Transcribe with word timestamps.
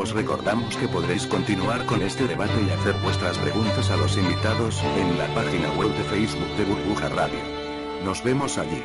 Os 0.00 0.14
recordamos 0.14 0.78
que 0.78 0.88
podréis 0.88 1.26
continuar 1.26 1.84
con 1.84 2.00
este 2.00 2.26
debate 2.26 2.58
y 2.66 2.70
hacer 2.70 2.94
vuestras 3.02 3.36
preguntas 3.36 3.90
a 3.90 3.98
los 3.98 4.16
invitados 4.16 4.82
en 4.96 5.18
la 5.18 5.26
página 5.34 5.70
web 5.72 5.94
de 5.94 6.04
Facebook 6.04 6.56
de 6.56 6.64
Burbuja 6.64 7.10
Radio. 7.10 7.40
Nos 8.02 8.24
vemos 8.24 8.56
allí. 8.56 8.82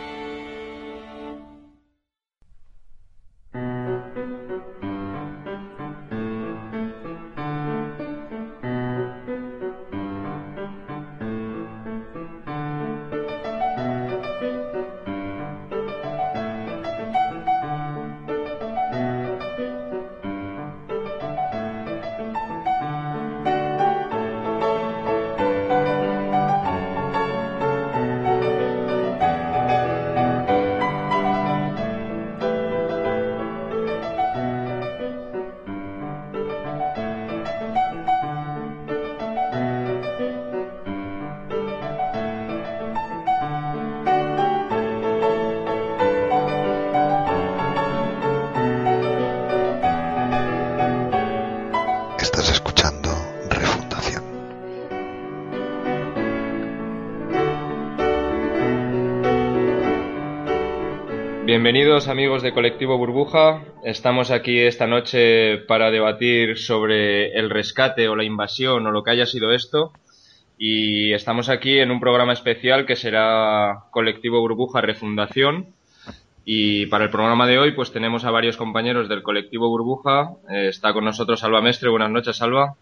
Bienvenidos 61.66 62.10
amigos 62.10 62.44
de 62.44 62.54
Colectivo 62.54 62.96
Burbuja. 62.96 63.64
Estamos 63.84 64.30
aquí 64.30 64.60
esta 64.60 64.86
noche 64.86 65.58
para 65.58 65.90
debatir 65.90 66.60
sobre 66.60 67.36
el 67.40 67.50
rescate 67.50 68.08
o 68.08 68.16
la 68.16 68.24
invasión 68.24 68.86
o 68.86 68.92
lo 68.92 69.02
que 69.02 69.10
haya 69.10 69.26
sido 69.26 69.52
esto. 69.52 69.92
Y 70.60 71.12
estamos 71.14 71.50
aquí 71.50 71.80
en 71.80 71.90
un 71.90 72.00
programa 72.00 72.34
especial 72.34 72.86
que 72.86 72.96
será 72.96 73.86
Colectivo 73.90 74.42
Burbuja 74.42 74.82
Refundación. 74.82 75.74
Y 76.46 76.86
para 76.86 77.06
el 77.06 77.10
programa 77.10 77.48
de 77.48 77.58
hoy 77.58 77.72
pues 77.72 77.92
tenemos 77.92 78.26
a 78.26 78.30
varios 78.30 78.58
compañeros 78.58 79.10
del 79.10 79.24
Colectivo 79.24 79.68
Burbuja. 79.68 80.34
Eh, 80.48 80.68
está 80.68 80.94
con 80.94 81.04
nosotros 81.04 81.40
Salva 81.40 81.64
Mestre. 81.64 81.90
Buenas 81.90 82.12
noches, 82.12 82.38
Salva. 82.38 82.76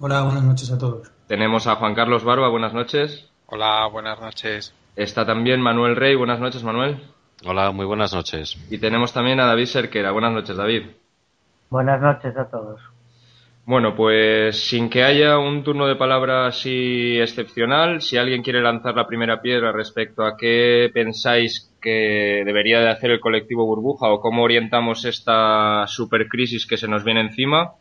Hola, 0.00 0.22
buenas 0.22 0.42
noches 0.42 0.72
a 0.72 0.78
todos. 0.78 1.12
Tenemos 1.28 1.68
a 1.68 1.76
Juan 1.76 1.94
Carlos 1.94 2.24
Barba. 2.24 2.48
Buenas 2.48 2.74
noches. 2.74 3.30
Hola, 3.46 3.86
buenas 3.86 4.20
noches. 4.20 4.74
Está 4.96 5.24
también 5.24 5.60
Manuel 5.60 5.94
Rey. 5.94 6.16
Buenas 6.16 6.40
noches, 6.40 6.64
Manuel. 6.64 7.00
Hola, 7.44 7.70
muy 7.70 7.84
buenas 7.84 8.14
noches. 8.14 8.56
Y 8.70 8.78
tenemos 8.78 9.12
también 9.12 9.40
a 9.40 9.46
David 9.46 9.66
Serquera. 9.66 10.10
Buenas 10.10 10.32
noches, 10.32 10.56
David. 10.56 10.86
Buenas 11.68 12.00
noches 12.00 12.34
a 12.36 12.48
todos. 12.48 12.80
Bueno, 13.66 13.94
pues 13.94 14.68
sin 14.68 14.88
que 14.88 15.02
haya 15.02 15.38
un 15.38 15.64
turno 15.64 15.86
de 15.86 15.96
palabra 15.96 16.46
así 16.46 17.18
excepcional, 17.20 18.00
si 18.00 18.16
alguien 18.16 18.42
quiere 18.42 18.62
lanzar 18.62 18.94
la 18.94 19.08
primera 19.08 19.42
piedra 19.42 19.72
respecto 19.72 20.24
a 20.24 20.36
qué 20.36 20.88
pensáis 20.94 21.74
que 21.82 22.42
debería 22.46 22.80
de 22.80 22.90
hacer 22.90 23.10
el 23.10 23.20
colectivo 23.20 23.66
burbuja 23.66 24.08
o 24.08 24.20
cómo 24.20 24.44
orientamos 24.44 25.04
esta 25.04 25.84
supercrisis 25.88 26.64
que 26.64 26.76
se 26.76 26.88
nos 26.88 27.02
viene 27.02 27.22
encima, 27.22 27.72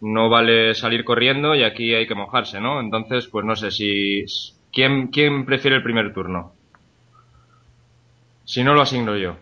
no 0.00 0.28
vale 0.28 0.74
salir 0.74 1.04
corriendo 1.04 1.54
y 1.54 1.62
aquí 1.62 1.94
hay 1.94 2.08
que 2.08 2.14
mojarse, 2.16 2.60
¿no? 2.60 2.80
Entonces, 2.80 3.28
pues 3.28 3.44
no 3.46 3.54
sé 3.54 3.70
si 3.70 4.24
quién 4.72 5.08
quién 5.08 5.46
prefiere 5.46 5.76
el 5.76 5.84
primer 5.84 6.12
turno. 6.12 6.54
Si 8.50 8.64
no 8.64 8.74
lo 8.74 8.80
asigno 8.82 9.16
yo. 9.16 9.36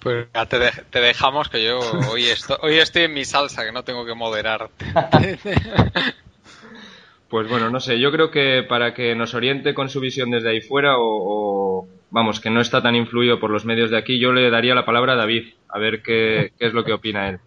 Pues 0.00 0.28
ya 0.32 0.46
te, 0.46 0.58
de- 0.58 0.84
te 0.90 1.00
dejamos 1.00 1.48
que 1.48 1.64
yo 1.64 1.80
hoy, 2.12 2.26
esto, 2.26 2.58
hoy 2.62 2.74
estoy 2.78 3.02
en 3.02 3.14
mi 3.14 3.24
salsa, 3.24 3.64
que 3.64 3.72
no 3.72 3.82
tengo 3.82 4.06
que 4.06 4.14
moderar. 4.14 4.68
Pues 7.28 7.48
bueno, 7.48 7.68
no 7.70 7.80
sé, 7.80 7.98
yo 7.98 8.12
creo 8.12 8.30
que 8.30 8.62
para 8.68 8.94
que 8.94 9.14
nos 9.16 9.34
oriente 9.34 9.74
con 9.74 9.88
su 9.88 9.98
visión 9.98 10.30
desde 10.30 10.50
ahí 10.50 10.60
fuera 10.60 10.98
o, 10.98 11.02
o, 11.80 11.88
vamos, 12.10 12.38
que 12.38 12.50
no 12.50 12.60
está 12.60 12.80
tan 12.80 12.94
influido 12.94 13.40
por 13.40 13.50
los 13.50 13.64
medios 13.64 13.90
de 13.90 13.98
aquí, 13.98 14.20
yo 14.20 14.32
le 14.32 14.50
daría 14.50 14.74
la 14.74 14.84
palabra 14.84 15.14
a 15.14 15.16
David, 15.16 15.54
a 15.68 15.78
ver 15.80 16.02
qué, 16.02 16.52
qué 16.56 16.66
es 16.66 16.72
lo 16.74 16.84
que 16.84 16.92
opina 16.92 17.28
él. 17.30 17.40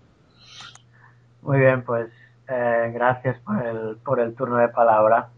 Muy 1.42 1.60
bien, 1.60 1.84
pues 1.84 2.10
eh, 2.50 2.92
gracias 2.94 3.38
por 3.40 3.66
el, 3.66 3.98
por 4.04 4.20
el 4.20 4.36
turno 4.36 4.58
de 4.58 4.68
palabra. 4.70 5.30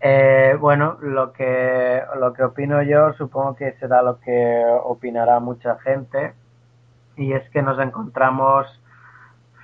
Eh, 0.00 0.56
bueno, 0.60 0.96
lo 1.00 1.32
que, 1.32 2.02
lo 2.20 2.32
que 2.32 2.44
opino 2.44 2.82
yo 2.82 3.12
supongo 3.14 3.56
que 3.56 3.72
será 3.80 4.02
lo 4.02 4.20
que 4.20 4.64
opinará 4.84 5.40
mucha 5.40 5.76
gente 5.80 6.34
y 7.16 7.32
es 7.32 7.48
que 7.50 7.62
nos 7.62 7.80
encontramos 7.80 8.66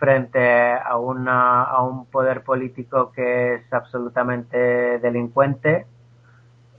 frente 0.01 0.73
a, 0.73 0.97
una, 0.97 1.63
a 1.63 1.83
un 1.83 2.07
poder 2.07 2.43
político 2.43 3.13
que 3.13 3.55
es 3.55 3.73
absolutamente 3.73 4.99
delincuente 4.99 5.87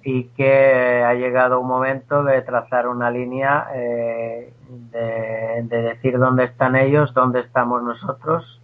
y 0.03 0.25
que 0.35 1.03
ha 1.03 1.13
llegado 1.13 1.61
un 1.61 1.67
momento 1.67 2.23
de 2.23 2.41
trazar 2.41 2.87
una 2.87 3.09
línea 3.09 3.67
eh, 3.73 4.53
de, 4.91 5.63
de 5.63 5.81
decir 5.81 6.19
dónde 6.19 6.43
están 6.43 6.75
ellos, 6.75 7.13
dónde 7.13 7.39
estamos 7.39 7.81
nosotros, 7.81 8.61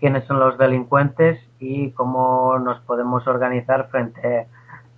quiénes 0.00 0.24
son 0.24 0.40
los 0.40 0.58
delincuentes 0.58 1.38
y 1.62 1.92
cómo 1.92 2.58
nos 2.58 2.80
podemos 2.80 3.26
organizar 3.28 3.88
frente 3.88 4.48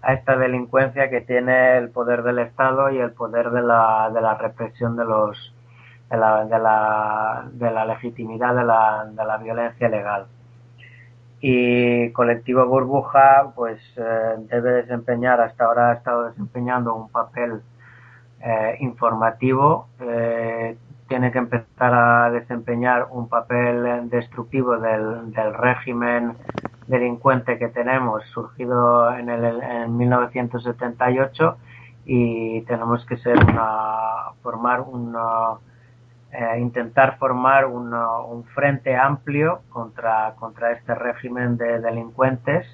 a 0.01 0.15
esta 0.15 0.37
delincuencia 0.37 1.11
que 1.11 1.21
tiene 1.21 1.77
el 1.77 1.91
poder 1.91 2.23
del 2.23 2.39
Estado 2.39 2.91
y 2.91 2.99
el 2.99 3.13
poder 3.13 3.51
de 3.51 3.63
la, 3.63 4.11
de 4.13 4.21
la 4.21 4.35
represión 4.35 4.97
de 4.97 5.05
los 5.05 5.55
de 6.11 6.17
la, 6.17 7.45
de 7.53 7.71
la, 7.71 7.87
legitimidad 7.87 8.55
de 8.55 8.65
la, 8.65 9.07
de 9.11 9.25
la 9.25 9.37
violencia 9.39 9.89
legal. 9.89 10.27
Y 11.41 12.11
Colectivo 12.13 12.67
Burbuja 12.67 13.53
pues 13.55 13.81
eh, 13.97 14.37
debe 14.49 14.83
desempeñar, 14.83 15.41
hasta 15.41 15.65
ahora 15.65 15.91
ha 15.91 15.95
estado 15.95 16.29
desempeñando 16.29 16.95
un 16.95 17.11
papel 17.11 17.61
eh, 18.41 18.77
informativo, 18.81 19.89
eh, 20.01 20.77
tiene 21.15 21.31
que 21.31 21.39
empezar 21.39 21.95
a 21.95 22.31
desempeñar 22.33 23.07
un 23.13 23.29
papel 23.29 24.11
destructivo 24.11 24.79
del, 24.79 25.33
régimen 25.55 26.37
delincuente 26.89 27.57
que 27.57 27.69
tenemos 27.69 28.25
surgido 28.31 29.15
en, 29.17 29.29
el, 29.29 29.63
en 29.63 29.97
1978 29.97 31.57
y 32.05 32.63
tenemos 32.63 33.07
que 33.07 33.17
ser 33.19 33.37
una, 33.45 34.33
formar 34.43 34.81
una, 34.81 35.53
eh, 36.33 36.59
intentar 36.59 37.17
formar 37.19 37.67
un 37.67 38.45
frente 38.53 38.97
amplio 38.97 39.61
contra, 39.69 40.35
contra 40.35 40.73
este 40.73 40.97
régimen 40.97 41.57
de 41.57 41.79
delincuentes 41.79 42.67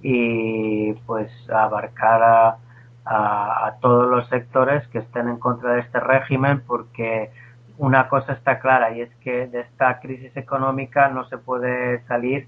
y 0.00 0.94
pues 1.04 1.30
abarcar 1.50 2.22
a, 2.22 3.66
a 3.66 3.74
todos 3.82 4.08
los 4.08 4.26
sectores 4.30 4.88
que 4.88 5.00
estén 5.00 5.28
en 5.28 5.36
contra 5.36 5.74
de 5.74 5.80
este 5.80 6.00
régimen 6.00 6.62
porque 6.66 7.30
una 7.78 8.08
cosa 8.08 8.32
está 8.32 8.58
clara 8.58 8.96
y 8.96 9.02
es 9.02 9.14
que 9.16 9.46
de 9.46 9.60
esta 9.60 10.00
crisis 10.00 10.36
económica 10.36 11.08
no 11.08 11.28
se 11.28 11.38
puede 11.38 12.02
salir 12.06 12.46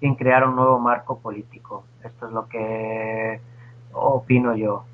sin 0.00 0.16
crear 0.16 0.46
un 0.46 0.56
nuevo 0.56 0.78
marco 0.78 1.20
político. 1.20 1.84
Esto 2.02 2.26
es 2.26 2.32
lo 2.32 2.48
que 2.48 3.40
opino 3.92 4.56
yo. 4.56 4.84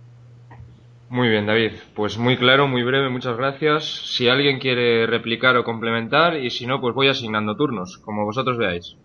Muy 1.09 1.29
bien, 1.29 1.47
David. 1.47 1.73
Pues 1.94 2.19
muy 2.19 2.37
claro, 2.37 2.69
muy 2.69 2.85
breve, 2.85 3.09
muchas 3.09 3.37
gracias. 3.37 3.85
Si 3.85 4.29
alguien 4.29 4.61
quiere 4.61 5.06
replicar 5.06 5.56
o 5.56 5.65
complementar, 5.65 6.37
y 6.37 6.50
si 6.50 6.67
no, 6.67 6.81
pues 6.81 6.94
voy 6.94 7.09
asignando 7.09 7.56
turnos, 7.56 7.99
como 7.99 8.25
vosotros 8.25 8.56
veáis. 8.56 8.97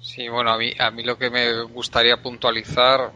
Sí, 0.00 0.28
bueno, 0.28 0.50
a 0.50 0.58
mí, 0.58 0.72
a 0.78 0.90
mí 0.90 1.04
lo 1.04 1.16
que 1.16 1.30
me 1.30 1.62
gustaría 1.62 2.16
puntualizar 2.16 3.12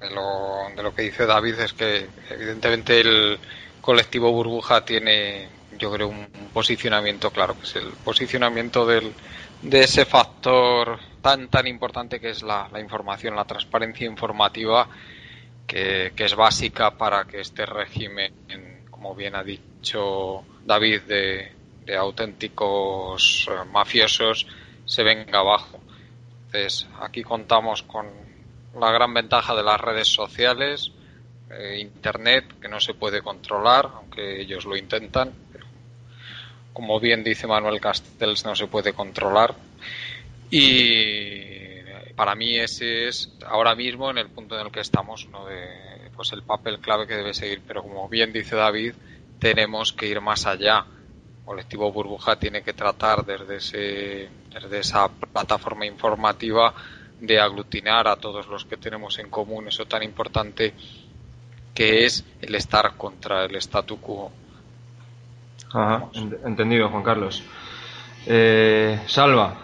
de 0.00 0.10
lo, 0.14 0.74
de 0.74 0.82
lo 0.82 0.94
que 0.94 1.02
dice 1.02 1.26
David 1.26 1.60
es 1.60 1.72
que 1.74 2.06
evidentemente 2.30 3.00
el 3.00 3.38
colectivo 3.82 4.32
burbuja 4.32 4.82
tiene, 4.86 5.48
yo 5.76 5.92
creo, 5.92 6.08
un 6.08 6.26
posicionamiento 6.54 7.30
claro, 7.30 7.54
que 7.58 7.64
es 7.64 7.76
el 7.76 7.90
posicionamiento 8.04 8.86
del, 8.86 9.12
de 9.60 9.80
ese 9.80 10.06
factor 10.06 10.98
tan 11.20 11.48
tan 11.48 11.66
importante 11.66 12.18
que 12.18 12.30
es 12.30 12.42
la, 12.42 12.70
información, 12.80 13.36
la 13.36 13.44
transparencia 13.44 14.06
informativa, 14.06 14.88
que, 15.66 16.12
que, 16.16 16.24
es 16.24 16.34
básica 16.34 16.92
para 16.96 17.24
que 17.24 17.40
este 17.40 17.66
régimen, 17.66 18.32
como 18.90 19.14
bien 19.14 19.34
ha 19.34 19.44
dicho 19.44 20.44
David, 20.64 21.02
de, 21.02 21.52
de 21.84 21.96
auténticos 21.96 23.48
eh, 23.50 23.64
mafiosos, 23.70 24.46
se 24.84 25.02
venga 25.02 25.40
abajo. 25.40 25.80
Entonces, 26.46 26.86
aquí 27.00 27.22
contamos 27.22 27.82
con 27.82 28.06
la 28.78 28.90
gran 28.90 29.12
ventaja 29.14 29.54
de 29.54 29.62
las 29.62 29.80
redes 29.80 30.08
sociales, 30.08 30.92
eh, 31.52 31.78
Internet, 31.78 32.60
que 32.60 32.68
no 32.68 32.80
se 32.80 32.94
puede 32.94 33.22
controlar, 33.22 33.90
aunque 33.94 34.40
ellos 34.40 34.64
lo 34.64 34.76
intentan. 34.76 35.32
Pero, 35.52 35.66
como 36.72 36.98
bien 37.00 37.22
dice 37.22 37.46
Manuel 37.46 37.80
Castells, 37.80 38.44
no 38.44 38.54
se 38.54 38.66
puede 38.66 38.92
controlar. 38.92 39.54
Y 40.50 41.62
para 42.14 42.34
mí 42.34 42.58
ese 42.58 43.08
es 43.08 43.30
ahora 43.46 43.74
mismo 43.74 44.10
en 44.10 44.18
el 44.18 44.28
punto 44.28 44.58
en 44.58 44.66
el 44.66 44.72
que 44.72 44.80
estamos 44.80 45.24
uno 45.24 45.46
de 45.46 46.10
pues 46.14 46.32
el 46.32 46.42
papel 46.42 46.78
clave 46.78 47.06
que 47.06 47.16
debe 47.16 47.34
seguir 47.34 47.62
pero 47.66 47.82
como 47.82 48.08
bien 48.08 48.32
dice 48.32 48.56
David 48.56 48.94
tenemos 49.38 49.92
que 49.92 50.06
ir 50.06 50.20
más 50.20 50.46
allá 50.46 50.84
colectivo 51.44 51.90
burbuja 51.90 52.36
tiene 52.36 52.62
que 52.62 52.74
tratar 52.74 53.24
desde 53.24 53.56
ese 53.56 54.28
desde 54.52 54.78
esa 54.78 55.08
plataforma 55.08 55.86
informativa 55.86 56.74
de 57.20 57.40
aglutinar 57.40 58.06
a 58.08 58.16
todos 58.16 58.46
los 58.46 58.64
que 58.64 58.76
tenemos 58.76 59.18
en 59.18 59.30
común 59.30 59.68
eso 59.68 59.86
tan 59.86 60.02
importante 60.02 60.74
que 61.74 62.04
es 62.04 62.24
el 62.40 62.54
estar 62.54 62.96
contra 62.96 63.44
el 63.44 63.56
statu 63.56 63.98
quo 63.98 64.30
Ajá, 65.72 66.08
entendido 66.44 66.88
Juan 66.90 67.02
Carlos 67.02 67.42
eh, 68.26 69.00
Salva 69.06 69.62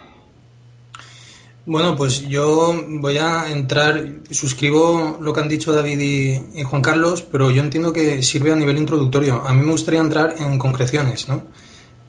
bueno, 1.70 1.96
pues 1.96 2.26
yo 2.26 2.82
voy 2.88 3.18
a 3.18 3.50
entrar, 3.50 4.02
suscribo 4.30 5.18
lo 5.20 5.34
que 5.34 5.40
han 5.40 5.50
dicho 5.50 5.70
David 5.70 6.00
y, 6.00 6.60
y, 6.60 6.62
Juan 6.62 6.80
Carlos, 6.80 7.20
pero 7.20 7.50
yo 7.50 7.62
entiendo 7.62 7.92
que 7.92 8.22
sirve 8.22 8.50
a 8.50 8.56
nivel 8.56 8.78
introductorio. 8.78 9.46
A 9.46 9.52
mí 9.52 9.60
me 9.60 9.72
gustaría 9.72 10.00
entrar 10.00 10.36
en 10.38 10.58
concreciones, 10.58 11.28
¿no? 11.28 11.42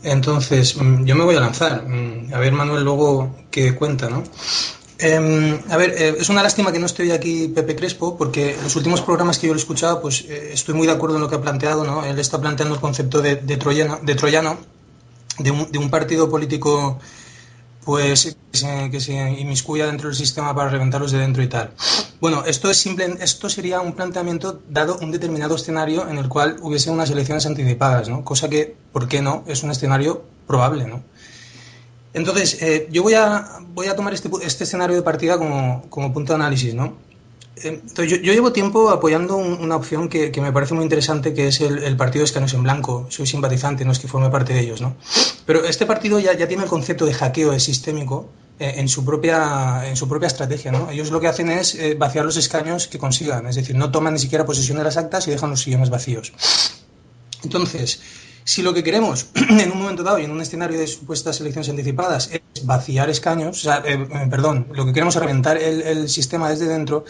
Entonces, 0.02 0.78
mm, 0.78 1.04
yo 1.04 1.14
me 1.14 1.26
voy 1.26 1.36
a 1.36 1.42
lanzar. 1.42 1.86
Mm, 1.86 2.34
a 2.34 2.40
ver, 2.40 2.54
Manuel, 2.54 2.86
luego 2.86 3.36
qué 3.52 3.76
cuenta, 3.76 4.10
¿no? 4.10 4.24
Eh, 5.02 5.62
a 5.70 5.78
ver, 5.78 5.96
eh, 5.98 6.16
es 6.20 6.28
una 6.28 6.44
lástima 6.44 6.74
que 6.74 6.80
no 6.80 6.86
esté 6.86 7.04
hoy 7.04 7.12
aquí 7.12 7.48
Pepe 7.48 7.76
Crespo, 7.76 8.18
porque 8.18 8.58
los 8.62 8.76
últimos 8.76 9.02
programas 9.02 9.40
que 9.40 9.48
yo 9.48 9.54
he 9.54 9.56
escuchado, 9.58 10.02
pues 10.02 10.26
eh, 10.28 10.52
estoy 10.52 10.76
muy 10.76 10.88
de 10.88 10.94
acuerdo 10.94 11.16
en 11.16 11.22
lo 11.22 11.30
que 11.30 11.36
ha 11.36 11.42
planteado, 11.42 11.86
¿no? 11.86 12.04
Él 12.04 12.20
está 12.20 12.42
planteando 12.42 12.76
el 12.76 12.82
concepto 12.82 13.22
de, 13.22 13.38
de 13.38 13.56
troyano, 13.56 14.00
de, 14.02 14.16
troyano 14.16 14.58
de, 15.38 15.52
un, 15.52 15.90
partido 15.90 16.30
político 16.30 17.00
pues 17.86 18.36
que 18.52 18.58
se, 18.58 18.92
que 18.92 19.40
inmiscuya 19.40 19.88
dentro 19.88 20.10
del 20.10 20.18
sistema 20.18 20.54
para 20.54 20.70
reventarlos 20.70 21.12
de 21.12 21.20
dentro 21.20 21.42
y 21.42 21.48
tal. 21.48 21.72
Bueno, 22.20 22.44
esto 22.46 22.70
es 22.70 22.78
simple, 22.78 23.16
esto 23.22 23.48
sería 23.48 23.80
un 23.80 23.94
planteamiento 23.94 24.62
dado 24.70 24.98
un 25.02 25.12
determinado 25.12 25.56
escenario 25.56 26.10
en 26.10 26.18
el 26.18 26.28
cual 26.28 26.58
hubiese 26.62 26.92
unas 26.92 27.10
elecciones 27.10 27.46
anticipadas, 27.46 28.10
¿no? 28.10 28.26
Cosa 28.26 28.50
que, 28.50 28.76
¿por 28.92 29.08
qué 29.08 29.22
no? 29.22 29.46
Es 29.48 29.64
un 29.64 29.72
escenario 29.72 30.24
probable, 30.46 30.86
¿no? 30.86 31.04
Entonces, 32.20 32.62
eh, 32.62 32.88
yo 32.92 33.02
voy 33.02 33.14
a, 33.14 33.60
voy 33.74 33.88
a 33.88 33.96
tomar 33.96 34.14
este, 34.14 34.30
este 34.44 34.66
escenario 34.66 34.96
de 34.96 35.02
partida 35.02 35.38
como, 35.38 35.86
como 35.90 36.14
punto 36.14 36.34
de 36.34 36.36
análisis, 36.36 36.74
¿no? 36.74 36.98
Entonces, 37.56 38.10
yo, 38.10 38.18
yo, 38.18 38.34
llevo 38.34 38.52
tiempo 38.52 38.90
apoyando 38.90 39.38
un, 39.38 39.54
una 39.54 39.76
opción 39.76 40.10
que, 40.10 40.32
que, 40.32 40.42
me 40.42 40.52
parece 40.52 40.74
muy 40.74 40.84
interesante, 40.84 41.34
que 41.34 41.48
es 41.48 41.62
el, 41.62 41.80
el 41.80 41.96
partido 41.98 42.22
de 42.22 42.26
escaneos 42.26 42.54
en 42.54 42.64
blanco. 42.64 43.08
Soy 43.10 43.26
simpatizante, 43.26 43.86
no 43.86 43.92
es 43.92 44.00
que 44.00 44.08
forme 44.08 44.30
parte 44.30 44.54
de 44.54 44.60
ellos, 44.60 44.82
¿no? 44.82 44.96
Pero 45.46 45.64
este 45.64 45.86
partido 45.86 46.20
ya, 46.20 46.34
ya 46.34 46.48
tiene 46.48 46.64
el 46.64 46.70
concepto 46.70 47.06
de 47.06 47.14
hackeo 47.14 47.58
sistémico 47.60 48.30
eh, 48.60 48.74
en, 48.76 48.90
su 48.90 49.06
propia, 49.06 49.88
en 49.88 49.96
su 49.96 50.08
propia 50.10 50.28
estrategia, 50.28 50.74
¿no? 50.74 50.90
Ellos 50.90 51.12
lo 51.12 51.22
que 51.22 51.28
hacen 51.28 51.50
es 51.50 51.76
eh, 51.76 51.96
vaciar 51.96 52.26
los 52.26 52.36
escaños 52.36 52.88
que 52.88 52.98
consigan, 52.98 53.48
es 53.48 53.56
decir, 53.56 53.78
no 53.78 53.92
toman 53.92 54.14
ni 54.14 54.20
siquiera 54.20 54.46
posesión 54.46 54.78
de 54.78 54.84
las 54.84 54.98
actas 54.98 55.26
y 55.28 55.32
dejan 55.32 55.52
los 55.52 55.62
sillones 55.62 55.90
vacíos. 55.90 56.34
Entonces, 57.44 58.02
si 58.50 58.64
lo 58.64 58.74
que 58.74 58.84
queremos 58.84 59.28
en 59.36 59.72
un 59.72 59.78
momento 59.78 60.02
dado 60.02 60.18
y 60.18 60.26
en 60.26 60.32
un 60.32 60.42
escenario 60.42 60.80
de 60.80 60.88
supuestas 60.88 61.40
elecciones 61.40 61.70
anticipadas 61.70 62.32
es 62.32 62.66
vaciar 62.66 63.08
escaños, 63.08 63.60
o 63.60 63.62
sea, 63.62 63.84
eh, 63.86 64.08
perdón, 64.28 64.66
lo 64.74 64.88
que 64.88 64.94
queremos 64.94 65.16
es 65.16 65.22
reventar 65.22 65.58
el, 65.58 65.84
el 65.84 66.10
sistema 66.10 66.50
desde 66.50 66.66
dentro, 66.66 67.06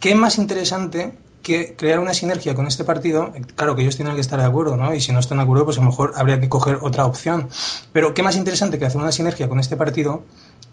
¿qué 0.00 0.16
más 0.16 0.38
interesante 0.38 1.12
que 1.40 1.76
crear 1.76 2.00
una 2.00 2.14
sinergia 2.14 2.56
con 2.56 2.66
este 2.66 2.82
partido? 2.82 3.32
Claro 3.54 3.76
que 3.76 3.82
ellos 3.82 3.94
tienen 3.94 4.16
que 4.16 4.20
estar 4.20 4.40
de 4.40 4.46
acuerdo, 4.46 4.76
¿no? 4.76 4.92
Y 4.92 5.00
si 5.00 5.12
no 5.12 5.20
están 5.20 5.38
de 5.38 5.44
acuerdo, 5.44 5.66
pues 5.66 5.78
a 5.78 5.82
lo 5.82 5.86
mejor 5.86 6.14
habría 6.16 6.40
que 6.40 6.48
coger 6.48 6.78
otra 6.82 7.06
opción. 7.06 7.48
Pero 7.92 8.12
¿qué 8.12 8.24
más 8.24 8.34
interesante 8.34 8.80
que 8.80 8.84
hacer 8.84 9.00
una 9.00 9.12
sinergia 9.12 9.48
con 9.48 9.60
este 9.60 9.76
partido 9.76 10.24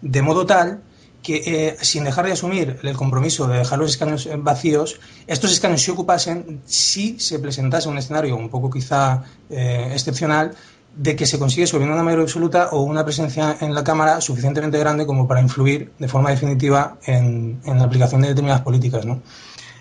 de 0.02 0.22
modo 0.22 0.44
tal 0.44 0.82
que 1.22 1.42
eh, 1.46 1.76
sin 1.82 2.04
dejar 2.04 2.26
de 2.26 2.32
asumir 2.32 2.78
el 2.82 2.96
compromiso 2.96 3.46
de 3.46 3.58
dejar 3.58 3.78
los 3.78 3.90
escaños 3.90 4.28
vacíos, 4.38 5.00
estos 5.26 5.52
escaños 5.52 5.82
se 5.82 5.90
ocupasen 5.90 6.62
si 6.64 7.18
se 7.18 7.38
presentase 7.38 7.88
un 7.88 7.98
escenario 7.98 8.36
un 8.36 8.48
poco 8.48 8.70
quizá 8.70 9.22
eh, 9.50 9.90
excepcional 9.92 10.54
de 10.96 11.14
que 11.14 11.26
se 11.26 11.38
consigue 11.38 11.66
sobre 11.66 11.84
una 11.84 12.02
mayoría 12.02 12.24
absoluta 12.24 12.70
o 12.72 12.82
una 12.82 13.04
presencia 13.04 13.56
en 13.60 13.74
la 13.74 13.84
Cámara 13.84 14.20
suficientemente 14.20 14.78
grande 14.78 15.06
como 15.06 15.28
para 15.28 15.40
influir 15.40 15.92
de 15.98 16.08
forma 16.08 16.30
definitiva 16.30 16.98
en, 17.06 17.60
en 17.64 17.78
la 17.78 17.84
aplicación 17.84 18.22
de 18.22 18.28
determinadas 18.28 18.62
políticas. 18.62 19.04
¿no? 19.04 19.22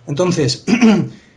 Entonces, 0.07 0.65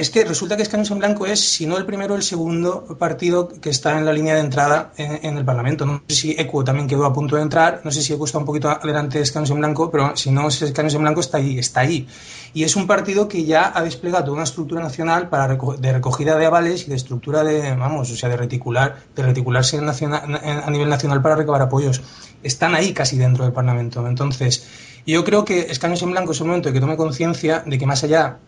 es 0.00 0.08
que 0.08 0.24
resulta 0.24 0.56
que 0.56 0.62
Escaños 0.62 0.90
en 0.90 0.98
Blanco 0.98 1.26
es, 1.26 1.40
si 1.40 1.66
no 1.66 1.76
el 1.76 1.84
primero, 1.84 2.14
el 2.14 2.22
segundo 2.22 2.84
partido 2.98 3.48
que 3.48 3.68
está 3.68 3.98
en 3.98 4.06
la 4.06 4.14
línea 4.14 4.34
de 4.34 4.40
entrada 4.40 4.92
en, 4.96 5.36
el 5.36 5.44
Parlamento. 5.44 5.84
No 5.84 6.02
sé 6.08 6.16
si 6.16 6.30
ECUO 6.38 6.64
también 6.64 6.88
quedó 6.88 7.04
a 7.04 7.12
punto 7.12 7.36
de 7.36 7.42
entrar, 7.42 7.82
no 7.84 7.90
sé 7.90 8.00
si 8.00 8.14
ECUO 8.14 8.24
está 8.24 8.38
un 8.38 8.46
poquito 8.46 8.70
adelante 8.70 9.18
de 9.18 9.24
Escaños 9.24 9.50
en 9.50 9.58
Blanco, 9.58 9.90
pero 9.90 10.16
si 10.16 10.30
no 10.30 10.48
es 10.48 10.62
Escaños 10.62 10.94
en 10.94 11.02
Blanco 11.02 11.20
está 11.20 11.36
ahí, 11.36 11.58
está 11.58 11.80
ahí. 11.80 12.08
Y 12.54 12.64
es 12.64 12.76
un 12.76 12.86
partido 12.86 13.28
que 13.28 13.44
ya 13.44 13.72
ha 13.74 13.82
desplegado 13.82 14.32
una 14.32 14.44
estructura 14.44 14.82
nacional 14.82 15.28
para 15.28 15.48
de 15.48 15.92
recogida 15.92 16.36
de 16.38 16.46
avales 16.46 16.86
y 16.86 16.90
de 16.90 16.96
estructura 16.96 17.44
de, 17.44 17.74
vamos, 17.74 18.10
o 18.10 18.16
sea, 18.16 18.30
de 18.30 18.38
reticular, 18.38 18.96
de 19.14 19.22
reticularse 19.22 19.76
a 19.76 20.70
nivel 20.70 20.88
nacional 20.88 21.20
para 21.20 21.36
recabar 21.36 21.60
apoyos. 21.60 22.00
Están 22.42 22.74
ahí 22.74 22.94
casi 22.94 23.18
dentro 23.18 23.44
del 23.44 23.52
Parlamento. 23.52 24.06
Entonces, 24.06 24.66
yo 25.06 25.24
creo 25.24 25.44
que 25.44 25.70
Escaños 25.70 26.00
en 26.02 26.12
Blanco 26.12 26.32
es 26.32 26.40
el 26.40 26.46
momento 26.46 26.70
de 26.70 26.72
que 26.72 26.80
tome 26.80 26.96
conciencia 26.96 27.62
de 27.66 27.78
que 27.78 27.86
más 27.86 28.02
allá 28.02 28.38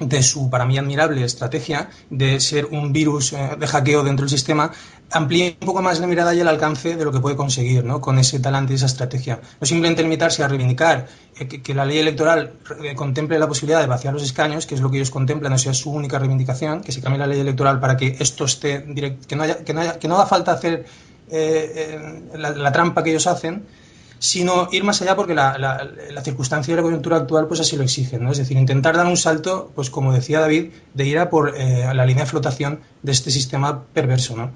de 0.00 0.22
su, 0.22 0.50
para 0.50 0.66
mí, 0.66 0.76
admirable 0.76 1.24
estrategia 1.24 1.88
de 2.10 2.38
ser 2.40 2.66
un 2.66 2.92
virus 2.92 3.32
eh, 3.32 3.56
de 3.58 3.66
hackeo 3.66 4.02
dentro 4.02 4.24
del 4.24 4.30
sistema, 4.30 4.70
amplíe 5.10 5.56
un 5.60 5.66
poco 5.66 5.80
más 5.80 6.00
la 6.00 6.06
mirada 6.06 6.34
y 6.34 6.40
el 6.40 6.48
alcance 6.48 6.96
de 6.96 7.04
lo 7.04 7.12
que 7.12 7.20
puede 7.20 7.36
conseguir 7.36 7.84
¿no? 7.84 8.00
con 8.00 8.18
ese 8.18 8.38
talante 8.40 8.72
y 8.72 8.76
esa 8.76 8.86
estrategia. 8.86 9.40
No 9.60 9.66
simplemente 9.66 10.02
limitarse 10.02 10.42
a 10.42 10.48
reivindicar 10.48 11.06
eh, 11.38 11.46
que, 11.46 11.74
la 11.74 11.86
ley 11.86 11.98
electoral 11.98 12.52
eh, 12.82 12.94
contemple 12.94 13.38
la 13.38 13.48
posibilidad 13.48 13.80
de 13.80 13.86
vaciar 13.86 14.12
los 14.12 14.22
escaños, 14.22 14.66
que 14.66 14.74
es 14.74 14.80
lo 14.80 14.90
que 14.90 14.98
ellos 14.98 15.10
contemplan, 15.10 15.52
o 15.52 15.58
sea, 15.58 15.72
su 15.72 15.90
única 15.90 16.18
reivindicación, 16.18 16.82
que 16.82 16.92
se 16.92 17.00
cambie 17.00 17.18
la 17.18 17.26
ley 17.26 17.40
electoral 17.40 17.80
para 17.80 17.96
que 17.96 18.16
esto 18.18 18.44
esté 18.44 18.80
direct, 18.80 19.24
que 19.24 19.36
no 19.36 19.44
haya, 19.44 19.64
que 19.64 19.72
no 19.72 19.80
haya, 19.80 19.98
que 19.98 20.08
no 20.08 20.16
haga 20.16 20.26
falta 20.26 20.52
hacer 20.52 20.86
la 21.28 22.70
trampa 22.70 23.02
que 23.02 23.10
ellos 23.10 23.26
hacen, 23.26 23.66
sino 24.18 24.68
ir 24.72 24.84
más 24.84 25.02
allá 25.02 25.14
porque 25.14 25.34
la, 25.34 25.58
la, 25.58 26.22
circunstancia 26.22 26.72
y 26.72 26.76
la 26.76 26.82
coyuntura 26.82 27.18
actual 27.18 27.46
pues 27.46 27.60
así 27.60 27.76
lo 27.76 27.82
exigen, 27.82 28.24
¿no? 28.24 28.32
Es 28.32 28.38
decir, 28.38 28.56
intentar 28.56 28.96
dar 28.96 29.06
un 29.06 29.16
salto, 29.16 29.70
pues 29.74 29.90
como 29.90 30.12
decía 30.12 30.40
David, 30.40 30.70
de 30.94 31.06
ir 31.06 31.18
a 31.18 31.28
por 31.28 31.54
eh, 31.56 31.88
la 31.94 32.06
línea 32.06 32.24
de 32.24 32.30
flotación 32.30 32.80
de 33.02 33.12
este 33.12 33.30
sistema 33.30 33.84
perverso, 33.92 34.36
¿no? 34.36 34.52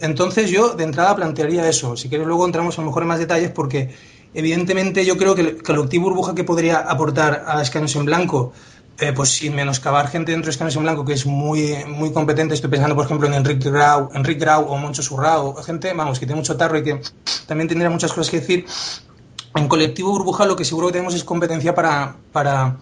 Entonces 0.00 0.50
yo 0.50 0.74
de 0.74 0.84
entrada 0.84 1.14
plantearía 1.16 1.68
eso. 1.68 1.96
Si 1.96 2.08
quieres 2.08 2.26
luego 2.26 2.44
entramos 2.46 2.78
a 2.78 2.82
lo 2.82 2.88
mejor 2.88 3.02
en 3.02 3.08
más 3.08 3.18
detalles 3.18 3.50
porque 3.50 3.90
evidentemente 4.34 5.04
yo 5.04 5.16
creo 5.16 5.34
que 5.34 5.42
el 5.42 5.62
colectivo 5.62 6.04
burbuja 6.04 6.34
que 6.34 6.44
podría 6.44 6.78
aportar 6.78 7.44
a 7.46 7.60
escaños 7.62 7.96
en 7.96 8.04
blanco 8.04 8.52
eh, 9.00 9.12
pues 9.12 9.30
sin 9.30 9.54
menoscabar 9.54 10.08
gente 10.08 10.32
dentro 10.32 10.46
de 10.46 10.50
Escanes 10.50 10.74
en 10.74 10.82
Blanco 10.82 11.04
que 11.04 11.12
es 11.12 11.24
muy, 11.24 11.84
muy 11.86 12.12
competente. 12.12 12.54
Estoy 12.54 12.70
pensando, 12.70 12.96
por 12.96 13.04
ejemplo, 13.04 13.28
en 13.28 13.34
Enrique 13.34 13.70
Grau, 13.70 14.10
Enrique 14.12 14.40
Grau 14.40 14.64
o 14.64 14.76
Moncho 14.76 15.02
Surrao, 15.02 15.54
gente, 15.62 15.92
vamos, 15.92 16.18
que 16.18 16.26
tiene 16.26 16.40
mucho 16.40 16.56
tarro 16.56 16.78
y 16.78 16.82
que 16.82 17.00
también 17.46 17.68
tendría 17.68 17.90
muchas 17.90 18.12
cosas 18.12 18.30
que 18.30 18.40
decir. 18.40 18.66
En 19.54 19.68
colectivo 19.68 20.10
burbuja 20.10 20.46
lo 20.46 20.56
que 20.56 20.64
seguro 20.64 20.88
que 20.88 20.94
tenemos 20.94 21.14
es 21.14 21.24
competencia 21.24 21.74
para, 21.74 22.16
para 22.32 22.76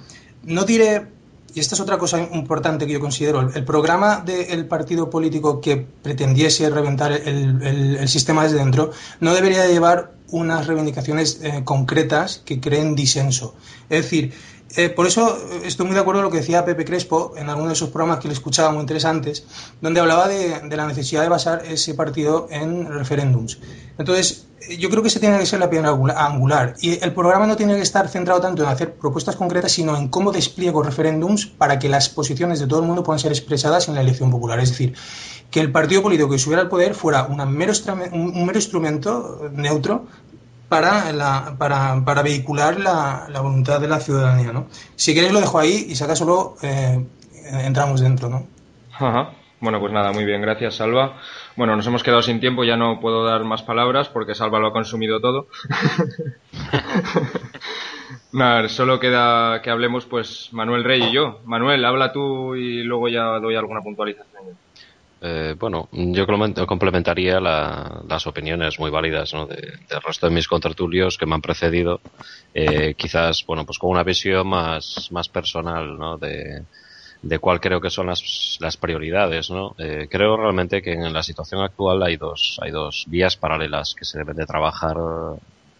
no 0.44 0.64
diré, 0.64 1.06
y 1.54 1.60
esta 1.60 1.74
es 1.74 1.80
otra 1.80 1.96
cosa 1.96 2.20
importante 2.20 2.86
que 2.86 2.92
yo 2.94 3.00
considero, 3.00 3.40
el, 3.40 3.64
programa 3.64 4.20
del 4.20 4.66
partido 4.66 5.08
político 5.08 5.60
que 5.60 5.76
pretendiese 5.76 6.68
reventar 6.68 7.12
el, 7.12 7.62
el, 7.62 7.96
el 7.96 8.08
sistema 8.08 8.42
desde 8.42 8.58
dentro 8.58 8.90
no 9.20 9.32
debería 9.32 9.66
llevar 9.66 10.16
unas 10.30 10.66
reivindicaciones 10.66 11.40
eh, 11.42 11.62
concretas 11.64 12.42
que 12.44 12.60
creen 12.60 12.94
disenso. 12.94 13.54
Es 13.88 14.02
decir, 14.02 14.32
Eh, 14.74 14.88
por 14.90 15.06
eso 15.06 15.38
estoy 15.64 15.86
muy 15.86 15.94
de 15.94 16.00
acuerdo 16.00 16.20
con 16.20 16.24
lo 16.24 16.30
que 16.30 16.38
decía 16.38 16.64
Pepe 16.64 16.84
Crespo 16.84 17.34
en 17.36 17.48
alguno 17.48 17.68
de 17.68 17.74
esos 17.74 17.90
programas 17.90 18.18
que 18.18 18.28
le 18.28 18.34
escuchaba 18.34 18.72
muy 18.72 18.80
interesantes, 18.80 19.44
donde 19.80 20.00
hablaba 20.00 20.28
de, 20.28 20.60
la 20.76 20.86
necesidad 20.86 21.22
de 21.22 21.28
basar 21.28 21.64
ese 21.66 21.94
partido 21.94 22.48
en 22.50 22.86
referéndums. 22.86 23.58
Entonces, 23.96 24.46
yo 24.78 24.90
creo 24.90 25.02
que 25.02 25.08
ese 25.08 25.20
tiene 25.20 25.38
que 25.38 25.46
ser 25.46 25.60
la 25.60 25.70
piedra 25.70 25.90
angular. 25.90 26.74
Y 26.80 27.02
el 27.02 27.14
programa 27.14 27.46
no 27.46 27.56
tiene 27.56 27.76
que 27.76 27.82
estar 27.82 28.08
centrado 28.08 28.40
tanto 28.40 28.64
en 28.64 28.68
hacer 28.68 28.94
propuestas 28.94 29.36
concretas, 29.36 29.72
sino 29.72 29.96
en 29.96 30.08
cómo 30.08 30.32
despliego 30.32 30.82
referéndums 30.82 31.46
para 31.46 31.78
que 31.78 31.88
las 31.88 32.08
posiciones 32.08 32.58
de 32.58 32.66
todo 32.66 32.80
el 32.80 32.86
mundo 32.86 33.04
puedan 33.04 33.20
ser 33.20 33.30
expresadas 33.30 33.88
en 33.88 33.94
la 33.94 34.00
elección 34.00 34.30
popular. 34.30 34.58
Es 34.58 34.70
decir, 34.70 34.94
que 35.50 35.60
el 35.60 35.70
partido 35.70 36.02
político 36.02 36.28
que 36.28 36.38
subiera 36.38 36.62
al 36.62 36.68
poder 36.68 36.94
fuera 36.94 37.24
un 37.24 37.38
mero 37.52 37.72
instrumento 38.54 39.48
neutro 39.52 40.06
para, 40.68 41.12
la, 41.12 41.54
para, 41.58 42.02
para 42.04 42.22
vehicular 42.22 42.78
la, 42.80 43.26
la, 43.28 43.40
voluntad 43.40 43.80
de 43.80 43.88
la 43.88 44.00
ciudadanía. 44.00 44.52
¿no? 44.52 44.66
Si 44.96 45.14
queréis 45.14 45.32
lo 45.32 45.40
dejo 45.40 45.58
ahí 45.58 45.86
y 45.88 45.96
si 45.96 46.04
acaso 46.04 46.24
luego 46.24 46.56
eh, 46.62 47.04
entramos 47.64 48.00
dentro. 48.00 48.28
¿no? 48.28 48.46
Ajá. 48.92 49.30
Bueno, 49.58 49.80
pues 49.80 49.92
nada, 49.92 50.12
muy 50.12 50.24
bien, 50.24 50.42
gracias 50.42 50.76
Salva. 50.76 51.16
Bueno, 51.56 51.76
nos 51.76 51.86
hemos 51.86 52.02
quedado 52.02 52.20
sin 52.20 52.40
tiempo, 52.40 52.64
ya 52.64 52.76
no 52.76 53.00
puedo 53.00 53.24
dar 53.24 53.42
más 53.44 53.62
palabras 53.62 54.08
porque 54.08 54.34
Salva 54.34 54.58
lo 54.58 54.68
ha 54.68 54.72
consumido 54.72 55.18
todo. 55.20 55.48
nada, 58.32 58.68
solo 58.68 59.00
queda 59.00 59.62
que 59.62 59.70
hablemos 59.70 60.04
pues 60.04 60.50
Manuel 60.52 60.84
Rey 60.84 61.04
y 61.04 61.12
yo. 61.12 61.40
Manuel, 61.46 61.84
habla 61.86 62.12
tú 62.12 62.54
y 62.54 62.82
luego 62.82 63.08
ya 63.08 63.38
doy 63.40 63.56
alguna 63.56 63.80
puntualización. 63.80 64.58
Eh, 65.20 65.54
bueno, 65.58 65.88
yo 65.92 66.26
complementaría 66.66 67.40
las 67.40 68.26
opiniones 68.26 68.78
muy 68.78 68.90
válidas 68.90 69.32
¿no? 69.32 69.46
del 69.46 70.02
resto 70.04 70.28
de 70.28 70.34
mis 70.34 70.46
contertulios 70.46 71.16
que 71.16 71.24
me 71.24 71.34
han 71.34 71.40
precedido, 71.40 72.00
eh, 72.52 72.94
quizás, 72.94 73.44
bueno, 73.46 73.64
pues 73.64 73.78
con 73.78 73.90
una 73.90 74.02
visión 74.02 74.46
más, 74.46 75.08
más 75.10 75.28
personal, 75.28 75.98
¿no? 75.98 76.18
De, 76.18 76.64
de 77.22 77.38
cuál 77.38 77.60
creo 77.60 77.80
que 77.80 77.88
son 77.88 78.08
las, 78.08 78.58
las 78.60 78.76
prioridades, 78.76 79.50
¿no? 79.50 79.74
Eh, 79.78 80.06
creo 80.10 80.36
realmente 80.36 80.82
que 80.82 80.92
en 80.92 81.12
la 81.12 81.22
situación 81.22 81.62
actual 81.62 82.02
hay 82.02 82.16
dos, 82.16 82.58
hay 82.62 82.70
dos 82.70 83.04
vías 83.08 83.36
paralelas 83.36 83.94
que 83.94 84.04
se 84.04 84.18
deben 84.18 84.36
de 84.36 84.46
trabajar 84.46 84.96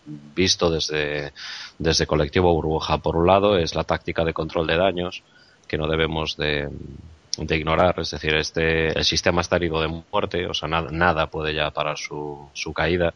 visto 0.06 0.70
desde, 0.70 1.32
desde 1.78 2.06
colectivo 2.06 2.52
burbuja. 2.54 2.98
Por 2.98 3.16
un 3.16 3.26
lado 3.26 3.58
es 3.58 3.74
la 3.74 3.84
táctica 3.84 4.24
de 4.24 4.32
control 4.32 4.66
de 4.66 4.76
daños, 4.76 5.22
que 5.68 5.76
no 5.76 5.88
debemos 5.88 6.36
de, 6.36 6.68
de 7.36 7.56
ignorar, 7.56 7.94
es 7.98 8.10
decir, 8.10 8.34
este, 8.34 8.88
el 8.88 9.04
sistema 9.04 9.40
está 9.40 9.56
herido 9.56 9.80
de 9.80 9.88
muerte, 9.88 10.46
o 10.46 10.54
sea, 10.54 10.68
nada, 10.68 10.88
nada 10.90 11.26
puede 11.26 11.54
ya 11.54 11.70
parar 11.70 11.98
su, 11.98 12.48
su 12.52 12.72
caída. 12.72 13.14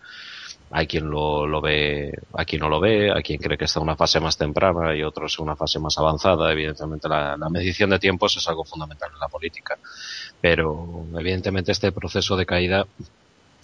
Hay 0.73 0.87
quien 0.87 1.11
lo, 1.11 1.47
lo 1.47 1.61
ve, 1.61 2.13
hay 2.33 2.45
quien 2.45 2.61
no 2.61 2.69
lo 2.69 2.79
ve, 2.79 3.11
hay 3.13 3.23
quien 3.25 3.41
cree 3.41 3.59
que 3.59 3.65
está 3.65 3.81
en 3.81 3.85
una 3.85 3.97
fase 3.97 4.21
más 4.21 4.37
temprana 4.37 4.95
y 4.95 5.03
otros 5.03 5.37
en 5.39 5.45
una 5.45 5.57
fase 5.57 5.81
más 5.81 5.99
avanzada. 5.99 6.53
Evidentemente, 6.53 7.09
la, 7.09 7.37
la 7.37 7.49
medición 7.49 7.91
de 7.91 7.99
tiempos 7.99 8.37
es 8.37 8.47
algo 8.47 8.63
fundamental 8.65 9.11
en 9.13 9.19
la 9.19 9.27
política. 9.27 9.77
Pero, 10.41 11.07
evidentemente, 11.19 11.73
este 11.73 11.91
proceso 11.91 12.37
de 12.37 12.47
caída 12.47 12.87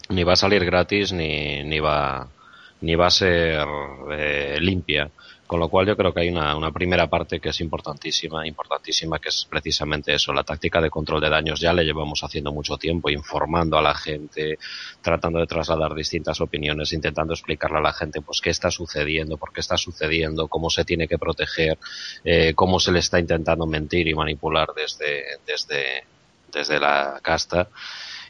ni 0.08 0.24
va 0.24 0.32
a 0.32 0.36
salir 0.36 0.64
gratis 0.64 1.12
ni, 1.12 1.62
ni 1.62 1.78
va, 1.78 2.26
ni 2.80 2.96
va 2.96 3.06
a 3.06 3.10
ser 3.10 3.66
eh, 4.10 4.58
limpia. 4.60 5.08
Con 5.46 5.60
lo 5.60 5.68
cual 5.68 5.86
yo 5.86 5.96
creo 5.96 6.12
que 6.12 6.20
hay 6.20 6.28
una, 6.28 6.56
una, 6.56 6.72
primera 6.72 7.06
parte 7.08 7.38
que 7.38 7.50
es 7.50 7.60
importantísima, 7.60 8.46
importantísima, 8.46 9.20
que 9.20 9.28
es 9.28 9.46
precisamente 9.48 10.12
eso, 10.12 10.32
la 10.32 10.42
táctica 10.42 10.80
de 10.80 10.90
control 10.90 11.20
de 11.20 11.30
daños. 11.30 11.60
Ya 11.60 11.72
le 11.72 11.84
llevamos 11.84 12.24
haciendo 12.24 12.52
mucho 12.52 12.76
tiempo, 12.76 13.10
informando 13.10 13.78
a 13.78 13.82
la 13.82 13.94
gente, 13.94 14.58
tratando 15.00 15.38
de 15.38 15.46
trasladar 15.46 15.94
distintas 15.94 16.40
opiniones, 16.40 16.92
intentando 16.92 17.32
explicarle 17.32 17.78
a 17.78 17.82
la 17.82 17.92
gente 17.92 18.22
pues 18.22 18.40
qué 18.40 18.50
está 18.50 18.72
sucediendo, 18.72 19.36
por 19.36 19.52
qué 19.52 19.60
está 19.60 19.76
sucediendo, 19.76 20.48
cómo 20.48 20.68
se 20.68 20.84
tiene 20.84 21.06
que 21.06 21.18
proteger, 21.18 21.78
eh, 22.24 22.52
cómo 22.54 22.80
se 22.80 22.90
le 22.90 22.98
está 22.98 23.20
intentando 23.20 23.66
mentir 23.66 24.08
y 24.08 24.14
manipular 24.14 24.70
desde, 24.74 25.38
desde, 25.46 26.04
desde 26.52 26.80
la 26.80 27.20
casta. 27.22 27.68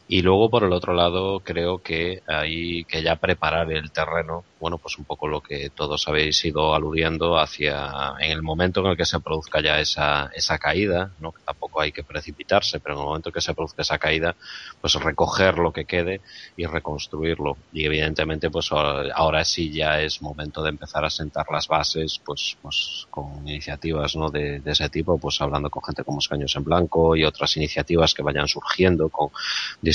Y 0.09 0.23
luego, 0.23 0.49
por 0.49 0.63
el 0.63 0.73
otro 0.73 0.95
lado, 0.95 1.41
creo 1.41 1.83
que 1.83 2.23
hay 2.29 2.85
que 2.85 3.03
ya 3.03 3.17
preparar 3.17 3.73
el 3.73 3.91
terreno, 3.91 4.45
bueno, 4.61 4.79
pues 4.79 4.99
un 4.99 5.05
poco 5.05 5.27
lo 5.27 5.41
que 5.41 5.71
todos 5.71 6.07
habéis 6.07 6.45
ido 6.45 6.75
aludiendo 6.75 7.39
hacia, 7.39 8.15
en 8.21 8.31
el 8.31 8.43
momento 8.43 8.81
en 8.81 8.87
el 8.87 8.97
que 8.97 9.05
se 9.05 9.19
produzca 9.19 9.61
ya 9.61 9.81
esa, 9.81 10.31
esa 10.33 10.59
caída, 10.59 11.11
¿no? 11.19 11.33
Que 11.33 11.43
tampoco 11.45 11.81
hay 11.81 11.91
que 11.91 12.05
precipitarse, 12.05 12.79
pero 12.79 12.95
en 12.95 13.01
el 13.01 13.07
momento 13.07 13.31
en 13.31 13.33
que 13.33 13.41
se 13.41 13.53
produzca 13.53 13.83
esa 13.83 13.99
caída, 13.99 14.37
pues 14.81 14.95
recoger 14.95 15.59
lo 15.59 15.73
que 15.73 15.87
quede 15.87 16.21
y 16.57 16.67
reconstruirlo. 16.67 17.57
Y 17.73 17.85
evidentemente, 17.85 18.49
pues 18.49 18.71
ahora 18.71 19.45
sí 19.45 19.73
ya 19.73 20.01
es 20.01 20.23
momento 20.23 20.63
de 20.63 20.71
empezar 20.71 21.05
a 21.05 21.11
sentar 21.11 21.47
las 21.51 21.67
bases, 21.67 22.21
pues, 22.25 22.57
pues 22.63 23.09
con 23.11 23.47
iniciativas, 23.49 24.15
¿no? 24.15 24.31
De, 24.31 24.61
de 24.61 24.71
ese 24.71 24.89
tipo, 24.89 25.19
pues 25.19 25.41
hablando 25.41 25.69
con 25.69 25.83
gente 25.83 26.05
como 26.05 26.21
Escaños 26.21 26.55
en 26.55 26.63
Blanco 26.63 27.17
y 27.17 27.25
otras 27.25 27.57
iniciativas 27.57 28.15
que 28.15 28.23
vayan 28.23 28.47
surgiendo 28.47 29.09
con 29.09 29.31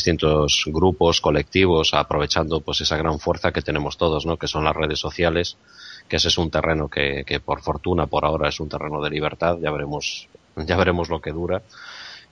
distintos 0.02 0.64
grupos, 0.66 1.22
colectivos, 1.22 1.94
aprovechando 1.94 2.60
pues 2.62 2.82
esa 2.82 2.98
gran 2.98 3.20
fuerza 3.20 3.52
que 3.52 3.62
tenemos 3.62 3.98
todos, 3.98 4.26
¿no? 4.26 4.36
Que 4.36 4.48
son 4.48 4.64
las 4.64 4.76
redes 4.76 5.00
sociales, 5.00 5.58
que 6.10 6.16
ese 6.16 6.30
es 6.30 6.38
un 6.40 6.50
terreno 6.50 6.88
que, 6.90 7.24
que 7.24 7.40
por 7.40 7.62
fortuna 7.62 8.08
por 8.08 8.26
ahora 8.26 8.50
es 8.50 8.60
un 8.60 8.68
terreno 8.68 9.00
de 9.00 9.12
libertad, 9.12 9.58
ya 9.62 9.70
veremos, 9.70 10.28
ya 10.56 10.76
veremos 10.76 11.10
lo 11.10 11.22
que 11.22 11.32
dura. 11.32 11.62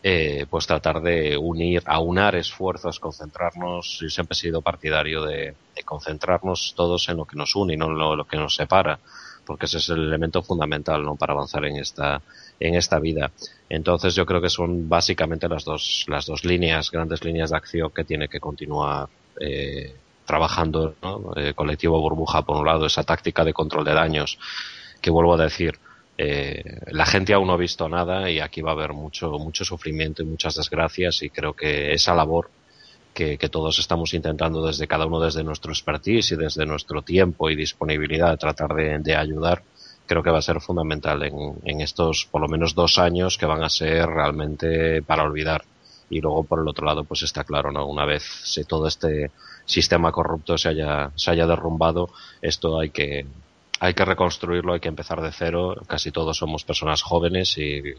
Eh, 0.01 0.45
pues 0.49 0.65
tratar 0.65 1.01
de 1.01 1.37
unir, 1.37 1.83
aunar 1.85 2.35
esfuerzos, 2.35 2.99
concentrarnos. 2.99 3.99
Yo 4.01 4.09
siempre 4.09 4.33
he 4.33 4.39
sido 4.39 4.61
partidario 4.61 5.23
de, 5.25 5.53
de 5.75 5.83
concentrarnos 5.83 6.73
todos 6.75 7.07
en 7.09 7.17
lo 7.17 7.25
que 7.25 7.35
nos 7.35 7.55
une 7.55 7.73
y 7.73 7.77
no 7.77 7.87
en 7.87 7.97
lo, 7.97 8.15
lo, 8.15 8.25
que 8.25 8.37
nos 8.37 8.55
separa, 8.55 8.97
porque 9.45 9.65
ese 9.65 9.77
es 9.77 9.89
el 9.89 10.07
elemento 10.07 10.41
fundamental 10.41 11.03
¿no? 11.03 11.15
para 11.15 11.33
avanzar 11.33 11.65
en 11.65 11.75
esta, 11.75 12.21
en 12.59 12.75
esta 12.75 12.99
vida. 12.99 13.31
Entonces 13.69 14.15
yo 14.15 14.25
creo 14.25 14.41
que 14.41 14.49
son 14.49 14.89
básicamente 14.89 15.47
las 15.47 15.63
dos, 15.63 16.05
las 16.07 16.25
dos 16.25 16.43
líneas, 16.43 16.91
grandes 16.91 17.23
líneas 17.23 17.51
de 17.51 17.57
acción 17.57 17.91
que 17.91 18.03
tiene 18.03 18.27
que 18.27 18.39
continuar 18.39 19.07
eh, 19.39 19.95
trabajando 20.25 20.95
¿no? 21.01 21.33
eh, 21.35 21.53
colectivo 21.55 21.99
burbuja 21.99 22.43
por 22.43 22.57
un 22.57 22.65
lado 22.65 22.85
esa 22.85 23.03
táctica 23.03 23.43
de 23.43 23.53
control 23.53 23.83
de 23.83 23.93
daños 23.93 24.37
que 25.01 25.09
vuelvo 25.09 25.33
a 25.33 25.43
decir 25.43 25.79
eh, 26.19 26.63
la 26.91 27.05
gente 27.05 27.33
aún 27.33 27.47
no 27.47 27.53
ha 27.53 27.57
visto 27.57 27.89
nada 27.89 28.29
y 28.29 28.39
aquí 28.39 28.61
va 28.61 28.71
a 28.71 28.73
haber 28.73 28.93
mucho 28.93 29.31
mucho 29.39 29.65
sufrimiento 29.65 30.21
y 30.21 30.25
muchas 30.25 30.55
desgracias 30.55 31.23
y 31.23 31.31
creo 31.31 31.53
que 31.53 31.93
esa 31.93 32.13
labor 32.13 32.51
que, 33.13 33.39
que, 33.39 33.49
todos 33.49 33.79
estamos 33.79 34.13
intentando 34.13 34.63
desde 34.63 34.87
cada 34.87 35.07
uno 35.07 35.19
desde 35.19 35.43
nuestro 35.43 35.71
expertise 35.71 36.33
y 36.33 36.35
desde 36.35 36.65
nuestro 36.65 37.01
tiempo 37.01 37.49
y 37.49 37.55
disponibilidad 37.55 38.37
tratar 38.37 38.75
de, 38.75 38.99
de 38.99 39.15
ayudar 39.15 39.63
creo 40.09 40.23
que 40.23 40.31
va 40.31 40.39
a 40.39 40.41
ser 40.41 40.59
fundamental 40.59 41.21
en, 41.21 41.59
en, 41.63 41.81
estos 41.81 42.25
por 42.25 42.41
lo 42.41 42.47
menos 42.47 42.73
dos 42.73 42.97
años 42.97 43.37
que 43.37 43.45
van 43.45 43.61
a 43.61 43.69
ser 43.69 44.07
realmente 44.07 45.03
para 45.03 45.23
olvidar. 45.23 45.63
Y 46.09 46.19
luego 46.19 46.43
por 46.43 46.59
el 46.59 46.67
otro 46.67 46.87
lado 46.87 47.03
pues 47.03 47.21
está 47.21 47.43
claro, 47.43 47.71
¿no? 47.71 47.85
Una 47.85 48.05
vez 48.05 48.23
si 48.23 48.63
todo 48.63 48.87
este 48.87 49.29
sistema 49.65 50.11
corrupto 50.11 50.57
se 50.57 50.69
haya, 50.69 51.11
se 51.15 51.29
haya 51.29 51.45
derrumbado, 51.45 52.09
esto 52.41 52.79
hay 52.79 52.89
que, 52.89 53.27
hay 53.79 53.93
que 53.93 54.03
reconstruirlo, 54.03 54.73
hay 54.73 54.79
que 54.79 54.87
empezar 54.87 55.21
de 55.21 55.31
cero. 55.31 55.75
Casi 55.85 56.11
todos 56.11 56.37
somos 56.37 56.63
personas 56.63 57.03
jóvenes 57.03 57.55
y, 57.59 57.93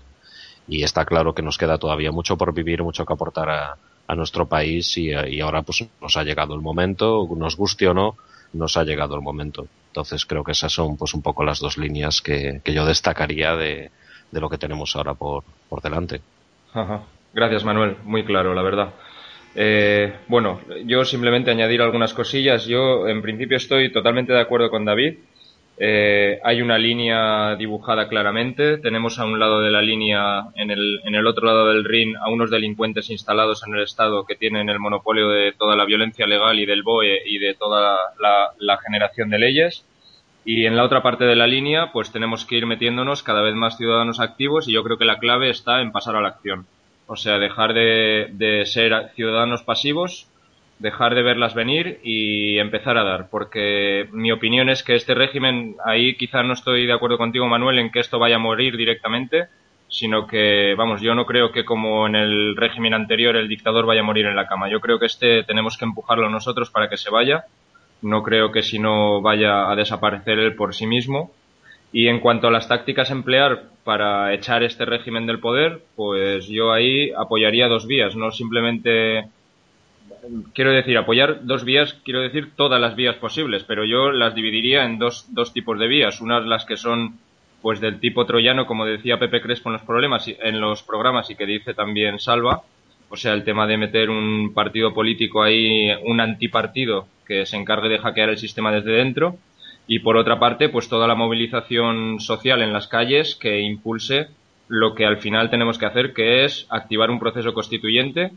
está 0.83 1.05
claro 1.05 1.33
que 1.33 1.43
nos 1.43 1.59
queda 1.59 1.79
todavía 1.79 2.11
mucho 2.11 2.37
por 2.37 2.52
vivir, 2.52 2.83
mucho 2.83 3.07
que 3.07 3.12
aportar 3.12 3.50
a, 3.50 3.76
a 4.09 4.14
nuestro 4.17 4.47
país 4.47 4.99
y, 4.99 5.11
y 5.11 5.40
ahora 5.40 5.62
pues 5.62 5.87
nos 6.00 6.17
ha 6.17 6.25
llegado 6.25 6.55
el 6.55 6.61
momento, 6.61 7.29
nos 7.37 7.57
guste 7.57 7.87
o 7.87 7.95
no, 7.95 8.17
nos 8.52 8.76
ha 8.76 8.85
llegado 8.85 9.14
el 9.14 9.23
momento. 9.23 9.66
Entonces 9.88 10.25
creo 10.25 10.45
que 10.45 10.52
esas 10.52 10.73
son 10.73 10.97
pues 10.97 11.14
un 11.14 11.23
poco 11.23 11.45
las 11.45 11.61
dos 11.61 11.76
líneas 11.76 12.21
que, 12.21 12.61
que 12.64 12.73
yo 12.73 12.87
destacaría 12.87 13.57
de, 13.57 13.90
de, 14.30 14.40
lo 14.40 14.49
que 14.49 14.59
tenemos 14.59 14.95
ahora 14.95 15.14
por, 15.14 15.45
por 15.69 15.83
delante. 15.83 16.21
Gracias 17.33 17.64
Manuel, 17.64 17.97
muy 18.04 18.25
claro, 18.25 18.54
la 18.54 18.62
verdad. 18.62 18.95
Eh, 19.54 20.12
bueno, 20.28 20.61
yo 20.85 21.04
simplemente 21.04 21.50
añadir 21.50 21.83
algunas 21.83 22.14
cosillas. 22.14 22.66
Yo 22.66 23.09
en 23.09 23.21
principio 23.23 23.57
estoy 23.57 23.92
totalmente 23.92 24.33
de 24.33 24.40
acuerdo 24.40 24.71
con 24.71 24.85
David. 24.85 25.19
Eh, 25.82 26.38
hay 26.44 26.60
una 26.60 26.76
línea 26.76 27.56
dibujada 27.56 28.06
claramente. 28.06 28.76
Tenemos 28.76 29.18
a 29.18 29.25
un 29.25 29.40
lado 29.40 29.60
de 29.62 29.70
la 29.70 29.80
línea, 29.80 30.44
en 30.54 30.70
el, 30.70 31.00
en 31.04 31.14
el 31.14 31.26
otro 31.26 31.46
lado 31.46 31.68
del 31.68 31.84
ring, 31.84 32.16
a 32.20 32.28
unos 32.28 32.50
delincuentes 32.50 33.08
instalados 33.08 33.66
en 33.66 33.75
el 33.75 33.84
Estado 33.84 34.26
que 34.26 34.37
tienen 34.37 34.68
el 34.68 34.78
monopolio 34.78 35.30
de 35.30 35.52
toda 35.52 35.76
la 35.76 35.87
violencia 35.87 36.26
legal 36.26 36.58
y 36.58 36.66
del 36.66 36.82
BOE 36.82 37.22
y 37.25 37.38
de 37.38 37.54
toda 37.54 37.96
la, 38.20 38.50
la 38.58 38.76
generación 38.76 39.30
de 39.30 39.38
leyes. 39.38 39.87
Y 40.44 40.66
en 40.66 40.76
la 40.76 40.84
otra 40.84 41.02
parte 41.02 41.25
de 41.25 41.34
la 41.37 41.46
línea, 41.46 41.92
pues 41.92 42.12
tenemos 42.12 42.44
que 42.44 42.56
ir 42.56 42.66
metiéndonos 42.66 43.22
cada 43.22 43.40
vez 43.40 43.54
más 43.54 43.78
ciudadanos 43.78 44.20
activos 44.20 44.68
y 44.68 44.72
yo 44.72 44.84
creo 44.84 44.99
que 44.99 45.06
la 45.06 45.18
clave 45.18 45.49
está 45.49 45.80
en 45.80 45.92
pasar 45.92 46.14
a 46.14 46.20
la 46.20 46.28
acción. 46.28 46.66
O 47.06 47.16
sea, 47.16 47.38
dejar 47.38 47.72
de, 47.72 48.28
de 48.32 48.66
ser 48.66 49.12
ciudadanos 49.14 49.62
pasivos 49.62 50.29
dejar 50.80 51.14
de 51.14 51.22
verlas 51.22 51.54
venir 51.54 52.00
y 52.02 52.58
empezar 52.58 52.96
a 52.96 53.04
dar, 53.04 53.28
porque 53.30 54.08
mi 54.12 54.32
opinión 54.32 54.70
es 54.70 54.82
que 54.82 54.94
este 54.94 55.14
régimen, 55.14 55.76
ahí 55.84 56.16
quizá 56.16 56.42
no 56.42 56.54
estoy 56.54 56.87
de 56.87 56.92
acuerdo 56.94 57.18
contigo 57.18 57.46
Manuel 57.46 57.78
en 57.78 57.90
que 57.90 58.00
esto 58.00 58.18
vaya 58.18 58.37
a 58.37 58.40
morir 58.40 58.76
directamente, 58.78 59.49
sino 59.88 60.26
que, 60.26 60.75
vamos, 60.78 61.02
yo 61.02 61.14
no 61.14 61.26
creo 61.26 61.52
que 61.52 61.66
como 61.66 62.06
en 62.06 62.16
el 62.16 62.56
régimen 62.56 62.94
anterior 62.94 63.37
el 63.37 63.49
dictador 63.49 63.84
vaya 63.84 64.00
a 64.00 64.04
morir 64.04 64.25
en 64.25 64.37
la 64.37 64.46
cama, 64.46 64.70
yo 64.70 64.80
creo 64.80 64.99
que 64.99 65.06
este 65.06 65.44
tenemos 65.44 65.76
que 65.76 65.84
empujarlo 65.84 66.30
nosotros 66.30 66.70
para 66.70 66.88
que 66.88 66.96
se 66.96 67.10
vaya, 67.10 67.44
no 68.00 68.22
creo 68.22 68.50
que 68.50 68.62
si 68.62 68.78
no 68.78 69.20
vaya 69.20 69.70
a 69.70 69.76
desaparecer 69.76 70.38
él 70.38 70.54
por 70.54 70.75
sí 70.75 70.87
mismo, 70.87 71.30
Y 71.92 72.06
en 72.06 72.20
cuanto 72.20 72.46
a 72.46 72.50
las 72.52 72.68
tácticas 72.68 73.10
emplear 73.10 73.64
para 73.84 74.32
echar 74.32 74.62
este 74.62 74.84
régimen 74.84 75.26
del 75.26 75.40
poder, 75.40 75.82
pues 75.96 76.46
yo 76.46 76.72
ahí 76.72 77.10
apoyaría 77.16 77.66
dos 77.66 77.87
vías, 77.87 78.14
no 78.14 78.30
simplemente 78.30 79.25
quiero 80.54 80.72
decir, 80.72 80.96
apoyar 80.96 81.44
dos 81.44 81.64
vías, 81.64 81.94
quiero 82.04 82.20
decir 82.20 82.50
todas 82.56 82.80
las 82.80 82.96
vías 82.96 83.16
posibles, 83.16 83.64
pero 83.64 83.84
yo 83.84 84.10
las 84.10 84.34
dividiría 84.34 84.84
en 84.84 84.98
dos, 84.98 85.26
dos 85.34 85.52
tipos 85.52 85.78
de 85.78 85.88
vías. 85.88 86.20
Unas 86.20 86.44
las 86.46 86.64
que 86.64 86.76
son 86.76 87.18
pues 87.62 87.80
del 87.80 88.00
tipo 88.00 88.24
troyano, 88.24 88.66
como 88.66 88.86
decía 88.86 89.18
Pepe 89.18 89.40
Crespo 89.40 89.68
en 89.68 89.74
los 89.74 89.82
problemas 89.82 90.26
en 90.28 90.60
los 90.60 90.82
programas 90.82 91.30
y 91.30 91.34
que 91.34 91.44
dice 91.44 91.74
también 91.74 92.18
Salva, 92.18 92.62
o 93.10 93.16
sea, 93.16 93.34
el 93.34 93.44
tema 93.44 93.66
de 93.66 93.76
meter 93.76 94.08
un 94.08 94.54
partido 94.54 94.94
político 94.94 95.42
ahí, 95.42 95.90
un 96.04 96.20
antipartido 96.20 97.06
que 97.26 97.44
se 97.44 97.56
encargue 97.56 97.88
de 97.88 97.98
hackear 97.98 98.30
el 98.30 98.38
sistema 98.38 98.72
desde 98.72 98.92
dentro 98.92 99.36
y 99.86 99.98
por 99.98 100.16
otra 100.16 100.38
parte, 100.38 100.68
pues 100.68 100.88
toda 100.88 101.08
la 101.08 101.14
movilización 101.14 102.20
social 102.20 102.62
en 102.62 102.72
las 102.72 102.86
calles 102.86 103.34
que 103.34 103.60
impulse 103.60 104.28
lo 104.68 104.94
que 104.94 105.04
al 105.04 105.18
final 105.18 105.50
tenemos 105.50 105.78
que 105.78 105.86
hacer, 105.86 106.14
que 106.14 106.44
es 106.44 106.66
activar 106.70 107.10
un 107.10 107.18
proceso 107.18 107.52
constituyente 107.52 108.30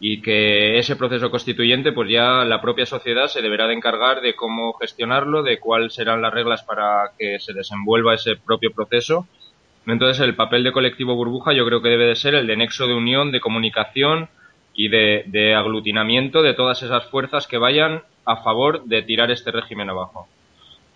y 0.00 0.22
que 0.22 0.78
ese 0.78 0.96
proceso 0.96 1.30
constituyente 1.30 1.92
pues 1.92 2.08
ya 2.10 2.44
la 2.44 2.60
propia 2.60 2.86
sociedad 2.86 3.26
se 3.26 3.42
deberá 3.42 3.66
de 3.66 3.74
encargar 3.74 4.20
de 4.20 4.34
cómo 4.34 4.72
gestionarlo, 4.74 5.42
de 5.42 5.58
cuáles 5.58 5.94
serán 5.94 6.22
las 6.22 6.32
reglas 6.32 6.62
para 6.62 7.12
que 7.18 7.38
se 7.40 7.52
desenvuelva 7.52 8.14
ese 8.14 8.36
propio 8.36 8.72
proceso. 8.72 9.26
Entonces 9.86 10.20
el 10.20 10.36
papel 10.36 10.62
de 10.62 10.72
colectivo 10.72 11.16
burbuja 11.16 11.52
yo 11.52 11.64
creo 11.66 11.82
que 11.82 11.88
debe 11.88 12.06
de 12.06 12.16
ser 12.16 12.34
el 12.34 12.46
de 12.46 12.56
nexo 12.56 12.86
de 12.86 12.94
unión, 12.94 13.32
de 13.32 13.40
comunicación 13.40 14.28
y 14.74 14.88
de, 14.88 15.24
de 15.26 15.54
aglutinamiento 15.54 16.42
de 16.42 16.54
todas 16.54 16.82
esas 16.82 17.06
fuerzas 17.06 17.48
que 17.48 17.58
vayan 17.58 18.02
a 18.24 18.36
favor 18.36 18.84
de 18.84 19.02
tirar 19.02 19.30
este 19.30 19.50
régimen 19.50 19.90
abajo. 19.90 20.28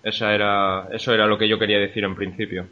Esa 0.02 0.35
era, 0.35 0.88
eso 0.92 1.12
era 1.14 1.26
lo 1.26 1.38
que 1.38 1.49
yo 1.49 1.59
quería 1.59 1.78
decir 1.78 2.04
en 2.04 2.14
principio. 2.14 2.66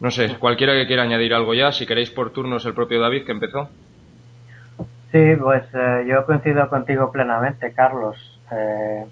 No 0.00 0.10
sé, 0.10 0.36
cualquiera 0.38 0.74
que 0.74 0.86
quiera 0.86 1.04
añadir 1.04 1.32
algo 1.32 1.54
ya, 1.54 1.70
si 1.72 1.86
queréis 1.86 2.10
por 2.10 2.32
turnos 2.32 2.66
el 2.66 2.74
propio 2.74 3.00
David 3.00 3.24
que 3.24 3.32
empezó. 3.32 3.70
Sí, 5.14 5.36
pues 5.36 5.62
eh, 5.74 6.06
yo 6.08 6.26
coincido 6.26 6.68
contigo 6.68 7.12
plenamente, 7.12 7.72
Carlos. 7.72 8.16
Eh, 8.50 9.06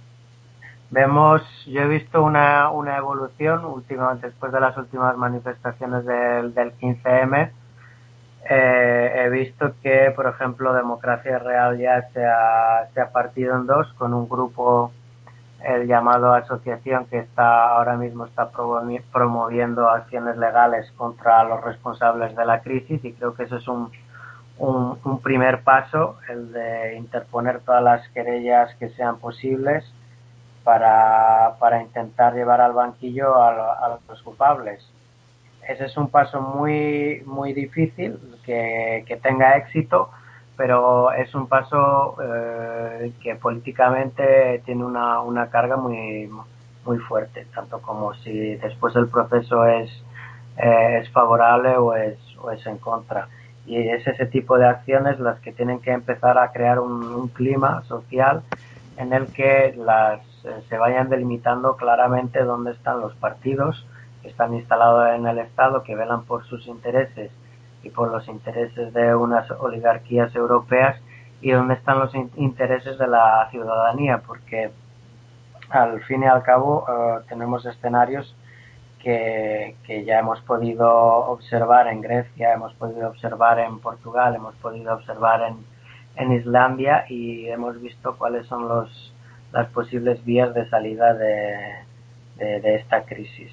vemos, 0.90 1.42
yo 1.68 1.82
he 1.82 1.86
visto 1.86 2.24
una, 2.24 2.70
una 2.70 2.96
evolución 2.96 3.64
últimamente 3.64 4.26
después 4.26 4.50
de 4.50 4.58
las 4.58 4.76
últimas 4.76 5.16
manifestaciones 5.16 6.04
del, 6.04 6.54
del 6.54 6.76
15M. 6.78 7.52
Eh, 8.50 9.12
he 9.14 9.28
visto 9.30 9.74
que, 9.80 10.12
por 10.16 10.26
ejemplo, 10.26 10.72
Democracia 10.74 11.38
Real 11.38 11.78
ya 11.78 12.02
se 12.12 12.26
ha, 12.26 12.88
se 12.92 13.00
ha 13.00 13.12
partido 13.12 13.54
en 13.54 13.66
dos 13.68 13.92
con 13.92 14.12
un 14.12 14.28
grupo, 14.28 14.90
el 15.62 15.86
llamado 15.86 16.34
asociación, 16.34 17.06
que 17.06 17.18
está 17.20 17.76
ahora 17.76 17.96
mismo 17.96 18.26
está 18.26 18.50
promoviendo 19.12 19.88
acciones 19.88 20.36
legales 20.36 20.90
contra 20.96 21.44
los 21.44 21.62
responsables 21.62 22.34
de 22.34 22.44
la 22.44 22.60
crisis 22.60 23.04
y 23.04 23.12
creo 23.12 23.34
que 23.36 23.44
eso 23.44 23.58
es 23.58 23.68
un 23.68 23.88
un, 24.62 25.20
primer 25.20 25.62
paso, 25.62 26.18
el 26.28 26.52
de 26.52 26.94
interponer 26.96 27.60
todas 27.60 27.82
las 27.82 28.08
querellas 28.10 28.72
que 28.76 28.90
sean 28.90 29.18
posibles 29.18 29.84
para, 30.62 31.56
para 31.58 31.82
intentar 31.82 32.34
llevar 32.34 32.60
al 32.60 32.72
banquillo 32.72 33.42
a, 33.42 33.98
los 34.08 34.22
culpables. 34.22 34.88
Ese 35.68 35.86
es 35.86 35.96
un 35.96 36.08
paso 36.10 36.40
muy, 36.40 37.22
muy 37.26 37.52
difícil 37.52 38.18
que, 38.44 39.04
que 39.06 39.16
tenga 39.16 39.56
éxito, 39.56 40.10
pero 40.56 41.12
es 41.12 41.34
un 41.34 41.48
paso 41.48 42.16
eh, 42.22 43.12
que 43.20 43.34
políticamente 43.36 44.62
tiene 44.64 44.84
una, 44.84 45.20
una 45.20 45.50
carga 45.50 45.76
muy, 45.76 46.30
muy 46.84 46.98
fuerte, 46.98 47.46
tanto 47.52 47.80
como 47.80 48.14
si 48.14 48.54
después 48.56 48.94
el 48.94 49.08
proceso 49.08 49.66
es, 49.66 49.90
eh, 50.56 51.00
es 51.02 51.10
favorable 51.10 51.76
o 51.76 51.94
es, 51.94 52.18
o 52.40 52.50
es 52.50 52.64
en 52.66 52.78
contra 52.78 53.28
y 53.66 53.76
es 53.88 54.06
ese 54.06 54.26
tipo 54.26 54.58
de 54.58 54.66
acciones 54.66 55.20
las 55.20 55.38
que 55.40 55.52
tienen 55.52 55.80
que 55.80 55.92
empezar 55.92 56.38
a 56.38 56.52
crear 56.52 56.80
un, 56.80 57.28
clima 57.28 57.82
social 57.84 58.42
en 58.96 59.12
el 59.12 59.26
que 59.26 59.74
las 59.76 60.20
eh, 60.44 60.62
se 60.68 60.76
vayan 60.76 61.08
delimitando 61.08 61.76
claramente 61.76 62.42
dónde 62.42 62.72
están 62.72 63.00
los 63.00 63.14
partidos 63.14 63.86
que 64.22 64.28
están 64.28 64.54
instalados 64.54 65.14
en 65.14 65.26
el 65.26 65.38
Estado, 65.38 65.82
que 65.82 65.96
velan 65.96 66.24
por 66.24 66.44
sus 66.44 66.66
intereses 66.66 67.30
y 67.82 67.90
por 67.90 68.10
los 68.10 68.28
intereses 68.28 68.92
de 68.92 69.14
unas 69.14 69.50
oligarquías 69.50 70.34
europeas 70.34 71.00
y 71.40 71.50
dónde 71.50 71.74
están 71.74 71.98
los 71.98 72.14
intereses 72.14 72.98
de 72.98 73.06
la 73.08 73.48
ciudadanía, 73.50 74.18
porque 74.18 74.70
al 75.70 76.00
fin 76.02 76.22
y 76.22 76.26
al 76.26 76.42
cabo 76.42 76.84
eh, 76.88 77.24
tenemos 77.28 77.66
escenarios 77.66 78.34
que, 79.02 80.04
ya 80.06 80.20
hemos 80.20 80.40
podido 80.42 80.88
observar 80.88 81.88
en 81.88 82.00
Grecia, 82.00 82.52
hemos 82.54 82.72
podido 82.74 83.08
observar 83.08 83.58
en 83.58 83.80
Portugal, 83.80 84.34
hemos 84.34 84.54
podido 84.56 84.94
observar 84.94 85.42
en, 85.42 85.56
en 86.16 86.32
Islandia 86.32 87.04
y 87.08 87.48
hemos 87.48 87.80
visto 87.80 88.16
cuáles 88.16 88.46
son 88.46 88.68
los, 88.68 89.12
las 89.52 89.68
posibles 89.68 90.24
vías 90.24 90.54
de 90.54 90.68
salida 90.68 91.14
de, 91.14 91.74
de, 92.36 92.74
esta 92.76 93.02
crisis. 93.04 93.52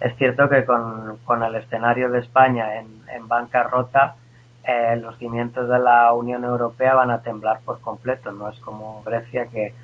Es 0.00 0.16
cierto 0.16 0.48
que 0.48 0.64
con, 0.64 1.18
con, 1.24 1.42
el 1.42 1.54
escenario 1.56 2.10
de 2.10 2.20
España 2.20 2.76
en, 2.76 2.86
en 3.14 3.28
bancarrota, 3.28 4.16
eh, 4.64 4.96
los 4.96 5.16
cimientos 5.18 5.68
de 5.68 5.78
la 5.78 6.12
Unión 6.12 6.44
Europea 6.44 6.94
van 6.94 7.10
a 7.10 7.22
temblar 7.22 7.60
por 7.64 7.80
completo. 7.80 8.32
No 8.32 8.48
es 8.48 8.58
como 8.60 9.02
Grecia 9.04 9.46
que 9.46 9.74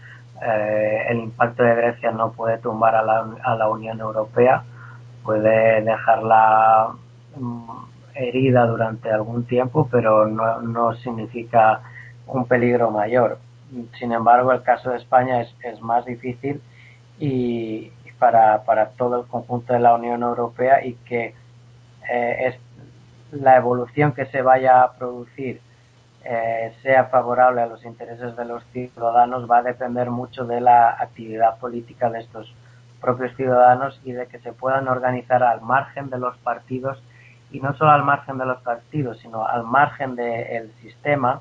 eh, 0.43 1.07
el 1.09 1.19
impacto 1.19 1.63
de 1.63 1.75
Grecia 1.75 2.11
no 2.13 2.33
puede 2.33 2.59
tumbar 2.59 2.95
a 2.95 3.03
la, 3.03 3.27
a 3.43 3.55
la 3.57 3.69
Unión 3.69 4.01
Europea 4.01 4.63
puede 5.27 5.83
dejarla 5.83 6.95
mm, 7.37 7.71
herida 8.15 8.67
durante 8.67 9.11
algún 9.11 9.45
tiempo, 9.45 9.89
pero 9.91 10.27
no, 10.27 10.63
no 10.63 10.95
significa 10.95 11.83
un 12.27 12.47
peligro 12.47 12.91
mayor. 12.91 13.39
Sin 13.99 14.13
embargo, 14.13 14.53
el 14.53 14.63
caso 14.63 14.91
de 14.91 14.99
España 14.99 15.43
es, 15.43 15.81
más 15.83 16.07
difícil 16.07 16.63
y 17.19 17.91
para, 18.19 18.63
para 18.65 18.91
todo 18.91 19.21
el 19.21 19.27
conjunto 19.27 19.73
de 19.73 19.81
la 19.81 19.95
Unión 19.95 20.23
Europea 20.23 20.85
y 20.85 20.95
que 20.95 21.35
eh, 22.11 22.37
es 22.47 22.57
la 23.33 23.57
evolución 23.57 24.13
que 24.13 24.27
se 24.27 24.41
vaya 24.41 24.83
a 24.83 24.93
producir 24.93 25.61
eh, 26.29 26.73
sea 26.83 27.05
favorable 27.05 27.61
a 27.61 27.67
los 27.67 27.85
intereses 27.85 28.37
de 28.37 28.45
los 28.45 28.65
ciudadanos 28.73 29.49
va 29.49 29.59
a 29.59 29.63
depender 29.63 30.11
mucho 30.11 30.45
de 30.45 30.61
la 30.61 30.91
actividad 30.91 31.57
política 31.59 32.11
de 32.11 32.19
estos 32.21 32.53
propios 33.07 33.37
ciudadanos 33.37 34.01
y 34.05 34.11
de 34.11 34.27
que 34.27 34.41
se 34.41 34.53
puedan 34.53 34.89
organizar 34.89 35.45
al 35.45 35.61
margen 35.61 36.11
de 36.11 36.19
los 36.19 36.37
partidos 36.39 37.01
y 37.53 37.61
no 37.61 37.73
solo 37.77 37.93
al 37.93 38.03
margen 38.03 38.37
de 38.37 38.47
los 38.47 38.61
partidos, 38.63 39.21
sino 39.21 39.47
al 39.47 39.63
margen 39.63 40.17
del 40.17 40.73
sistema 40.83 41.41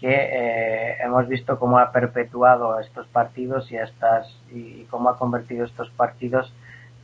que 0.00 0.08
eh, 0.10 0.96
hemos 1.04 1.28
visto 1.28 1.58
cómo 1.58 1.78
ha 1.78 1.92
perpetuado 1.92 2.80
estos 2.80 3.06
partidos 3.08 3.70
y 3.70 3.76
estas 3.76 4.26
y, 4.50 4.84
cómo 4.84 5.10
ha 5.10 5.18
convertido 5.18 5.66
estos 5.66 5.90
partidos 5.90 6.50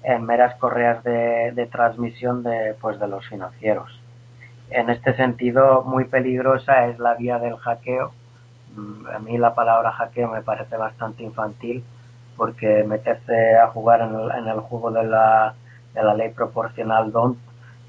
en 0.03 0.25
meras 0.25 0.55
correas 0.55 1.05
de, 1.05 1.53
de 1.53 1.67
transmisión 1.67 2.43
de 2.43 2.75
pues 2.81 2.99
de 2.99 3.09
los 3.09 3.29
financieros. 3.29 4.01
En 4.71 4.89
este 4.89 5.15
sentido, 5.17 5.83
muy 5.83 6.05
peligrosa 6.05 6.87
es 6.87 6.99
la 6.99 7.13
vía 7.13 7.39
del 7.39 7.59
hackeo. 7.59 8.13
Mm, 8.75 9.07
a 9.15 9.19
mí 9.19 9.37
la 9.37 9.55
palabra 9.55 9.93
hackeo 9.93 10.29
me 10.31 10.41
parece 10.41 10.79
bastante 10.79 11.23
infantil 11.23 11.85
porque 12.37 12.85
meterse 12.85 13.57
a 13.57 13.69
jugar 13.69 14.01
en 14.01 14.47
el, 14.47 14.61
juego 14.61 14.91
de 14.91 15.05
la, 15.05 15.55
de 15.95 16.03
la 16.03 16.15
ley 16.15 16.31
proporcional 16.31 17.11
DONT, 17.13 17.39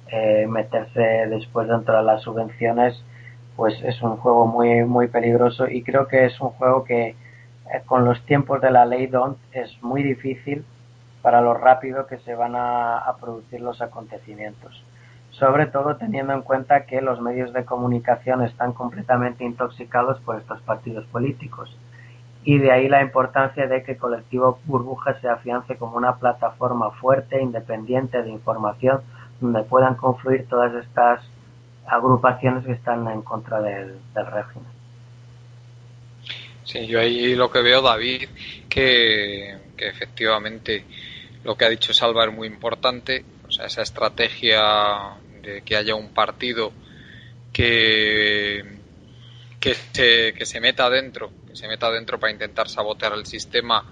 eh, 0.09 0.47
meterse 0.47 1.27
después 1.29 1.67
dentro 1.67 1.97
de 1.97 2.03
las 2.03 2.21
subvenciones, 2.21 3.03
pues 3.55 3.81
es 3.83 4.01
un 4.01 4.17
juego 4.17 4.45
muy, 4.45 4.83
muy 4.85 5.07
peligroso 5.07 5.67
y 5.67 5.83
creo 5.83 6.07
que 6.07 6.25
es 6.25 6.39
un 6.39 6.49
juego 6.51 6.83
que 6.83 7.09
eh, 7.09 7.15
con 7.85 8.05
los 8.05 8.23
tiempos 8.25 8.61
de 8.61 8.71
la 8.71 8.85
ley 8.85 9.07
DONT 9.07 9.37
es 9.51 9.81
muy 9.81 10.03
difícil 10.03 10.63
para 11.21 11.41
lo 11.41 11.53
rápido 11.53 12.07
que 12.07 12.19
se 12.19 12.35
van 12.35 12.55
a 12.55 13.13
producir 13.19 13.59
los 13.59 13.81
acontecimientos. 13.81 14.83
Sobre 15.31 15.65
todo 15.65 15.97
teniendo 15.97 16.33
en 16.33 16.41
cuenta 16.41 16.85
que 16.85 17.01
los 17.01 17.19
medios 17.19 17.51
de 17.51 17.65
comunicación 17.65 18.43
están 18.43 18.71
completamente 18.71 19.43
intoxicados 19.43 20.19
por 20.21 20.37
estos 20.37 20.61
partidos 20.61 21.05
políticos 21.07 21.75
y 22.47 22.59
de 22.59 22.71
ahí 22.71 22.87
la 22.87 23.01
importancia 23.01 23.67
de 23.67 23.83
que 23.83 23.97
Colectivo 23.97 24.61
Burbuja 24.63 25.19
se 25.19 25.27
afiance 25.27 25.75
como 25.75 25.97
una 25.97 26.15
plataforma 26.15 26.91
fuerte, 26.91 27.41
independiente 27.41 28.23
de 28.23 28.29
información, 28.29 29.01
donde 29.41 29.63
puedan 29.63 29.95
confluir 29.95 30.47
todas 30.47 30.73
estas 30.81 31.19
agrupaciones 31.85 32.65
que 32.65 32.71
están 32.71 33.05
en 33.09 33.21
contra 33.21 33.59
del, 33.59 33.99
régimen. 34.15 34.69
Sí, 36.63 36.87
yo 36.87 37.01
ahí 37.01 37.35
lo 37.35 37.51
que 37.51 37.61
veo, 37.61 37.81
David, 37.81 38.29
que, 38.69 39.57
que 39.75 39.89
efectivamente 39.89 40.85
lo 41.43 41.57
que 41.57 41.65
ha 41.65 41.69
dicho 41.69 41.93
Salva 41.93 42.23
es 42.23 42.33
muy 42.33 42.47
importante, 42.47 43.25
o 43.45 43.51
sea, 43.51 43.65
esa 43.65 43.81
estrategia 43.81 44.61
de 45.41 45.63
que 45.63 45.75
haya 45.75 45.95
un 45.95 46.13
partido 46.13 46.71
que 47.51 48.76
que 49.59 49.75
se, 49.75 50.33
que 50.33 50.45
se 50.45 50.59
meta 50.59 50.85
adentro, 50.85 51.31
que 51.47 51.55
se 51.55 51.67
meta 51.67 51.87
adentro 51.87 52.19
para 52.19 52.31
intentar 52.31 52.69
sabotear 52.69 53.13
el 53.13 53.25
sistema, 53.25 53.83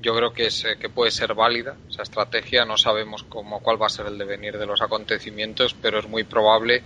yo 0.00 0.14
creo 0.14 0.32
que, 0.32 0.46
es, 0.46 0.64
que 0.78 0.88
puede 0.88 1.10
ser 1.10 1.34
válida 1.34 1.76
esa 1.88 2.02
estrategia. 2.02 2.64
No 2.64 2.76
sabemos 2.76 3.24
cómo, 3.24 3.60
cuál 3.60 3.80
va 3.80 3.86
a 3.86 3.90
ser 3.90 4.06
el 4.06 4.18
devenir 4.18 4.58
de 4.58 4.66
los 4.66 4.82
acontecimientos, 4.82 5.74
pero 5.74 5.98
es 5.98 6.08
muy 6.08 6.24
probable 6.24 6.82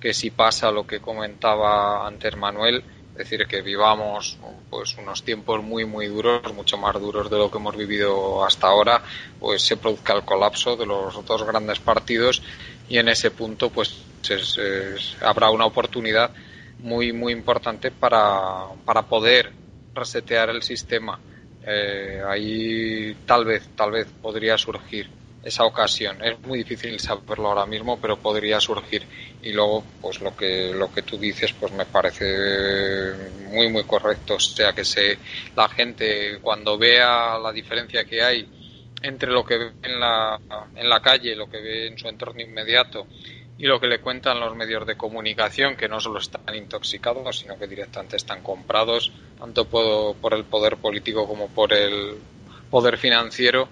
que 0.00 0.12
si 0.12 0.30
pasa 0.30 0.72
lo 0.72 0.86
que 0.86 1.00
comentaba 1.00 2.06
antes 2.06 2.36
Manuel, 2.36 2.82
es 3.12 3.18
decir, 3.18 3.46
que 3.46 3.62
vivamos 3.62 4.36
pues 4.68 4.96
unos 4.96 5.22
tiempos 5.22 5.62
muy 5.62 5.84
muy 5.84 6.08
duros, 6.08 6.52
mucho 6.54 6.76
más 6.76 6.98
duros 7.00 7.30
de 7.30 7.36
lo 7.36 7.50
que 7.50 7.58
hemos 7.58 7.76
vivido 7.76 8.44
hasta 8.44 8.66
ahora, 8.66 9.02
pues 9.38 9.62
se 9.62 9.76
produzca 9.76 10.14
el 10.14 10.24
colapso 10.24 10.76
de 10.76 10.86
los 10.86 11.24
dos 11.24 11.44
grandes 11.44 11.78
partidos 11.78 12.42
y 12.88 12.98
en 12.98 13.08
ese 13.08 13.30
punto 13.30 13.70
pues 13.70 14.02
habrá 15.20 15.50
una 15.50 15.66
oportunidad 15.66 16.32
muy 16.82 17.12
muy 17.12 17.32
importante 17.32 17.90
para, 17.90 18.66
para 18.84 19.02
poder 19.02 19.52
resetear 19.94 20.50
el 20.50 20.62
sistema. 20.62 21.18
Eh, 21.64 22.20
ahí 22.26 23.14
tal 23.24 23.44
vez 23.44 23.68
tal 23.76 23.92
vez 23.92 24.08
podría 24.20 24.58
surgir 24.58 25.08
esa 25.44 25.64
ocasión. 25.64 26.22
Es 26.22 26.38
muy 26.40 26.58
difícil 26.58 26.98
saberlo 27.00 27.48
ahora 27.48 27.66
mismo, 27.66 27.98
pero 28.00 28.16
podría 28.16 28.60
surgir. 28.60 29.02
Y 29.42 29.52
luego, 29.52 29.84
pues 30.00 30.20
lo 30.20 30.36
que 30.36 30.72
lo 30.72 30.92
que 30.92 31.02
tú 31.02 31.18
dices, 31.18 31.52
pues 31.52 31.72
me 31.72 31.86
parece 31.86 33.12
muy 33.50 33.68
muy 33.68 33.84
correcto. 33.84 34.34
O 34.34 34.40
sea 34.40 34.72
que 34.72 34.84
se 34.84 35.18
la 35.56 35.68
gente 35.68 36.38
cuando 36.40 36.78
vea 36.78 37.38
la 37.38 37.52
diferencia 37.52 38.04
que 38.04 38.22
hay 38.22 38.48
entre 39.02 39.30
lo 39.30 39.44
que 39.44 39.56
ve 39.58 39.72
en 39.82 39.98
la 39.98 40.38
en 40.76 40.88
la 40.88 41.00
calle, 41.00 41.34
lo 41.34 41.48
que 41.48 41.60
ve 41.60 41.86
en 41.88 41.98
su 41.98 42.08
entorno 42.08 42.40
inmediato 42.40 43.06
y 43.62 43.66
lo 43.66 43.78
que 43.78 43.86
le 43.86 44.00
cuentan 44.00 44.40
los 44.40 44.56
medios 44.56 44.84
de 44.84 44.96
comunicación, 44.96 45.76
que 45.76 45.86
no 45.86 46.00
solo 46.00 46.18
están 46.18 46.52
intoxicados, 46.52 47.38
sino 47.38 47.56
que 47.56 47.68
directamente 47.68 48.16
están 48.16 48.42
comprados, 48.42 49.12
tanto 49.38 49.66
por, 49.66 50.34
el 50.34 50.44
poder 50.46 50.78
político 50.78 51.28
como 51.28 51.46
por 51.46 51.72
el 51.72 52.16
poder 52.68 52.98
financiero, 52.98 53.68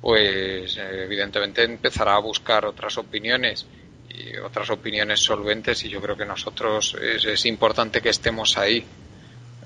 pues 0.00 0.78
eh, 0.78 1.04
evidentemente 1.04 1.62
empezará 1.62 2.14
a 2.14 2.20
buscar 2.20 2.64
otras 2.64 2.96
opiniones 2.96 3.66
y 4.08 4.34
otras 4.38 4.70
opiniones 4.70 5.20
solventes 5.20 5.84
y 5.84 5.90
yo 5.90 6.00
creo 6.00 6.16
que 6.16 6.24
nosotros 6.24 6.96
es, 6.98 7.44
importante 7.44 8.00
que 8.00 8.08
estemos 8.08 8.56
ahí. 8.56 8.82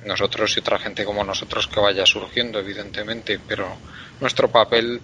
Nosotros 0.04 0.56
y 0.56 0.58
otra 0.58 0.80
gente 0.80 1.04
como 1.04 1.22
nosotros 1.22 1.68
que 1.68 1.78
vaya 1.78 2.04
surgiendo 2.04 2.58
evidentemente 2.58 3.38
pero 3.46 3.76
nuestro 4.20 4.50
papel 4.50 5.00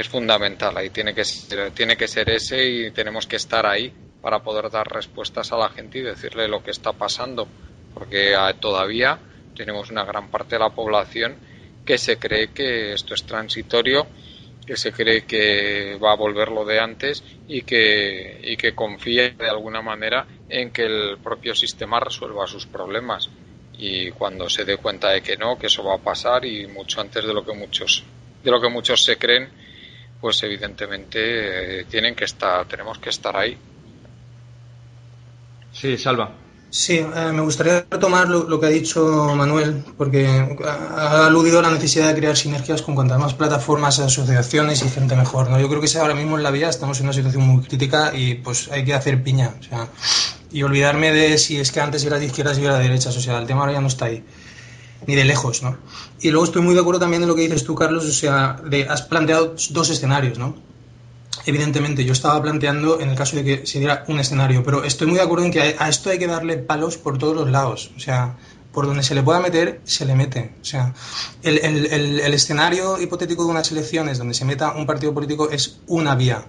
es 0.00 0.08
fundamental 0.08 0.76
ahí 0.76 0.90
tiene 0.90 1.14
que 1.14 1.24
ser, 1.24 1.70
tiene 1.72 1.96
que 1.96 2.08
ser 2.08 2.30
ese 2.30 2.64
y 2.64 2.90
tenemos 2.92 3.26
que 3.26 3.36
estar 3.36 3.66
ahí 3.66 3.92
para 4.20 4.40
poder 4.40 4.70
dar 4.70 4.86
respuestas 4.86 5.52
a 5.52 5.56
la 5.56 5.70
gente 5.70 5.98
y 5.98 6.02
decirle 6.02 6.48
lo 6.48 6.62
que 6.62 6.70
está 6.70 6.92
pasando 6.92 7.48
porque 7.94 8.34
ah, 8.34 8.54
todavía 8.58 9.18
tenemos 9.56 9.90
una 9.90 10.04
gran 10.04 10.30
parte 10.30 10.56
de 10.56 10.60
la 10.60 10.70
población 10.70 11.36
que 11.84 11.98
se 11.98 12.18
cree 12.18 12.48
que 12.48 12.92
esto 12.92 13.14
es 13.14 13.24
transitorio 13.24 14.06
que 14.68 14.76
se 14.76 14.92
cree 14.92 15.24
que 15.24 15.96
va 15.96 16.12
a 16.12 16.16
volver 16.16 16.50
lo 16.50 16.62
de 16.66 16.78
antes 16.78 17.24
y 17.48 17.62
que, 17.62 18.38
y 18.42 18.54
que 18.58 18.74
confía 18.74 19.30
de 19.30 19.48
alguna 19.48 19.80
manera 19.80 20.26
en 20.46 20.70
que 20.72 20.82
el 20.82 21.16
propio 21.24 21.54
sistema 21.54 21.98
resuelva 21.98 22.46
sus 22.46 22.66
problemas. 22.66 23.30
Y 23.78 24.10
cuando 24.10 24.50
se 24.50 24.66
dé 24.66 24.76
cuenta 24.76 25.08
de 25.08 25.22
que 25.22 25.38
no, 25.38 25.58
que 25.58 25.68
eso 25.68 25.82
va 25.82 25.94
a 25.94 26.02
pasar 26.02 26.44
y 26.44 26.66
mucho 26.66 27.00
antes 27.00 27.24
de 27.24 27.32
lo 27.32 27.46
que 27.46 27.54
muchos, 27.54 28.04
de 28.44 28.50
lo 28.50 28.60
que 28.60 28.68
muchos 28.68 29.02
se 29.02 29.16
creen, 29.16 29.48
pues 30.20 30.42
evidentemente 30.42 31.80
eh, 31.80 31.84
tienen 31.84 32.14
que 32.14 32.24
estar, 32.24 32.66
tenemos 32.66 32.98
que 32.98 33.10
estar 33.10 33.36
ahí. 33.36 33.56
Sí, 35.72 35.96
Salva. 35.96 36.32
Sí, 36.70 36.98
eh, 36.98 37.30
me 37.32 37.40
gustaría 37.40 37.86
retomar 37.90 38.28
lo, 38.28 38.60
que 38.60 38.66
ha 38.66 38.68
dicho 38.68 39.34
Manuel, 39.34 39.82
porque 39.96 40.26
ha 40.26 41.26
aludido 41.26 41.60
a 41.60 41.62
la 41.62 41.70
necesidad 41.70 42.08
de 42.08 42.20
crear 42.20 42.36
sinergias 42.36 42.82
con 42.82 42.94
cuantas 42.94 43.18
más 43.18 43.32
plataformas, 43.32 43.98
asociaciones 44.00 44.84
y 44.84 44.90
gente 44.90 45.16
mejor. 45.16 45.48
¿no? 45.48 45.58
Yo 45.58 45.68
creo 45.68 45.80
que 45.80 45.98
ahora 45.98 46.14
mismo 46.14 46.36
en 46.36 46.42
la 46.42 46.50
vía 46.50 46.68
estamos 46.68 46.98
en 46.98 47.06
una 47.06 47.14
situación 47.14 47.44
muy 47.44 47.64
crítica 47.64 48.12
y 48.14 48.34
pues 48.34 48.70
hay 48.70 48.84
que 48.84 48.92
hacer 48.92 49.22
piña. 49.22 49.54
O 49.58 49.62
sea, 49.62 49.88
y 50.50 50.62
olvidarme 50.62 51.12
de 51.12 51.38
si 51.38 51.58
es 51.58 51.72
que 51.72 51.80
antes 51.80 52.04
era 52.04 52.18
de 52.18 52.26
izquierdas 52.26 52.58
y 52.58 52.64
era 52.64 52.76
de 52.76 52.82
derechas. 52.82 53.16
O 53.16 53.20
sea, 53.20 53.38
el 53.38 53.46
tema 53.46 53.60
ahora 53.60 53.72
ya 53.72 53.80
no 53.80 53.88
está 53.88 54.06
ahí, 54.06 54.22
ni 55.06 55.14
de 55.14 55.24
lejos. 55.24 55.62
¿no? 55.62 55.76
Y 56.20 56.30
luego 56.30 56.44
estoy 56.44 56.62
muy 56.62 56.74
de 56.74 56.80
acuerdo 56.80 57.00
también 57.00 57.22
en 57.22 57.28
lo 57.28 57.34
que 57.34 57.42
dices 57.42 57.64
tú, 57.64 57.74
Carlos. 57.74 58.04
O 58.04 58.12
sea, 58.12 58.60
de, 58.64 58.84
has 58.88 59.02
planteado 59.02 59.54
dos 59.70 59.90
escenarios, 59.90 60.38
¿no? 60.38 60.54
evidentemente 61.46 62.04
yo 62.04 62.12
estaba 62.12 62.40
planteando 62.42 63.00
en 63.00 63.08
el 63.08 63.16
caso 63.16 63.36
de 63.36 63.44
que 63.44 63.66
se 63.66 63.78
diera 63.78 64.04
un 64.08 64.20
escenario, 64.20 64.62
pero 64.62 64.84
estoy 64.84 65.06
muy 65.06 65.16
de 65.16 65.22
acuerdo 65.22 65.46
en 65.46 65.50
que 65.50 65.76
a 65.78 65.88
esto 65.88 66.10
hay 66.10 66.18
que 66.18 66.26
darle 66.26 66.58
palos 66.58 66.98
por 66.98 67.16
todos 67.16 67.34
los 67.34 67.48
lados. 67.50 67.90
O 67.96 68.00
sea, 68.00 68.36
por 68.72 68.86
donde 68.86 69.02
se 69.02 69.14
le 69.14 69.22
pueda 69.22 69.40
meter, 69.40 69.80
se 69.84 70.04
le 70.04 70.14
mete. 70.14 70.52
O 70.60 70.64
sea, 70.64 70.94
el, 71.42 72.34
escenario 72.34 73.00
hipotético 73.00 73.44
de 73.44 73.50
unas 73.50 73.70
elecciones 73.72 74.18
donde 74.18 74.34
se 74.34 74.44
meta 74.44 74.72
un 74.72 74.86
partido 74.86 75.14
político 75.14 75.48
es 75.50 75.80
una 75.86 76.14
vía. 76.14 76.44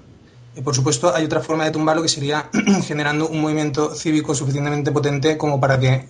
Y 0.55 0.61
por 0.61 0.75
supuesto, 0.75 1.15
hay 1.15 1.25
otra 1.25 1.39
forma 1.39 1.63
de 1.63 1.71
tumbarlo 1.71 2.01
que 2.01 2.09
sería 2.09 2.49
generando 2.83 3.29
un 3.29 3.39
movimiento 3.39 3.95
cívico 3.95 4.35
suficientemente 4.35 4.91
potente 4.91 5.37
como 5.37 5.61
para 5.61 5.79
que 5.79 6.09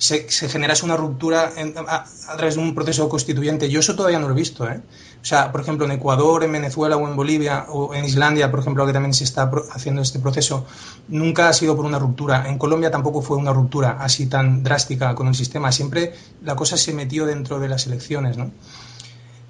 se, 0.00 0.48
generase 0.48 0.86
una 0.86 0.96
ruptura 0.96 1.52
a, 1.86 2.04
a, 2.28 2.36
través 2.36 2.54
de 2.54 2.62
un 2.62 2.74
proceso 2.74 3.06
constituyente. 3.10 3.68
Yo 3.68 3.80
eso 3.80 3.94
todavía 3.94 4.18
no 4.18 4.28
lo 4.28 4.32
he 4.32 4.36
visto. 4.36 4.66
¿eh? 4.66 4.80
O 5.20 5.24
sea, 5.24 5.52
por 5.52 5.60
ejemplo, 5.60 5.84
en 5.84 5.92
Ecuador, 5.92 6.42
en 6.42 6.52
Venezuela 6.52 6.96
o 6.96 7.06
en 7.06 7.14
Bolivia 7.14 7.66
o 7.68 7.94
en 7.94 8.06
Islandia, 8.06 8.50
por 8.50 8.60
ejemplo, 8.60 8.86
que 8.86 8.94
también 8.94 9.12
se 9.12 9.24
está 9.24 9.50
haciendo 9.70 10.00
este 10.00 10.18
proceso, 10.18 10.64
nunca 11.08 11.50
ha 11.50 11.52
sido 11.52 11.76
por 11.76 11.84
una 11.84 11.98
ruptura. 11.98 12.48
En 12.48 12.56
Colombia 12.56 12.90
tampoco 12.90 13.20
fue 13.20 13.36
una 13.36 13.52
ruptura 13.52 13.98
así 14.00 14.24
tan 14.24 14.62
drástica 14.62 15.14
con 15.14 15.28
el 15.28 15.34
sistema. 15.34 15.70
Siempre 15.70 16.14
la 16.42 16.56
cosa 16.56 16.78
se 16.78 16.94
metió 16.94 17.26
dentro 17.26 17.60
de 17.60 17.68
las 17.68 17.86
elecciones, 17.86 18.38
¿no? 18.38 18.52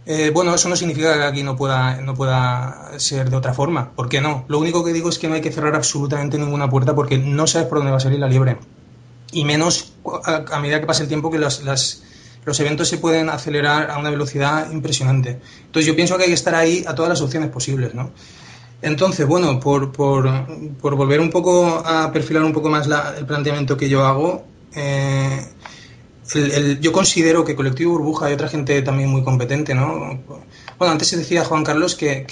Eh, 0.07 0.33
bueno, 0.35 0.53
eso 0.53 0.69
no 0.69 0.75
significa 0.75 1.15
que 1.15 1.23
aquí 1.23 1.43
no 1.45 1.55
pueda, 1.55 2.01
no 2.01 2.15
pueda 2.15 2.99
ser 2.99 3.31
de 3.31 3.37
otra 3.37 3.55
forma. 3.55 3.93
¿Por 3.93 4.09
qué 4.09 4.21
no? 4.21 4.47
Lo 4.49 4.59
único 4.59 4.85
que 4.85 4.93
digo 4.93 5.11
es 5.11 5.21
que 5.21 5.29
no 5.29 5.35
hay 5.35 5.43
que 5.43 5.53
cerrar 5.53 5.77
absolutamente 5.77 6.39
ninguna 6.39 6.69
puerta 6.69 6.97
porque 6.97 7.19
no 7.19 7.47
sabes 7.47 7.69
por 7.69 7.79
dónde 7.79 7.93
va 7.93 7.99
a 7.99 8.01
salir 8.01 8.19
la 8.19 8.27
liebre. 8.27 8.59
Y 9.33 9.45
menos 9.45 9.93
a, 10.25 10.61
medida 10.61 10.81
que 10.81 10.87
pase 10.87 11.03
el 11.03 11.09
tiempo 11.09 11.31
que 11.31 11.39
las 11.39 11.63
los 12.45 12.59
eventos 12.61 12.89
se 12.89 12.99
pueden 12.99 13.29
acelerar 13.29 13.91
a 13.91 13.99
una 13.99 14.11
velocidad 14.11 14.71
impresionante. 14.71 15.39
Entonces 15.67 15.87
yo 15.87 15.95
pienso 15.95 16.17
que 16.17 16.25
hay 16.25 16.29
que 16.29 16.35
estar 16.35 16.55
ahí 16.55 16.85
a 16.87 16.95
todas 16.95 17.11
las 17.11 17.21
opciones 17.21 17.51
posibles, 17.51 17.95
¿no? 17.95 18.11
Entonces, 18.83 19.27
bueno, 19.27 19.61
por, 19.61 19.93
por, 19.93 20.27
por 20.81 20.97
volver 20.97 21.21
un 21.21 21.31
poco 21.31 21.83
a 21.85 22.11
perfilar 22.13 22.43
un 22.45 22.53
poco 22.53 22.71
más 22.71 22.89
el 23.19 23.27
planteamiento 23.27 23.77
que 23.77 23.91
yo 23.91 24.07
hago, 24.07 24.47
eh, 24.75 25.45
yo 26.81 26.93
considero 26.93 27.45
que 27.45 27.55
Colectivo 27.55 27.93
Burbuja 27.93 28.27
hay 28.27 28.35
otra 28.35 28.49
gente 28.49 28.81
también 28.81 29.11
muy 29.11 29.23
competente, 29.23 29.75
¿no? 29.75 30.19
Bueno, 30.79 30.93
antes 30.93 31.09
se 31.09 31.19
decía 31.19 31.45
Juan 31.45 31.63
Carlos 31.63 31.95
que 31.95 32.25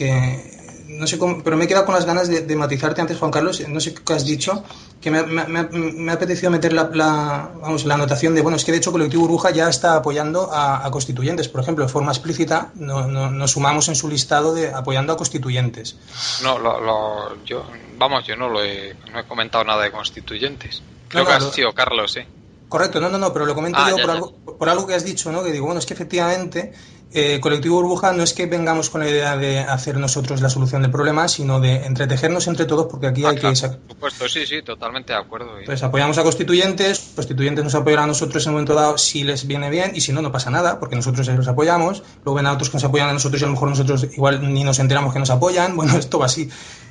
no 0.88 1.06
sé 1.06 1.18
cómo, 1.18 1.42
pero 1.44 1.56
me 1.56 1.64
he 1.64 1.68
quedado 1.68 1.84
con 1.84 1.94
las 1.94 2.06
ganas 2.06 2.28
de, 2.28 2.56
matizarte 2.56 3.00
antes, 3.00 3.18
Juan 3.18 3.30
Carlos, 3.30 3.62
no 3.68 3.78
sé 3.80 3.94
qué 3.94 4.12
has 4.12 4.24
dicho, 4.24 4.64
que 5.00 5.10
me, 5.10 5.22
me, 5.22 6.10
ha 6.10 6.14
apetecido 6.14 6.50
meter 6.50 6.72
la, 6.72 6.84
vamos, 6.84 7.84
la 7.84 7.94
anotación 7.94 8.34
de, 8.34 8.40
bueno, 8.40 8.56
es 8.56 8.64
que 8.64 8.72
de 8.72 8.78
hecho 8.78 8.90
Colectivo 8.90 9.22
Burbuja 9.22 9.50
ya 9.50 9.68
está 9.68 9.96
apoyando 9.96 10.50
a, 10.52 10.90
constituyentes, 10.90 11.48
por 11.48 11.60
ejemplo, 11.60 11.84
de 11.84 11.92
forma 11.92 12.10
explícita, 12.10 12.72
no, 12.74 13.06
nos 13.06 13.50
sumamos 13.50 13.88
en 13.88 13.96
su 13.96 14.08
listado 14.08 14.54
de 14.54 14.72
apoyando 14.72 15.12
a 15.12 15.16
constituyentes. 15.16 15.96
No, 16.42 16.58
lo, 16.58 17.44
yo, 17.44 17.64
vamos, 17.98 18.26
yo 18.26 18.36
no 18.36 18.48
lo 18.48 18.64
he, 18.64 18.96
no 19.12 19.20
he 19.20 19.24
comentado 19.24 19.64
nada 19.64 19.82
de 19.82 19.92
constituyentes. 19.92 20.82
Creo 21.08 21.26
que 21.26 21.32
has 21.32 21.52
sido 21.52 21.72
Carlos, 21.72 22.16
¿eh? 22.16 22.26
Correcto, 22.68 23.00
no, 23.00 23.08
no, 23.08 23.16
no, 23.16 23.32
pero 23.32 23.46
lo 23.46 23.54
comento 23.54 23.78
ah, 23.80 23.88
yo 23.88 23.96
por, 23.96 24.10
Algo, 24.10 24.32
por 24.58 24.68
algo 24.68 24.86
que 24.86 24.94
has 24.94 25.04
dicho, 25.04 25.32
¿no? 25.32 25.42
Que 25.42 25.52
digo, 25.52 25.64
bueno, 25.64 25.78
es 25.78 25.86
que 25.86 25.94
efectivamente 25.94 26.74
eh, 27.12 27.40
Colectivo 27.40 27.76
Burbuja 27.76 28.12
no 28.12 28.22
es 28.22 28.34
que 28.34 28.44
vengamos 28.46 28.90
con 28.90 29.00
la 29.00 29.08
idea 29.08 29.36
de 29.36 29.60
hacer 29.60 29.96
nosotros 29.96 30.42
la 30.42 30.50
solución 30.50 30.82
del 30.82 30.90
problema, 30.90 31.26
sino 31.28 31.58
de 31.58 31.86
entretejernos 31.86 32.46
entre 32.48 32.66
todos, 32.66 32.86
porque 32.86 33.06
aquí 33.06 33.24
ah, 33.24 33.30
hay 33.30 33.36
que. 33.36 33.42
Por 33.42 33.54
supuesto, 33.56 34.28
sí, 34.28 34.46
sí, 34.46 34.62
totalmente 34.62 35.14
de 35.14 35.18
acuerdo. 35.18 35.58
Entonces 35.58 35.82
apoyamos 35.82 36.18
a 36.18 36.22
constituyentes, 36.22 37.12
constituyentes 37.14 37.64
nos 37.64 37.74
apoyarán 37.74 38.04
a 38.04 38.08
nosotros 38.08 38.44
en 38.44 38.50
un 38.50 38.54
momento 38.56 38.74
dado 38.74 38.98
si 38.98 39.24
les 39.24 39.46
viene 39.46 39.70
bien, 39.70 39.92
y 39.94 40.02
si 40.02 40.12
no, 40.12 40.20
no 40.20 40.30
pasa 40.30 40.50
nada, 40.50 40.78
porque 40.78 40.96
nosotros 40.96 41.26
los 41.28 41.48
apoyamos. 41.48 42.02
Luego 42.24 42.34
ven 42.34 42.46
a 42.46 42.52
otros 42.52 42.68
que 42.68 42.76
nos 42.76 42.84
apoyan 42.84 43.08
a 43.08 43.14
nosotros 43.14 43.40
y 43.40 43.44
a 43.44 43.48
lo 43.48 43.54
mejor 43.54 43.70
nosotros 43.70 44.06
igual 44.12 44.52
ni 44.52 44.64
nos 44.64 44.78
enteramos 44.78 45.12
que 45.12 45.18
nos 45.18 45.30
apoyan. 45.30 45.76
Bueno, 45.78 45.96
esto 45.96 46.18
va 46.18 46.26
así. 46.26 46.50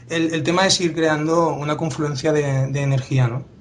El, 0.09 0.41
tema 0.43 0.65
es 0.65 0.79
ir 0.79 0.95
creando 0.95 1.49
una 1.49 1.75
confluencia 1.75 2.31
de, 2.31 2.67
de 2.67 2.81
energía, 2.81 3.27
¿no? 3.27 3.56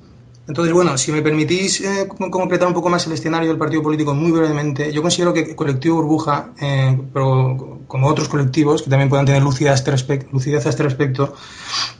Entonces, 0.48 0.72
bueno, 0.72 0.96
si 0.96 1.10
me 1.10 1.22
permitís 1.22 1.80
eh, 1.80 2.06
completar 2.06 2.68
un 2.68 2.74
poco 2.74 2.88
más 2.88 3.04
el 3.06 3.12
escenario 3.12 3.48
del 3.48 3.58
partido 3.58 3.82
político 3.82 4.14
muy 4.14 4.30
brevemente, 4.30 4.92
yo 4.92 5.02
considero 5.02 5.32
que 5.32 5.40
el 5.40 5.56
colectivo 5.56 5.96
Burbuja, 5.96 6.52
eh, 6.60 6.96
pero 7.12 7.80
como 7.88 8.06
otros 8.06 8.28
colectivos 8.28 8.82
que 8.82 8.90
también 8.90 9.08
puedan 9.08 9.26
tener 9.26 9.42
lucidez 9.42 9.72
a 9.72 9.74
este, 9.74 9.90
respecto, 9.90 10.36
a 10.36 10.70
este 10.70 10.82
respecto, 10.84 11.34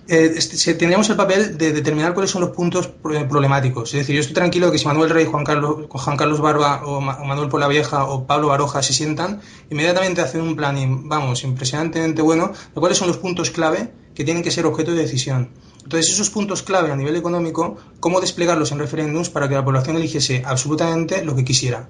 eh, 0.06 0.32
este, 0.36 0.74
tendríamos 0.74 1.10
el 1.10 1.16
papel 1.16 1.58
de 1.58 1.72
determinar 1.72 2.14
cuáles 2.14 2.30
son 2.30 2.42
los 2.42 2.50
puntos 2.50 2.86
problemáticos. 2.86 3.92
Es 3.94 4.00
decir, 4.00 4.14
yo 4.14 4.20
estoy 4.20 4.34
tranquilo 4.34 4.66
de 4.66 4.72
que 4.72 4.78
si 4.78 4.86
Manuel 4.86 5.10
Rey, 5.10 5.24
Juan 5.24 5.44
Carlos, 5.44 5.86
Juan 5.88 6.16
Carlos 6.16 6.40
Barba 6.40 6.82
o, 6.86 7.00
Manuel 7.00 7.48
Polavieja 7.48 8.04
o 8.04 8.28
Pablo 8.28 8.48
Baroja 8.48 8.80
se 8.80 8.92
sientan, 8.92 9.40
inmediatamente 9.70 10.20
hacen 10.20 10.42
un 10.42 10.54
planning, 10.54 11.08
vamos, 11.08 11.42
impresionantemente 11.42 12.22
bueno, 12.22 12.52
de 12.74 12.80
cuáles 12.80 12.96
son 12.96 13.08
los 13.08 13.18
puntos 13.18 13.50
clave 13.50 13.90
que 14.14 14.22
tienen 14.22 14.44
que 14.44 14.52
ser 14.52 14.66
objeto 14.66 14.92
de 14.92 14.98
decisión. 14.98 15.50
Entonces, 15.86 16.12
esos 16.12 16.30
puntos 16.30 16.64
clave 16.64 16.90
a 16.90 16.96
nivel 16.96 17.14
económico, 17.14 17.76
cómo 18.00 18.20
desplegarlos 18.20 18.72
en 18.72 18.80
referéndums 18.80 19.30
para 19.30 19.48
que 19.48 19.54
la 19.54 19.64
población 19.64 19.94
eligiese 19.94 20.42
absolutamente 20.44 21.24
lo 21.24 21.36
que 21.36 21.44
quisiera. 21.44 21.88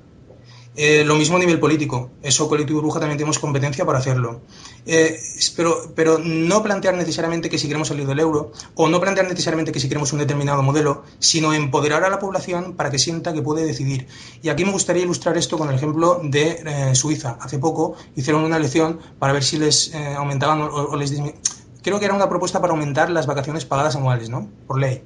Eh, 0.76 1.04
lo 1.06 1.14
mismo 1.14 1.36
a 1.36 1.40
nivel 1.40 1.58
político. 1.58 2.10
Eso, 2.22 2.46
Colectivo 2.46 2.80
Burbuja, 2.80 3.00
también 3.00 3.16
tenemos 3.16 3.38
competencia 3.38 3.86
para 3.86 3.98
hacerlo. 3.98 4.42
Eh, 4.84 5.18
pero, 5.56 5.90
pero 5.94 6.18
no 6.18 6.62
plantear 6.62 6.94
necesariamente 6.94 7.48
que 7.48 7.56
si 7.56 7.66
queremos 7.66 7.88
salir 7.88 8.06
del 8.06 8.20
euro, 8.20 8.52
o 8.74 8.86
no 8.86 9.00
plantear 9.00 9.26
necesariamente 9.26 9.72
que 9.72 9.80
si 9.80 9.88
queremos 9.88 10.12
un 10.12 10.18
determinado 10.18 10.62
modelo, 10.62 11.04
sino 11.18 11.54
empoderar 11.54 12.04
a 12.04 12.10
la 12.10 12.18
población 12.18 12.74
para 12.76 12.90
que 12.90 12.98
sienta 12.98 13.32
que 13.32 13.40
puede 13.40 13.64
decidir. 13.64 14.06
Y 14.42 14.50
aquí 14.50 14.66
me 14.66 14.72
gustaría 14.72 15.04
ilustrar 15.04 15.38
esto 15.38 15.56
con 15.56 15.70
el 15.70 15.76
ejemplo 15.76 16.20
de 16.22 16.62
eh, 16.66 16.94
Suiza. 16.94 17.38
Hace 17.40 17.58
poco 17.58 17.96
hicieron 18.14 18.44
una 18.44 18.58
elección 18.58 19.00
para 19.18 19.32
ver 19.32 19.44
si 19.44 19.56
les 19.56 19.94
aumentaban 19.94 20.60
o, 20.60 20.94
les 20.96 21.10
disminuían. 21.10 21.40
Creo 21.86 22.00
que 22.00 22.04
era 22.04 22.14
una 22.14 22.28
propuesta 22.28 22.60
para 22.60 22.72
aumentar 22.72 23.10
las 23.10 23.28
vacaciones 23.28 23.64
pagadas 23.64 23.94
anuales, 23.94 24.28
¿no? 24.28 24.50
Por 24.66 24.80
ley. 24.80 25.04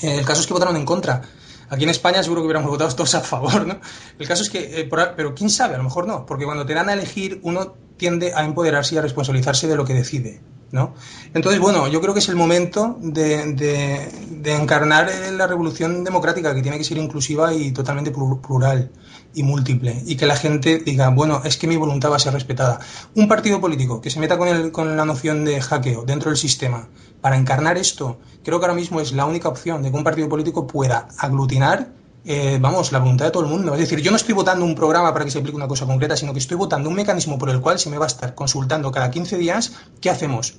el 0.00 0.24
caso 0.24 0.40
es 0.40 0.46
que 0.46 0.54
votaron 0.54 0.74
en 0.76 0.86
contra 0.86 1.20
Aquí 1.68 1.84
en 1.84 1.90
España 1.90 2.22
seguro 2.22 2.40
que 2.40 2.46
hubiéramos 2.46 2.70
votado 2.70 2.94
todos 2.94 3.14
a 3.14 3.20
favor, 3.20 3.66
¿no? 3.66 3.78
El 4.18 4.26
caso 4.26 4.42
es 4.42 4.48
que, 4.48 4.80
eh, 4.80 4.90
pero 4.90 5.34
quién 5.34 5.50
sabe, 5.50 5.74
a 5.74 5.76
lo 5.76 5.84
mejor 5.84 6.06
no, 6.06 6.24
porque 6.24 6.46
cuando 6.46 6.64
te 6.64 6.72
dan 6.72 6.88
a 6.88 6.94
elegir 6.94 7.40
uno 7.42 7.74
tiende 7.98 8.32
a 8.34 8.42
empoderarse 8.42 8.94
y 8.94 8.98
a 8.98 9.02
responsabilizarse 9.02 9.68
de 9.68 9.76
lo 9.76 9.84
que 9.84 9.92
decide, 9.92 10.40
¿no? 10.70 10.94
Entonces, 11.34 11.60
bueno, 11.60 11.88
yo 11.88 12.00
creo 12.00 12.14
que 12.14 12.20
es 12.20 12.28
el 12.30 12.36
momento 12.36 12.96
de, 13.00 13.52
de, 13.52 14.54
encarnar 14.54 15.10
la 15.32 15.46
revolución 15.46 16.04
democrática, 16.04 16.54
que 16.54 16.62
tiene 16.62 16.78
que 16.78 16.84
ser 16.84 16.96
inclusiva 16.96 17.52
y 17.52 17.72
totalmente 17.72 18.10
plural 18.10 18.90
y 19.34 19.42
múltiple, 19.42 20.02
y 20.06 20.16
que 20.16 20.26
la 20.26 20.36
gente 20.36 20.78
diga, 20.78 21.08
bueno, 21.08 21.42
es 21.44 21.56
que 21.56 21.66
mi 21.66 21.76
voluntad 21.76 22.10
va 22.10 22.16
a 22.16 22.18
ser 22.18 22.32
respetada. 22.32 22.80
Un 23.14 23.28
partido 23.28 23.60
político 23.60 24.00
que 24.00 24.10
se 24.10 24.20
meta 24.20 24.38
con, 24.38 24.48
el, 24.48 24.72
con 24.72 24.96
la 24.96 25.04
noción 25.04 25.44
de 25.44 25.60
hackeo 25.60 26.04
dentro 26.04 26.30
del 26.30 26.36
sistema, 26.36 26.88
para 27.22 27.36
encarnar 27.36 27.78
esto, 27.78 28.18
creo 28.44 28.58
que 28.58 28.66
ahora 28.66 28.74
mismo 28.74 29.00
es 29.00 29.12
la 29.12 29.24
única 29.24 29.48
opción 29.48 29.82
de 29.82 29.90
que 29.90 29.96
un 29.96 30.04
partido 30.04 30.28
político 30.28 30.66
pueda 30.66 31.08
aglutinar, 31.18 31.92
eh, 32.24 32.58
vamos, 32.60 32.92
la 32.92 32.98
voluntad 32.98 33.26
de 33.26 33.30
todo 33.30 33.44
el 33.44 33.48
mundo. 33.48 33.72
Es 33.74 33.80
decir, 33.80 34.00
yo 34.00 34.10
no 34.10 34.16
estoy 34.16 34.34
votando 34.34 34.64
un 34.64 34.74
programa 34.74 35.12
para 35.12 35.24
que 35.24 35.30
se 35.30 35.38
aplique 35.38 35.56
una 35.56 35.68
cosa 35.68 35.86
concreta, 35.86 36.16
sino 36.16 36.32
que 36.32 36.40
estoy 36.40 36.56
votando 36.56 36.88
un 36.88 36.96
mecanismo 36.96 37.38
por 37.38 37.48
el 37.50 37.60
cual 37.60 37.78
se 37.78 37.90
me 37.90 37.98
va 37.98 38.04
a 38.04 38.08
estar 38.08 38.34
consultando 38.34 38.90
cada 38.90 39.10
15 39.10 39.38
días 39.38 39.72
qué 40.00 40.10
hacemos. 40.10 40.58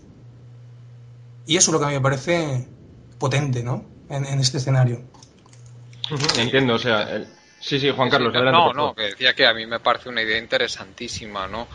Y 1.46 1.58
eso 1.58 1.72
es 1.72 1.74
lo 1.74 1.80
que 1.80 1.86
a 1.86 1.88
mí 1.90 1.96
me 1.96 2.02
parece 2.02 2.68
potente, 3.18 3.62
¿no? 3.64 3.84
En, 4.10 4.40
este 4.40 4.58
escenario. 4.58 5.02
Entiendo, 6.38 6.76
o 6.76 6.80
sea, 6.80 7.26
sí, 7.63 7.80
sí, 7.80 7.89
Juan 7.89 8.10
Carlos, 8.10 8.36
adelante. 8.36 8.58
No, 8.58 8.73
no, 8.73 8.95
que 8.95 9.04
decía 9.04 9.34
que 9.34 9.45
a 9.45 9.54
mí 9.54 9.65
me 9.65 9.80
parece 9.80 10.10
una 10.10 10.21
idea 10.21 10.38
interesantísima, 10.38 11.47
¿no? 11.47 11.67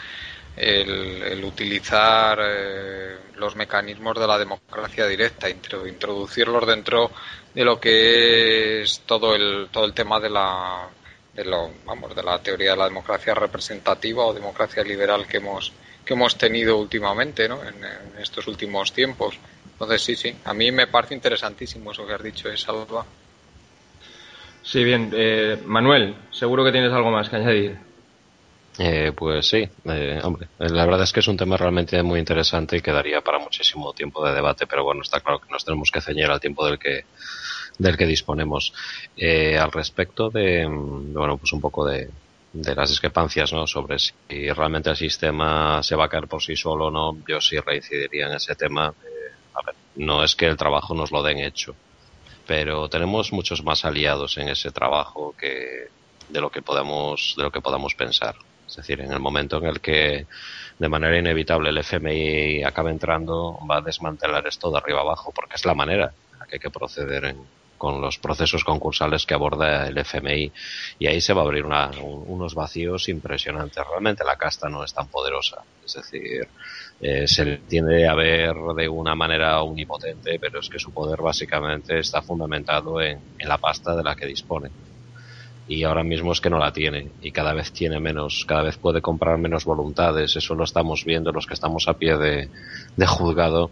el, 0.58 1.44
utilizar 1.44 2.38
eh, 2.42 3.16
los 3.36 3.54
mecanismos 3.56 4.18
de 4.18 4.26
la 4.26 4.38
democracia 4.38 5.06
directa, 5.06 5.48
introducirlos 5.48 6.66
dentro 6.66 7.10
de 7.54 7.64
lo 7.64 7.78
que 7.78 8.82
es 8.82 9.00
todo 9.00 9.34
el, 9.34 9.68
todo 9.70 9.84
el 9.84 9.94
tema 9.94 10.18
de 10.20 10.30
la, 10.30 10.88
de 11.34 11.44
lo, 11.44 11.70
vamos, 11.84 12.14
de 12.14 12.22
la 12.22 12.38
teoría 12.40 12.72
de 12.72 12.76
la 12.76 12.88
democracia 12.88 13.34
representativa 13.34 14.26
o 14.26 14.34
democracia 14.34 14.82
liberal 14.82 15.26
que 15.26 15.36
hemos, 15.36 15.72
que 16.04 16.14
hemos 16.14 16.36
tenido 16.36 16.76
últimamente, 16.76 17.48
¿no? 17.48 17.62
en, 17.62 17.76
estos 18.20 18.46
últimos 18.48 18.92
tiempos. 18.92 19.38
Entonces, 19.72 20.02
sí, 20.02 20.16
sí, 20.16 20.36
a 20.44 20.52
mí 20.52 20.72
me 20.72 20.88
parece 20.88 21.14
interesantísimo 21.14 21.92
eso 21.92 22.06
que 22.06 22.14
has 22.14 22.22
dicho, 22.22 22.48
es 22.48 22.60
Salva. 22.60 23.06
Sí, 24.68 24.84
bien. 24.84 25.10
Eh, 25.14 25.62
Manuel, 25.64 26.14
seguro 26.30 26.62
que 26.62 26.72
tienes 26.72 26.92
algo 26.92 27.10
más 27.10 27.30
que 27.30 27.36
añadir. 27.36 27.78
Eh, 28.78 29.12
pues 29.16 29.48
sí, 29.48 29.66
eh, 29.86 30.20
hombre, 30.22 30.46
eh, 30.58 30.68
la 30.68 30.84
verdad 30.84 31.04
es 31.04 31.12
que 31.12 31.20
es 31.20 31.26
un 31.26 31.38
tema 31.38 31.56
realmente 31.56 32.00
muy 32.02 32.20
interesante 32.20 32.76
y 32.76 32.82
quedaría 32.82 33.22
para 33.22 33.38
muchísimo 33.38 33.94
tiempo 33.94 34.24
de 34.24 34.34
debate, 34.34 34.66
pero 34.66 34.84
bueno, 34.84 35.00
está 35.00 35.20
claro 35.20 35.40
que 35.40 35.50
nos 35.50 35.64
tenemos 35.64 35.90
que 35.90 36.02
ceñir 36.02 36.26
al 36.26 36.38
tiempo 36.38 36.66
del 36.66 36.78
que 36.78 37.06
del 37.78 37.96
que 37.96 38.04
disponemos. 38.06 38.74
al 39.58 39.72
respecto 39.72 40.28
de, 40.28 40.68
mm, 40.68 41.14
bueno, 41.14 41.38
pues 41.38 41.52
un 41.54 41.60
poco 41.62 41.86
de, 41.86 42.10
de 42.52 42.74
las 42.74 42.90
discrepancias, 42.90 43.52
¿no? 43.54 43.66
Sobre 43.66 43.98
si 43.98 44.12
realmente 44.52 44.90
el 44.90 44.96
sistema 44.96 45.82
se 45.82 45.96
va 45.96 46.04
a 46.04 46.08
caer 46.08 46.28
por 46.28 46.42
sí 46.42 46.56
solo 46.56 46.86
o 46.86 46.90
no, 46.90 47.16
yo 47.26 47.40
sí 47.40 47.58
reincidiría 47.58 48.26
en 48.26 48.34
ese 48.34 48.54
tema. 48.54 48.86
a 49.54 49.62
ver, 49.64 49.74
no 49.96 50.22
es 50.22 50.36
que 50.36 50.46
el 50.46 50.56
trabajo 50.58 50.94
nos 50.94 51.10
lo 51.10 51.22
den 51.22 51.38
hecho, 51.38 51.74
pero 52.48 52.88
tenemos 52.88 53.30
muchos 53.30 53.62
más 53.62 53.84
aliados 53.84 54.38
en 54.38 54.48
ese 54.48 54.70
trabajo 54.70 55.34
que 55.38 55.88
de 56.30 56.40
lo 56.40 56.50
que 56.50 56.62
podemos 56.62 57.34
de 57.36 57.42
lo 57.42 57.52
que 57.52 57.60
podamos 57.60 57.94
pensar. 57.94 58.36
Es 58.66 58.76
decir, 58.76 59.02
en 59.02 59.12
el 59.12 59.20
momento 59.20 59.58
en 59.58 59.66
el 59.66 59.80
que 59.82 60.26
de 60.78 60.88
manera 60.88 61.18
inevitable 61.18 61.68
el 61.68 61.76
FMI 61.76 62.64
acabe 62.64 62.90
entrando, 62.90 63.58
va 63.70 63.76
a 63.76 63.80
desmantelar 63.82 64.46
esto 64.46 64.70
de 64.70 64.78
arriba 64.78 65.00
abajo, 65.00 65.30
porque 65.34 65.56
es 65.56 65.66
la 65.66 65.74
manera 65.74 66.14
en 66.32 66.38
la 66.38 66.46
que 66.46 66.56
hay 66.56 66.60
que 66.60 66.70
proceder 66.70 67.26
con 67.78 68.00
los 68.00 68.18
procesos 68.18 68.64
concursales 68.64 69.24
que 69.24 69.34
aborda 69.34 69.86
el 69.86 69.96
FMI 69.96 70.52
y 70.98 71.06
ahí 71.06 71.20
se 71.20 71.32
va 71.32 71.42
a 71.42 71.44
abrir 71.44 71.64
unos 71.64 72.54
vacíos 72.54 73.08
impresionantes. 73.08 73.82
Realmente 73.88 74.24
la 74.24 74.36
casta 74.36 74.68
no 74.68 74.84
es 74.84 74.92
tan 74.92 75.08
poderosa, 75.08 75.62
es 75.84 75.94
decir, 75.94 76.48
eh, 77.00 77.26
se 77.26 77.58
tiende 77.58 78.06
a 78.06 78.14
ver 78.14 78.54
de 78.76 78.88
una 78.88 79.14
manera 79.14 79.62
omnipotente, 79.62 80.38
pero 80.38 80.60
es 80.60 80.68
que 80.68 80.78
su 80.78 80.92
poder 80.92 81.22
básicamente 81.22 82.00
está 82.00 82.20
fundamentado 82.20 83.00
en 83.00 83.20
la 83.38 83.58
pasta 83.58 83.96
de 83.96 84.02
la 84.02 84.14
que 84.14 84.26
dispone 84.26 84.70
y 85.68 85.84
ahora 85.84 86.02
mismo 86.02 86.32
es 86.32 86.40
que 86.40 86.48
no 86.48 86.58
la 86.58 86.72
tiene 86.72 87.10
y 87.20 87.30
cada 87.30 87.52
vez 87.52 87.72
tiene 87.72 88.00
menos, 88.00 88.44
cada 88.46 88.62
vez 88.62 88.78
puede 88.78 89.02
comprar 89.02 89.36
menos 89.36 89.66
voluntades, 89.66 90.34
eso 90.34 90.54
lo 90.54 90.64
estamos 90.64 91.04
viendo 91.04 91.30
los 91.30 91.46
que 91.46 91.54
estamos 91.54 91.88
a 91.88 91.94
pie 91.94 92.16
de, 92.16 92.48
de 92.96 93.06
juzgado, 93.06 93.70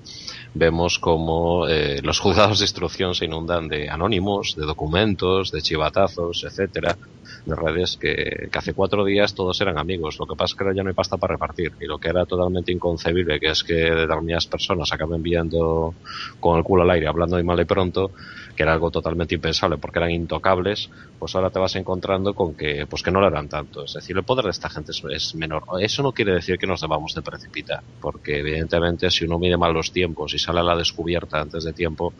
vemos 0.53 0.99
como 0.99 1.67
eh, 1.67 2.01
los 2.03 2.19
juzgados 2.19 2.59
de 2.59 2.67
instrucción 2.67 3.15
se 3.15 3.25
inundan 3.25 3.69
de 3.69 3.89
anónimos, 3.89 4.57
de 4.57 4.67
documentos, 4.67 5.51
de 5.51 5.63
chivatazos, 5.63 6.45
etcétera, 6.45 6.99
de 7.47 7.55
redes 7.55 7.97
que, 7.97 8.49
que, 8.53 8.59
hace 8.59 8.75
cuatro 8.75 9.03
días 9.05 9.35
todos 9.35 9.59
eran 9.63 9.79
amigos, 9.79 10.19
lo 10.19 10.27
que 10.27 10.37
pasa 10.37 10.53
es 10.53 10.59
que 10.59 10.65
ahora 10.65 10.77
ya 10.77 10.83
no 10.83 10.91
hay 10.91 10.95
pasta 10.95 11.17
para 11.17 11.35
repartir 11.35 11.73
y 11.81 11.87
lo 11.87 11.99
que 11.99 12.09
era 12.09 12.27
totalmente 12.27 12.73
inconcebible, 12.73 13.41
que 13.41 13.49
es 13.49 13.65
que 13.65 13.75
determinadas 13.75 14.47
personas 14.47 14.93
acaben 14.93 15.23
viendo 15.23 15.95
con 16.41 16.59
el 16.59 16.65
culo 16.65 16.83
al 16.83 16.91
aire, 16.91 17.09
hablando 17.09 17.37
de 17.37 17.43
mal 17.43 17.59
y 17.59 17.65
pronto, 17.65 18.11
que 18.57 18.63
era 18.63 18.73
algo 18.73 18.91
totalmente 18.91 19.35
impensable 19.35 19.77
porque 19.77 19.99
eran 19.99 20.11
intocables, 20.11 20.91
pues 21.19 21.35
ahora 21.35 21.51
te 21.51 21.59
vas 21.59 21.77
encontrando 21.77 22.35
con 22.35 22.55
que, 22.55 22.87
pues 22.87 23.03
que 23.03 23.11
no 23.11 23.21
lo 23.21 23.29
eran 23.29 23.49
tanto. 23.49 23.85
Es 23.85 23.93
decir, 23.93 24.17
el 24.17 24.25
poder 24.25 24.47
de 24.47 24.51
esta 24.51 24.69
gente 24.69 24.93
es, 24.93 25.35
menor. 25.35 25.65
Eso 25.81 26.03
no 26.03 26.13
quiere 26.13 26.33
decir 26.33 26.59
que 26.59 26.67
nos 26.67 26.81
debamos 26.81 27.15
de 27.15 27.23
precipitar, 27.23 27.83
porque 28.01 28.39
evidentemente 28.39 29.11
si 29.11 29.25
uno 29.25 29.39
mide 29.39 29.57
mal 29.57 29.73
los 29.73 29.93
tiempos 29.93 30.35
y 30.35 30.39
sale 30.39 30.61
a 30.61 30.63
la 30.63 30.77
descubierta 30.77 31.41
antes 31.41 31.65
de 31.65 31.73
tiempo, 31.73 32.15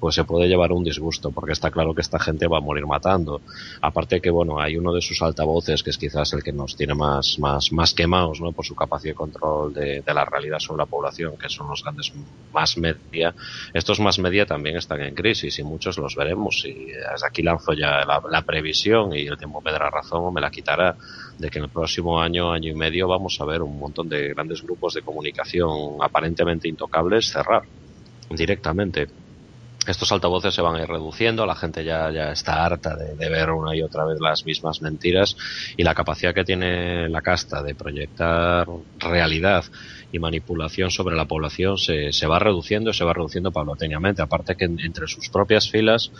pues 0.00 0.14
se 0.14 0.24
puede 0.24 0.48
llevar 0.48 0.72
un 0.72 0.82
disgusto, 0.82 1.30
porque 1.30 1.52
está 1.52 1.70
claro 1.70 1.94
que 1.94 2.00
esta 2.00 2.18
gente 2.18 2.46
va 2.46 2.58
a 2.58 2.60
morir 2.60 2.86
matando. 2.86 3.42
Aparte 3.80 4.20
que, 4.20 4.30
bueno, 4.30 4.58
hay 4.58 4.76
uno 4.76 4.92
de 4.92 5.02
sus 5.02 5.20
altavoces 5.22 5.82
que 5.82 5.90
es 5.90 5.98
quizás 5.98 6.32
el 6.32 6.42
que 6.42 6.52
nos 6.52 6.76
tiene 6.76 6.94
más, 6.94 7.38
más, 7.38 7.72
más 7.72 7.92
quemados, 7.92 8.40
¿no? 8.40 8.52
Por 8.52 8.64
su 8.64 8.74
capacidad 8.74 9.12
de 9.12 9.16
control 9.16 9.74
de, 9.74 10.00
de 10.00 10.14
la 10.14 10.24
realidad 10.24 10.58
sobre 10.58 10.78
la 10.78 10.86
población, 10.86 11.36
que 11.36 11.48
son 11.48 11.68
los 11.68 11.82
grandes 11.82 12.12
más 12.52 12.78
media. 12.78 13.34
Estos 13.74 14.00
más 14.00 14.18
media 14.18 14.46
también 14.46 14.76
están 14.76 15.02
en 15.02 15.14
crisis 15.14 15.58
y 15.58 15.62
muchos 15.74 15.98
los 15.98 16.14
veremos. 16.14 16.64
Y 16.64 16.86
desde 16.86 17.26
aquí 17.26 17.42
lanzo 17.42 17.72
ya 17.72 18.04
la, 18.04 18.42
previsión 18.42 19.12
y 19.14 19.26
el 19.26 19.36
tiempo 19.36 19.60
me 19.60 19.72
dará 19.72 19.90
razón 19.90 20.24
o 20.24 20.30
me 20.30 20.40
la 20.40 20.50
quitará 20.50 20.96
de 21.38 21.50
que 21.50 21.58
en 21.58 21.64
el 21.64 21.70
próximo 21.70 22.20
año, 22.20 22.52
año 22.52 22.70
y 22.70 22.74
medio 22.74 23.08
vamos 23.08 23.40
a 23.40 23.44
ver 23.44 23.62
un 23.62 23.78
montón 23.78 24.08
de 24.08 24.28
grandes 24.28 24.62
grupos 24.62 24.94
de 24.94 25.02
comunicación 25.02 25.98
aparentemente 26.00 26.68
intocables 26.68 27.30
cerrar 27.30 27.62
directamente. 28.30 29.08
Estos 29.86 30.10
altavoces 30.12 30.54
se 30.54 30.62
van 30.62 30.76
a 30.76 30.82
ir 30.82 30.88
reduciendo, 30.88 31.44
la 31.44 31.54
gente 31.54 31.84
ya, 31.84 32.10
ya 32.10 32.32
está 32.32 32.64
harta 32.64 32.96
de, 32.96 33.28
ver 33.28 33.50
una 33.50 33.76
y 33.76 33.82
otra 33.82 34.06
vez 34.06 34.18
las 34.18 34.46
mismas 34.46 34.80
mentiras 34.80 35.36
y 35.76 35.82
la 35.82 35.94
capacidad 35.94 36.32
que 36.32 36.44
tiene 36.44 37.08
la 37.10 37.20
casta 37.20 37.62
de 37.62 37.74
proyectar 37.74 38.66
realidad 38.98 39.64
y 40.14 40.20
manipulación 40.20 40.92
sobre 40.92 41.16
la 41.16 41.24
población 41.24 41.76
se, 41.76 42.12
se 42.12 42.26
va 42.28 42.38
reduciendo 42.38 42.92
se 42.92 43.04
va 43.04 43.12
reduciendo 43.12 43.50
paulatinamente. 43.50 44.22
Aparte 44.22 44.54
que 44.54 44.66
entre 44.66 45.08
sus 45.08 45.28
propias 45.28 45.68
filas 45.68 46.12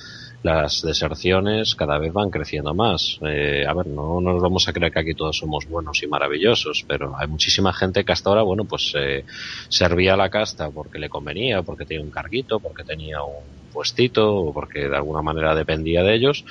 las 0.45 0.83
deserciones 0.83 1.75
cada 1.75 1.99
vez 1.99 2.13
van 2.13 2.31
creciendo 2.31 2.75
más. 2.75 3.19
Eh, 3.27 3.65
a 3.67 3.73
ver, 3.73 3.87
no, 3.87 4.21
no, 4.21 4.35
nos 4.35 4.43
vamos 4.43 4.69
a 4.69 4.75
creer 4.75 4.93
que 4.93 5.01
aquí 5.01 5.15
todos 5.15 5.39
somos 5.39 5.67
buenos 5.67 6.03
y 6.03 6.07
maravillosos, 6.07 6.85
pero 6.87 7.17
hay 7.19 7.27
muchísima 7.27 7.73
gente 7.73 8.05
que 8.05 8.13
hasta 8.13 8.29
ahora, 8.29 8.43
bueno, 8.43 8.67
pues 8.67 8.93
eh, 8.95 9.25
servía 9.71 10.13
a 10.13 10.17
la 10.19 10.29
casta 10.29 10.71
porque 10.71 10.99
le 10.99 11.09
convenía, 11.09 11.63
porque 11.63 11.87
tenía 11.87 12.05
un 12.05 12.11
carguito, 12.11 12.61
porque 12.61 12.85
tenía 12.85 13.23
un 13.23 13.65
puestito 13.73 14.37
o 14.37 14.53
porque 14.53 14.87
de 14.87 14.97
alguna 14.97 15.23
manera 15.23 15.55
dependía 15.55 16.03
de 16.03 16.15
ellos 16.15 16.45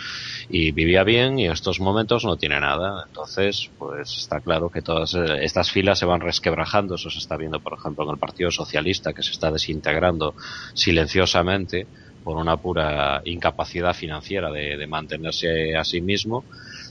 y 0.50 0.72
vivía 0.72 1.04
bien 1.04 1.38
y 1.38 1.46
en 1.46 1.52
estos 1.52 1.80
momentos 1.80 2.26
no 2.26 2.36
tiene 2.36 2.60
nada. 2.60 3.06
Entonces, 3.08 3.70
pues 3.78 4.18
está 4.18 4.40
claro 4.40 4.72
que 4.72 4.82
todas 4.82 5.14
eh, 5.14 5.44
estas 5.44 5.70
filas 5.70 6.00
se 6.00 6.08
van 6.08 6.20
resquebrajando. 6.20 6.96
Eso 6.96 7.12
se 7.12 7.20
está 7.20 7.38
viendo, 7.38 7.60
por 7.60 7.78
ejemplo, 7.78 8.06
en 8.06 8.10
el 8.10 8.18
Partido 8.18 8.50
Socialista, 8.50 9.14
que 9.14 9.22
se 9.22 9.32
está 9.32 9.52
desintegrando 9.52 10.34
silenciosamente 10.74 11.86
por 12.24 12.38
una 12.38 12.58
pura 12.58 13.22
incapacidad 13.26 13.94
financiera 13.94 14.52
de, 14.52 14.78
de 14.78 14.88
mantenerse 14.88 15.76
a 15.76 15.84
sí 15.84 16.02
mismo 16.02 16.44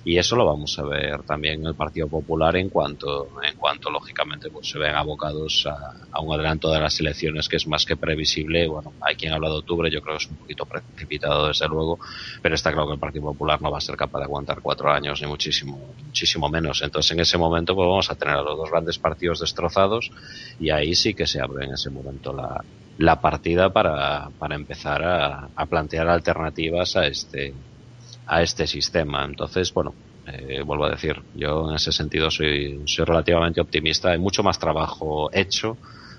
y 0.04 0.18
eso 0.18 0.34
lo 0.34 0.44
vamos 0.44 0.76
a 0.78 0.82
ver 0.82 1.22
también 1.22 1.60
en 1.60 1.66
el 1.66 1.74
Partido 1.74 2.08
Popular 2.08 2.56
en 2.56 2.68
cuanto, 2.70 3.28
en 3.42 3.56
cuanto 3.56 3.88
lógicamente 3.88 4.50
pues 4.50 4.68
se 4.68 4.78
ven 4.78 4.94
abocados 4.94 5.66
a, 5.66 6.20
un 6.20 6.34
adelanto 6.34 6.70
de 6.70 6.80
las 6.80 6.98
elecciones 6.98 7.48
que 7.48 7.56
es 7.56 7.66
más 7.68 7.84
que 7.84 7.96
previsible. 7.96 8.66
Bueno, 8.66 8.94
hay 9.00 9.14
quien 9.14 9.32
habla 9.32 9.48
de 9.48 9.56
octubre, 9.56 9.90
yo 9.90 10.02
creo 10.02 10.16
que 10.16 10.24
es 10.24 10.30
un 10.30 10.36
poquito 10.36 10.66
precipitado 10.66 11.48
desde 11.48 11.68
luego, 11.68 12.00
pero 12.40 12.54
está 12.54 12.72
claro 12.72 12.88
que 12.88 12.94
el 12.94 13.00
Partido 13.00 13.26
Popular 13.26 13.62
no 13.62 13.70
va 13.70 13.78
a 13.78 13.80
ser 13.80 13.96
capaz 13.96 14.18
de 14.18 14.24
aguantar 14.24 14.60
cuatro 14.60 14.90
años 14.90 15.20
ni 15.22 15.28
muchísimo, 15.28 15.94
muchísimo 16.04 16.48
menos. 16.48 16.82
Entonces 16.82 17.12
en 17.12 17.20
ese 17.20 17.38
momento 17.38 17.74
pues 17.74 17.86
vamos 17.86 18.10
a 18.10 18.16
tener 18.16 18.34
a 18.34 18.42
los 18.42 18.56
dos 18.56 18.70
grandes 18.70 18.98
partidos 18.98 19.38
destrozados 19.38 20.10
y 20.58 20.70
ahí 20.70 20.96
sí 20.96 21.14
que 21.14 21.26
se 21.26 21.40
abre 21.40 21.64
en 21.64 21.74
ese 21.74 21.90
momento 21.90 22.32
la, 22.32 22.60
la 23.02 23.20
partida 23.20 23.72
para, 23.72 24.30
para 24.38 24.54
empezar 24.54 25.02
a, 25.02 25.48
a 25.54 25.66
plantear 25.66 26.08
alternativas 26.08 26.96
a 26.96 27.06
este 27.06 27.52
a 28.26 28.42
este 28.42 28.66
sistema. 28.66 29.24
Entonces, 29.24 29.74
bueno, 29.74 29.92
eh, 30.26 30.62
vuelvo 30.64 30.84
a 30.84 30.90
decir, 30.90 31.20
yo 31.34 31.68
en 31.68 31.76
ese 31.76 31.92
sentido 31.92 32.30
soy, 32.30 32.80
soy 32.86 33.04
relativamente 33.04 33.60
optimista. 33.60 34.10
Hay 34.10 34.18
mucho 34.18 34.42
más 34.42 34.58
trabajo 34.58 35.30
hecho 35.32 35.76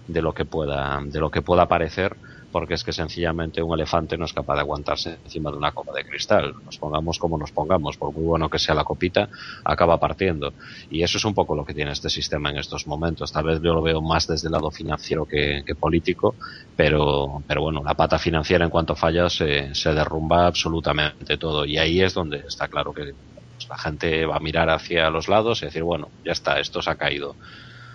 de 0.08 0.22
lo 0.22 0.34
que 0.34 0.46
pueda, 0.46 1.00
de 1.04 1.20
lo 1.20 1.32
que 1.32 1.42
pueda 1.42 1.68
parecer 1.68 2.16
porque 2.54 2.76
es 2.76 2.84
que 2.84 2.94
sencillamente 2.94 3.64
un 3.64 3.74
elefante 3.74 4.16
no 4.16 4.26
es 4.26 4.32
capaz 4.32 4.54
de 4.54 4.62
aguantarse 4.62 5.18
encima 5.26 5.50
de 5.50 5.58
una 5.58 5.72
copa 5.72 5.92
de 5.92 6.06
cristal. 6.06 6.54
Nos 6.64 6.78
pongamos 6.78 7.18
como 7.18 7.36
nos 7.36 7.52
pongamos, 7.52 7.98
por 7.98 8.14
muy 8.14 8.24
bueno 8.24 8.48
que 8.48 8.60
sea 8.60 8.76
la 8.76 8.84
copita, 8.84 9.28
acaba 9.66 10.00
partiendo. 10.00 10.54
Y 10.92 11.02
eso 11.02 11.18
es 11.18 11.26
un 11.26 11.34
poco 11.34 11.56
lo 11.56 11.66
que 11.66 11.74
tiene 11.74 11.92
este 11.92 12.12
sistema 12.12 12.52
en 12.52 12.58
estos 12.58 12.86
momentos. 12.86 13.32
Tal 13.32 13.46
vez 13.46 13.60
yo 13.60 13.74
lo 13.74 13.82
veo 13.82 14.02
más 14.02 14.28
desde 14.28 14.50
el 14.50 14.52
lado 14.52 14.70
financiero 14.70 15.26
que, 15.26 15.64
político, 15.80 16.36
pero, 16.78 17.42
pero 17.48 17.64
bueno, 17.64 17.82
la 17.84 17.96
pata 17.96 18.20
financiera 18.20 18.66
en 18.66 18.70
cuanto 18.70 18.96
falla 18.96 19.28
se, 19.32 19.74
se 19.74 19.92
derrumba 19.92 20.46
absolutamente 20.46 21.38
todo. 21.38 21.66
Y 21.66 21.80
ahí 21.80 22.02
es 22.02 22.14
donde 22.14 22.38
está 22.48 22.68
claro 22.68 22.94
que 22.94 23.16
pues, 23.56 23.68
la 23.68 23.80
gente 23.80 24.28
va 24.28 24.36
a 24.36 24.40
mirar 24.40 24.70
hacia 24.70 25.10
los 25.10 25.28
lados 25.28 25.64
y 25.64 25.66
decir, 25.66 25.82
bueno, 25.82 26.10
ya 26.24 26.34
está, 26.34 26.60
esto 26.60 26.84
se 26.84 26.92
ha 26.92 26.96
caído. 26.96 27.36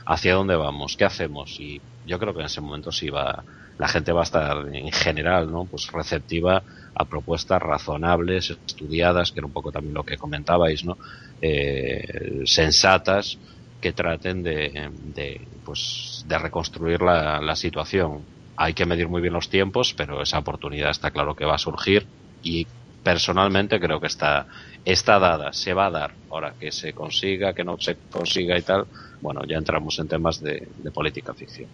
¿Hacia 0.05 0.35
dónde 0.35 0.57
vamos? 0.57 0.97
¿Qué 0.97 1.05
hacemos? 1.05 1.61
Y 1.61 1.81
yo 2.07 2.19
creo 2.19 2.35
que 2.35 2.41
en 2.41 2.47
ese 2.47 2.61
momento 2.61 2.91
sí 2.91 3.09
va, 3.09 3.45
la 3.79 3.89
gente 3.89 4.13
va 4.13 4.21
a 4.21 4.25
estar 4.25 4.75
en 4.75 4.91
general, 4.91 5.51
¿no? 5.51 5.65
Pues 5.65 5.91
receptiva 5.93 6.63
a 6.95 7.05
propuestas 7.05 7.63
razonables, 7.63 8.51
estudiadas, 8.51 9.31
que 9.31 9.41
era 9.41 9.47
un 9.47 9.53
poco 9.53 9.71
también 9.71 9.95
lo 9.95 10.05
que 10.05 10.17
comentabais, 10.17 10.85
¿no? 10.85 10.99
Eh, 11.41 12.43
sensatas 12.45 13.39
que 13.81 13.93
traten 13.93 14.43
de, 14.43 14.91
de, 15.15 15.41
pues, 15.65 16.25
de 16.27 16.39
reconstruir 16.39 17.01
la, 17.03 17.41
la 17.41 17.55
situación. 17.55 18.23
Hay 18.57 18.75
que 18.75 18.87
medir 18.87 19.09
muy 19.09 19.23
bien 19.23 19.35
los 19.35 19.49
tiempos, 19.49 19.95
pero 19.97 20.21
esa 20.21 20.41
oportunidad 20.41 20.91
está 20.91 21.13
claro 21.13 21.37
que 21.37 21.45
va 21.45 21.55
a 21.55 21.59
surgir 21.59 22.05
y 22.43 22.67
personalmente 23.05 23.79
creo 23.79 24.01
que 24.01 24.09
está, 24.09 24.47
está 24.85 25.21
dada, 25.21 25.53
se 25.53 25.73
va 25.73 25.87
a 25.87 25.91
dar. 25.91 26.15
Ahora 26.31 26.55
que 26.59 26.73
se 26.73 26.93
consiga, 26.93 27.55
que 27.55 27.63
no 27.63 27.79
se 27.79 27.97
consiga 28.11 28.59
y 28.59 28.63
tal, 28.63 28.87
bueno, 29.21 29.43
ya 29.47 29.57
entramos 29.57 29.97
en 30.01 30.09
temas 30.09 30.41
de, 30.41 30.67
de 30.77 30.91
política 30.91 31.33
ficción. 31.33 31.69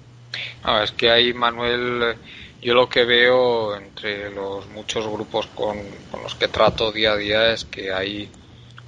No, 0.64 0.82
es 0.82 0.92
que 0.92 1.10
ahí, 1.10 1.32
Manuel, 1.32 2.16
yo 2.62 2.74
lo 2.74 2.88
que 2.88 3.04
veo 3.04 3.76
entre 3.76 4.30
los 4.30 4.66
muchos 4.68 5.06
grupos 5.06 5.46
con, 5.48 5.78
los 6.22 6.34
que 6.34 6.48
trato 6.48 6.92
día 6.92 7.12
a 7.12 7.16
día 7.16 7.52
es 7.52 7.64
que 7.64 7.92
hay 7.92 8.28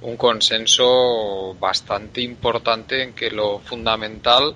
un 0.01 0.17
consenso 0.17 1.55
bastante 1.59 2.21
importante 2.21 3.03
en 3.03 3.13
que 3.13 3.31
lo 3.31 3.59
fundamental 3.59 4.55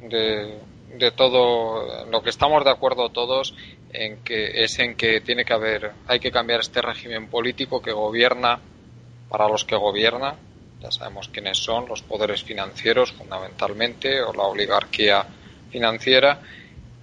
de, 0.00 0.58
de 0.94 1.10
todo, 1.12 2.06
lo 2.06 2.22
que 2.22 2.30
estamos 2.30 2.64
de 2.64 2.70
acuerdo 2.70 3.10
todos, 3.10 3.54
en 3.92 4.22
que 4.22 4.62
es 4.64 4.78
en 4.78 4.94
que 4.94 5.20
tiene 5.20 5.44
que 5.44 5.52
haber, 5.52 5.92
hay 6.06 6.20
que 6.20 6.30
cambiar 6.30 6.60
este 6.60 6.80
régimen 6.80 7.28
político 7.28 7.82
que 7.82 7.92
gobierna 7.92 8.60
para 9.28 9.48
los 9.48 9.64
que 9.64 9.76
gobierna, 9.76 10.36
ya 10.80 10.90
sabemos 10.90 11.28
quiénes 11.28 11.58
son, 11.58 11.88
los 11.88 12.02
poderes 12.02 12.42
financieros 12.42 13.12
fundamentalmente, 13.12 14.22
o 14.22 14.32
la 14.32 14.44
oligarquía 14.44 15.26
financiera 15.70 16.40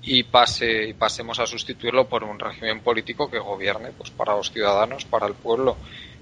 y 0.04 0.24
pase 0.24 0.88
y 0.88 0.94
pasemos 0.94 1.40
a 1.40 1.46
sustituirlo 1.46 2.08
por 2.08 2.24
un 2.24 2.40
régimen 2.40 2.82
político 2.82 3.30
que 3.30 3.40
gobierne 3.40 3.90
pues 3.98 4.10
para 4.10 4.36
los 4.36 4.52
ciudadanos, 4.52 5.06
para 5.06 5.28
el 5.28 5.34
pueblo. 5.34 5.78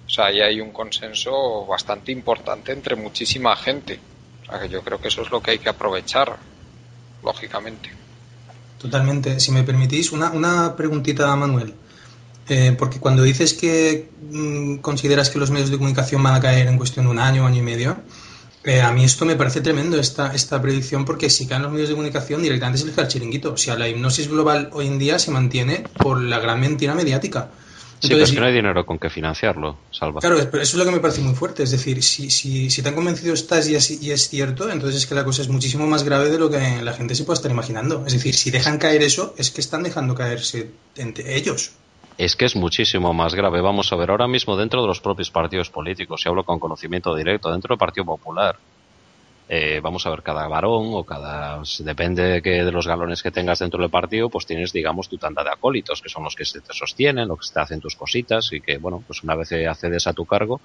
O 0.06 0.10
sea, 0.10 0.26
ahí 0.26 0.42
hay 0.42 0.62
un 0.62 0.72
consenso 0.72 1.66
bastante 1.66 2.12
importante 2.12 2.72
entre 2.72 2.96
muchísima 2.96 3.56
gente. 3.56 4.00
O 4.44 4.46
sea, 4.46 4.60
que 4.60 4.70
yo 4.70 4.82
creo 4.82 5.00
que 5.00 5.08
eso 5.08 5.22
es 5.22 5.32
lo 5.32 5.42
que 5.42 5.52
hay 5.52 5.60
que 5.60 5.70
aprovechar, 5.70 6.38
lógicamente. 7.24 7.90
Totalmente. 8.80 9.40
Si 9.40 9.52
me 9.52 9.64
permitís, 9.64 10.12
una, 10.12 10.32
una 10.32 10.76
preguntita, 10.76 11.36
Manuel. 11.36 11.74
Eh, 12.48 12.76
porque 12.78 13.00
cuando 13.00 13.24
dices 13.24 13.56
que 13.56 14.10
mm, 14.32 14.78
consideras 14.78 15.32
que 15.32 15.40
los 15.40 15.50
medios 15.50 15.72
de 15.72 15.78
comunicación 15.78 16.22
van 16.22 16.36
a 16.36 16.40
caer 16.40 16.68
en 16.68 16.78
cuestión 16.78 17.06
de 17.06 17.12
un 17.12 17.20
año, 17.20 17.48
año 17.48 17.60
y 17.60 17.64
medio, 17.64 17.98
eh, 18.66 18.82
a 18.82 18.92
mí 18.92 19.04
esto 19.04 19.26
me 19.26 19.36
parece 19.36 19.62
tremendo, 19.62 20.00
esta, 20.00 20.34
esta 20.34 20.60
predicción, 20.60 21.06
porque 21.06 21.30
si 21.30 21.46
caen 21.46 21.62
los 21.62 21.72
medios 21.72 21.90
de 21.90 21.96
comunicación, 21.96 22.42
directamente 22.42 22.80
se 22.80 22.88
les 22.88 22.96
cae 22.96 23.06
el 23.06 23.12
chiringuito. 23.12 23.54
O 23.54 23.58
sea, 23.58 23.78
la 23.78 23.88
hipnosis 23.88 24.28
global 24.28 24.70
hoy 24.74 24.88
en 24.88 24.98
día 24.98 25.20
se 25.20 25.30
mantiene 25.30 25.84
por 26.00 26.20
la 26.20 26.40
gran 26.40 26.60
mentira 26.60 26.96
mediática. 26.96 27.50
sí, 28.00 28.10
pero 28.10 28.24
es 28.24 28.32
que 28.32 28.40
no 28.40 28.48
hay 28.48 28.54
dinero 28.54 28.84
con 28.84 28.98
que 28.98 29.12
financiarlo, 29.12 29.78
Salva. 29.92 30.20
Claro, 30.20 30.38
pero 30.50 30.64
eso 30.64 30.78
es 30.78 30.80
lo 30.80 30.86
que 30.86 30.96
me 30.96 31.00
parece 31.00 31.22
muy 31.22 31.36
fuerte. 31.36 31.62
Es 31.62 31.70
decir, 31.70 32.02
si, 32.02 32.32
si, 32.32 32.72
si 32.72 32.82
tan 32.82 32.96
convencido 32.96 33.36
estás 33.36 33.70
y 33.70 33.76
es, 33.76 34.02
y 34.02 34.10
es 34.10 34.30
cierto, 34.30 34.68
entonces 34.70 35.02
es 35.02 35.06
que 35.06 35.14
la 35.14 35.24
cosa 35.24 35.44
es 35.44 35.48
muchísimo 35.48 35.86
más 35.86 36.04
grave 36.04 36.32
de 36.32 36.40
lo 36.40 36.50
que 36.50 36.82
la 36.82 36.94
gente 36.94 37.14
se 37.14 37.24
puede 37.24 37.36
estar 37.36 37.52
imaginando. 37.52 38.04
Es 38.08 38.14
decir, 38.14 38.34
si 38.34 38.50
dejan 38.50 38.80
caer 38.80 39.04
eso, 39.04 39.36
es 39.38 39.52
que 39.52 39.62
están 39.62 39.84
dejando 39.84 40.16
caerse 40.16 40.72
entre 40.96 41.36
ellos 41.36 41.74
es 42.18 42.36
que 42.36 42.46
es 42.46 42.56
muchísimo 42.56 43.14
más 43.14 43.36
grave. 43.36 43.62
Vamos 43.62 43.92
a 43.92 43.96
ver, 43.96 44.12
ahora 44.12 44.28
mismo 44.28 44.56
dentro 44.56 44.82
de 44.82 44.88
los 44.88 45.02
propios 45.02 45.32
partidos 45.32 45.70
políticos, 45.70 46.24
y 46.26 46.30
hablo 46.30 46.44
con 46.44 46.60
conocimiento 46.60 47.16
directo, 47.16 47.52
dentro 47.52 47.74
del 47.74 47.80
Partido 47.80 48.06
Popular, 48.06 48.58
eh, 49.48 49.80
vamos 49.82 50.06
a 50.08 50.10
ver, 50.10 50.24
cada 50.24 50.48
varón 50.48 50.90
o 50.94 51.04
cada, 51.04 51.62
depende 51.80 52.24
de, 52.24 52.42
que, 52.42 52.64
de 52.64 52.72
los 52.72 52.88
galones 52.88 53.22
que 53.22 53.30
tengas 53.32 53.60
dentro 53.60 53.80
del 53.80 53.92
partido, 53.92 54.30
pues 54.30 54.46
tienes, 54.46 54.74
digamos, 54.74 55.08
tu 55.08 55.18
tanda 55.18 55.44
de 55.44 55.52
acólitos, 55.52 56.02
que 56.02 56.10
son 56.10 56.24
los 56.24 56.36
que 56.36 56.44
te 56.46 56.74
sostienen, 56.74 57.28
los 57.28 57.40
que 57.40 57.54
te 57.54 57.60
hacen 57.60 57.80
tus 57.80 57.96
cositas 57.96 58.52
y 58.54 58.62
que, 58.62 58.78
bueno, 58.78 59.04
pues 59.06 59.22
una 59.24 59.36
vez 59.36 59.52
accedes 59.52 60.08
a 60.08 60.14
tu 60.14 60.26
cargo, 60.26 60.62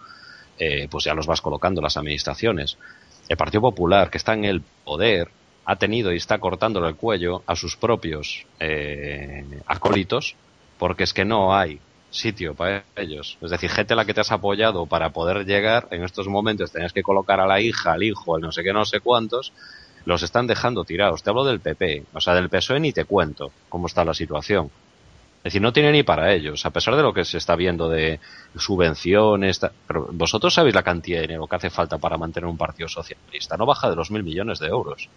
eh, 0.59 0.89
pues 0.91 1.05
ya 1.05 1.15
los 1.15 1.27
vas 1.27 1.43
colocando 1.43 1.83
las 1.83 1.97
administraciones. 1.97 2.79
El 3.29 3.37
Partido 3.37 3.61
Popular, 3.61 4.11
que 4.11 4.19
está 4.19 4.33
en 4.33 4.45
el 4.45 4.63
poder, 4.85 5.29
ha 5.67 5.77
tenido 5.77 6.13
y 6.13 6.17
está 6.17 6.39
cortándole 6.39 6.89
el 6.89 6.97
cuello 6.97 7.43
a 7.47 7.55
sus 7.55 7.77
propios 7.77 8.47
eh, 8.59 9.45
acólitos, 9.67 10.37
porque 10.81 11.05
es 11.05 11.12
que 11.12 11.27
no 11.27 11.55
hay 11.55 11.79
sitio 12.11 12.55
para 12.55 12.85
ellos. 12.97 13.37
Es 13.43 13.51
decir, 13.51 13.69
gente 13.69 13.93
a 13.93 13.97
la 13.97 14.07
que 14.07 14.14
te 14.14 14.23
has 14.23 14.33
apoyado 14.33 14.87
para 14.87 15.11
poder 15.11 15.45
llegar, 15.45 15.87
en 15.90 16.03
estos 16.03 16.27
momentos 16.27 16.73
tenías 16.73 16.95
que 16.95 17.03
colocar 17.03 17.38
a 17.38 17.47
la 17.47 17.61
hija, 17.61 17.93
al 17.93 18.03
hijo, 18.03 18.35
al 18.35 18.40
no 18.40 18.51
sé 18.51 18.62
qué, 18.62 18.73
no 18.73 18.87
sé 18.87 19.01
cuántos, 19.01 19.53
los 20.07 20.23
están 20.23 20.47
dejando 20.47 20.85
tirados. 20.85 21.23
Te 21.23 21.29
hablo 21.29 21.45
del 21.45 21.61
PP, 21.61 22.07
o 22.14 22.21
sea, 22.21 22.35
del 22.35 22.49
PSOE 22.49 22.81
ni 22.81 22.95
te 22.95 23.05
cuento 23.05 23.53
cómo 23.69 23.88
está 23.88 24.07
la 24.07 24.14
situación. 24.14 24.71
Es 25.40 25.45
decir, 25.45 25.61
no 25.61 25.75
tiene 25.75 25.93
ni 25.93 26.03
para 26.03 26.33
ellos, 26.33 26.64
a 26.64 26.71
pesar 26.71 26.97
de 26.97 27.03
lo 27.03 27.12
que 27.12 27.27
se 27.27 27.37
está 27.37 27.57
viendo 27.57 27.90
de 27.90 28.19
subvenciones. 28.57 29.61
Pero 29.87 30.09
vosotros 30.12 30.55
sabéis 30.55 30.75
la 30.75 30.83
cantidad 30.83 31.19
de 31.19 31.27
dinero 31.27 31.47
que 31.47 31.57
hace 31.57 31.69
falta 31.69 31.99
para 31.99 32.16
mantener 32.16 32.49
un 32.49 32.57
partido 32.57 32.88
socialista. 32.88 33.59
No 33.59 33.66
baja 33.66 33.90
de 33.90 33.97
los 33.97 34.11
mil 34.11 34.23
millones 34.23 34.59
de 34.59 34.69
euros 34.69 35.11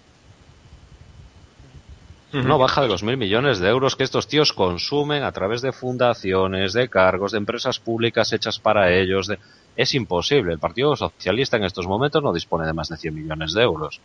no 2.33 2.57
baja 2.57 2.81
de 2.81 2.87
los 2.87 3.03
mil 3.03 3.17
millones 3.17 3.59
de 3.59 3.69
euros 3.69 3.95
que 3.95 4.03
estos 4.03 4.27
tíos 4.27 4.53
consumen 4.53 5.23
a 5.23 5.31
través 5.31 5.61
de 5.61 5.71
fundaciones, 5.71 6.73
de 6.73 6.89
cargos, 6.89 7.31
de 7.31 7.37
empresas 7.37 7.79
públicas 7.79 8.33
hechas 8.33 8.59
para 8.59 8.91
ellos. 8.91 9.31
Es 9.75 9.93
imposible. 9.93 10.53
El 10.53 10.59
Partido 10.59 10.95
Socialista 10.95 11.57
en 11.57 11.63
estos 11.63 11.87
momentos 11.87 12.23
no 12.23 12.33
dispone 12.33 12.65
de 12.65 12.73
más 12.73 12.89
de 12.89 12.97
100 12.97 13.13
millones 13.13 13.53
de 13.53 13.61
euros. 13.61 13.99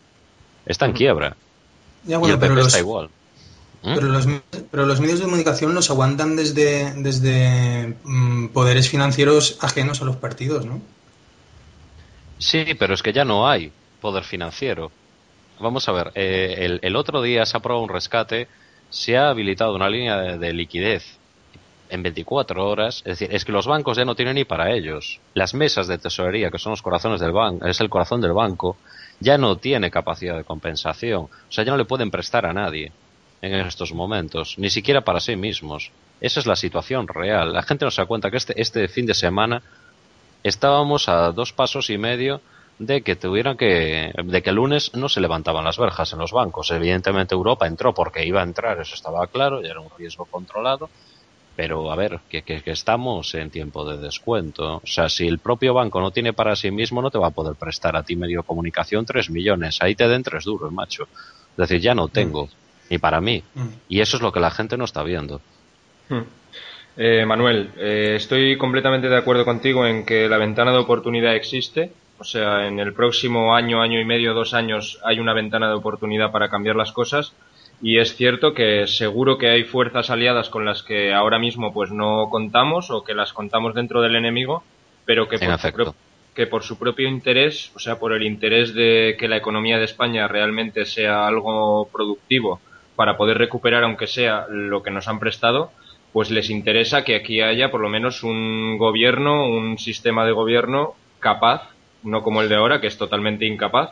Está 0.67 0.87
en 0.87 0.93
quiebra. 0.93 1.37
Ya, 2.05 2.19
bueno, 2.19 2.39
pero 2.39 2.61
está 2.61 2.79
igual. 2.79 3.11
¿Mm? 3.83 3.95
Pero, 3.95 4.09
los, 4.09 4.27
pero 4.71 4.87
los 4.87 5.01
medios 5.01 5.19
de 5.21 5.25
comunicación 5.25 5.75
los 5.75 5.89
aguantan 5.91 6.37
desde, 6.37 6.93
desde 6.97 7.97
mm, 8.05 8.49
poderes 8.49 8.89
financieros 8.89 9.59
ajenos 9.61 10.03
a 10.03 10.05
los 10.05 10.17
partidos, 10.17 10.67
¿no? 10.67 10.81
Sí, 12.39 12.75
pero 12.79 12.95
es 12.95 13.03
que 13.03 13.13
ya 13.13 13.25
no 13.25 13.49
hay 13.49 13.73
poder 14.01 14.25
financiero. 14.25 14.91
Vamos 15.61 15.89
a 15.89 15.93
ver, 15.93 16.13
eh, 16.15 16.79
el, 16.81 16.97
otro 16.97 17.21
día 17.23 17.45
se 17.45 17.57
aprobó 17.57 17.83
un 17.83 17.89
rescate, 17.89 18.49
se 18.91 19.17
ha 19.17 19.31
habilitado 19.31 19.75
una 19.75 19.89
línea 19.89 20.37
de, 20.39 20.53
liquidez 20.53 21.19
en 21.91 22.03
24 22.03 22.69
horas, 22.69 22.99
es 22.99 23.19
decir, 23.19 23.35
es 23.35 23.45
que 23.45 23.53
los 23.53 23.67
bancos 23.67 23.97
ya 23.97 24.05
no 24.05 24.15
tienen 24.15 24.37
ni 24.37 24.45
para 24.45 24.73
ellos. 24.73 25.21
Las 25.35 25.55
mesas 25.55 25.89
de 25.89 25.99
tesorería, 25.99 26.51
que 26.51 26.59
son 26.59 26.71
los 26.71 26.83
corazones 26.83 27.21
del 27.21 27.33
banco, 27.33 27.67
es 27.67 27.81
el 27.81 27.89
corazón 27.89 28.21
del 28.21 28.33
banco, 28.33 28.77
ya 29.21 29.39
no 29.39 29.57
tiene 29.57 29.91
capacidad 29.91 30.37
de 30.37 30.45
compensación. 30.45 31.23
O 31.23 31.31
sea, 31.53 31.65
ya 31.65 31.73
no 31.73 31.79
le 31.79 31.85
pueden 31.85 32.11
prestar 32.11 32.47
a 32.47 32.53
nadie 32.53 32.93
en 33.43 33.55
estos 33.55 33.93
momentos, 33.93 34.59
ni 34.59 34.71
siquiera 34.71 35.01
para 35.01 35.21
sí 35.21 35.35
mismos. 35.37 35.91
Esa 36.21 36.41
es 36.41 36.47
la 36.47 36.57
situación 36.57 37.09
real. 37.09 37.53
La 37.53 37.63
gente 37.63 37.85
no 37.85 37.91
se 37.91 38.03
da 38.03 38.07
cuenta 38.07 38.31
que 38.31 38.37
este, 38.37 38.61
este 38.61 38.89
fin 38.89 39.07
de 39.07 39.15
semana 39.15 39.63
estábamos 40.43 41.09
a 41.09 41.33
dos 41.33 41.53
pasos 41.53 41.91
y 41.91 41.99
medio 41.99 42.41
de 42.79 43.03
que 43.03 43.17
tuvieran 43.17 43.57
que 43.57 44.13
de 44.23 44.43
que 44.43 44.51
el 44.51 44.57
lunes 44.57 44.95
no 44.95 45.09
se 45.09 45.21
levantaban 45.21 45.65
las 45.65 45.79
verjas 45.79 46.13
en 46.13 46.21
los 46.21 46.33
bancos. 46.33 46.71
Evidentemente 46.71 47.35
Europa 47.35 47.67
entró 47.67 47.93
porque 47.93 48.25
iba 48.25 48.41
a 48.41 48.45
entrar, 48.45 48.81
eso 48.81 48.95
estaba 48.95 49.27
claro, 49.27 49.63
ya 49.63 49.71
era 49.71 49.81
un 49.81 49.91
riesgo 49.97 50.25
controlado. 50.27 50.89
Pero 51.57 51.91
a 51.91 51.97
ver, 51.97 52.21
que, 52.29 52.43
que, 52.43 52.63
estamos 52.67 53.35
en 53.35 53.51
tiempo 53.51 53.85
de 53.85 53.97
descuento. 53.97 54.77
O 54.77 54.87
sea, 54.87 55.09
si 55.09 55.27
el 55.27 55.41
propio 55.41 55.75
banco 55.75 56.01
no 56.01 56.13
tiene 56.13 56.33
para 56.33 56.55
sí 56.55 56.71
mismo, 56.71 57.03
no 57.03 57.11
te 57.11 57.19
va 57.19 57.27
a 57.27 57.33
poder 57.33 57.57
prestar 57.57 57.97
a 57.97 58.05
ti 58.05 58.15
medio 58.15 58.45
comunicación 58.45 59.05
3 59.05 59.29
millones. 59.31 59.79
Ahí 59.81 59.97
te 59.97 60.07
den 60.07 60.23
tres 60.23 60.45
duros, 60.45 60.71
macho. 60.71 61.09
Es 61.51 61.57
decir, 61.57 61.81
ya 61.81 61.97
no 61.97 62.07
tengo. 62.07 62.45
Mm. 62.45 62.51
Ni 62.91 62.99
para 62.99 63.21
mí. 63.21 63.43
Mm. 63.57 63.67
Y 63.89 64.01
eso 64.01 64.17
es 64.17 64.23
lo 64.23 64.31
que 64.31 64.39
la 64.39 64.53
gente 64.53 64.77
no 64.77 64.85
está 64.85 65.03
viendo. 65.03 65.41
Mm. 66.09 66.21
Eh, 66.97 67.27
Manuel, 67.27 67.73
eh, 67.77 68.15
estoy 68.15 68.57
completamente 68.57 69.09
de 69.09 69.17
acuerdo 69.17 69.45
contigo 69.45 69.85
en 69.85 70.07
que 70.07 70.29
la 70.29 70.39
ventana 70.39 70.71
de 70.71 70.79
oportunidad 70.79 71.35
existe. 71.35 71.91
O 72.19 72.25
sea, 72.25 72.67
en 72.67 72.81
el 72.81 72.93
próximo 72.93 73.55
año, 73.55 73.81
año 73.81 74.01
y 74.01 74.05
medio, 74.05 74.35
dos 74.35 74.53
años 74.53 74.99
hay 75.05 75.21
una 75.21 75.35
ventana 75.35 75.69
de 75.69 75.75
oportunidad 75.75 76.33
para 76.33 76.49
cambiar 76.49 76.77
las 76.77 76.93
cosas. 76.93 77.33
Y 77.81 77.99
es 77.99 78.17
cierto 78.17 78.55
que 78.55 78.89
seguro 78.89 79.39
que 79.39 79.49
hay 79.49 79.63
fuerzas 79.63 80.11
aliadas 80.11 80.49
con 80.49 80.65
las 80.65 80.83
que 80.83 81.15
ahora 81.15 81.39
mismo 81.39 81.73
pues 81.73 81.93
no 81.93 82.29
contamos 82.29 82.91
o 82.91 83.05
que 83.05 83.15
las 83.15 83.33
contamos 83.33 83.75
dentro 83.75 84.03
del 84.03 84.17
enemigo, 84.17 84.65
pero 85.05 85.29
que 85.29 85.39
por, 85.39 85.59
su, 85.59 85.95
que 86.35 86.47
por 86.49 86.63
su 86.65 86.77
propio 86.77 87.09
interés, 87.09 87.71
o 87.77 87.79
sea, 87.79 88.01
por 88.01 88.13
el 88.13 88.25
interés 88.25 88.75
de 88.75 89.17
que 89.19 89.29
la 89.29 89.37
economía 89.37 89.79
de 89.79 89.85
España 89.85 90.27
realmente 90.27 90.87
sea 90.87 91.27
algo 91.29 91.89
productivo 91.93 92.61
para 92.97 93.17
poder 93.17 93.39
recuperar 93.39 93.85
aunque 93.85 94.09
sea 94.09 94.47
lo 94.51 94.83
que 94.83 94.91
nos 94.91 95.07
han 95.07 95.21
prestado, 95.21 95.71
pues 96.13 96.33
les 96.33 96.51
interesa 96.51 97.05
que 97.05 97.15
aquí 97.15 97.41
haya 97.41 97.71
por 97.71 97.81
lo 97.81 97.89
menos 97.89 98.25
un 98.25 98.77
gobierno, 98.77 99.47
un 99.47 99.79
sistema 99.79 100.27
de 100.27 100.33
gobierno 100.33 100.95
capaz, 101.21 101.69
no 102.03 102.23
como 102.23 102.43
el 102.43 102.49
de 102.49 102.57
ahora, 102.57 102.81
que 102.81 102.87
es 102.87 102.99
totalmente 102.99 103.47
incapaz, 103.47 103.91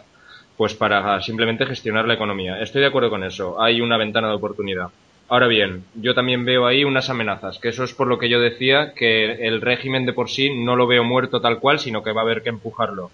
pues 0.56 0.74
para 0.74 1.20
simplemente 1.20 1.66
gestionar 1.66 2.06
la 2.06 2.14
economía. 2.14 2.60
Estoy 2.60 2.80
de 2.80 2.88
acuerdo 2.88 3.10
con 3.10 3.24
eso. 3.24 3.60
Hay 3.60 3.80
una 3.80 3.98
ventana 3.98 4.28
de 4.28 4.34
oportunidad. 4.34 4.88
Ahora 5.28 5.48
bien, 5.48 5.84
yo 5.94 6.14
también 6.14 6.44
veo 6.44 6.66
ahí 6.66 6.84
unas 6.84 7.10
amenazas, 7.10 7.58
que 7.58 7.68
eso 7.68 7.82
es 7.82 7.92
por 7.92 8.06
lo 8.06 8.18
que 8.18 8.28
yo 8.28 8.40
decía 8.40 8.92
que 8.94 9.46
el 9.46 9.60
régimen 9.60 10.06
de 10.06 10.12
por 10.12 10.30
sí 10.30 10.50
no 10.54 10.76
lo 10.76 10.86
veo 10.86 11.02
muerto 11.02 11.40
tal 11.40 11.58
cual, 11.58 11.80
sino 11.80 12.02
que 12.02 12.12
va 12.12 12.20
a 12.20 12.24
haber 12.24 12.42
que 12.42 12.50
empujarlo. 12.50 13.10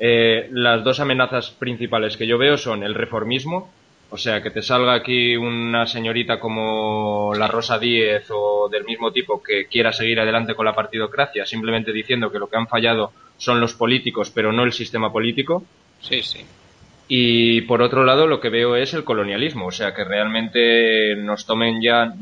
Eh, 0.00 0.48
las 0.50 0.82
dos 0.82 1.00
amenazas 1.00 1.50
principales 1.50 2.16
que 2.16 2.26
yo 2.26 2.38
veo 2.38 2.56
son 2.56 2.82
el 2.82 2.94
reformismo, 2.94 3.70
o 4.10 4.16
sea, 4.16 4.42
que 4.42 4.50
te 4.50 4.62
salga 4.62 4.94
aquí 4.94 5.36
una 5.36 5.86
señorita 5.86 6.38
como 6.38 7.32
la 7.36 7.48
Rosa 7.48 7.78
Díez 7.78 8.26
o 8.30 8.68
del 8.68 8.84
mismo 8.84 9.12
tipo 9.12 9.42
que 9.42 9.66
quiera 9.66 9.92
seguir 9.92 10.20
adelante 10.20 10.54
con 10.54 10.66
la 10.66 10.74
partidocracia, 10.74 11.44
simplemente 11.46 11.92
diciendo 11.92 12.30
que 12.30 12.38
lo 12.38 12.48
que 12.48 12.56
han 12.56 12.68
fallado 12.68 13.12
son 13.36 13.60
los 13.60 13.74
políticos, 13.74 14.30
pero 14.30 14.52
no 14.52 14.62
el 14.62 14.72
sistema 14.72 15.12
político. 15.12 15.64
Sí, 16.00 16.22
sí. 16.22 16.44
Y 17.08 17.62
por 17.62 17.82
otro 17.82 18.04
lado, 18.04 18.26
lo 18.26 18.40
que 18.40 18.48
veo 18.48 18.76
es 18.76 18.94
el 18.94 19.04
colonialismo, 19.04 19.66
o 19.66 19.72
sea, 19.72 19.94
que 19.94 20.04
realmente 20.04 21.16
nos 21.16 21.44
tomen 21.44 21.82
ya 21.82 22.14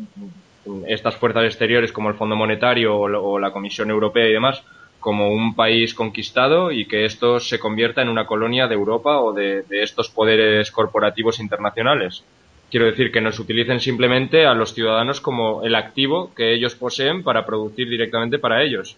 estas 0.89 1.17
fuerzas 1.17 1.45
exteriores 1.45 1.93
como 1.93 2.09
el 2.09 2.17
Fondo 2.17 2.37
Monetario 2.37 2.97
o 2.99 3.39
la 3.39 3.51
Comisión 3.53 3.91
Europea 3.91 4.29
y 4.29 4.33
demás 4.33 4.63
como 5.03 5.31
un 5.31 5.55
país 5.55 5.93
conquistado 5.93 6.73
y 6.73 6.87
que 6.87 7.05
esto 7.05 7.41
se 7.41 7.59
convierta 7.59 8.01
en 8.01 8.09
una 8.09 8.25
colonia 8.25 8.69
de 8.69 8.75
Europa 8.75 9.21
o 9.21 9.35
de, 9.35 9.65
estos 9.69 10.09
poderes 10.09 10.71
corporativos 10.71 11.41
internacionales. 11.41 12.25
Quiero 12.71 12.87
decir 12.87 13.13
que 13.13 13.21
nos 13.21 13.39
utilicen 13.39 13.81
simplemente 13.81 14.47
a 14.47 14.55
los 14.55 14.73
ciudadanos 14.73 15.21
como 15.21 15.63
el 15.65 15.75
activo 15.75 16.33
que 16.35 16.55
ellos 16.55 16.75
poseen 16.77 17.23
para 17.23 17.45
producir 17.45 17.89
directamente 17.91 18.39
para 18.39 18.63
ellos. 18.63 18.97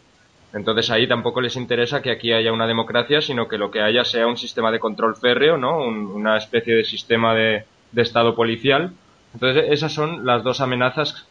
Entonces 0.52 0.90
ahí 0.90 1.08
tampoco 1.08 1.40
les 1.40 1.56
interesa 1.56 2.00
que 2.00 2.12
aquí 2.12 2.32
haya 2.32 2.52
una 2.52 2.68
democracia, 2.68 3.20
sino 3.20 3.48
que 3.48 3.58
lo 3.58 3.72
que 3.72 3.80
haya 3.80 4.04
sea 4.04 4.28
un 4.28 4.36
sistema 4.36 4.70
de 4.70 4.78
control 4.78 5.16
férreo, 5.16 5.56
¿no? 5.56 5.78
una 5.78 6.36
especie 6.36 6.76
de 6.76 6.84
sistema 6.84 7.34
de, 7.34 7.64
Estado 7.96 8.34
policial. 8.34 8.92
Entonces 9.32 9.66
esas 9.70 9.92
son 9.92 10.26
las 10.26 10.42
dos 10.42 10.60
amenazas 10.60 11.26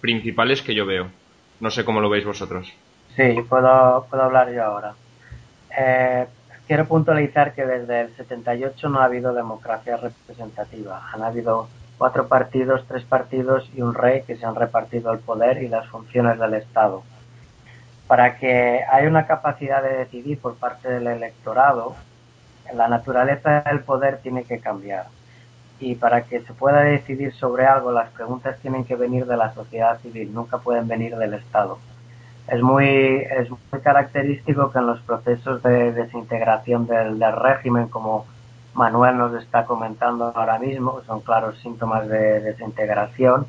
principales 0.00 0.62
que 0.62 0.74
yo 0.74 0.86
veo. 0.86 1.08
No 1.60 1.70
sé 1.70 1.84
cómo 1.84 2.00
lo 2.00 2.10
veis 2.10 2.24
vosotros. 2.24 2.72
Sí, 3.18 3.42
puedo, 3.48 4.06
puedo 4.08 4.22
hablar 4.22 4.52
yo 4.52 4.62
ahora. 4.62 4.94
Eh, 5.76 6.24
quiero 6.68 6.86
puntualizar 6.86 7.52
que 7.52 7.66
desde 7.66 8.02
el 8.02 8.16
78 8.16 8.88
no 8.88 9.00
ha 9.00 9.06
habido 9.06 9.34
democracia 9.34 9.96
representativa. 9.96 11.02
Han 11.12 11.24
habido 11.24 11.68
cuatro 11.98 12.28
partidos, 12.28 12.84
tres 12.86 13.02
partidos 13.02 13.68
y 13.74 13.82
un 13.82 13.94
rey 13.94 14.22
que 14.22 14.36
se 14.36 14.46
han 14.46 14.54
repartido 14.54 15.12
el 15.12 15.18
poder 15.18 15.60
y 15.64 15.68
las 15.68 15.88
funciones 15.88 16.38
del 16.38 16.54
Estado 16.54 17.02
para 18.06 18.38
que 18.38 18.84
haya 18.88 19.08
una 19.08 19.26
capacidad 19.26 19.82
de 19.82 19.98
decidir 19.98 20.38
por 20.40 20.54
parte 20.54 20.88
del 20.88 21.08
electorado, 21.08 21.96
la 22.72 22.86
naturaleza 22.86 23.62
del 23.62 23.80
poder 23.80 24.18
tiene 24.18 24.44
que 24.44 24.60
cambiar. 24.60 25.06
Y 25.80 25.96
para 25.96 26.22
que 26.22 26.40
se 26.42 26.52
pueda 26.54 26.82
decidir 26.82 27.34
sobre 27.34 27.66
algo, 27.66 27.90
las 27.90 28.10
preguntas 28.10 28.58
tienen 28.60 28.84
que 28.84 28.94
venir 28.94 29.26
de 29.26 29.36
la 29.36 29.52
sociedad 29.54 30.00
civil, 30.02 30.32
nunca 30.32 30.58
pueden 30.58 30.86
venir 30.86 31.16
del 31.16 31.34
Estado. 31.34 31.80
Es 32.50 32.62
muy, 32.62 32.86
es 32.86 33.50
muy 33.50 33.80
característico 33.82 34.70
que 34.70 34.78
en 34.78 34.86
los 34.86 35.00
procesos 35.00 35.62
de 35.62 35.92
desintegración 35.92 36.86
del, 36.86 37.18
del 37.18 37.36
régimen, 37.36 37.88
como 37.88 38.26
Manuel 38.74 39.18
nos 39.18 39.34
está 39.34 39.64
comentando 39.64 40.32
ahora 40.34 40.58
mismo, 40.58 41.02
son 41.06 41.20
claros 41.20 41.58
síntomas 41.58 42.08
de 42.08 42.40
desintegración, 42.40 43.46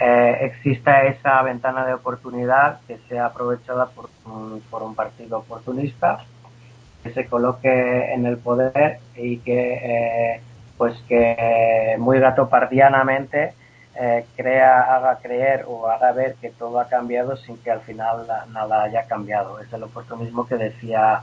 eh, 0.00 0.38
exista 0.42 1.04
esa 1.04 1.40
ventana 1.42 1.86
de 1.86 1.94
oportunidad 1.94 2.80
que 2.86 2.98
sea 3.08 3.26
aprovechada 3.26 3.86
por 3.86 4.10
un, 4.24 4.60
por 4.70 4.82
un 4.82 4.94
partido 4.94 5.38
oportunista 5.38 6.18
que 7.02 7.12
se 7.12 7.26
coloque 7.26 8.12
en 8.12 8.26
el 8.26 8.38
poder 8.38 8.98
y 9.14 9.38
que 9.38 9.74
eh, 9.74 10.40
pues 10.76 10.94
que 11.08 11.96
muy 11.98 12.18
gatopardianamente 12.18 13.54
eh, 14.00 14.26
crea, 14.36 14.94
haga 14.94 15.18
creer 15.18 15.64
o 15.68 15.88
haga 15.88 16.12
ver 16.12 16.34
que 16.36 16.50
todo 16.50 16.80
ha 16.80 16.88
cambiado 16.88 17.36
sin 17.36 17.56
que 17.58 17.70
al 17.70 17.80
final 17.80 18.26
nada 18.52 18.82
haya 18.82 19.06
cambiado. 19.06 19.60
Es 19.60 19.72
el 19.72 19.82
oportunismo 19.84 20.46
que 20.46 20.56
decía 20.56 21.22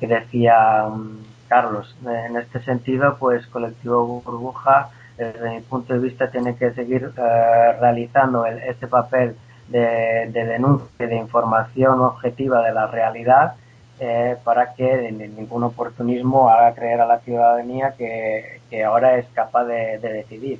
que 0.00 0.08
decía 0.08 0.84
um, 0.86 1.22
Carlos. 1.48 1.96
En 2.04 2.36
este 2.36 2.60
sentido, 2.62 3.16
pues 3.18 3.46
colectivo 3.46 4.20
burbuja 4.20 4.90
desde 5.16 5.50
mi 5.50 5.60
punto 5.60 5.92
de 5.92 6.00
vista, 6.00 6.30
tiene 6.30 6.56
que 6.56 6.72
seguir 6.72 7.12
eh, 7.16 7.72
realizando 7.80 8.46
este 8.46 8.86
papel 8.86 9.36
de, 9.68 10.30
denuncia, 10.32 11.06
de 11.06 11.16
información 11.16 12.00
objetiva 12.00 12.62
de 12.62 12.72
la 12.72 12.86
realidad, 12.86 13.54
eh, 14.00 14.36
para 14.42 14.74
que 14.74 15.12
ningún 15.12 15.62
oportunismo 15.64 16.48
haga 16.48 16.74
creer 16.74 17.00
a 17.00 17.06
la 17.06 17.20
ciudadanía 17.20 17.94
que, 17.96 18.60
ahora 18.84 19.18
es 19.18 19.26
capaz 19.34 19.64
de, 19.64 19.98
decidir. 19.98 20.58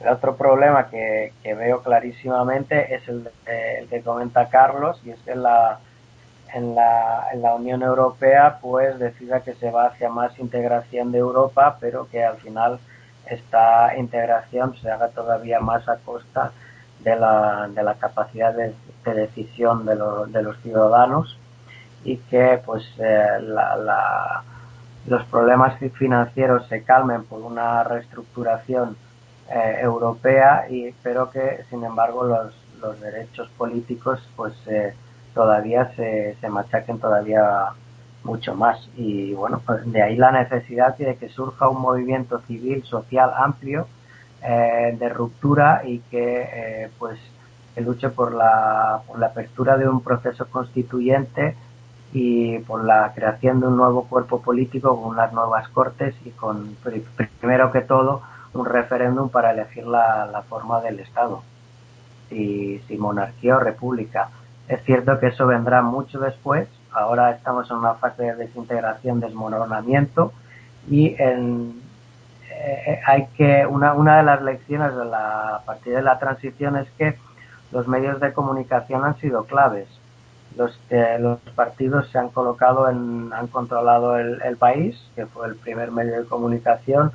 El 0.00 0.08
otro 0.08 0.34
problema 0.34 0.88
que, 0.88 1.32
veo 1.44 1.82
clarísimamente 1.82 2.94
es 2.94 3.06
el, 3.08 3.28
que 3.88 4.00
comenta 4.00 4.48
Carlos, 4.48 4.98
y 5.04 5.10
es 5.10 5.20
que 5.20 5.34
la, 5.34 5.78
en 6.54 6.74
la, 6.74 7.28
en 7.32 7.42
la 7.42 7.54
Unión 7.54 7.82
Europea 7.82 8.58
pues 8.62 8.98
decida 8.98 9.40
que 9.40 9.54
se 9.54 9.70
va 9.70 9.86
hacia 9.86 10.08
más 10.08 10.38
integración 10.38 11.12
de 11.12 11.18
Europa, 11.18 11.76
pero 11.80 12.08
que 12.08 12.24
al 12.24 12.38
final 12.38 12.78
esta 13.26 13.94
integración 13.96 14.74
se 14.76 14.90
haga 14.90 15.08
todavía 15.08 15.60
más 15.60 15.86
a 15.88 15.96
costa 15.98 16.52
de 17.00 17.16
la, 17.16 17.68
de 17.68 17.82
la 17.82 17.94
capacidad 17.94 18.54
de, 18.54 18.74
decisión 19.04 19.84
de, 19.84 19.96
de, 20.28 20.42
los 20.42 20.58
ciudadanos 20.62 21.36
y 22.04 22.16
que 22.16 22.60
pues 22.64 22.84
eh, 22.98 23.38
los 25.06 25.24
problemas 25.24 25.78
financieros 25.94 26.66
se 26.68 26.84
calmen 26.84 27.24
por 27.24 27.40
una 27.42 27.82
reestructuración 27.84 28.96
eh, 29.50 29.78
europea 29.80 30.66
y 30.70 30.92
pero 31.02 31.30
que 31.30 31.64
sin 31.70 31.84
embargo 31.84 32.24
los, 32.24 32.54
los 32.80 33.00
derechos 33.00 33.48
políticos 33.58 34.20
pues 34.36 34.54
eh, 34.66 34.94
todavía 35.34 35.92
se, 35.96 36.36
se 36.40 36.48
machaquen 36.48 36.98
todavía 36.98 37.72
mucho 38.24 38.54
más. 38.54 38.78
Y 38.96 39.32
bueno, 39.34 39.62
pues 39.64 39.90
de 39.90 40.02
ahí 40.02 40.16
la 40.16 40.32
necesidad 40.32 40.96
de 40.96 41.16
que 41.16 41.28
surja 41.28 41.68
un 41.68 41.80
movimiento 41.80 42.40
civil 42.46 42.82
social 42.84 43.32
amplio 43.36 43.86
eh, 44.42 44.96
de 44.98 45.08
ruptura 45.08 45.82
y 45.84 45.98
que 46.10 46.42
eh, 46.42 46.90
pues 46.98 47.18
que 47.74 47.80
luche 47.80 48.08
por 48.08 48.34
la, 48.34 49.02
por 49.06 49.18
la 49.18 49.26
apertura 49.26 49.76
de 49.76 49.88
un 49.88 50.02
proceso 50.02 50.46
constituyente 50.46 51.54
y 52.12 52.58
por 52.60 52.84
la 52.84 53.12
creación 53.14 53.60
de 53.60 53.68
un 53.68 53.76
nuevo 53.76 54.04
cuerpo 54.08 54.42
político 54.42 55.00
con 55.00 55.10
unas 55.10 55.32
nuevas 55.32 55.68
cortes 55.68 56.14
y 56.24 56.30
con 56.30 56.74
primero 57.40 57.70
que 57.70 57.82
todo 57.82 58.22
un 58.54 58.66
referéndum 58.66 59.28
para 59.28 59.52
elegir 59.52 59.86
la, 59.86 60.26
la 60.26 60.42
forma 60.42 60.80
del 60.80 61.00
Estado, 61.00 61.42
si, 62.28 62.78
si 62.88 62.96
monarquía 62.96 63.56
o 63.56 63.60
república. 63.60 64.30
Es 64.68 64.82
cierto 64.84 65.18
que 65.18 65.28
eso 65.28 65.46
vendrá 65.46 65.82
mucho 65.82 66.20
después, 66.20 66.68
Ahora 66.92 67.30
estamos 67.30 67.70
en 67.70 67.76
una 67.76 67.94
fase 67.94 68.24
de 68.24 68.34
desintegración, 68.34 69.20
desmoronamiento 69.20 70.32
y 70.88 71.14
en, 71.18 71.80
eh, 72.50 73.00
hay 73.06 73.26
que 73.36 73.64
una, 73.66 73.94
una 73.94 74.18
de 74.18 74.22
las 74.24 74.42
lecciones 74.42 74.94
de 74.96 75.04
la 75.04 75.56
a 75.56 75.60
partir 75.60 75.94
de 75.94 76.02
la 76.02 76.18
transición 76.18 76.76
es 76.76 76.90
que 76.98 77.16
los 77.70 77.86
medios 77.86 78.20
de 78.20 78.32
comunicación 78.32 79.04
han 79.04 79.16
sido 79.18 79.44
claves. 79.44 79.88
Los 80.56 80.76
los 81.20 81.38
partidos 81.54 82.08
se 82.10 82.18
han 82.18 82.30
colocado 82.30 82.90
en, 82.90 83.32
han 83.32 83.46
controlado 83.46 84.18
el 84.18 84.56
país, 84.56 85.00
que 85.14 85.26
fue 85.26 85.46
el 85.46 85.54
primer 85.54 85.92
medio 85.92 86.20
de 86.20 86.26
comunicación. 86.26 87.12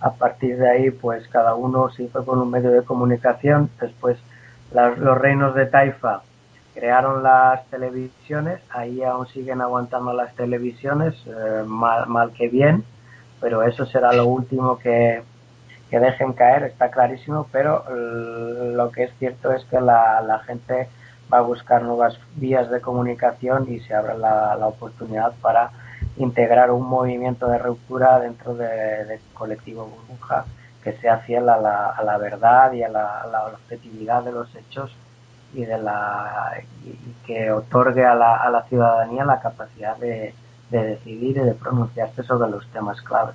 A 0.00 0.12
partir 0.12 0.58
de 0.58 0.70
ahí, 0.70 0.90
pues 0.90 1.26
cada 1.28 1.54
uno 1.54 1.90
se 1.90 2.04
hizo 2.04 2.24
con 2.24 2.38
un 2.38 2.50
medio 2.50 2.70
de 2.70 2.82
comunicación. 2.82 3.70
Después 3.80 4.18
los 4.72 5.18
reinos 5.18 5.54
de 5.54 5.66
Taifa 5.66 6.22
crearon 6.74 7.22
las 7.22 7.64
televisiones, 7.68 8.60
ahí 8.68 9.02
aún 9.02 9.26
siguen 9.28 9.62
aguantando 9.62 10.12
las 10.12 10.34
televisiones, 10.34 11.14
eh, 11.26 11.62
mal, 11.64 12.06
mal, 12.06 12.32
que 12.32 12.48
bien, 12.48 12.84
pero 13.40 13.62
eso 13.62 13.86
será 13.86 14.12
lo 14.12 14.26
último 14.26 14.78
que, 14.78 15.22
que 15.88 15.98
dejen 15.98 16.34
caer, 16.34 16.64
está 16.64 16.90
clarísimo, 16.90 17.46
pero 17.50 17.82
lo 17.90 18.90
que 18.90 19.04
es 19.04 19.10
cierto 19.18 19.52
es 19.52 19.64
que 19.64 19.80
la, 19.80 20.20
la, 20.20 20.40
gente 20.40 20.88
va 21.32 21.38
a 21.38 21.42
buscar 21.42 21.82
nuevas 21.82 22.18
vías 22.34 22.70
de 22.70 22.82
comunicación 22.82 23.66
y 23.72 23.80
se 23.80 23.94
abre 23.94 24.18
la, 24.18 24.54
la 24.56 24.66
oportunidad 24.66 25.32
para 25.40 25.70
integrar 26.18 26.70
un 26.70 26.86
movimiento 26.86 27.46
de 27.48 27.58
ruptura 27.58 28.18
dentro 28.20 28.54
del 28.54 29.08
de 29.08 29.20
colectivo 29.34 29.84
burbuja 29.84 30.46
que 30.82 30.92
sea 30.94 31.18
fiel 31.18 31.48
a 31.48 31.56
la, 31.58 31.88
a 31.90 32.02
la 32.04 32.16
verdad 32.16 32.72
y 32.72 32.82
a 32.82 32.88
la, 32.88 33.22
a 33.22 33.26
la 33.26 33.46
objetividad 33.46 34.22
de 34.22 34.32
los 34.32 34.54
hechos 34.54 34.92
y 35.52 35.64
de 35.64 35.78
la 35.78 36.62
y 36.84 37.26
que 37.26 37.50
otorgue 37.50 38.04
a 38.04 38.14
la, 38.14 38.64
ciudadanía 38.68 39.24
la 39.24 39.40
capacidad 39.40 39.96
de, 39.96 40.32
de 40.70 40.84
decidir 40.84 41.38
y 41.38 41.40
de 41.40 41.54
pronunciarse 41.54 42.22
sobre 42.22 42.50
los 42.50 42.66
temas 42.68 43.00
claves. 43.02 43.34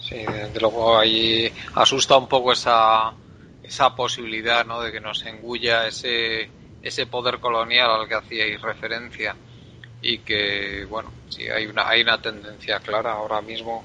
Sí, 0.00 0.24
desde 0.24 0.58
luego 0.60 0.98
ahí 0.98 1.52
asusta 1.74 2.16
un 2.16 2.28
poco 2.28 2.52
esa, 2.52 3.12
esa 3.62 3.94
posibilidad 3.94 4.64
¿no? 4.64 4.80
de 4.80 4.90
que 4.90 5.00
nos 5.00 5.24
engulla 5.26 5.86
ese, 5.86 6.48
ese 6.80 7.06
poder 7.06 7.40
colonial 7.40 7.90
al 7.90 8.08
que 8.08 8.14
hacíais 8.14 8.62
referencia 8.62 9.36
y 10.00 10.18
que, 10.18 10.86
bueno, 10.88 11.12
sí, 11.28 11.48
hay 11.48 11.66
una, 11.66 11.88
hay 11.88 12.02
una 12.02 12.20
tendencia 12.20 12.78
clara 12.80 13.12
ahora 13.12 13.40
mismo 13.40 13.84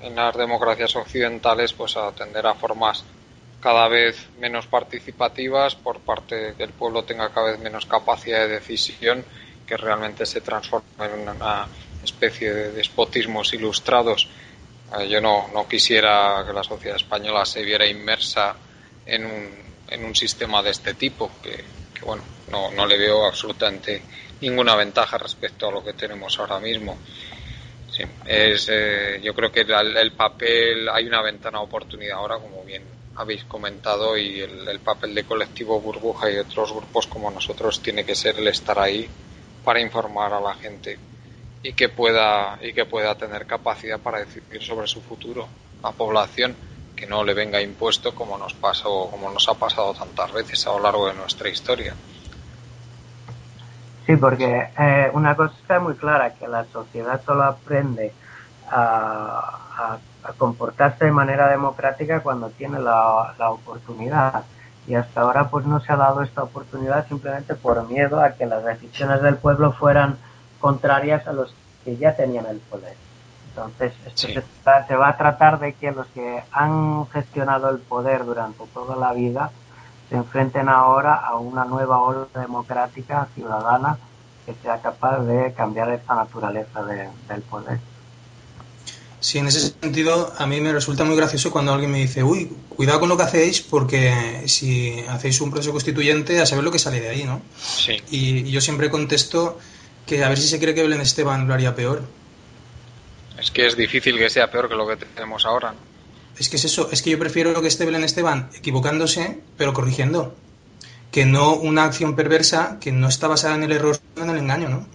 en, 0.00 0.06
en 0.08 0.16
las 0.16 0.36
democracias 0.36 0.96
occidentales 0.96 1.72
pues 1.72 1.96
a 1.96 2.12
tender 2.12 2.46
a 2.46 2.54
formas 2.54 3.04
cada 3.60 3.88
vez 3.88 4.28
menos 4.38 4.66
participativas 4.66 5.74
por 5.74 6.00
parte 6.00 6.54
que 6.56 6.64
el 6.64 6.70
pueblo 6.70 7.04
tenga 7.04 7.30
cada 7.30 7.52
vez 7.52 7.60
menos 7.60 7.86
capacidad 7.86 8.40
de 8.40 8.48
decisión 8.48 9.24
que 9.66 9.76
realmente 9.76 10.24
se 10.24 10.40
transforma 10.40 11.06
en 11.06 11.28
una 11.28 11.66
especie 12.02 12.52
de 12.52 12.72
despotismos 12.72 13.52
ilustrados. 13.52 14.28
Eh, 14.98 15.08
yo 15.08 15.20
no, 15.20 15.48
no 15.52 15.66
quisiera 15.66 16.44
que 16.46 16.52
la 16.52 16.62
sociedad 16.62 16.96
española 16.96 17.44
se 17.44 17.62
viera 17.62 17.86
inmersa 17.86 18.54
en 19.04 19.26
un, 19.26 19.50
en 19.88 20.04
un 20.04 20.14
sistema 20.14 20.62
de 20.62 20.70
este 20.70 20.94
tipo, 20.94 21.32
que, 21.42 21.64
que 21.92 22.04
bueno, 22.04 22.22
no, 22.50 22.70
no, 22.70 22.86
le 22.86 22.96
veo 22.96 23.26
absolutamente 23.26 24.02
ninguna 24.40 24.74
ventaja 24.74 25.18
respecto 25.18 25.68
a 25.68 25.72
lo 25.72 25.84
que 25.84 25.92
tenemos 25.92 26.38
ahora 26.38 26.58
mismo. 26.58 26.96
Sí, 27.90 28.04
es, 28.26 28.68
eh, 28.70 29.20
yo 29.22 29.34
creo 29.34 29.50
que 29.50 29.60
el, 29.60 29.96
el 29.96 30.12
papel, 30.12 30.88
hay 30.88 31.06
una 31.06 31.22
ventana 31.22 31.58
de 31.58 31.64
oportunidad 31.64 32.18
ahora, 32.18 32.38
como 32.38 32.62
bien 32.64 32.82
habéis 33.16 33.44
comentado 33.44 34.16
y 34.16 34.40
el, 34.40 34.68
el, 34.68 34.80
papel 34.80 35.14
de 35.14 35.24
colectivo 35.24 35.80
burbuja 35.80 36.30
y 36.30 36.36
otros 36.36 36.72
grupos 36.72 37.06
como 37.06 37.30
nosotros 37.30 37.80
tiene 37.80 38.04
que 38.04 38.14
ser 38.14 38.38
el 38.38 38.48
estar 38.48 38.78
ahí 38.78 39.08
para 39.64 39.80
informar 39.80 40.34
a 40.34 40.40
la 40.40 40.54
gente 40.54 40.98
y 41.62 41.72
que 41.72 41.88
pueda 41.88 42.58
y 42.60 42.72
que 42.72 42.84
pueda 42.84 43.14
tener 43.14 43.46
capacidad 43.46 43.98
para 43.98 44.20
decidir 44.20 44.62
sobre 44.62 44.86
su 44.86 45.00
futuro 45.00 45.48
la 45.82 45.92
población 45.92 46.54
que 46.94 47.06
no 47.06 47.24
le 47.24 47.34
venga 47.34 47.60
impuesto 47.60 48.14
como 48.14 48.36
nos 48.36 48.52
pasó 48.54 49.08
como 49.10 49.30
nos 49.30 49.48
ha 49.48 49.54
pasado 49.54 49.94
tantas 49.94 50.32
veces 50.32 50.66
a 50.66 50.72
lo 50.72 50.80
largo 50.80 51.08
de 51.08 51.14
nuestra 51.14 51.48
historia 51.48 51.94
sí 54.06 54.16
porque 54.16 54.68
eh, 54.78 55.10
una 55.12 55.34
cosa 55.34 55.54
está 55.60 55.80
muy 55.80 55.94
clara 55.94 56.34
que 56.34 56.48
la 56.48 56.64
sociedad 56.66 57.20
solo 57.24 57.44
aprende 57.44 58.12
a, 58.70 59.60
a 59.76 59.98
a 60.26 60.32
comportarse 60.32 61.04
de 61.04 61.12
manera 61.12 61.48
democrática 61.48 62.20
cuando 62.20 62.50
tiene 62.50 62.80
la, 62.80 63.34
la, 63.38 63.50
oportunidad. 63.50 64.44
Y 64.86 64.94
hasta 64.94 65.20
ahora 65.20 65.48
pues 65.48 65.66
no 65.66 65.80
se 65.80 65.92
ha 65.92 65.96
dado 65.96 66.22
esta 66.22 66.42
oportunidad 66.42 67.06
simplemente 67.08 67.54
por 67.54 67.88
miedo 67.88 68.20
a 68.20 68.32
que 68.32 68.46
las 68.46 68.64
decisiones 68.64 69.22
del 69.22 69.36
pueblo 69.36 69.72
fueran 69.72 70.16
contrarias 70.60 71.26
a 71.26 71.32
los 71.32 71.54
que 71.84 71.96
ya 71.96 72.14
tenían 72.14 72.46
el 72.46 72.58
poder. 72.58 72.94
Entonces, 73.48 73.92
esto 74.04 74.26
sí. 74.28 74.34
se, 74.34 74.42
se, 74.86 74.96
va 74.96 75.08
a 75.08 75.16
tratar 75.16 75.58
de 75.58 75.72
que 75.72 75.90
los 75.90 76.06
que 76.08 76.42
han 76.52 77.06
gestionado 77.08 77.70
el 77.70 77.78
poder 77.78 78.24
durante 78.24 78.64
toda 78.74 78.96
la 78.96 79.12
vida 79.12 79.50
se 80.08 80.16
enfrenten 80.16 80.68
ahora 80.68 81.14
a 81.14 81.36
una 81.36 81.64
nueva 81.64 82.00
ola 82.00 82.26
democrática 82.34 83.28
ciudadana 83.34 83.98
que 84.44 84.54
sea 84.62 84.80
capaz 84.80 85.20
de 85.20 85.52
cambiar 85.54 85.90
esta 85.90 86.14
naturaleza 86.14 86.84
de, 86.84 87.08
del 87.28 87.42
poder. 87.42 87.78
Sí, 89.18 89.38
en 89.38 89.48
ese 89.48 89.74
sentido 89.80 90.32
a 90.38 90.46
mí 90.46 90.60
me 90.60 90.72
resulta 90.72 91.02
muy 91.04 91.16
gracioso 91.16 91.50
cuando 91.50 91.72
alguien 91.72 91.90
me 91.90 91.98
dice, 91.98 92.22
uy, 92.22 92.52
cuidado 92.68 93.00
con 93.00 93.08
lo 93.08 93.16
que 93.16 93.24
hacéis 93.24 93.60
porque 93.60 94.44
si 94.46 95.00
hacéis 95.08 95.40
un 95.40 95.50
proceso 95.50 95.72
constituyente 95.72 96.40
a 96.40 96.46
saber 96.46 96.62
lo 96.62 96.70
que 96.70 96.78
sale 96.78 97.00
de 97.00 97.08
ahí, 97.08 97.24
¿no? 97.24 97.42
Sí. 97.56 98.00
Y, 98.10 98.48
y 98.48 98.50
yo 98.52 98.60
siempre 98.60 98.90
contesto 98.90 99.58
que 100.06 100.22
a 100.22 100.28
ver 100.28 100.38
si 100.38 100.46
se 100.46 100.60
cree 100.60 100.74
que 100.74 100.82
Belén 100.82 101.00
Esteban 101.00 101.48
lo 101.48 101.54
haría 101.54 101.74
peor. 101.74 102.04
Es 103.38 103.50
que 103.50 103.66
es 103.66 103.76
difícil 103.76 104.16
que 104.16 104.30
sea 104.30 104.50
peor 104.50 104.68
que 104.68 104.76
lo 104.76 104.86
que 104.86 104.96
tenemos 104.96 105.44
ahora. 105.44 105.72
¿no? 105.72 105.95
Es 106.38 106.50
que 106.50 106.56
es 106.56 106.64
eso, 106.64 106.88
es 106.92 107.02
que 107.02 107.10
yo 107.10 107.18
prefiero 107.18 107.60
que 107.62 107.68
esté 107.68 107.86
Belén 107.86 108.04
Esteban 108.04 108.50
equivocándose, 108.54 109.40
pero 109.56 109.72
corrigiendo. 109.72 110.34
Que 111.10 111.24
no 111.24 111.54
una 111.54 111.84
acción 111.84 112.14
perversa 112.14 112.78
que 112.80 112.92
no 112.92 113.08
está 113.08 113.26
basada 113.26 113.54
en 113.54 113.62
el 113.62 113.72
error, 113.72 113.96
en 114.16 114.28
el 114.28 114.38
engaño, 114.38 114.68
¿no? 114.68 114.86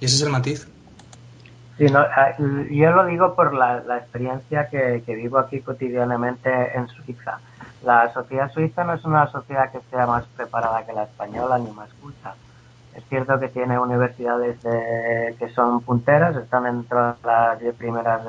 Y 0.00 0.04
ese 0.04 0.16
es 0.16 0.22
el 0.22 0.30
matiz. 0.30 0.68
Sí, 1.80 1.86
no, 1.86 2.04
yo 2.70 2.90
lo 2.92 3.06
digo 3.06 3.34
por 3.34 3.54
la, 3.54 3.78
experiencia 3.96 4.68
que, 4.68 5.02
vivo 5.06 5.38
aquí 5.38 5.60
cotidianamente 5.60 6.50
en 6.76 6.86
Suiza. 6.88 7.38
La 7.82 8.12
sociedad 8.12 8.52
suiza 8.52 8.84
no 8.84 8.92
es 8.92 9.04
una 9.06 9.26
sociedad 9.30 9.72
que 9.72 9.80
sea 9.90 10.06
más 10.06 10.26
preparada 10.36 10.84
que 10.84 10.92
la 10.92 11.04
española 11.04 11.58
ni 11.58 11.70
más 11.70 11.88
culta. 11.94 12.34
Es 12.94 13.02
cierto 13.08 13.40
que 13.40 13.48
tiene 13.48 13.78
universidades 13.78 14.62
de, 14.62 15.34
que 15.38 15.48
son 15.54 15.80
punteras, 15.80 16.36
están 16.36 16.66
entre 16.66 16.98
las 17.24 17.58
diez 17.58 17.74
primeras 17.76 18.20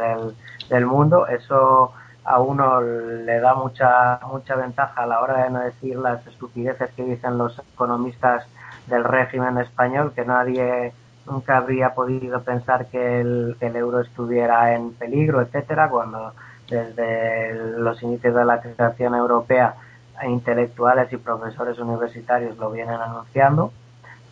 del 0.69 0.85
mundo. 0.85 1.27
Eso 1.27 1.91
a 2.23 2.39
uno 2.39 2.81
le 2.81 3.39
da 3.39 3.55
mucha 3.55 4.19
mucha 4.27 4.55
ventaja 4.55 5.03
a 5.03 5.07
la 5.07 5.21
hora 5.21 5.43
de 5.43 5.49
no 5.49 5.59
decir 5.61 5.97
las 5.97 6.25
estupideces 6.27 6.91
que 6.91 7.03
dicen 7.03 7.37
los 7.37 7.59
economistas 7.73 8.45
del 8.87 9.03
régimen 9.03 9.57
español, 9.57 10.13
que 10.15 10.25
nadie 10.25 10.93
nunca 11.25 11.57
habría 11.57 11.93
podido 11.93 12.41
pensar 12.41 12.87
que 12.87 13.21
el, 13.21 13.55
que 13.59 13.67
el 13.67 13.75
euro 13.75 14.01
estuviera 14.01 14.73
en 14.75 14.93
peligro, 14.93 15.41
etcétera, 15.41 15.89
cuando 15.89 16.33
desde 16.69 17.53
los 17.77 18.01
inicios 18.01 18.33
de 18.33 18.45
la 18.45 18.61
creación 18.61 19.15
europea 19.15 19.75
intelectuales 20.23 21.11
y 21.11 21.17
profesores 21.17 21.79
universitarios 21.79 22.57
lo 22.57 22.71
vienen 22.71 22.99
anunciando, 23.01 23.71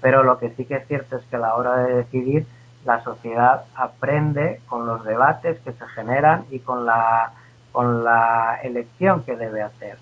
pero 0.02 0.24
lo 0.24 0.38
que 0.38 0.52
sí 0.52 0.66
que 0.66 0.76
es 0.76 0.88
cierto 0.88 1.18
es 1.18 1.26
que 1.26 1.36
a 1.36 1.40
la 1.40 1.56
hora 1.56 1.78
de 1.78 1.96
decidir 1.96 2.46
la 2.86 3.04
sociedad 3.04 3.64
aprende 3.76 4.62
con 4.68 4.86
los 4.86 5.04
debates 5.04 5.60
que 5.62 5.74
se 5.74 5.88
generan 5.88 6.46
y 6.50 6.60
con 6.60 6.86
la 6.86 7.34
con 7.72 8.04
la 8.04 8.60
elección 8.64 9.24
que 9.24 9.36
debe 9.36 9.62
hacer 9.62 9.98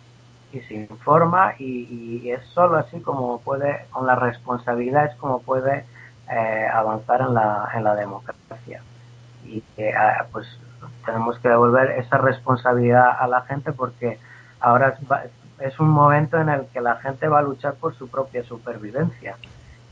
y 0.51 0.61
se 0.61 0.75
informa 0.75 1.53
y, 1.59 2.21
y 2.23 2.31
es 2.31 2.43
solo 2.53 2.77
así 2.77 3.01
como 3.01 3.41
puede 3.41 3.85
con 3.91 4.07
la 4.07 4.15
responsabilidad 4.15 5.05
es 5.05 5.15
como 5.15 5.41
puede 5.41 5.85
eh, 6.29 6.67
avanzar 6.73 7.21
en 7.21 7.33
la, 7.33 7.69
en 7.73 7.85
la 7.85 7.95
democracia. 7.95 8.81
Y 9.45 9.61
que 9.75 9.93
pues 10.31 10.45
tenemos 11.05 11.39
que 11.39 11.47
devolver 11.47 11.91
esa 11.91 12.17
responsabilidad 12.17 13.15
a 13.17 13.27
la 13.27 13.41
gente 13.43 13.71
porque 13.71 14.19
ahora 14.59 14.97
es 15.59 15.79
un 15.79 15.89
momento 15.89 16.37
en 16.37 16.49
el 16.49 16.67
que 16.67 16.81
la 16.81 16.97
gente 16.97 17.29
va 17.29 17.39
a 17.39 17.43
luchar 17.43 17.75
por 17.75 17.95
su 17.95 18.09
propia 18.09 18.43
supervivencia 18.43 19.37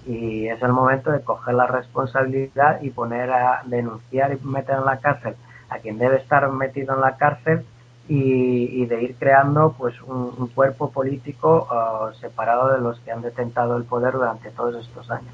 y 0.06 0.48
es 0.48 0.62
el 0.62 0.74
momento 0.74 1.10
de 1.10 1.22
coger 1.22 1.56
la 1.56 1.68
responsabilidad 1.68 2.82
y 2.82 2.90
poner 2.90 3.32
a 3.32 3.62
denunciar 3.66 4.34
y 4.34 4.46
meter 4.46 4.80
en 4.80 4.86
la 4.86 4.98
cárcel 4.98 5.36
a 5.70 5.80
quien 5.80 5.98
debe 5.98 6.18
estar 6.18 6.50
metido 6.52 6.96
en 6.96 7.02
la 7.02 7.18
cárcel 7.18 7.66
y, 8.08 8.84
y 8.84 8.86
de 8.86 9.04
ir 9.04 9.16
creando 9.16 9.76
pues 9.78 10.00
un, 10.02 10.48
cuerpo 10.54 10.92
político 10.92 11.68
uh, 11.70 12.14
separado 12.20 12.74
de 12.74 12.82
los 12.82 13.00
que 13.00 13.12
han 13.12 13.22
detentado 13.22 13.78
el 13.78 13.84
poder 13.86 14.14
durante 14.14 14.52
todos 14.52 14.76
estos 14.76 15.10
años. 15.10 15.34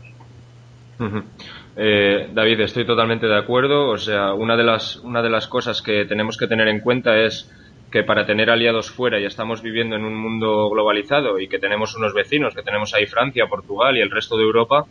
Eh, 1.75 2.29
David, 2.31 2.61
estoy 2.61 2.85
totalmente 2.85 3.25
de 3.25 3.37
acuerdo. 3.37 3.89
O 3.89 3.97
sea, 3.97 4.33
una 4.33 4.55
de 4.55 4.63
las 4.63 4.97
una 4.97 5.21
de 5.21 5.29
las 5.29 5.47
cosas 5.47 5.81
que 5.81 6.05
tenemos 6.05 6.37
que 6.37 6.47
tener 6.47 6.67
en 6.67 6.79
cuenta 6.79 7.17
es 7.17 7.51
que 7.91 8.03
para 8.03 8.25
tener 8.25 8.49
aliados 8.49 8.89
fuera 8.89 9.19
y 9.19 9.25
estamos 9.25 9.61
viviendo 9.61 9.95
en 9.95 10.05
un 10.05 10.15
mundo 10.15 10.69
globalizado 10.69 11.39
y 11.39 11.47
que 11.47 11.59
tenemos 11.59 11.95
unos 11.95 12.13
vecinos, 12.13 12.55
que 12.55 12.63
tenemos 12.63 12.93
ahí 12.93 13.05
Francia, 13.05 13.47
Portugal 13.47 13.97
y 13.97 14.01
el 14.01 14.11
resto 14.11 14.37
de 14.37 14.43
Europa, 14.43 14.85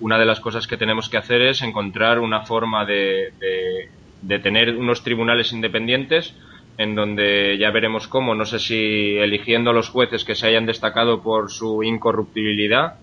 una 0.00 0.18
de 0.18 0.26
las 0.26 0.40
cosas 0.40 0.66
que 0.66 0.76
tenemos 0.76 1.08
que 1.08 1.16
hacer 1.16 1.42
es 1.42 1.62
encontrar 1.62 2.20
una 2.20 2.42
forma 2.42 2.84
de, 2.84 3.32
de, 3.40 3.88
de 4.22 4.38
tener 4.38 4.76
unos 4.76 5.02
tribunales 5.02 5.52
independientes 5.52 6.34
en 6.78 6.94
donde 6.94 7.56
ya 7.58 7.70
veremos 7.70 8.06
cómo, 8.06 8.34
no 8.34 8.44
sé 8.44 8.58
si 8.58 9.16
eligiendo 9.16 9.70
a 9.70 9.72
los 9.72 9.88
jueces 9.88 10.24
que 10.24 10.34
se 10.34 10.46
hayan 10.46 10.66
destacado 10.66 11.22
por 11.22 11.50
su 11.50 11.82
incorruptibilidad 11.82 12.94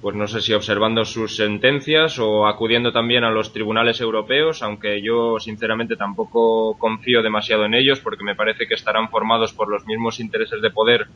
pues 0.00 0.14
no 0.14 0.28
sé 0.28 0.40
si 0.40 0.52
observando 0.52 1.04
sus 1.04 1.36
sentencias 1.36 2.18
o 2.18 2.46
acudiendo 2.46 2.92
también 2.92 3.24
a 3.24 3.30
los 3.30 3.52
tribunales 3.52 4.00
europeos, 4.00 4.62
aunque 4.62 5.02
yo 5.02 5.40
sinceramente 5.40 5.96
tampoco 5.96 6.76
confío 6.78 7.22
demasiado 7.22 7.64
en 7.64 7.74
ellos 7.74 8.00
porque 8.00 8.22
me 8.22 8.36
parece 8.36 8.66
que 8.68 8.74
estarán 8.74 9.08
formados 9.08 9.52
por 9.52 9.68
los 9.68 9.86
mismos 9.86 10.20
intereses 10.20 10.60
de 10.60 10.70
poder 10.70 11.06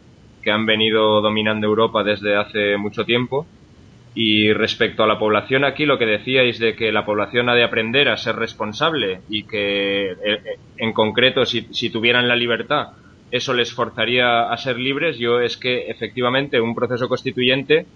que 0.42 0.50
han 0.50 0.64
venido 0.64 1.20
dominando 1.20 1.66
Europa 1.66 2.02
desde 2.02 2.36
hace 2.36 2.76
mucho 2.78 3.04
tiempo. 3.04 3.46
Y 4.14 4.52
respecto 4.52 5.04
a 5.04 5.06
la 5.06 5.18
población 5.18 5.64
aquí, 5.64 5.86
lo 5.86 5.98
que 5.98 6.06
decíais 6.06 6.58
de 6.58 6.74
que 6.74 6.90
la 6.90 7.04
población 7.04 7.48
ha 7.48 7.54
de 7.54 7.62
aprender 7.62 8.08
a 8.08 8.16
ser 8.16 8.36
responsable 8.36 9.20
y 9.28 9.44
que, 9.44 10.10
eh, 10.10 10.40
en 10.78 10.92
concreto, 10.92 11.44
si, 11.44 11.68
si 11.70 11.90
tuvieran 11.90 12.26
la 12.26 12.34
libertad, 12.34 12.88
eso 13.30 13.54
les 13.54 13.72
forzaría 13.72 14.50
a 14.50 14.56
ser 14.56 14.78
libres, 14.78 15.18
yo 15.18 15.40
es 15.40 15.56
que 15.56 15.88
efectivamente 15.88 16.60
un 16.60 16.74
proceso 16.74 17.08
constituyente, 17.08 17.86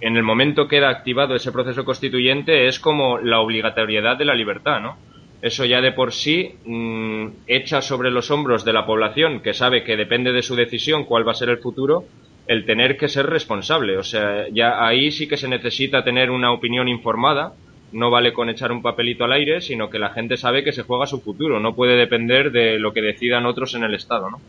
en 0.00 0.16
el 0.16 0.22
momento 0.22 0.68
que 0.68 0.76
queda 0.76 0.90
activado 0.90 1.34
ese 1.34 1.52
proceso 1.52 1.84
constituyente, 1.84 2.68
es 2.68 2.78
como 2.78 3.18
la 3.18 3.40
obligatoriedad 3.40 4.16
de 4.16 4.24
la 4.24 4.34
libertad, 4.34 4.80
¿no? 4.80 4.96
Eso 5.42 5.64
ya 5.64 5.80
de 5.80 5.92
por 5.92 6.12
sí 6.12 6.54
mm, 6.64 7.26
echa 7.46 7.82
sobre 7.82 8.10
los 8.10 8.30
hombros 8.30 8.64
de 8.64 8.72
la 8.72 8.86
población, 8.86 9.40
que 9.40 9.54
sabe 9.54 9.84
que 9.84 9.96
depende 9.96 10.32
de 10.32 10.42
su 10.42 10.54
decisión 10.54 11.04
cuál 11.04 11.26
va 11.26 11.32
a 11.32 11.34
ser 11.34 11.48
el 11.48 11.58
futuro, 11.58 12.04
el 12.50 12.64
tener 12.64 12.96
que 12.96 13.08
ser 13.08 13.26
responsable. 13.26 13.96
O 13.96 14.02
sea, 14.02 14.46
ya 14.52 14.84
ahí 14.84 15.12
sí 15.12 15.28
que 15.28 15.36
se 15.36 15.46
necesita 15.46 16.02
tener 16.02 16.32
una 16.32 16.50
opinión 16.50 16.88
informada. 16.88 17.52
No 17.92 18.10
vale 18.10 18.32
con 18.32 18.48
echar 18.48 18.72
un 18.72 18.82
papelito 18.82 19.22
al 19.22 19.34
aire, 19.34 19.60
sino 19.60 19.88
que 19.88 20.00
la 20.00 20.10
gente 20.10 20.36
sabe 20.36 20.64
que 20.64 20.72
se 20.72 20.82
juega 20.82 21.06
su 21.06 21.20
futuro. 21.20 21.60
No 21.60 21.76
puede 21.76 21.94
depender 21.94 22.50
de 22.50 22.80
lo 22.80 22.92
que 22.92 23.02
decidan 23.02 23.46
otros 23.46 23.76
en 23.76 23.84
el 23.84 23.94
Estado, 23.94 24.30
¿no? 24.30 24.40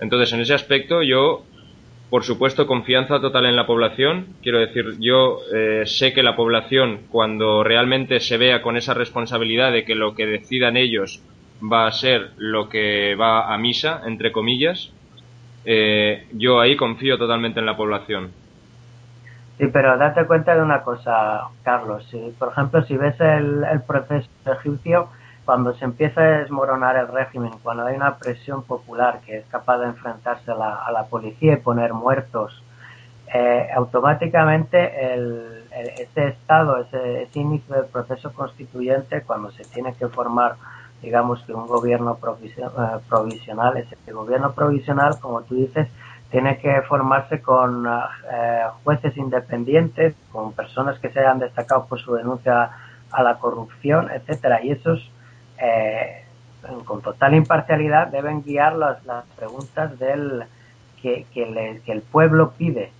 Entonces, 0.00 0.32
en 0.32 0.42
ese 0.42 0.54
aspecto, 0.54 1.02
yo, 1.02 1.42
por 2.08 2.22
supuesto, 2.22 2.68
confianza 2.68 3.20
total 3.20 3.46
en 3.46 3.56
la 3.56 3.66
población. 3.66 4.26
Quiero 4.44 4.60
decir, 4.60 4.84
yo 5.00 5.40
eh, 5.52 5.82
sé 5.86 6.12
que 6.12 6.22
la 6.22 6.36
población, 6.36 7.00
cuando 7.10 7.64
realmente 7.64 8.20
se 8.20 8.36
vea 8.36 8.62
con 8.62 8.76
esa 8.76 8.94
responsabilidad 8.94 9.72
de 9.72 9.84
que 9.84 9.96
lo 9.96 10.14
que 10.14 10.26
decidan 10.26 10.76
ellos 10.76 11.20
va 11.60 11.88
a 11.88 11.92
ser 11.92 12.30
lo 12.36 12.68
que 12.68 13.16
va 13.16 13.52
a 13.52 13.58
misa, 13.58 14.02
entre 14.06 14.30
comillas, 14.30 14.92
eh, 15.64 16.28
yo 16.32 16.60
ahí 16.60 16.76
confío 16.76 17.18
totalmente 17.18 17.60
en 17.60 17.66
la 17.66 17.76
población. 17.76 18.30
Sí, 19.58 19.66
pero 19.66 19.98
date 19.98 20.24
cuenta 20.26 20.54
de 20.54 20.62
una 20.62 20.82
cosa, 20.82 21.48
Carlos. 21.62 22.06
Si, 22.10 22.34
por 22.38 22.48
ejemplo, 22.52 22.82
si 22.84 22.96
ves 22.96 23.20
el, 23.20 23.64
el 23.64 23.82
proceso 23.82 24.28
egipcio, 24.46 25.08
cuando 25.44 25.74
se 25.74 25.84
empieza 25.84 26.20
a 26.20 26.38
desmoronar 26.38 26.96
el 26.96 27.08
régimen, 27.08 27.52
cuando 27.62 27.84
hay 27.84 27.96
una 27.96 28.16
presión 28.16 28.62
popular 28.62 29.20
que 29.26 29.38
es 29.38 29.46
capaz 29.46 29.78
de 29.78 29.86
enfrentarse 29.86 30.50
a 30.50 30.54
la, 30.54 30.76
a 30.76 30.92
la 30.92 31.04
policía 31.04 31.54
y 31.54 31.56
poner 31.56 31.92
muertos, 31.92 32.62
eh, 33.34 33.68
automáticamente 33.74 35.14
el, 35.14 35.64
ese 35.98 36.28
estado, 36.28 36.78
ese, 36.78 37.22
ese, 37.22 37.38
inicio 37.38 37.76
del 37.76 37.86
proceso 37.86 38.32
constituyente, 38.32 39.22
cuando 39.22 39.50
se 39.52 39.64
tiene 39.64 39.94
que 39.94 40.08
formar, 40.08 40.56
digamos 41.02 41.42
que 41.44 41.52
un 41.52 41.66
gobierno 41.66 42.16
provisional, 42.16 42.72
eh, 42.98 43.02
provisional 43.08 43.76
ese 43.76 44.12
gobierno 44.12 44.52
provisional, 44.52 45.18
como 45.20 45.42
tú 45.42 45.54
dices, 45.54 45.88
tiene 46.30 46.58
que 46.58 46.82
formarse 46.82 47.40
con 47.40 47.86
eh, 47.86 48.62
jueces 48.84 49.16
independientes, 49.16 50.14
con 50.30 50.52
personas 50.52 50.98
que 50.98 51.10
se 51.10 51.20
hayan 51.20 51.38
destacado 51.38 51.86
por 51.86 52.00
su 52.00 52.14
denuncia 52.14 52.70
a 53.10 53.22
la 53.22 53.38
corrupción, 53.38 54.10
etcétera, 54.10 54.62
y 54.62 54.70
esos 54.70 55.10
eh, 55.58 56.24
con 56.84 57.00
total 57.02 57.34
imparcialidad 57.34 58.08
deben 58.08 58.42
guiar 58.42 58.76
las, 58.76 59.04
las 59.04 59.24
preguntas 59.36 59.98
del 59.98 60.44
que, 61.02 61.26
que, 61.32 61.46
le, 61.46 61.80
que, 61.80 61.92
el 61.92 62.02
pueblo 62.02 62.52
pide 62.52 62.92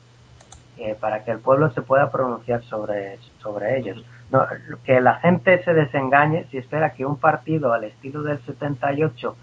eh, 0.78 0.96
para 0.98 1.24
que 1.24 1.30
el 1.30 1.38
pueblo 1.38 1.70
se 1.70 1.82
pueda 1.82 2.10
pronunciar 2.10 2.62
sobre, 2.64 3.18
sobre 3.40 3.78
ellos. 3.78 4.02
No, 4.30 4.46
que 4.84 5.00
la 5.00 5.14
gente 5.16 5.62
se 5.64 5.74
desengañe 5.74 6.46
si 6.50 6.58
espera 6.58 6.92
que 6.92 7.04
un 7.04 7.18
partido 7.18 7.72
al 7.72 7.84
estilo 7.84 8.22
del 8.22 8.38
78 8.40 9.36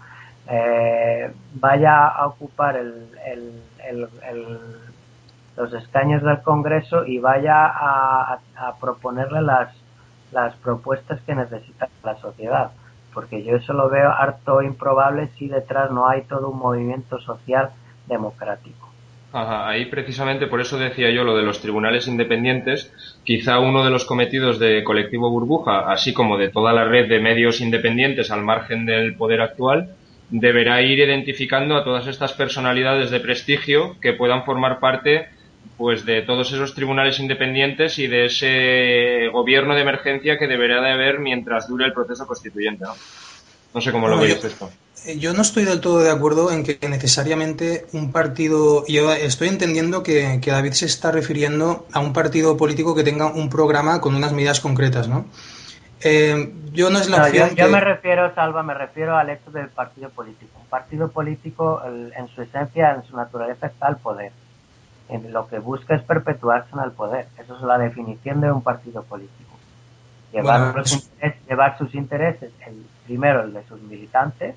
eh, 0.50 1.32
vaya 1.54 2.06
a 2.06 2.26
ocupar 2.26 2.76
el, 2.76 3.62
los 5.56 5.72
escaños 5.74 6.22
del 6.22 6.40
Congreso 6.40 7.04
y 7.04 7.18
vaya 7.18 7.66
a, 7.66 8.38
a, 8.56 8.76
proponerle 8.80 9.42
las, 9.42 9.74
las 10.32 10.54
propuestas 10.56 11.20
que 11.22 11.34
necesita 11.34 11.88
la 12.02 12.16
sociedad 12.16 12.70
porque 13.18 13.42
yo 13.42 13.56
eso 13.56 13.72
lo 13.72 13.88
veo 13.88 14.10
harto 14.10 14.62
improbable 14.62 15.28
si 15.38 15.48
detrás 15.48 15.90
no 15.90 16.08
hay 16.08 16.22
todo 16.22 16.50
un 16.50 16.58
movimiento 16.58 17.18
social 17.18 17.70
democrático. 18.06 18.87
Ajá, 19.30 19.68
ahí 19.68 19.84
precisamente 19.86 20.46
por 20.46 20.60
eso 20.60 20.78
decía 20.78 21.10
yo 21.10 21.22
lo 21.22 21.36
de 21.36 21.42
los 21.42 21.60
tribunales 21.60 22.08
independientes, 22.08 22.90
quizá 23.24 23.58
uno 23.58 23.84
de 23.84 23.90
los 23.90 24.06
cometidos 24.06 24.58
de 24.58 24.82
Colectivo 24.84 25.30
Burbuja, 25.30 25.90
así 25.92 26.14
como 26.14 26.38
de 26.38 26.48
toda 26.48 26.72
la 26.72 26.84
red 26.84 27.08
de 27.08 27.20
medios 27.20 27.60
independientes 27.60 28.30
al 28.30 28.42
margen 28.42 28.86
del 28.86 29.16
poder 29.16 29.42
actual, 29.42 29.94
deberá 30.30 30.80
ir 30.80 30.98
identificando 30.98 31.76
a 31.76 31.84
todas 31.84 32.06
estas 32.06 32.32
personalidades 32.32 33.10
de 33.10 33.20
prestigio 33.20 33.96
que 34.00 34.14
puedan 34.14 34.44
formar 34.44 34.80
parte 34.80 35.28
pues 35.76 36.06
de 36.06 36.22
todos 36.22 36.50
esos 36.52 36.74
tribunales 36.74 37.20
independientes 37.20 37.98
y 37.98 38.06
de 38.06 38.26
ese 38.26 39.28
gobierno 39.28 39.74
de 39.74 39.82
emergencia 39.82 40.38
que 40.38 40.46
deberá 40.46 40.80
de 40.80 40.90
haber 40.90 41.20
mientras 41.20 41.68
dure 41.68 41.84
el 41.84 41.92
proceso 41.92 42.26
constituyente. 42.26 42.84
No, 42.84 42.94
no 43.74 43.80
sé 43.80 43.92
cómo 43.92 44.08
lo 44.08 44.18
veis 44.18 44.42
esto. 44.42 44.70
Eh, 45.08 45.18
yo 45.18 45.32
no 45.32 45.40
estoy 45.40 45.64
del 45.64 45.80
todo 45.80 46.00
de 46.00 46.10
acuerdo 46.10 46.52
en 46.52 46.62
que 46.64 46.78
necesariamente 46.86 47.86
un 47.94 48.12
partido. 48.12 48.84
Yo 48.86 49.10
estoy 49.12 49.48
entendiendo 49.48 50.02
que, 50.02 50.38
que, 50.42 50.50
David 50.50 50.72
se 50.72 50.84
está 50.84 51.10
refiriendo 51.10 51.86
a 51.94 52.00
un 52.00 52.12
partido 52.12 52.58
político 52.58 52.94
que 52.94 53.04
tenga 53.04 53.26
un 53.26 53.48
programa 53.48 54.02
con 54.02 54.14
unas 54.14 54.32
medidas 54.32 54.60
concretas, 54.60 55.08
¿no? 55.08 55.24
Eh, 56.02 56.52
yo 56.72 56.90
no 56.90 56.98
es 56.98 57.08
la 57.08 57.18
no, 57.18 57.24
opción. 57.24 57.54
Yo, 57.56 57.68
me 57.68 57.80
refiero, 57.80 58.34
Salva, 58.34 58.62
me 58.62 58.74
refiero 58.74 59.16
al 59.16 59.30
hecho 59.30 59.50
del 59.50 59.68
partido 59.68 60.10
político. 60.10 60.60
Un 60.60 60.68
partido 60.68 61.08
político, 61.08 61.82
el, 61.86 62.12
en 62.14 62.28
su 62.28 62.42
esencia, 62.42 62.94
en 62.94 63.02
su 63.04 63.16
naturaleza, 63.16 63.68
está 63.68 63.88
el 63.88 63.96
poder 63.96 64.32
en 65.08 65.32
lo 65.32 65.48
que 65.48 65.58
busca 65.58 65.94
es 65.94 66.02
perpetuarse 66.02 66.68
en 66.74 66.80
el 66.80 66.90
poder. 66.90 67.28
Eso 67.42 67.56
es 67.56 67.62
la 67.62 67.78
definición 67.78 68.42
de 68.42 68.52
un 68.52 68.62
partido 68.62 69.02
político. 69.04 69.56
Llevar, 70.34 70.72
bueno, 70.72 70.84
sus, 70.84 71.04
intereses, 71.04 71.48
llevar 71.48 71.78
sus 71.78 71.94
intereses, 71.94 72.52
el, 72.66 72.84
primero 73.06 73.44
el 73.44 73.54
de 73.54 73.64
sus 73.64 73.80
militantes 73.80 74.54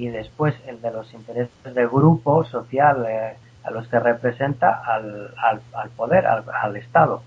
y 0.00 0.08
después 0.08 0.54
el 0.66 0.80
de 0.80 0.90
los 0.90 1.12
intereses 1.12 1.74
del 1.74 1.86
grupo 1.86 2.42
social 2.44 3.04
eh, 3.06 3.36
a 3.62 3.70
los 3.70 3.86
que 3.86 4.00
representa 4.00 4.80
al, 4.82 5.34
al, 5.36 5.60
al 5.74 5.90
poder, 5.90 6.26
al, 6.26 6.42
al, 6.50 6.74
Estado. 6.78 7.22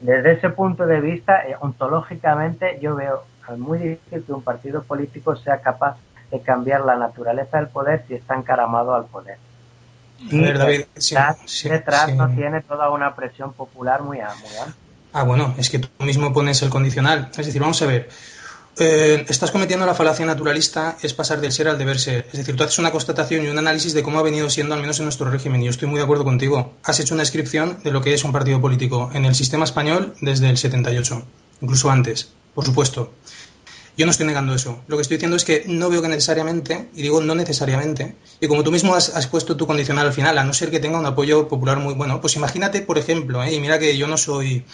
Desde 0.00 0.32
ese 0.32 0.50
punto 0.50 0.86
de 0.86 1.00
vista, 1.00 1.46
eh, 1.46 1.54
ontológicamente, 1.60 2.80
yo 2.82 2.96
veo 2.96 3.22
muy 3.56 3.78
difícil 3.78 4.24
que 4.24 4.32
un 4.32 4.42
partido 4.42 4.82
político 4.82 5.36
sea 5.36 5.60
capaz 5.60 5.96
de 6.32 6.40
cambiar 6.40 6.84
la 6.84 6.96
naturaleza 6.96 7.58
del 7.58 7.68
poder 7.68 8.04
si 8.08 8.14
está 8.14 8.34
encaramado 8.34 8.96
al 8.96 9.04
poder. 9.04 9.38
Sí, 10.28 10.40
ver, 10.40 10.58
David, 10.58 10.86
detrás, 10.96 11.36
sí, 11.44 11.68
detrás 11.68 12.06
sí. 12.06 12.16
no 12.16 12.28
tiene 12.30 12.60
toda 12.62 12.90
una 12.90 13.14
presión 13.14 13.52
popular 13.52 14.02
muy, 14.02 14.16
muy 14.16 14.26
amplia. 14.26 14.74
Ah, 15.12 15.22
bueno, 15.22 15.54
es 15.58 15.70
que 15.70 15.78
tú 15.78 15.88
mismo 16.04 16.32
pones 16.32 16.60
el 16.62 16.70
condicional. 16.70 17.28
Es 17.30 17.46
decir, 17.46 17.60
vamos 17.60 17.80
a 17.82 17.86
ver. 17.86 18.08
Eh, 18.78 19.24
estás 19.28 19.50
cometiendo 19.50 19.86
la 19.86 19.94
falacia 19.94 20.26
naturalista, 20.26 20.98
es 21.02 21.14
pasar 21.14 21.40
del 21.40 21.50
ser 21.50 21.68
al 21.68 21.78
deber 21.78 21.98
ser. 21.98 22.26
Es 22.30 22.38
decir, 22.38 22.56
tú 22.56 22.62
haces 22.62 22.78
una 22.78 22.92
constatación 22.92 23.44
y 23.44 23.48
un 23.48 23.58
análisis 23.58 23.94
de 23.94 24.02
cómo 24.02 24.18
ha 24.18 24.22
venido 24.22 24.50
siendo, 24.50 24.74
al 24.74 24.82
menos 24.82 24.98
en 24.98 25.06
nuestro 25.06 25.30
régimen, 25.30 25.62
y 25.62 25.64
yo 25.64 25.70
estoy 25.70 25.88
muy 25.88 25.96
de 25.96 26.04
acuerdo 26.04 26.24
contigo. 26.24 26.74
Has 26.82 27.00
hecho 27.00 27.14
una 27.14 27.22
descripción 27.22 27.78
de 27.82 27.90
lo 27.90 28.02
que 28.02 28.12
es 28.12 28.22
un 28.24 28.32
partido 28.32 28.60
político 28.60 29.10
en 29.14 29.24
el 29.24 29.34
sistema 29.34 29.64
español 29.64 30.14
desde 30.20 30.50
el 30.50 30.58
78, 30.58 31.22
incluso 31.62 31.90
antes, 31.90 32.28
por 32.54 32.66
supuesto. 32.66 33.12
Yo 33.96 34.04
no 34.04 34.10
estoy 34.10 34.26
negando 34.26 34.54
eso. 34.54 34.80
Lo 34.88 34.96
que 34.96 35.02
estoy 35.02 35.16
diciendo 35.16 35.36
es 35.36 35.44
que 35.44 35.64
no 35.66 35.88
veo 35.88 36.02
que 36.02 36.08
necesariamente, 36.08 36.88
y 36.94 37.02
digo 37.02 37.22
no 37.22 37.34
necesariamente, 37.34 38.14
y 38.40 38.46
como 38.46 38.62
tú 38.62 38.70
mismo 38.70 38.94
has, 38.94 39.26
puesto 39.28 39.56
tu 39.56 39.66
condicional 39.66 40.06
al 40.06 40.12
final, 40.12 40.36
a 40.36 40.44
no 40.44 40.52
ser 40.52 40.70
que 40.70 40.80
tenga 40.80 40.98
un 40.98 41.06
apoyo 41.06 41.48
popular 41.48 41.78
muy 41.78 41.94
bueno, 41.94 42.20
pues 42.20 42.36
imagínate, 42.36 42.82
por 42.82 42.98
ejemplo, 42.98 43.42
¿eh? 43.42 43.54
y 43.54 43.60
mira 43.60 43.78
que 43.78 43.96
yo 43.96 44.06
no 44.06 44.18
soy 44.18 44.64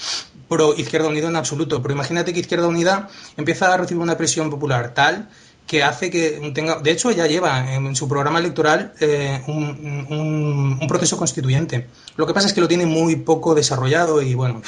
pro 0.49 0.75
Izquierda 0.75 1.09
Unida 1.09 1.29
en 1.29 1.37
absoluto, 1.37 1.81
pero 1.81 1.95
imagínate 1.95 2.33
que 2.33 2.41
Izquierda 2.41 2.67
Unida 2.67 3.09
empieza 3.37 3.73
a 3.73 3.77
recibir 3.77 4.03
una 4.03 4.17
presión 4.17 4.51
popular 4.51 4.93
tal 4.93 5.29
que 5.67 5.83
hace 5.83 6.11
que 6.11 6.53
tenga, 6.55 6.81
de 6.81 6.91
hecho 6.91 7.11
ya 7.13 7.27
lleva 7.27 7.75
en 7.75 7.95
su 7.95 8.09
programa 8.09 8.41
electoral 8.41 8.93
eh, 9.01 9.41
un, 9.47 10.79
proceso 10.89 11.17
constituyente. 11.17 11.87
Lo 12.17 12.27
que 12.27 12.35
pasa 12.35 12.49
es 12.49 12.53
que 12.53 12.61
lo 12.61 12.69
tiene 12.69 12.85
muy 12.85 13.17
poco 13.17 13.55
desarrollado 13.55 14.21
y 14.21 14.35
bueno, 14.35 14.61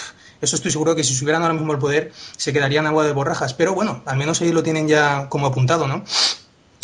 eso 0.45 0.57
estoy 0.57 0.71
seguro 0.71 0.95
que 0.95 1.05
si 1.05 1.15
subieran 1.15 1.43
ahora 1.43 1.55
mismo 1.55 1.73
el 1.73 1.79
poder 1.79 2.13
se 2.37 2.53
quedarían 2.53 2.87
agua 2.87 3.05
de 3.05 3.13
borrajas, 3.13 3.55
pero 3.55 3.75
bueno, 3.75 4.03
al 4.07 4.17
menos 4.17 4.41
ahí 4.41 4.53
lo 4.53 4.63
tienen 4.63 4.89
ya 4.89 5.29
como 5.29 5.47
apuntado, 5.47 5.89
¿no? 5.89 6.05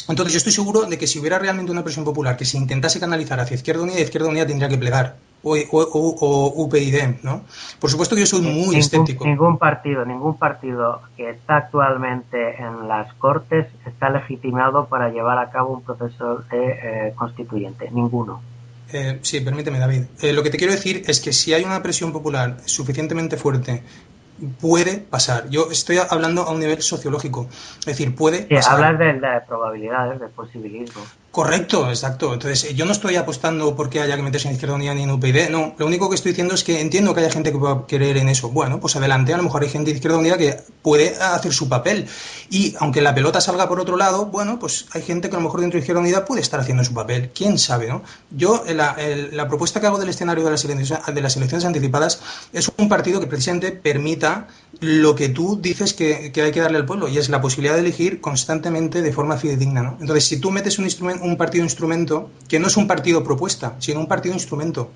Entonces 0.08 0.32
yo 0.32 0.38
estoy 0.38 0.52
seguro 0.52 0.82
de 0.82 0.98
que 0.98 1.06
si 1.06 1.18
hubiera 1.20 1.38
realmente 1.38 1.70
una 1.70 1.84
presión 1.84 2.04
popular 2.04 2.36
que 2.36 2.44
se 2.44 2.58
intentase 2.58 2.98
canalizar 2.98 3.38
hacia 3.38 3.54
Izquierda 3.54 3.82
Unida, 3.82 4.00
Izquierda 4.00 4.28
Unida 4.28 4.46
tendría 4.46 4.68
que 4.68 4.78
plegar. 4.78 5.16
O, 5.42 5.54
o, 5.54 5.80
o, 5.80 6.16
o 6.20 6.64
UPyD, 6.64 7.22
¿no? 7.22 7.44
Por 7.80 7.88
supuesto 7.88 8.14
que 8.14 8.20
yo 8.20 8.26
soy 8.26 8.42
muy 8.42 8.52
ningún, 8.52 8.74
escéptico. 8.74 9.24
Ningún 9.24 9.56
partido, 9.56 10.04
ningún 10.04 10.36
partido 10.36 11.00
que 11.16 11.30
está 11.30 11.56
actualmente 11.56 12.60
en 12.60 12.88
las 12.88 13.14
Cortes 13.14 13.66
está 13.86 14.10
legitimado 14.10 14.86
para 14.86 15.08
llevar 15.08 15.38
a 15.38 15.50
cabo 15.50 15.72
un 15.72 15.82
proceso 15.82 16.44
de, 16.50 16.72
eh, 16.82 17.12
constituyente. 17.16 17.90
Ninguno. 17.90 18.42
Eh, 18.92 19.18
sí, 19.22 19.40
permíteme, 19.40 19.78
David. 19.78 20.02
Eh, 20.20 20.32
lo 20.32 20.42
que 20.42 20.50
te 20.50 20.58
quiero 20.58 20.72
decir 20.72 21.02
es 21.06 21.20
que 21.20 21.32
si 21.32 21.52
hay 21.54 21.64
una 21.64 21.82
presión 21.82 22.12
popular 22.12 22.56
suficientemente 22.64 23.36
fuerte, 23.36 23.82
puede 24.60 24.98
pasar. 24.98 25.48
Yo 25.50 25.70
estoy 25.70 25.98
hablando 25.98 26.42
a 26.42 26.52
un 26.52 26.60
nivel 26.60 26.82
sociológico. 26.82 27.48
Es 27.80 27.86
decir, 27.86 28.14
puede 28.14 28.48
sí, 28.48 28.54
pasar. 28.54 28.84
Hablas 28.84 28.98
de, 28.98 29.12
de, 29.14 29.40
probabilidades, 29.46 30.20
de 30.20 30.28
posibilismo. 30.28 31.02
Correcto, 31.30 31.88
exacto. 31.88 32.34
Entonces, 32.34 32.74
yo 32.74 32.84
no 32.86 32.90
estoy 32.90 33.14
apostando 33.14 33.76
porque 33.76 34.00
haya 34.00 34.16
que 34.16 34.22
meterse 34.22 34.48
en 34.48 34.54
Izquierda 34.54 34.74
Unida 34.74 34.94
ni 34.94 35.04
en 35.04 35.12
UPyD, 35.12 35.48
no. 35.48 35.76
Lo 35.78 35.86
único 35.86 36.08
que 36.08 36.16
estoy 36.16 36.32
diciendo 36.32 36.54
es 36.54 36.64
que 36.64 36.80
entiendo 36.80 37.14
que 37.14 37.20
haya 37.20 37.30
gente 37.30 37.52
que 37.52 37.58
pueda 37.58 37.86
querer 37.86 38.16
en 38.16 38.28
eso. 38.28 38.48
Bueno, 38.50 38.80
pues 38.80 38.96
adelante, 38.96 39.32
a 39.32 39.36
lo 39.36 39.44
mejor 39.44 39.62
hay 39.62 39.68
gente 39.68 39.90
de 39.90 39.96
Izquierda 39.96 40.18
Unida 40.18 40.36
que 40.36 40.58
puede 40.82 41.14
hacer 41.22 41.52
su 41.52 41.68
papel. 41.68 42.08
Y 42.50 42.74
aunque 42.80 43.00
la 43.00 43.14
pelota 43.14 43.40
salga 43.40 43.68
por 43.68 43.78
otro 43.78 43.96
lado, 43.96 44.26
bueno, 44.26 44.58
pues 44.58 44.86
hay 44.92 45.02
gente 45.02 45.30
que 45.30 45.36
a 45.36 45.38
lo 45.38 45.44
mejor 45.44 45.60
dentro 45.60 45.76
de 45.76 45.82
Izquierda 45.82 46.00
Unida 46.00 46.24
puede 46.24 46.40
estar 46.40 46.58
haciendo 46.58 46.82
su 46.82 46.94
papel. 46.94 47.30
¿Quién 47.32 47.60
sabe, 47.60 47.86
no? 47.86 48.02
Yo, 48.32 48.64
la, 48.66 48.96
la 49.30 49.46
propuesta 49.46 49.80
que 49.80 49.86
hago 49.86 49.98
del 49.98 50.08
escenario 50.08 50.42
de 50.42 50.50
las, 50.50 50.64
elecciones, 50.64 51.14
de 51.14 51.20
las 51.20 51.36
elecciones 51.36 51.64
anticipadas 51.64 52.20
es 52.52 52.72
un 52.76 52.88
partido 52.88 53.20
que 53.20 53.28
precisamente 53.28 53.70
permita 53.70 54.48
lo 54.80 55.14
que 55.14 55.28
tú 55.28 55.60
dices 55.60 55.92
que, 55.92 56.32
que 56.32 56.42
hay 56.42 56.52
que 56.52 56.60
darle 56.60 56.78
al 56.78 56.86
pueblo, 56.86 57.08
y 57.08 57.18
es 57.18 57.28
la 57.28 57.40
posibilidad 57.40 57.74
de 57.74 57.80
elegir 57.80 58.20
constantemente 58.20 59.02
de 59.02 59.12
forma 59.12 59.36
fidedigna, 59.36 59.82
¿no? 59.82 59.96
Entonces, 60.00 60.24
si 60.24 60.40
tú 60.40 60.50
metes 60.50 60.78
un 60.78 60.86
instrumento 60.86 61.24
un 61.24 61.36
partido 61.36 61.64
instrumento 61.64 62.30
que 62.48 62.58
no 62.58 62.66
es 62.66 62.76
un 62.76 62.86
partido 62.86 63.22
propuesta, 63.22 63.74
sino 63.78 64.00
un 64.00 64.08
partido 64.08 64.34
instrumento. 64.34 64.90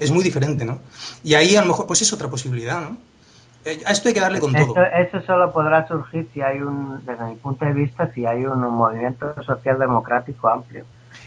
Es 0.00 0.10
muy 0.10 0.24
diferente, 0.24 0.64
¿no? 0.64 0.80
Y 1.22 1.34
ahí 1.34 1.54
a 1.54 1.60
lo 1.60 1.68
mejor 1.68 1.86
pues 1.86 2.02
es 2.02 2.12
otra 2.12 2.28
posibilidad, 2.28 2.80
¿no? 2.80 2.96
Eh, 3.64 3.80
a 3.86 3.92
esto 3.92 4.08
hay 4.08 4.14
que 4.14 4.20
darle 4.20 4.40
con 4.40 4.52
todo. 4.52 4.74
Eso 4.84 5.22
solo 5.22 5.52
podrá 5.52 5.86
surgir 5.86 6.28
si 6.34 6.42
hay 6.42 6.60
un, 6.60 7.00
desde 7.06 7.24
mi 7.24 7.36
punto 7.36 7.64
de 7.64 7.72
vista, 7.72 8.12
si 8.12 8.26
hay 8.26 8.44
un, 8.44 8.60
movimiento 8.60 9.40
social 9.44 9.78
democrático 9.78 10.48
amplio. 10.48 10.84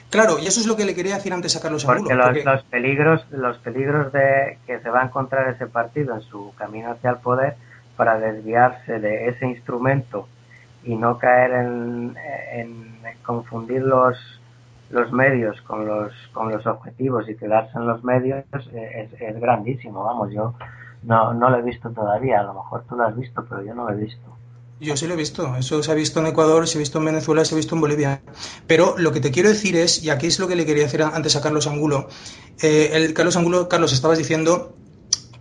Claro, 0.10 0.38
y 0.40 0.46
eso 0.46 0.60
es 0.60 0.68
lo 0.68 0.76
que 0.76 0.86
le 0.86 0.94
quería 0.94 1.16
decir 1.16 1.34
antes 1.34 1.56
a 1.56 1.62
Carlos 1.62 1.84
Porque, 1.86 2.14
los, 2.14 2.46
los, 2.46 2.64
peligros, 2.64 3.26
los 3.32 3.58
peligros 3.58 4.12
de 4.12 4.58
que 4.68 4.80
se 4.80 4.90
va 4.90 5.02
a 5.02 5.06
encontrar 5.06 5.50
ese 5.50 5.66
partido 5.66 6.14
en 6.14 6.22
su 6.22 6.54
camino 6.58 6.92
hacia 6.92 7.10
el 7.12 7.18
poder 7.18 7.56
para 7.98 8.20
desviarse 8.20 9.00
de 9.00 9.28
ese 9.28 9.48
instrumento 9.48 10.28
y 10.84 10.96
no 10.96 11.18
caer 11.18 11.52
en, 11.52 12.16
confundir 13.24 13.82
los, 13.82 14.18
los 14.90 15.12
medios 15.12 15.62
con 15.64 15.86
los, 15.86 16.14
con 16.32 16.50
los 16.50 16.66
objetivos 16.66 17.28
y 17.28 17.36
quedarse 17.36 17.78
en 17.78 17.88
los 17.88 18.04
medios 18.06 18.46
es, 18.54 19.10
es 19.20 19.40
grandísimo. 19.42 20.06
Vamos, 20.06 20.32
yo 20.32 20.54
no, 21.04 21.34
no 21.34 21.50
lo 21.50 21.58
he 21.58 21.62
visto 21.62 21.90
todavía. 21.90 22.40
A 22.40 22.44
lo 22.44 22.54
mejor 22.54 22.86
tú 22.88 22.96
lo 22.96 23.04
has 23.04 23.18
visto, 23.18 23.46
pero 23.50 23.64
yo 23.64 23.76
no 23.76 23.90
lo 23.90 23.98
he 23.98 24.02
visto. 24.02 24.38
Yo 24.80 24.96
sí 24.96 25.08
lo 25.08 25.16
he 25.16 25.18
visto. 25.18 25.56
Eso 25.58 25.82
se 25.82 25.92
ha 25.92 25.96
visto 25.96 26.20
en 26.20 26.28
Ecuador, 26.28 26.68
se 26.68 26.78
ha 26.78 26.80
visto 26.80 27.00
en 27.00 27.06
Venezuela, 27.06 27.44
se 27.44 27.56
ha 27.56 27.58
visto 27.58 27.76
en 27.76 27.82
Bolivia. 27.82 28.22
Pero 28.68 28.96
lo 28.98 29.12
que 29.12 29.20
te 29.20 29.32
quiero 29.32 29.50
decir 29.50 29.76
es, 29.76 30.04
y 30.04 30.10
aquí 30.10 30.28
es 30.28 30.40
lo 30.40 30.48
que 30.48 30.56
le 30.56 30.66
quería 30.66 30.84
decir 30.84 31.02
antes 31.02 31.36
a 31.36 31.42
Carlos 31.42 31.68
Angulo, 31.68 32.08
eh, 32.62 32.92
el 32.94 33.14
Carlos 33.14 33.36
Angulo, 33.38 33.68
Carlos, 33.68 33.92
estabas 33.92 34.20
diciendo 34.20 34.76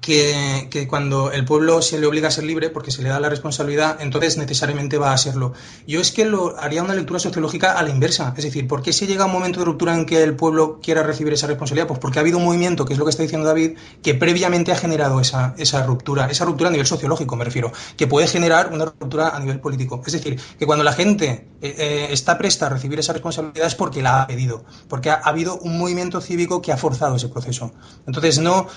que, 0.07 0.87
cuando 0.89 1.33
el 1.33 1.45
pueblo 1.45 1.83
se 1.83 1.99
le 1.99 2.07
obliga 2.07 2.29
a 2.29 2.31
ser 2.31 2.45
libre 2.45 2.71
porque 2.71 2.93
se 2.93 3.03
le 3.03 3.09
da 3.09 3.19
la 3.19 3.29
responsabilidad, 3.29 3.99
entonces 4.01 4.37
necesariamente 4.37 4.99
va 4.99 5.13
a 5.13 5.19
serlo. 5.19 5.53
Yo 5.87 6.01
es 6.01 6.13
que 6.13 6.25
lo 6.25 6.57
haría 6.61 6.85
una 6.85 6.95
lectura 6.95 7.19
sociológica 7.19 7.73
a 7.73 7.83
la 7.83 7.91
inversa. 7.91 8.33
Es 8.37 8.45
decir, 8.45 8.69
¿por 8.69 8.83
qué 8.83 8.93
se 8.93 9.09
llega 9.09 9.25
a 9.25 9.27
un 9.27 9.33
momento 9.33 9.59
de 9.59 9.67
ruptura 9.67 9.97
en 9.97 10.07
que 10.07 10.23
el 10.23 10.37
pueblo 10.37 10.79
quiera 10.81 11.03
recibir 11.03 11.33
esa 11.33 11.49
responsabilidad? 11.49 11.89
Pues 11.89 11.99
porque 11.99 12.21
ha 12.21 12.23
habido 12.23 12.39
un 12.39 12.45
movimiento, 12.45 12.85
que 12.85 12.93
es 12.93 12.99
lo 13.01 13.05
que 13.05 13.11
está 13.11 13.25
diciendo 13.25 13.49
David, 13.49 13.79
que 14.01 14.15
previamente 14.15 14.71
ha 14.71 14.77
generado 14.77 15.21
esa, 15.21 15.55
esa 15.59 15.85
ruptura, 15.85 16.27
esa 16.27 16.45
ruptura 16.45 16.69
a 16.69 16.73
nivel 16.73 16.87
sociológico, 16.87 17.35
me 17.35 17.45
refiero, 17.45 17.73
que 17.97 18.07
puede 18.07 18.29
generar 18.29 18.73
una 18.73 18.85
ruptura 18.85 19.31
a 19.31 19.41
nivel 19.41 19.59
político. 19.59 20.01
Es 20.07 20.13
decir, 20.13 20.41
que 20.57 20.67
cuando 20.67 20.85
la 20.85 20.93
gente 20.93 21.49
eh, 21.61 21.75
eh, 21.79 22.09
está 22.11 22.39
presta 22.39 22.67
a 22.67 22.69
recibir 22.69 23.01
esa 23.01 23.13
responsabilidad 23.13 23.67
es 23.67 23.75
porque 23.75 24.03
la 24.03 24.23
ha 24.23 24.27
pedido, 24.29 24.65
porque 24.89 25.11
ha, 25.11 25.15
ha 25.15 25.31
habido 25.31 25.59
un 25.59 25.79
movimiento 25.79 26.21
cívico 26.21 26.63
que 26.63 26.71
ha 26.71 26.77
forzado 26.77 27.17
ese 27.17 27.29
proceso. 27.29 27.73
Entonces, 28.07 28.39
no, 28.39 28.69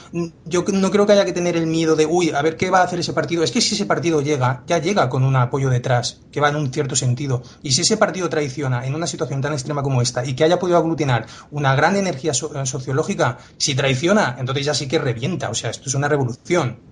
yo 0.46 0.64
no 0.64 0.90
creo 0.90 1.06
que 1.06 1.14
haya 1.14 1.19
que 1.26 1.34
tener 1.34 1.56
el 1.56 1.68
miedo 1.68 1.96
de, 1.96 2.06
uy, 2.06 2.32
a 2.32 2.42
ver 2.42 2.58
qué 2.58 2.70
va 2.70 2.80
a 2.80 2.84
hacer 2.84 3.00
ese 3.00 3.14
partido. 3.14 3.44
Es 3.44 3.52
que 3.52 3.62
si 3.62 3.76
ese 3.76 3.86
partido 3.86 4.22
llega, 4.22 4.64
ya 4.68 4.80
llega 4.80 5.10
con 5.10 5.24
un 5.24 5.36
apoyo 5.36 5.70
detrás, 5.70 6.22
que 6.32 6.42
va 6.42 6.50
en 6.50 6.56
un 6.56 6.72
cierto 6.72 6.96
sentido. 6.96 7.44
Y 7.62 7.72
si 7.72 7.82
ese 7.82 7.98
partido 7.98 8.30
traiciona 8.30 8.86
en 8.86 8.96
una 8.96 9.08
situación 9.08 9.42
tan 9.42 9.54
extrema 9.54 9.84
como 9.84 10.02
esta 10.02 10.26
y 10.26 10.34
que 10.34 10.44
haya 10.44 10.60
podido 10.60 10.78
aglutinar 10.78 11.28
una 11.52 11.76
gran 11.76 11.96
energía 11.96 12.32
eh, 12.32 12.66
sociológica, 12.66 13.38
si 13.58 13.76
traiciona, 13.76 14.36
entonces 14.40 14.66
ya 14.66 14.74
sí 14.74 14.88
que 14.88 15.00
revienta. 15.00 15.50
O 15.50 15.56
sea, 15.56 15.70
esto 15.70 15.90
es 15.90 15.96
una 15.96 16.08
revolución. 16.08 16.89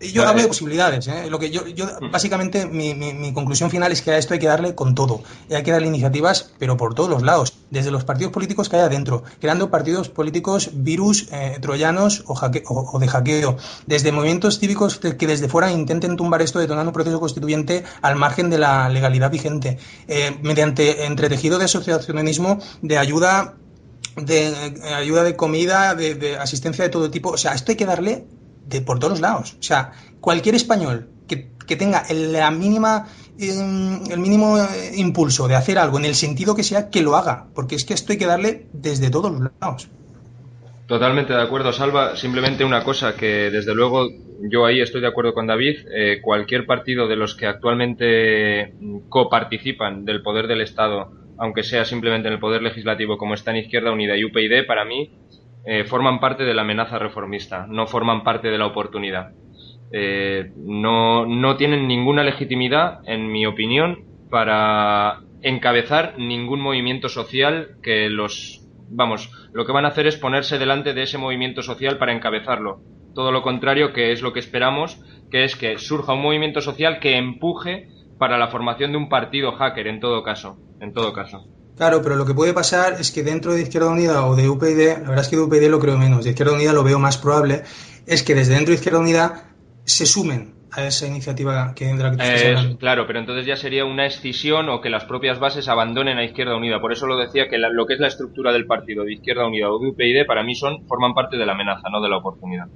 Yo 0.00 0.28
hablo 0.28 0.42
de 0.42 0.48
posibilidades. 0.48 1.08
¿eh? 1.08 1.30
Lo 1.30 1.38
que 1.38 1.50
yo, 1.50 1.66
yo 1.66 1.86
básicamente 2.12 2.66
mi, 2.66 2.94
mi, 2.94 3.32
conclusión 3.32 3.70
final 3.70 3.92
es 3.92 4.02
que 4.02 4.10
a 4.10 4.18
esto 4.18 4.34
hay 4.34 4.40
que 4.40 4.46
darle 4.46 4.74
con 4.74 4.94
todo. 4.94 5.22
Hay 5.50 5.62
que 5.62 5.72
darle 5.72 5.88
iniciativas, 5.88 6.52
pero 6.58 6.76
por 6.76 6.94
todos 6.94 7.08
los 7.08 7.22
lados, 7.22 7.54
desde 7.70 7.90
los 7.90 8.04
partidos 8.04 8.32
políticos 8.32 8.68
que 8.68 8.76
hay 8.76 8.82
adentro, 8.82 9.22
creando 9.40 9.70
partidos 9.70 10.10
políticos 10.10 10.70
virus 10.74 11.28
eh, 11.32 11.56
troyanos 11.62 12.24
o, 12.26 12.34
o, 12.34 12.98
de 12.98 13.08
hackeo, 13.08 13.56
desde 13.86 14.12
movimientos 14.12 14.58
cívicos 14.58 14.98
que 14.98 15.26
desde 15.26 15.48
fuera 15.48 15.72
intenten 15.72 16.16
tumbar 16.16 16.42
esto 16.42 16.58
detonando 16.58 16.90
un 16.90 16.94
proceso 16.94 17.18
constituyente 17.18 17.84
al 18.02 18.16
margen 18.16 18.50
de 18.50 18.58
la 18.58 18.90
legalidad 18.90 19.30
vigente, 19.30 19.78
eh, 20.08 20.36
mediante 20.42 21.06
entretejido 21.06 21.58
de 21.58 21.64
asociacionismo, 21.64 22.58
de 22.82 22.98
ayuda 22.98 23.54
de 24.16 24.54
ayuda 24.94 25.24
de 25.24 25.36
comida, 25.36 25.94
de, 25.94 26.14
de 26.14 26.36
asistencia 26.38 26.84
de 26.84 26.90
todo 26.90 27.10
tipo. 27.10 27.30
O 27.30 27.36
sea, 27.36 27.52
esto 27.52 27.72
hay 27.72 27.76
que 27.76 27.84
darle 27.84 28.26
de 28.66 28.80
por 28.80 28.98
todos 28.98 29.20
lados. 29.20 29.56
O 29.58 29.62
sea, 29.62 29.92
cualquier 30.20 30.54
español 30.54 31.08
que, 31.28 31.50
que 31.66 31.76
tenga 31.76 32.04
la 32.12 32.50
mínima, 32.50 33.08
em, 33.38 34.00
el 34.10 34.18
mínimo 34.18 34.58
eh, 34.58 34.92
impulso 34.96 35.48
de 35.48 35.56
hacer 35.56 35.78
algo 35.78 35.98
en 35.98 36.04
el 36.04 36.14
sentido 36.14 36.54
que 36.54 36.62
sea, 36.62 36.90
que 36.90 37.02
lo 37.02 37.16
haga, 37.16 37.46
porque 37.54 37.74
es 37.74 37.84
que 37.84 37.94
esto 37.94 38.12
hay 38.12 38.18
que 38.18 38.26
darle 38.26 38.66
desde 38.72 39.10
todos 39.10 39.32
los 39.32 39.50
lados. 39.60 39.88
Totalmente 40.86 41.32
de 41.32 41.42
acuerdo, 41.42 41.72
Salva. 41.72 42.16
Simplemente 42.16 42.64
una 42.64 42.84
cosa 42.84 43.16
que 43.16 43.50
desde 43.50 43.74
luego 43.74 44.08
yo 44.40 44.64
ahí 44.66 44.80
estoy 44.80 45.00
de 45.00 45.08
acuerdo 45.08 45.34
con 45.34 45.46
David. 45.46 45.78
Eh, 45.92 46.20
cualquier 46.22 46.64
partido 46.64 47.08
de 47.08 47.16
los 47.16 47.34
que 47.34 47.46
actualmente 47.46 48.74
coparticipan 49.08 50.04
del 50.04 50.22
poder 50.22 50.46
del 50.46 50.60
Estado, 50.60 51.10
aunque 51.38 51.64
sea 51.64 51.84
simplemente 51.84 52.28
en 52.28 52.34
el 52.34 52.40
poder 52.40 52.62
legislativo 52.62 53.18
como 53.18 53.34
está 53.34 53.50
en 53.50 53.58
Izquierda 53.58 53.90
Unida 53.90 54.16
y 54.16 54.24
UPyD, 54.24 54.64
para 54.64 54.84
mí 54.84 55.10
eh, 55.66 55.84
forman 55.84 56.20
parte 56.20 56.44
de 56.44 56.54
la 56.54 56.62
amenaza 56.62 56.98
reformista, 56.98 57.66
no 57.68 57.86
forman 57.86 58.22
parte 58.22 58.48
de 58.48 58.58
la 58.58 58.66
oportunidad. 58.66 59.32
Eh, 59.92 60.52
no, 60.56 61.26
no 61.26 61.56
tienen 61.56 61.88
ninguna 61.88 62.22
legitimidad, 62.22 63.00
en 63.06 63.30
mi 63.30 63.46
opinión, 63.46 64.04
para 64.30 65.20
encabezar 65.42 66.18
ningún 66.18 66.60
movimiento 66.60 67.08
social 67.08 67.76
que 67.82 68.08
los 68.08 68.62
vamos, 68.88 69.30
lo 69.52 69.64
que 69.64 69.72
van 69.72 69.84
a 69.84 69.88
hacer 69.88 70.06
es 70.06 70.16
ponerse 70.16 70.58
delante 70.58 70.94
de 70.94 71.02
ese 71.02 71.18
movimiento 71.18 71.62
social 71.62 71.98
para 71.98 72.12
encabezarlo. 72.12 72.80
Todo 73.14 73.32
lo 73.32 73.42
contrario 73.42 73.92
que 73.92 74.12
es 74.12 74.22
lo 74.22 74.32
que 74.32 74.40
esperamos, 74.40 75.00
que 75.30 75.44
es 75.44 75.56
que 75.56 75.78
surja 75.78 76.12
un 76.12 76.22
movimiento 76.22 76.60
social 76.60 77.00
que 77.00 77.16
empuje 77.16 77.88
para 78.18 78.38
la 78.38 78.48
formación 78.48 78.92
de 78.92 78.98
un 78.98 79.08
partido 79.08 79.52
hacker 79.52 79.86
en 79.88 80.00
todo 80.00 80.22
caso, 80.22 80.58
en 80.80 80.92
todo 80.92 81.12
caso. 81.12 81.44
Claro, 81.76 82.00
pero 82.02 82.16
lo 82.16 82.24
que 82.24 82.32
puede 82.32 82.54
pasar 82.54 82.94
es 82.98 83.12
que 83.12 83.22
dentro 83.22 83.52
de 83.52 83.62
Izquierda 83.62 83.90
Unida 83.90 84.24
o 84.26 84.34
de 84.34 84.48
UPyD, 84.48 85.02
la 85.02 85.08
verdad 85.10 85.20
es 85.20 85.28
que 85.28 85.36
de 85.36 85.42
UPyD 85.42 85.68
lo 85.68 85.78
creo 85.78 85.98
menos, 85.98 86.24
de 86.24 86.30
Izquierda 86.30 86.54
Unida 86.54 86.72
lo 86.72 86.82
veo 86.82 86.98
más 86.98 87.18
probable, 87.18 87.64
es 88.06 88.22
que 88.22 88.34
desde 88.34 88.54
dentro 88.54 88.70
de 88.70 88.76
Izquierda 88.76 88.98
Unida 88.98 89.50
se 89.84 90.06
sumen 90.06 90.54
a 90.72 90.86
esa 90.86 91.06
iniciativa 91.06 91.74
que, 91.74 91.86
de 91.86 92.02
la 92.02 92.10
que 92.10 92.16
tú 92.16 92.76
Claro, 92.78 93.06
pero 93.06 93.18
entonces 93.18 93.46
ya 93.46 93.56
sería 93.56 93.84
una 93.84 94.06
escisión 94.06 94.68
o 94.68 94.80
que 94.80 94.90
las 94.90 95.04
propias 95.04 95.38
bases 95.38 95.68
abandonen 95.68 96.18
a 96.18 96.24
Izquierda 96.24 96.56
Unida. 96.56 96.80
Por 96.80 96.92
eso 96.92 97.06
lo 97.06 97.18
decía 97.18 97.48
que 97.48 97.58
lo 97.58 97.86
que 97.86 97.94
es 97.94 98.00
la 98.00 98.08
estructura 98.08 98.52
del 98.52 98.66
partido 98.66 99.04
de 99.04 99.12
Izquierda 99.12 99.46
Unida 99.46 99.70
o 99.70 99.78
de 99.78 99.88
UPyD 99.88 100.26
para 100.26 100.42
mí 100.42 100.54
son 100.54 100.86
forman 100.86 101.14
parte 101.14 101.36
de 101.36 101.46
la 101.46 101.52
amenaza, 101.52 101.88
no 101.90 102.00
de 102.00 102.08
la 102.08 102.16
oportunidad. 102.16 102.66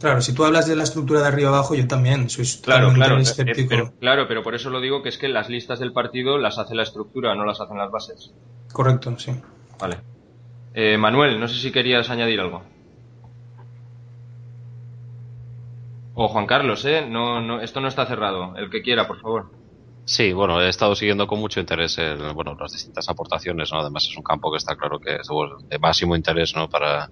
Claro, 0.00 0.22
si 0.22 0.34
tú 0.34 0.46
hablas 0.46 0.66
de 0.66 0.76
la 0.76 0.84
estructura 0.84 1.20
de 1.20 1.28
arriba 1.28 1.50
abajo, 1.50 1.74
yo 1.74 1.86
también 1.86 2.30
soy 2.30 2.46
claro, 2.62 2.90
claro, 2.94 3.18
eh, 3.18 3.20
escéptico. 3.20 3.68
Pero, 3.68 3.92
claro, 4.00 4.26
pero 4.26 4.42
por 4.42 4.54
eso 4.54 4.70
lo 4.70 4.80
digo 4.80 5.02
que 5.02 5.10
es 5.10 5.18
que 5.18 5.28
las 5.28 5.50
listas 5.50 5.78
del 5.78 5.92
partido 5.92 6.38
las 6.38 6.58
hace 6.58 6.74
la 6.74 6.84
estructura, 6.84 7.34
no 7.34 7.44
las 7.44 7.60
hacen 7.60 7.76
las 7.76 7.90
bases. 7.90 8.32
Correcto, 8.72 9.18
sí. 9.18 9.32
Vale. 9.78 9.98
Eh, 10.72 10.96
Manuel, 10.96 11.38
no 11.38 11.46
sé 11.48 11.60
si 11.60 11.70
querías 11.70 12.08
añadir 12.08 12.40
algo. 12.40 12.62
O 16.14 16.28
Juan 16.28 16.46
Carlos, 16.46 16.82
¿eh? 16.86 17.06
No, 17.06 17.42
no, 17.42 17.60
esto 17.60 17.82
no 17.82 17.88
está 17.88 18.06
cerrado. 18.06 18.56
El 18.56 18.70
que 18.70 18.80
quiera, 18.80 19.06
por 19.06 19.20
favor. 19.20 19.50
Sí, 20.06 20.32
bueno, 20.32 20.62
he 20.62 20.68
estado 20.70 20.94
siguiendo 20.94 21.26
con 21.26 21.38
mucho 21.38 21.60
interés 21.60 22.00
bueno, 22.34 22.56
las 22.58 22.72
distintas 22.72 23.06
aportaciones, 23.10 23.70
¿no? 23.70 23.80
Además 23.80 24.06
es 24.10 24.16
un 24.16 24.22
campo 24.22 24.50
que 24.50 24.56
está 24.56 24.76
claro 24.76 24.98
que 24.98 25.16
es 25.16 25.28
de 25.68 25.78
máximo 25.78 26.16
interés, 26.16 26.56
¿no? 26.56 26.70
Para, 26.70 27.10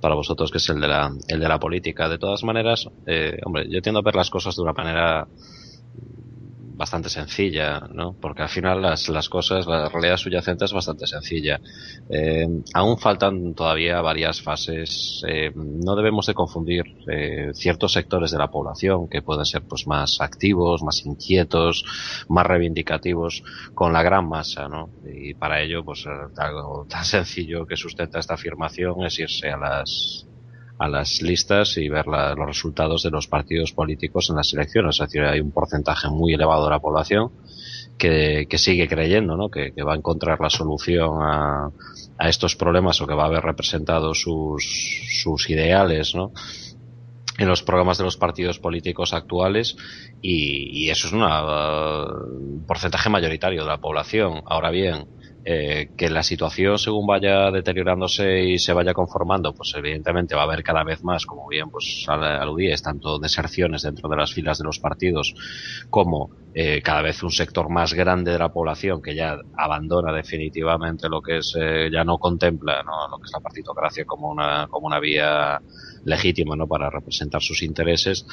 para 0.00 0.14
vosotros, 0.14 0.50
que 0.50 0.58
es 0.58 0.68
el 0.68 0.80
de 0.80 0.88
la, 0.88 1.10
el 1.28 1.40
de 1.40 1.48
la 1.48 1.58
política. 1.58 2.08
De 2.08 2.18
todas 2.18 2.44
maneras, 2.44 2.86
eh, 3.06 3.38
hombre, 3.44 3.66
yo 3.68 3.80
tiendo 3.82 4.00
a 4.00 4.02
ver 4.02 4.14
las 4.14 4.30
cosas 4.30 4.56
de 4.56 4.62
una 4.62 4.72
manera 4.72 5.26
bastante 6.78 7.08
sencilla, 7.08 7.80
¿no? 7.92 8.14
Porque 8.20 8.42
al 8.42 8.48
final 8.48 8.80
las, 8.80 9.08
las 9.08 9.28
cosas, 9.28 9.66
la 9.66 9.88
realidad 9.88 10.16
subyacente 10.16 10.64
es 10.64 10.72
bastante 10.72 11.08
sencilla. 11.08 11.60
Eh, 12.08 12.46
aún 12.72 12.98
faltan 12.98 13.52
todavía 13.54 14.00
varias 14.00 14.40
fases. 14.40 15.24
Eh, 15.26 15.50
no 15.56 15.96
debemos 15.96 16.26
de 16.26 16.34
confundir 16.34 16.84
eh, 17.08 17.50
ciertos 17.52 17.92
sectores 17.92 18.30
de 18.30 18.38
la 18.38 18.52
población 18.52 19.08
que 19.08 19.22
pueden 19.22 19.44
ser 19.44 19.62
pues 19.62 19.88
más 19.88 20.20
activos, 20.20 20.84
más 20.84 21.04
inquietos, 21.04 21.84
más 22.28 22.46
reivindicativos 22.46 23.42
con 23.74 23.92
la 23.92 24.04
gran 24.04 24.28
masa, 24.28 24.68
¿no? 24.68 24.90
Y 25.04 25.34
para 25.34 25.60
ello, 25.60 25.84
pues 25.84 26.06
algo 26.06 26.86
tan 26.88 27.04
sencillo 27.16 27.66
que 27.66 27.76
sustenta 27.76 28.20
esta 28.20 28.34
afirmación 28.34 29.04
es 29.04 29.18
irse 29.18 29.50
a 29.50 29.56
las 29.56 30.27
a 30.78 30.88
las 30.88 31.22
listas 31.22 31.76
y 31.76 31.88
ver 31.88 32.06
los 32.06 32.46
resultados 32.46 33.02
de 33.02 33.10
los 33.10 33.26
partidos 33.26 33.72
políticos 33.72 34.30
en 34.30 34.36
las 34.36 34.52
elecciones. 34.52 34.96
Es 34.96 35.06
decir, 35.06 35.22
hay 35.22 35.40
un 35.40 35.50
porcentaje 35.50 36.08
muy 36.08 36.34
elevado 36.34 36.64
de 36.64 36.70
la 36.70 36.80
población 36.80 37.32
que, 37.98 38.46
sigue 38.56 38.88
creyendo 38.88 39.36
¿no? 39.36 39.50
que, 39.50 39.72
va 39.82 39.94
a 39.94 39.96
encontrar 39.96 40.40
la 40.40 40.50
solución 40.50 41.18
a, 41.20 41.70
a, 42.16 42.28
estos 42.28 42.54
problemas 42.54 43.00
o 43.00 43.06
que 43.06 43.14
va 43.14 43.24
a 43.24 43.26
haber 43.26 43.42
representado 43.42 44.14
sus, 44.14 44.64
sus 45.22 45.50
ideales 45.50 46.14
¿no? 46.14 46.32
en 47.38 47.48
los 47.48 47.62
programas 47.62 47.98
de 47.98 48.04
los 48.04 48.16
partidos 48.16 48.58
políticos 48.58 49.14
actuales 49.14 49.76
y, 50.20 50.90
eso 50.90 51.06
es 51.06 51.12
un 51.12 51.22
uh, 51.22 52.66
porcentaje 52.66 53.08
mayoritario 53.10 53.62
de 53.62 53.68
la 53.68 53.78
población. 53.78 54.42
Ahora 54.46 54.70
bien, 54.70 55.06
eh, 55.50 55.92
que 55.96 56.10
la 56.10 56.22
situación 56.22 56.76
según 56.76 57.06
vaya 57.06 57.50
deteriorándose 57.50 58.42
y 58.42 58.58
se 58.58 58.74
vaya 58.74 58.92
conformando, 58.92 59.54
pues 59.54 59.72
evidentemente 59.74 60.34
va 60.34 60.42
a 60.42 60.44
haber 60.44 60.62
cada 60.62 60.84
vez 60.84 61.02
más, 61.02 61.24
como 61.24 61.48
bien 61.48 61.70
pues 61.70 62.04
aludíes, 62.06 62.82
tanto 62.82 63.18
deserciones 63.18 63.80
dentro 63.80 64.10
de 64.10 64.16
las 64.18 64.34
filas 64.34 64.58
de 64.58 64.64
los 64.64 64.78
partidos 64.78 65.34
como 65.88 66.28
eh, 66.52 66.82
cada 66.82 67.00
vez 67.00 67.22
un 67.22 67.30
sector 67.30 67.70
más 67.70 67.94
grande 67.94 68.32
de 68.32 68.38
la 68.38 68.52
población 68.52 69.00
que 69.00 69.14
ya 69.14 69.38
abandona 69.56 70.12
definitivamente 70.12 71.08
lo 71.08 71.22
que 71.22 71.38
es, 71.38 71.56
eh, 71.58 71.88
ya 71.90 72.04
no 72.04 72.18
contempla 72.18 72.82
¿no? 72.82 73.08
lo 73.08 73.16
que 73.16 73.24
es 73.24 73.32
la 73.32 73.40
partitocracia 73.40 74.04
como 74.04 74.28
una, 74.30 74.66
como 74.68 74.86
una 74.86 75.00
vía 75.00 75.62
legítima 76.04 76.56
¿no? 76.56 76.66
para 76.66 76.90
representar 76.90 77.40
sus 77.40 77.62
intereses, 77.62 78.26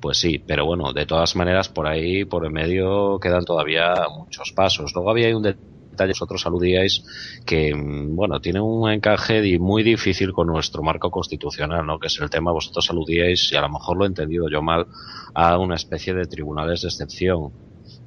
pues 0.00 0.18
sí, 0.18 0.38
pero 0.38 0.66
bueno, 0.66 0.92
de 0.92 1.04
todas 1.04 1.34
maneras 1.34 1.68
por 1.68 1.88
ahí, 1.88 2.24
por 2.24 2.44
el 2.44 2.52
medio, 2.52 3.18
quedan 3.18 3.44
todavía 3.44 3.94
muchos 4.16 4.52
pasos. 4.52 4.92
Luego 4.94 5.10
había 5.10 5.34
un 5.36 5.42
detalle, 5.42 5.73
vosotros 5.96 6.46
aludíais, 6.46 7.04
que, 7.44 7.74
mm, 7.74 8.14
bueno, 8.14 8.40
tiene 8.40 8.60
un 8.60 8.90
encaje 8.90 9.58
muy 9.58 9.82
difícil 9.82 10.32
con 10.32 10.46
nuestro 10.48 10.82
marco 10.82 11.10
constitucional, 11.10 11.86
¿no? 11.86 11.98
Que 11.98 12.08
es 12.08 12.20
el 12.20 12.30
tema, 12.30 12.52
vosotros 12.52 12.90
aludíais, 12.90 13.50
y 13.52 13.56
a 13.56 13.60
lo 13.60 13.68
mejor 13.68 13.96
lo 13.96 14.04
he 14.04 14.08
entendido 14.08 14.48
yo 14.48 14.62
mal, 14.62 14.86
a 15.34 15.58
una 15.58 15.74
especie 15.76 16.14
de 16.14 16.26
tribunales 16.26 16.82
de 16.82 16.88
excepción 16.88 17.52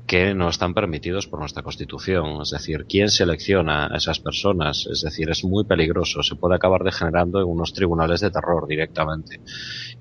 que 0.07 0.33
no 0.33 0.47
están 0.47 0.73
permitidos 0.73 1.27
por 1.27 1.39
nuestra 1.39 1.61
Constitución. 1.61 2.41
Es 2.41 2.51
decir, 2.51 2.85
¿quién 2.88 3.09
selecciona 3.09 3.88
a 3.88 3.97
esas 3.97 4.19
personas? 4.21 4.88
Es 4.89 5.01
decir, 5.01 5.29
es 5.29 5.43
muy 5.43 5.65
peligroso. 5.65 6.23
Se 6.23 6.35
puede 6.35 6.55
acabar 6.55 6.83
degenerando 6.83 7.39
en 7.39 7.47
unos 7.47 7.73
tribunales 7.73 8.21
de 8.21 8.31
terror 8.31 8.67
directamente. 8.67 9.41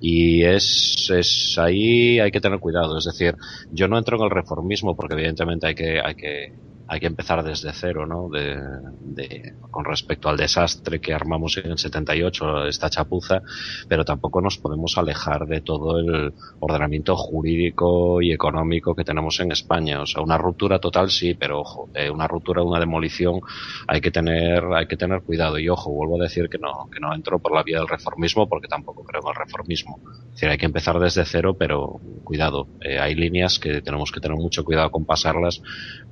Y 0.01 0.45
es, 0.45 1.11
es 1.11 1.59
ahí 1.59 2.21
hay 2.21 2.31
que 2.31 2.41
tener 2.41 2.61
cuidado. 2.61 2.97
Es 2.97 3.05
decir, 3.05 3.35
yo 3.73 3.89
no 3.89 3.99
entro 3.99 4.17
en 4.17 4.23
el 4.23 4.31
reformismo 4.31 4.95
porque 4.95 5.15
evidentemente 5.15 5.67
hay 5.67 5.75
que, 5.75 6.01
hay 6.01 6.15
que 6.15 6.53
hay 6.89 7.01
que 7.01 7.07
empezar 7.07 7.43
desde 7.43 7.73
cero, 7.73 8.07
¿no? 8.07 8.29
De, 8.29 9.55
con 9.71 9.85
respecto 9.85 10.29
al 10.29 10.37
desastre 10.37 11.01
que 11.01 11.13
armamos 11.13 11.57
en 11.59 11.73
el 11.73 11.79
78, 11.79 12.67
esta 12.67 12.91
chapuza, 12.91 13.43
pero 13.89 14.05
tampoco 14.05 14.41
nos 14.41 14.59
podemos 14.59 14.97
alejar 14.97 15.47
de 15.47 15.61
todo 15.61 15.99
el 15.99 16.33
ordenamiento 16.61 17.17
jurídico 17.17 18.23
y 18.23 18.33
económico 18.33 18.95
que 18.95 19.05
tenemos 19.05 19.41
en 19.41 19.53
España. 19.53 20.01
O 20.03 20.07
sea, 20.07 20.23
una 20.23 20.39
ruptura 20.39 20.79
total 20.79 21.11
sí, 21.11 21.35
pero 21.35 21.61
ojo, 21.61 21.91
una 22.13 22.29
ruptura, 22.29 22.63
una 22.63 22.81
demolición, 22.81 23.41
hay 23.89 24.01
que 24.01 24.11
tener, 24.11 24.65
hay 24.75 24.87
que 24.87 24.97
tener 24.97 25.23
cuidado. 25.23 25.59
Y 25.59 25.69
ojo, 25.69 25.91
vuelvo 25.91 26.21
a 26.21 26.25
decir 26.25 26.49
que 26.49 26.59
no, 26.59 26.89
que 26.93 27.01
no 27.01 27.15
entro 27.15 27.39
por 27.39 27.55
la 27.55 27.63
vía 27.63 27.79
del 27.79 27.89
reformismo 27.89 28.49
porque 28.49 28.69
tampoco 28.69 29.05
creo 29.05 29.23
en 29.23 29.29
el 29.29 29.35
reformismo. 29.35 30.01
Es 30.27 30.33
decir, 30.33 30.49
hay 30.51 30.59
que 30.59 30.67
empezar 30.67 30.99
desde 30.99 31.25
cero, 31.25 31.57
pero 31.59 32.01
cuidado, 32.25 32.69
eh, 32.81 32.99
hay 32.99 33.15
líneas 33.15 33.59
que 33.59 33.83
tenemos 33.83 34.13
que 34.13 34.21
tener 34.21 34.37
mucho 34.37 34.65
cuidado 34.65 34.91
con 34.91 35.05
pasarlas 35.05 35.63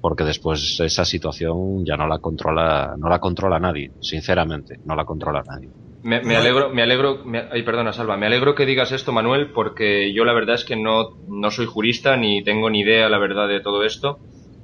porque 0.04 0.24
después 0.24 0.78
esa 0.80 1.06
situación 1.06 1.82
ya 1.82 1.96
no 1.96 2.06
la 2.06 2.18
controla, 2.18 2.94
no 2.98 3.08
la 3.08 3.20
controla 3.20 3.58
nadie, 3.58 3.90
sinceramente, 4.02 4.76
no 4.84 4.94
la 4.94 5.06
controla 5.06 5.42
nadie. 5.48 5.70
Me, 6.02 6.36
alegro, 6.36 6.68
me 6.68 6.82
alegro, 6.82 7.24
ay, 7.50 7.62
perdona, 7.62 7.94
Salva, 7.94 8.18
me 8.18 8.26
alegro 8.26 8.54
que 8.54 8.66
digas 8.66 8.92
esto, 8.92 9.12
Manuel, 9.12 9.52
porque 9.54 10.12
yo 10.12 10.26
la 10.26 10.34
verdad 10.34 10.56
es 10.56 10.66
que 10.66 10.76
no, 10.76 11.16
no 11.26 11.50
soy 11.50 11.64
jurista 11.64 12.18
ni 12.18 12.44
tengo 12.44 12.68
ni 12.68 12.80
idea, 12.80 13.08
la 13.08 13.16
verdad, 13.16 13.48
de 13.48 13.60
todo 13.60 13.82
esto, 13.82 14.18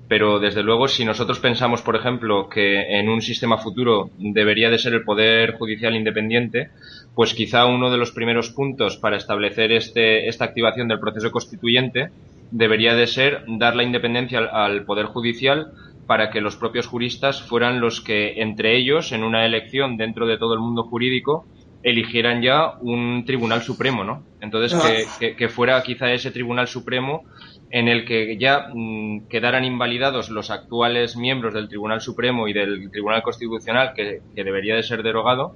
pero 0.09 0.41
desde 0.41 0.63
luego 0.63 0.89
si 0.89 1.07
nosotros 1.07 1.41
pensamos, 1.41 1.81
por 1.81 1.97
ejemplo, 1.97 2.51
que 2.51 2.99
en 2.99 3.09
un 3.09 3.23
sistema 3.23 3.57
futuro 3.57 4.11
debería 4.19 4.69
de 4.69 4.77
ser 4.77 4.93
el 4.93 5.05
Poder 5.05 5.53
Judicial 5.53 5.97
independiente, 5.97 6.69
pues 7.15 7.33
quizá 7.33 7.65
uno 7.65 7.91
de 7.91 7.97
los 7.97 8.13
primeros 8.13 8.51
puntos 8.51 8.99
para 8.99 9.17
establecer 9.17 9.73
este, 9.73 10.29
esta 10.29 10.45
activación 10.45 10.87
del 10.89 11.01
proceso 11.01 11.31
constituyente 11.31 12.11
debería 12.51 12.95
de 12.95 13.07
ser 13.07 13.45
dar 13.47 13.77
la 13.77 13.83
independencia 13.83 14.41
al 14.41 14.85
Poder 14.85 15.07
Judicial 15.07 15.73
para 16.07 16.31
que 16.31 16.41
los 16.41 16.57
propios 16.57 16.87
juristas 16.87 17.41
fueran 17.41 17.81
los 17.81 18.01
que, 18.01 18.43
entre 18.43 18.77
ellos, 18.77 19.13
en 19.13 19.23
una 19.23 19.47
elección 19.47 19.97
dentro 19.97 20.27
de 20.27 20.39
todo 20.39 20.55
el 20.55 20.61
mundo 20.61 20.83
jurídico, 20.83 21.47
eligieran 21.83 22.43
ya 22.43 22.75
un 22.81 23.25
tribunal 23.25 23.63
supremo, 23.63 24.05
¿no? 24.05 24.25
Entonces, 24.41 24.77
que, 25.19 25.37
que, 25.37 25.49
fuera 25.49 25.83
quizá 25.83 26.13
ese 26.13 26.31
tribunal 26.31 26.67
supremo 26.67 27.25
en 27.71 27.89
el 27.89 28.05
que 28.05 28.37
ya 28.39 28.71
mm, 28.75 29.29
quedaran 29.29 29.65
invalidados 29.65 30.31
los 30.31 30.51
actuales 30.51 31.17
miembros 31.17 31.55
del 31.55 31.69
Tribunal 31.69 32.01
Supremo 32.01 32.49
y 32.49 32.53
del 32.53 32.91
Tribunal 32.91 33.23
Constitucional, 33.23 33.93
que, 33.95 34.21
que 34.35 34.45
debería 34.45 34.75
de 34.75 34.83
ser 34.83 35.03
derogado, 35.03 35.55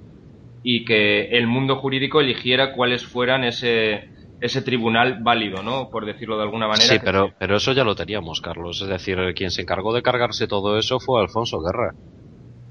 y 0.62 0.84
que 0.84 1.36
el 1.36 1.47
mundo 1.47 1.76
jurídico 1.76 2.20
eligiera 2.20 2.72
cuáles 2.72 3.05
fueran 3.05 3.45
ese, 3.45 4.09
ese 4.41 4.62
tribunal 4.62 5.18
válido, 5.22 5.62
¿no? 5.62 5.91
Por 5.91 6.05
decirlo 6.05 6.37
de 6.37 6.43
alguna 6.43 6.66
manera. 6.66 6.85
Sí, 6.85 6.99
pero, 7.03 7.30
pero 7.39 7.57
eso 7.57 7.72
ya 7.72 7.85
lo 7.85 7.95
teníamos, 7.95 8.41
Carlos. 8.41 8.82
Es 8.82 8.89
decir, 8.89 9.18
quien 9.35 9.51
se 9.51 9.62
encargó 9.62 9.95
de 9.95 10.03
cargarse 10.03 10.47
todo 10.47 10.78
eso 10.78 11.01
fue 11.01 11.20
Alfonso 11.20 11.61
Guerra. 11.61 11.95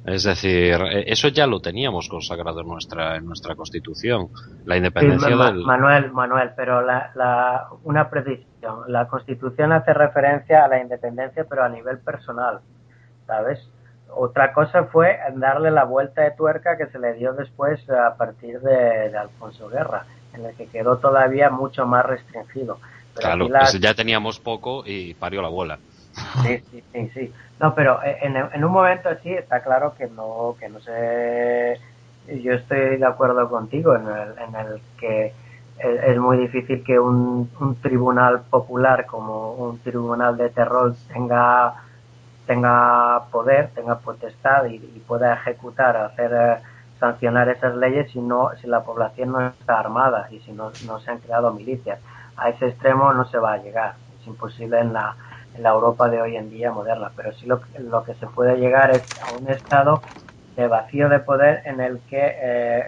Es 0.05 0.23
decir, 0.23 0.75
e, 0.91 1.11
eso 1.11 1.29
ya 1.29 1.47
lo 1.47 1.61
teníamos 1.61 2.09
consagrado 2.09 2.59
en 2.59 2.67
nuestra 2.67 3.15
en 3.15 3.25
nuestra 3.25 3.55
Constitución, 3.55 4.29
la 4.65 4.75
independencia 4.75 5.29
del... 5.29 5.63
Manuel, 5.63 6.11
Manuel, 6.11 6.51
pero 6.55 6.81
la, 6.81 7.11
la, 7.15 7.67
una 7.83 8.09
precisión. 8.09 8.81
La 8.87 9.07
Constitución 9.07 9.71
hace 9.71 9.93
referencia 9.93 10.65
a 10.65 10.67
la 10.67 10.81
independencia, 10.81 11.45
pero 11.49 11.63
a 11.63 11.69
nivel 11.69 11.99
personal, 11.99 12.59
¿sabes? 13.25 13.59
Otra 14.15 14.53
cosa 14.53 14.83
fue 14.85 15.17
darle 15.35 15.71
la 15.71 15.85
vuelta 15.85 16.21
de 16.21 16.31
tuerca 16.31 16.77
que 16.77 16.87
se 16.87 16.99
le 16.99 17.13
dio 17.13 17.33
después 17.33 17.89
a 17.89 18.15
partir 18.15 18.59
de 18.59 19.17
Alfonso 19.17 19.69
Guerra 19.69 20.05
en 20.33 20.45
el 20.45 20.55
que 20.55 20.67
quedó 20.67 20.97
todavía 20.97 21.49
mucho 21.49 21.85
más 21.85 22.05
restringido. 22.05 22.79
claro, 23.15 23.47
pues 23.47 23.79
ya 23.79 23.93
teníamos 23.93 24.39
poco 24.39 24.83
y 24.85 25.13
parió 25.13 25.41
la 25.41 25.49
bola. 25.49 25.79
Sí, 26.43 26.59
sí, 26.71 26.83
sí, 26.91 27.11
sí. 27.13 27.33
No, 27.59 27.73
pero 27.73 27.99
en, 28.03 28.35
en 28.35 28.63
un 28.63 28.71
momento 28.71 29.09
así 29.09 29.31
está 29.33 29.61
claro 29.63 29.95
que 29.95 30.07
no, 30.07 30.55
que 30.59 30.69
no 30.69 30.79
sé. 30.79 31.79
Yo 32.27 32.53
estoy 32.53 32.97
de 32.97 33.05
acuerdo 33.05 33.49
contigo 33.49 33.95
en 33.95 34.07
el, 34.07 34.37
en 34.37 34.55
el 34.55 34.81
que 34.97 35.33
es, 35.79 36.17
muy 36.17 36.37
difícil 36.37 36.83
que 36.83 36.99
un, 36.99 37.49
un, 37.59 37.75
tribunal 37.81 38.41
popular 38.49 39.05
como 39.05 39.53
un 39.53 39.79
tribunal 39.79 40.37
de 40.37 40.49
terror 40.49 40.95
tenga 41.11 41.73
tenga 42.45 43.23
poder, 43.31 43.69
tenga 43.73 43.99
potestad 43.99 44.65
y, 44.65 44.79
pueda 45.07 45.33
ejecutar, 45.33 45.95
hacer 45.97 46.31
eh, 46.33 46.57
sancionar 47.03 47.49
esas 47.49 47.75
leyes 47.75 48.09
si 48.13 48.19
no 48.21 48.51
si 48.61 48.67
la 48.67 48.81
población 48.81 49.33
no 49.33 49.45
está 49.45 49.77
armada 49.77 50.29
y 50.31 50.39
si 50.39 50.53
no, 50.53 50.71
no 50.87 51.01
se 51.01 51.11
han 51.11 51.19
creado 51.19 51.51
milicias. 51.51 51.99
A 52.37 52.47
ese 52.47 52.67
extremo 52.67 53.11
no 53.11 53.25
se 53.25 53.37
va 53.37 53.53
a 53.53 53.57
llegar. 53.57 53.95
Es 54.21 54.25
imposible 54.25 54.79
en 54.79 54.93
la, 54.93 55.13
en 55.53 55.63
la 55.63 55.71
Europa 55.71 56.07
de 56.07 56.21
hoy 56.21 56.37
en 56.37 56.49
día 56.49 56.71
moderna. 56.71 57.11
Pero 57.13 57.33
sí 57.33 57.45
lo, 57.45 57.59
lo 57.77 58.05
que 58.05 58.13
se 58.15 58.27
puede 58.27 58.55
llegar 58.55 58.91
es 58.91 59.03
a 59.21 59.35
un 59.37 59.49
estado 59.49 60.01
de 60.55 60.65
vacío 60.69 61.09
de 61.09 61.19
poder 61.19 61.63
en 61.65 61.81
el 61.81 61.99
que 62.09 62.21
eh, 62.23 62.83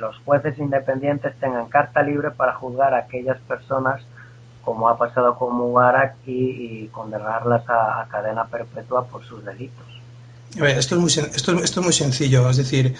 los 0.00 0.18
jueces 0.24 0.58
independientes 0.58 1.38
tengan 1.38 1.68
carta 1.68 2.02
libre 2.02 2.32
para 2.32 2.54
juzgar 2.54 2.92
a 2.94 2.98
aquellas 2.98 3.38
personas 3.42 4.04
como 4.64 4.88
ha 4.88 4.98
pasado 4.98 5.36
con 5.36 5.54
Mubarak 5.54 6.16
y, 6.26 6.88
condenarlas 6.88 7.62
a 7.68 8.04
cadena 8.10 8.46
perpetua 8.46 9.04
por 9.04 9.22
sus 9.22 9.44
delitos 9.44 9.99
esto, 10.56 10.96
es 10.96 11.00
muy, 11.00 11.10
esto, 11.10 11.52
esto, 11.62 11.80
es 11.80 11.84
muy 11.84 11.92
sencillo, 11.92 12.48
es 12.50 12.56
decir, 12.56 12.94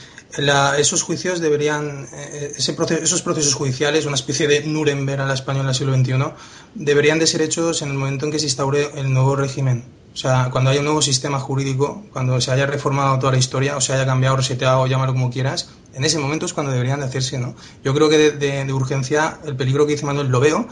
esos 0.78 1.03
juicios 1.03 1.40
deberían, 1.40 2.07
eh, 2.12 2.53
ese 2.57 2.76
esos 3.03 3.22
procesos 3.22 3.55
judiciales, 3.55 4.07
una 4.07 4.14
especie 4.14 4.46
de 4.46 4.62
Nuremberg 4.62 5.22
a 5.22 5.26
la 5.26 5.34
española 5.34 5.66
del 5.66 5.74
siglo 5.74 5.94
XXI, 5.94 6.32
deberían 6.74 7.18
de 7.18 7.26
ser 7.26 7.42
hechos 7.42 7.82
en 7.82 7.88
el 7.88 7.94
momento 7.94 8.26
en 8.26 8.32
que 8.32 8.38
se 8.38 8.46
instaure 8.46 8.90
el 8.94 9.12
nuevo 9.12 9.34
régimen. 9.34 9.84
O 10.12 10.16
sea, 10.16 10.48
cuando 10.51 10.70
haya 10.70 10.80
un 10.80 10.86
nuevo 10.86 11.03
sistema 11.03 11.38
jurídico, 11.38 12.05
cuando 12.12 12.40
se 12.40 12.51
haya 12.51 12.66
reformado 12.66 13.18
toda 13.18 13.32
la 13.32 13.38
historia, 13.38 13.76
o 13.76 13.80
se 13.80 13.92
haya 13.92 14.07
cambiado, 14.07 14.36
reseteado, 14.36 14.86
llámalo 14.86 15.12
como 15.12 15.30
quieras, 15.30 15.70
en 15.94 16.05
ese 16.05 16.18
momento 16.18 16.46
es 16.46 16.53
cuando 16.53 16.72
deberían 16.72 17.01
de 17.01 17.07
hacerse, 17.07 17.38
¿no? 17.38 17.55
Yo 17.84 17.94
creo 17.94 18.09
que 18.09 18.18
de, 18.32 18.64
de 18.64 18.72
urgencia 18.72 19.38
el 19.44 19.57
peligro 19.57 19.86
que 19.86 19.92
dice 19.92 20.07
Manuel 20.07 20.28
lo 20.28 20.40
veo 20.40 20.68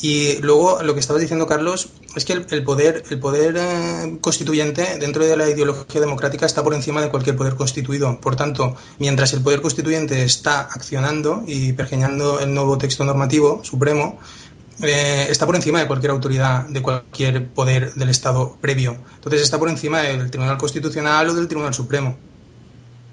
y 0.00 0.38
luego 0.42 0.82
lo 0.82 0.92
que 0.94 1.00
estabas 1.00 1.22
diciendo, 1.22 1.46
Carlos, 1.46 1.88
es 2.14 2.24
que 2.24 2.34
el, 2.34 2.64
poder, 2.64 3.02
eh, 3.08 4.18
constituyente 4.20 4.98
dentro 4.98 5.24
de 5.24 5.36
la 5.36 5.48
ideología 5.48 6.00
democrática 6.00 6.44
está 6.44 6.62
por 6.62 6.74
encima 6.74 7.00
de 7.00 7.08
cualquier 7.08 7.36
poder 7.36 7.54
constituido. 7.54 8.20
Por 8.20 8.36
tanto, 8.36 8.76
mientras 8.98 9.32
el 9.32 9.40
poder 9.40 9.62
constituyente 9.62 10.22
está 10.22 10.60
accionando 10.60 11.44
y 11.46 11.72
pergeñando 11.72 12.40
el 12.40 12.52
nuevo 12.52 12.76
texto 12.76 13.04
normativo 13.04 13.64
supremo, 13.64 14.18
eh, 14.82 15.28
está 15.30 15.46
por 15.46 15.56
encima 15.56 15.80
de 15.80 15.86
cualquier 15.86 16.10
autoridad, 16.10 16.66
de 16.68 16.82
cualquier 16.82 17.48
poder 17.48 17.94
del 17.94 18.10
Estado 18.10 18.58
previo. 18.60 18.98
Entonces 19.14 19.40
está 19.40 19.58
por 19.58 19.70
encima 19.70 20.02
del 20.02 20.30
Tribunal 20.30 20.58
Constitucional 20.58 21.30
o 21.30 21.34
del 21.34 21.48
Tribunal 21.48 21.72
Supremo. 21.72 22.18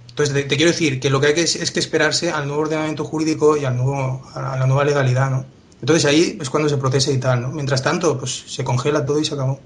Entonces 0.10 0.48
te, 0.48 0.58
quiero 0.58 0.72
decir 0.72 1.00
que 1.00 1.10
lo 1.10 1.22
que 1.22 1.28
hay 1.28 1.34
que 1.34 1.42
es, 1.42 1.72
que 1.72 1.80
esperarse 1.80 2.30
al 2.30 2.46
nuevo 2.48 2.64
ordenamiento 2.64 3.06
jurídico 3.06 3.56
y 3.56 3.64
al 3.64 3.78
nuevo, 3.78 4.22
a 4.36 4.58
la 4.58 4.68
nueva 4.68 4.84
legalidad, 4.84 5.32
¿no? 5.32 5.46
Entonces 5.84 6.06
ahí 6.06 6.38
es 6.40 6.50
cuando 6.50 6.70
se 6.70 6.78
procesa 6.78 7.12
y 7.12 7.20
tal, 7.20 7.42
¿no? 7.42 7.50
Mientras 7.50 7.84
tanto, 7.84 8.18
pues 8.18 8.32
se 8.32 8.64
congela 8.64 9.06
todo 9.06 9.20
y 9.20 9.26
se 9.26 9.34
acabó. 9.34 9.60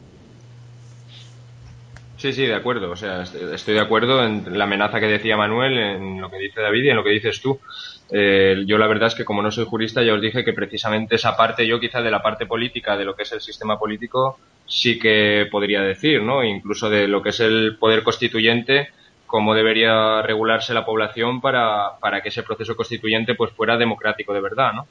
Sí, 2.17 2.33
sí, 2.33 2.47
de 2.47 2.55
acuerdo. 2.55 2.89
O 2.89 2.95
sea, 2.95 3.21
estoy 3.21 3.75
de 3.75 3.79
acuerdo 3.79 4.23
en 4.25 4.57
la 4.57 4.63
amenaza 4.63 4.99
que 4.99 5.05
decía 5.05 5.37
Manuel, 5.37 5.77
en 5.77 6.19
lo 6.19 6.31
que 6.31 6.39
dice 6.39 6.59
David 6.59 6.85
y 6.85 6.89
en 6.89 6.95
lo 6.95 7.03
que 7.03 7.11
dices 7.11 7.39
tú. 7.39 7.59
Eh, 8.09 8.63
yo 8.65 8.79
la 8.79 8.87
verdad 8.87 9.09
es 9.09 9.13
que 9.13 9.25
como 9.25 9.43
no 9.43 9.51
soy 9.51 9.65
jurista 9.65 10.01
ya 10.01 10.15
os 10.15 10.21
dije 10.21 10.43
que 10.43 10.53
precisamente 10.53 11.17
esa 11.17 11.37
parte, 11.37 11.67
yo 11.67 11.79
quizá 11.79 12.01
de 12.01 12.09
la 12.09 12.23
parte 12.23 12.47
política 12.47 12.97
de 12.97 13.05
lo 13.05 13.15
que 13.15 13.21
es 13.21 13.31
el 13.33 13.41
sistema 13.41 13.77
político 13.77 14.39
sí 14.65 14.97
que 14.97 15.47
podría 15.51 15.81
decir, 15.81 16.23
¿no? 16.23 16.43
Incluso 16.43 16.89
de 16.89 17.07
lo 17.07 17.21
que 17.21 17.29
es 17.29 17.41
el 17.41 17.77
poder 17.79 18.01
constituyente, 18.01 18.89
cómo 19.27 19.53
debería 19.53 20.23
regularse 20.23 20.73
la 20.73 20.83
población 20.83 21.41
para, 21.41 21.99
para 22.01 22.21
que 22.21 22.29
ese 22.29 22.41
proceso 22.41 22.75
constituyente 22.75 23.35
pues 23.35 23.51
fuera 23.51 23.77
democrático 23.77 24.33
de 24.33 24.41
verdad, 24.41 24.73
¿no? 24.73 24.87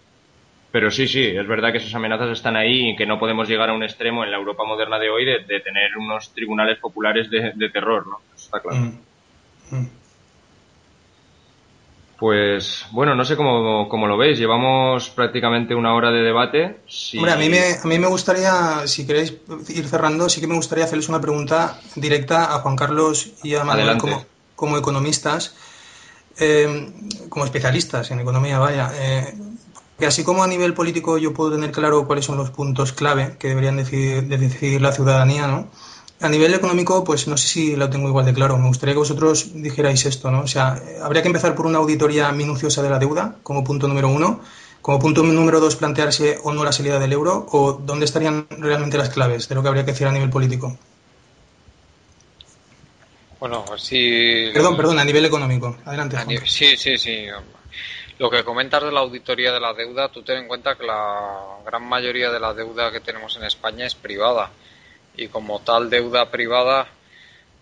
Pero 0.77 0.91
sí, 0.91 1.09
sí, 1.09 1.25
es 1.25 1.49
verdad 1.49 1.73
que 1.73 1.79
esas 1.79 1.95
amenazas 1.95 2.29
están 2.33 2.55
ahí 2.55 2.91
y 2.91 2.97
que 2.97 3.07
no 3.07 3.19
podemos 3.19 3.49
llegar 3.49 3.71
a 3.71 3.73
un 3.73 3.83
extremo 3.83 4.25
en 4.25 4.31
la 4.31 4.37
Europa 4.37 4.63
moderna 4.63 4.99
de 4.99 5.09
hoy 5.09 5.25
de, 5.25 5.61
tener 5.61 5.97
unos 5.97 6.35
tribunales 6.35 6.79
populares 6.79 7.31
de, 7.31 7.71
terror, 7.71 8.07
¿no? 8.07 8.21
Eso 8.37 8.45
está 8.45 8.61
claro. 8.61 8.77
Mm. 8.77 9.75
Mm. 9.75 9.89
Pues 12.19 12.85
bueno, 12.91 13.15
no 13.15 13.25
sé 13.25 13.37
cómo, 13.37 14.07
lo 14.07 14.19
veis. 14.19 14.39
Llevamos 14.39 15.09
prácticamente 15.09 15.75
una 15.75 15.95
hora 15.95 16.11
de 16.11 16.21
debate. 16.21 16.81
Hombre, 17.17 17.33
a 17.33 17.37
mí, 17.37 17.49
me, 17.49 17.63
a 17.83 17.87
mí 17.87 17.99
me 17.99 18.09
gustaría, 18.09 18.87
si 18.87 19.07
queréis 19.07 19.35
ir 19.71 19.89
cerrando, 19.89 20.29
sí 20.29 20.43
que 20.43 20.47
me 20.47 20.57
gustaría 20.57 20.85
hacerles 20.85 21.09
una 21.09 21.23
pregunta 21.23 21.81
directa 21.95 22.55
a 22.55 22.59
Juan 22.59 22.77
Carlos 22.77 23.31
y 23.43 23.55
a 23.55 23.65
Manuel 23.65 23.97
como, 23.97 24.27
como, 24.55 24.77
economistas, 24.77 25.57
eh, 26.39 26.93
como 27.31 27.47
especialistas 27.47 28.11
en 28.11 28.21
economía, 28.21 28.59
vaya. 28.59 28.91
Eh, 28.95 29.35
que 29.99 30.07
así 30.07 30.25
como 30.25 30.43
a 30.43 30.47
nivel 30.47 30.75
político 30.75 31.19
yo 31.19 31.33
puedo 31.33 31.53
tener 31.53 31.73
claro 31.73 32.07
cuáles 32.07 32.25
son 32.25 32.37
los 32.37 32.51
puntos 32.51 32.93
clave 32.93 33.37
que 33.39 33.49
deberían 33.49 33.77
decidir, 33.77 34.25
decidir 34.25 34.83
la 34.83 34.93
ciudadanía, 34.93 35.47
¿no? 35.47 35.69
A 36.21 36.29
nivel 36.29 36.55
económico, 36.55 37.05
pues 37.05 37.29
no 37.29 37.37
sé 37.37 37.47
si 37.47 37.77
lo 37.77 37.91
tengo 37.91 38.09
igual 38.09 38.25
de 38.25 38.33
claro. 38.33 38.57
Me 38.57 38.69
gustaría 38.69 38.95
que 38.95 39.01
vosotros 39.01 39.51
dijerais 39.55 40.07
esto, 40.07 40.31
¿no? 40.31 40.41
O 40.41 40.47
sea, 40.47 40.81
habría 41.03 41.21
que 41.21 41.29
empezar 41.29 41.55
por 41.55 41.67
una 41.67 41.79
auditoría 41.79 42.33
minuciosa 42.33 42.83
de 42.83 42.89
la 42.89 42.99
deuda, 42.99 43.37
como 43.43 43.63
punto 43.65 43.87
número 43.87 44.09
uno. 44.09 44.41
Como 44.81 44.99
punto 44.99 45.23
número 45.23 45.61
dos, 45.61 45.77
plantearse 45.77 46.39
o 46.43 46.53
no 46.53 46.65
la 46.65 46.73
salida 46.73 46.99
del 46.99 47.13
euro, 47.13 47.47
o 47.51 47.73
dónde 47.73 48.05
estarían 48.05 48.47
realmente 48.51 48.97
las 48.97 49.11
claves 49.11 49.49
de 49.49 49.55
lo 49.57 49.63
que 49.63 49.69
habría 49.69 49.85
que 49.85 49.91
hacer 49.91 50.07
a 50.07 50.13
nivel 50.13 50.31
político. 50.31 50.79
Bueno, 53.39 53.65
sí. 53.77 54.51
Perdón, 54.55 54.77
perdón, 54.77 54.99
a 54.99 55.05
nivel 55.05 55.25
económico. 55.25 55.77
Adelante. 55.85 56.17
sí, 56.47 56.77
sí, 56.77 56.97
sí. 56.97 57.27
Lo 58.19 58.31
que 58.31 58.45
comentas 58.45 58.83
de 58.83 58.93
la 58.93 59.01
auditoría 59.01 59.53
de 59.53 59.61
la 59.61 59.75
deuda, 59.75 60.09
tú 60.09 60.23
ten 60.23 60.39
en 60.39 60.49
cuenta 60.49 60.75
que 60.75 60.87
la 60.87 61.59
gran 61.67 61.87
mayoría 61.87 62.31
de 62.31 62.41
la 62.41 62.55
deuda 62.55 62.91
que 62.91 63.01
tenemos 63.01 63.37
en 63.37 63.45
España 63.45 63.85
es 63.85 63.95
privada. 63.95 64.51
Y 65.17 65.29
como 65.29 65.61
tal 65.61 65.91
deuda 65.91 66.31
privada, 66.31 66.89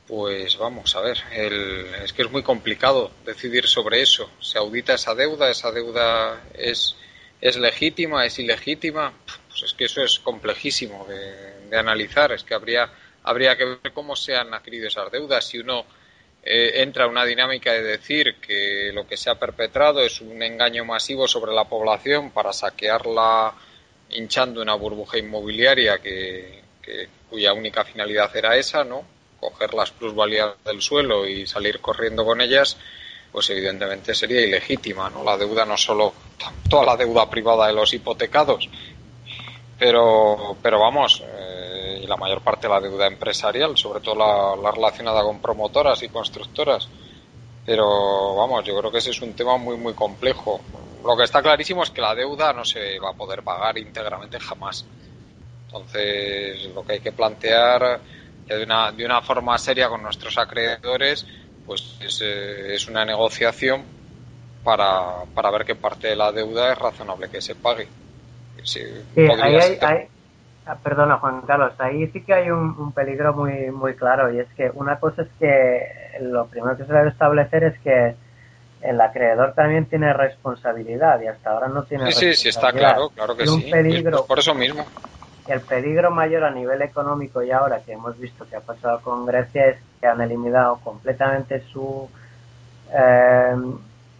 pues 0.06 0.56
vamos 0.56 0.94
a 0.94 1.00
ver, 1.00 1.18
es 1.32 2.12
que 2.12 2.22
es 2.22 2.30
muy 2.30 2.44
complicado 2.44 3.10
decidir 3.24 3.66
sobre 3.66 4.00
eso. 4.00 4.30
Se 4.40 4.58
audita 4.58 4.94
esa 4.94 5.16
deuda, 5.16 5.50
esa 5.50 5.72
deuda 5.72 6.40
es, 6.54 6.94
es 7.40 7.56
legítima, 7.56 8.24
es 8.24 8.38
ilegítima. 8.38 9.12
Pues 9.48 9.64
es 9.64 9.74
que 9.74 9.86
eso 9.86 10.02
es 10.02 10.20
complejísimo 10.20 11.04
de, 11.06 11.68
de 11.68 11.76
analizar. 11.76 12.30
Es 12.30 12.44
que 12.44 12.54
habría, 12.54 12.88
habría 13.24 13.56
que 13.56 13.64
ver 13.64 13.92
cómo 13.92 14.14
se 14.14 14.36
han 14.36 14.54
adquirido 14.54 14.86
esas 14.86 15.10
deudas. 15.10 15.48
Si 15.48 15.58
uno 15.58 15.84
eh, 16.46 16.82
entra 16.82 17.06
una 17.06 17.24
dinámica 17.24 17.72
de 17.72 17.82
decir 17.82 18.36
que 18.38 18.90
lo 18.92 19.06
que 19.06 19.16
se 19.16 19.30
ha 19.30 19.36
perpetrado 19.36 20.00
es 20.00 20.20
un 20.20 20.42
engaño 20.42 20.84
masivo 20.84 21.26
sobre 21.26 21.52
la 21.52 21.64
población 21.64 22.32
para 22.32 22.52
saquearla 22.52 23.54
hinchando 24.10 24.60
una 24.60 24.74
burbuja 24.74 25.16
inmobiliaria 25.16 25.98
que, 25.98 26.62
cuya 27.30 27.54
única 27.54 27.82
finalidad 27.84 28.36
era 28.36 28.56
esa, 28.58 28.84
¿no? 28.84 29.04
Coger 29.40 29.72
las 29.72 29.90
plusvalías 29.90 30.52
del 30.64 30.82
suelo 30.82 31.26
y 31.26 31.46
salir 31.46 31.80
corriendo 31.80 32.26
con 32.26 32.42
ellas, 32.42 32.76
pues 33.32 33.48
evidentemente 33.48 34.14
sería 34.14 34.42
ilegítima, 34.42 35.08
¿no? 35.08 35.24
La 35.24 35.38
deuda 35.38 35.64
no 35.64 35.78
solo 35.78 36.12
toda 36.68 36.84
la 36.84 36.96
deuda 36.96 37.28
privada 37.30 37.68
de 37.68 37.72
los 37.72 37.94
hipotecados, 37.94 38.68
pero, 39.78 40.58
pero 40.62 40.78
vamos, 40.78 41.22
eh, 41.26 41.43
y 42.04 42.06
la 42.06 42.16
mayor 42.18 42.42
parte 42.42 42.68
de 42.68 42.74
la 42.74 42.80
deuda 42.80 43.06
empresarial, 43.06 43.78
sobre 43.78 44.00
todo 44.00 44.14
la, 44.14 44.70
relacionada 44.70 45.22
con 45.22 45.40
promotoras 45.40 46.02
y 46.02 46.10
constructoras. 46.10 46.86
Pero 47.64 48.36
vamos, 48.36 48.62
yo 48.64 48.78
creo 48.78 48.92
que 48.92 48.98
ese 48.98 49.10
es 49.10 49.22
un 49.22 49.32
tema 49.32 49.56
muy, 49.56 49.78
muy 49.78 49.94
complejo. 49.94 50.60
Lo 51.02 51.16
que 51.16 51.24
está 51.24 51.40
clarísimo 51.40 51.82
es 51.82 51.90
que 51.90 52.02
la 52.02 52.14
deuda 52.14 52.52
no 52.52 52.62
se 52.62 52.98
va 52.98 53.10
a 53.10 53.14
poder 53.14 53.42
pagar 53.42 53.78
íntegramente 53.78 54.38
jamás. 54.38 54.84
Entonces, 55.66 56.66
lo 56.74 56.84
que 56.84 56.92
hay 56.92 57.00
que 57.00 57.12
plantear 57.12 58.00
de 58.46 58.62
una, 58.62 58.92
de 58.92 59.06
una 59.06 59.22
forma 59.22 59.56
seria 59.56 59.88
con 59.88 60.02
nuestros 60.02 60.36
acreedores, 60.36 61.26
pues 61.64 61.96
es, 62.00 62.20
eh, 62.20 62.74
es 62.74 62.86
una 62.86 63.06
negociación 63.06 63.82
para, 64.62 65.24
para 65.34 65.50
ver 65.50 65.64
qué 65.64 65.74
parte 65.74 66.08
de 66.08 66.16
la 66.16 66.32
deuda 66.32 66.72
es 66.72 66.78
razonable 66.78 67.30
que 67.30 67.40
se 67.40 67.54
pague. 67.54 67.88
Sí, 68.62 68.80
ahí 69.16 69.56
hay, 69.56 70.08
ah, 70.66 70.76
perdona 70.82 71.18
Juan 71.18 71.42
Carlos, 71.42 71.72
ahí 71.78 72.06
sí 72.08 72.22
que 72.22 72.34
hay 72.34 72.50
un, 72.50 72.92
peligro 72.92 73.34
muy, 73.34 73.70
muy 73.70 73.94
claro 73.94 74.32
y 74.32 74.38
es 74.40 74.48
que 74.56 74.70
una 74.74 74.98
cosa 74.98 75.22
es 75.22 75.28
que 75.38 76.18
lo 76.20 76.46
primero 76.46 76.76
que 76.76 76.84
se 76.84 76.92
debe 76.92 77.10
establecer 77.10 77.64
es 77.64 77.78
que 77.80 78.14
el 78.82 79.00
acreedor 79.00 79.54
también 79.54 79.86
tiene 79.86 80.12
responsabilidad 80.12 81.20
y 81.22 81.26
hasta 81.26 81.50
ahora 81.50 81.68
no 81.68 81.84
tiene 81.84 82.12
sí, 82.12 82.32
Sí, 82.32 82.34
sí, 82.34 82.48
está 82.50 82.72
claro, 82.72 83.08
claro 83.10 83.36
que 83.36 83.46
sí. 83.46 83.70
Peligro, 83.70 84.26
por 84.26 84.38
eso 84.38 84.54
mismo. 84.54 84.84
El 85.46 85.60
peligro 85.60 86.10
mayor 86.10 86.44
a 86.44 86.50
nivel 86.50 86.80
económico 86.82 87.42
y 87.42 87.50
ahora 87.50 87.80
que 87.80 87.92
hemos 87.92 88.18
visto 88.18 88.46
que 88.48 88.56
ha 88.56 88.60
pasado 88.60 89.00
con 89.00 89.26
Grecia 89.26 89.66
es 89.66 89.78
que 90.00 90.06
han 90.06 90.20
eliminado 90.20 90.78
completamente 90.82 91.62
su 91.72 92.08
eh, 92.92 93.56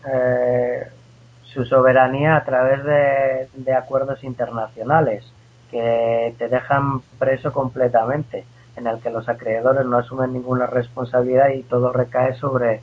eh, 0.07 0.89
su 1.55 1.65
soberanía 1.65 2.37
a 2.37 2.45
través 2.45 2.85
de, 3.55 3.73
acuerdos 3.75 4.23
internacionales 4.25 5.25
que 5.71 6.35
te 6.39 6.49
dejan 6.49 7.01
preso 7.19 7.53
completamente, 7.53 8.45
en 8.77 8.87
el 8.87 9.01
que 9.01 9.11
los 9.11 9.29
acreedores 9.29 9.85
no 9.87 9.99
asumen 9.99 10.33
ninguna 10.33 10.67
responsabilidad 10.67 11.51
y 11.51 11.63
todo 11.63 11.93
recae 11.93 12.35
sobre 12.35 12.81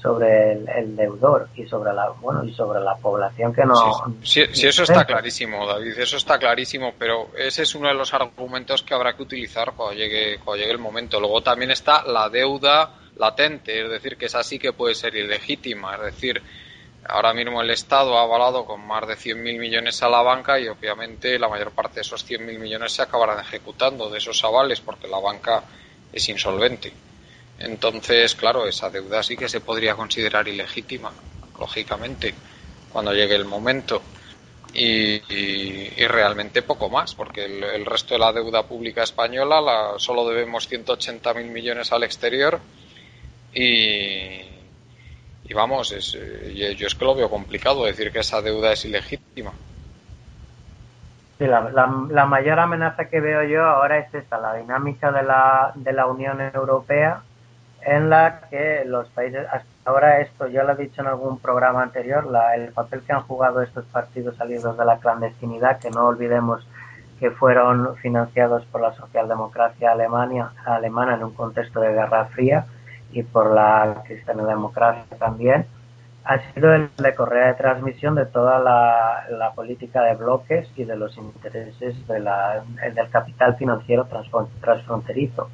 sobre 0.00 0.52
el, 0.52 0.94
deudor 0.94 1.48
y 1.56 1.64
sobre 1.66 1.92
la 1.92 2.10
bueno 2.20 2.44
y 2.44 2.52
sobre 2.52 2.80
la 2.80 2.96
población 2.96 3.52
que 3.52 3.64
no 3.64 3.74
sí, 4.22 4.42
eso 4.42 4.82
está 4.82 5.04
clarísimo 5.04 5.66
David 5.66 5.98
eso 5.98 6.16
está 6.16 6.38
clarísimo 6.38 6.92
pero 6.98 7.30
ese 7.36 7.62
es 7.62 7.74
uno 7.74 7.88
de 7.88 7.94
los 7.94 8.12
argumentos 8.12 8.82
que 8.82 8.94
habrá 8.94 9.16
que 9.16 9.22
utilizar 9.22 9.72
cuando 9.74 9.94
llegue 9.94 10.38
cuando 10.44 10.60
llegue 10.60 10.72
el 10.72 10.78
momento. 10.78 11.18
Luego 11.18 11.42
también 11.42 11.70
está 11.70 12.04
la 12.04 12.28
deuda 12.28 12.94
latente 13.16 13.84
es 13.84 13.90
decir 13.90 14.16
que 14.16 14.26
es 14.26 14.34
así 14.34 14.58
que 14.58 14.72
puede 14.72 14.94
ser 14.94 15.16
ilegítima 15.16 15.96
es 15.96 16.02
decir 16.02 16.42
Ahora 17.08 17.32
mismo 17.32 17.62
el 17.62 17.70
Estado 17.70 18.18
ha 18.18 18.22
avalado 18.22 18.64
con 18.64 18.84
más 18.86 19.06
de 19.06 19.14
100.000 19.14 19.58
millones 19.58 20.02
a 20.02 20.08
la 20.08 20.22
banca 20.22 20.58
y 20.58 20.66
obviamente 20.68 21.38
la 21.38 21.48
mayor 21.48 21.70
parte 21.70 21.96
de 21.96 22.00
esos 22.00 22.28
100.000 22.28 22.58
millones 22.58 22.92
se 22.92 23.02
acabarán 23.02 23.40
ejecutando 23.40 24.10
de 24.10 24.18
esos 24.18 24.42
avales 24.44 24.80
porque 24.80 25.06
la 25.06 25.20
banca 25.20 25.62
es 26.12 26.28
insolvente. 26.28 26.92
Entonces, 27.58 28.34
claro, 28.34 28.66
esa 28.66 28.90
deuda 28.90 29.22
sí 29.22 29.36
que 29.36 29.48
se 29.48 29.60
podría 29.60 29.94
considerar 29.94 30.48
ilegítima, 30.48 31.12
lógicamente, 31.58 32.34
cuando 32.92 33.12
llegue 33.12 33.34
el 33.34 33.44
momento. 33.44 34.02
Y, 34.74 35.20
realmente 36.06 36.60
poco 36.60 36.90
más, 36.90 37.14
porque 37.14 37.46
el, 37.46 37.86
resto 37.86 38.12
de 38.12 38.20
la 38.20 38.32
deuda 38.32 38.64
pública 38.64 39.04
española 39.04 39.60
la, 39.60 39.94
solo 39.98 40.28
debemos 40.28 40.70
180.000 40.70 41.44
millones 41.44 41.92
al 41.92 42.02
exterior 42.02 42.60
y, 43.54 44.55
y 45.48 45.54
vamos, 45.54 45.92
es, 45.92 46.14
eh, 46.14 46.74
yo 46.76 46.86
es 46.86 46.94
que 46.94 47.04
lo 47.04 47.14
veo 47.14 47.30
complicado 47.30 47.84
decir 47.84 48.10
que 48.12 48.20
esa 48.20 48.42
deuda 48.42 48.72
es 48.72 48.84
ilegítima. 48.84 49.52
Sí, 51.38 51.46
la, 51.46 51.70
la, 51.70 52.26
mayor 52.26 52.58
amenaza 52.58 53.04
que 53.10 53.20
veo 53.20 53.42
yo 53.44 53.62
ahora 53.62 53.98
es 53.98 54.12
esta, 54.14 54.38
la 54.38 54.54
dinámica 54.54 55.12
de 55.12 55.22
la, 55.22 55.72
de 55.74 55.92
la 55.92 56.06
Unión 56.06 56.40
Europea 56.40 57.22
en 57.82 58.10
la 58.10 58.40
que 58.50 58.84
los 58.86 59.08
países, 59.10 59.46
hasta 59.46 59.68
ahora 59.84 60.20
esto, 60.20 60.48
ya 60.48 60.64
lo 60.64 60.72
he 60.72 60.76
dicho 60.76 61.02
en 61.02 61.08
algún 61.08 61.38
programa 61.38 61.82
anterior, 61.82 62.26
la, 62.26 62.56
el 62.56 62.72
papel 62.72 63.02
que 63.02 63.12
han 63.12 63.22
jugado 63.22 63.62
estos 63.62 63.84
partidos 63.84 64.36
salidos 64.36 64.76
de 64.76 64.84
la 64.84 64.98
clandestinidad, 64.98 65.78
que 65.78 65.90
no 65.90 66.06
olvidemos 66.06 66.66
que 67.20 67.30
fueron 67.30 67.94
financiados 67.96 68.64
por 68.66 68.80
la 68.80 68.92
socialdemocracia 68.94 69.92
alemania, 69.92 70.50
alemana 70.64 71.14
en 71.14 71.24
un 71.24 71.34
contexto 71.34 71.80
de 71.80 71.92
Guerra 71.92 72.26
Fría, 72.26 72.66
y 73.12 73.22
por 73.22 73.54
la 73.54 74.02
cristiano-democracia 74.06 75.16
también, 75.18 75.66
ha 76.26 76.38
sido 76.52 76.74
el 76.74 76.90
de 76.96 77.14
correa 77.14 77.48
de 77.48 77.54
transmisión 77.54 78.16
de 78.16 78.26
toda 78.26 78.58
la, 78.58 79.52
política 79.54 80.02
de 80.02 80.16
bloques 80.16 80.68
y 80.76 80.84
de 80.84 80.96
los 80.96 81.16
intereses 81.16 82.06
de 82.08 82.18
la, 82.18 82.62
del 82.94 83.08
capital 83.10 83.56
financiero 83.56 84.06
transfronterizo. 84.60 85.48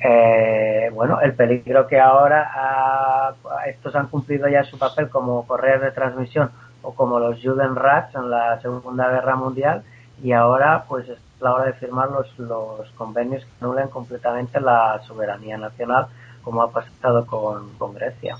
Eh, 0.00 0.90
bueno, 0.94 1.20
el 1.20 1.34
peligro 1.34 1.86
que 1.88 1.98
ahora 1.98 3.34
estos 3.66 3.96
han 3.96 4.06
cumplido 4.06 4.46
ya 4.48 4.62
su 4.64 4.78
papel 4.78 5.08
como 5.08 5.46
correas 5.46 5.80
de 5.80 5.90
transmisión 5.90 6.50
o 6.82 6.94
como 6.94 7.18
los 7.18 7.42
Judenrats 7.42 8.14
en 8.14 8.30
la 8.30 8.60
Segunda 8.60 9.08
Guerra 9.08 9.34
Mundial 9.34 9.82
y 10.22 10.32
ahora 10.32 10.84
pues 10.86 11.08
es 11.08 11.18
la 11.40 11.54
hora 11.54 11.64
de 11.64 11.72
firmar 11.74 12.10
los, 12.10 12.38
los 12.38 12.88
convenios 12.92 13.44
que 13.44 13.64
anulen 13.64 13.88
completamente 13.88 14.60
la 14.60 15.00
soberanía 15.06 15.58
nacional 15.58 16.06
como 16.46 16.62
ha 16.62 16.70
pasado 16.70 17.26
con, 17.26 17.76
con 17.76 17.92
Grecia. 17.92 18.36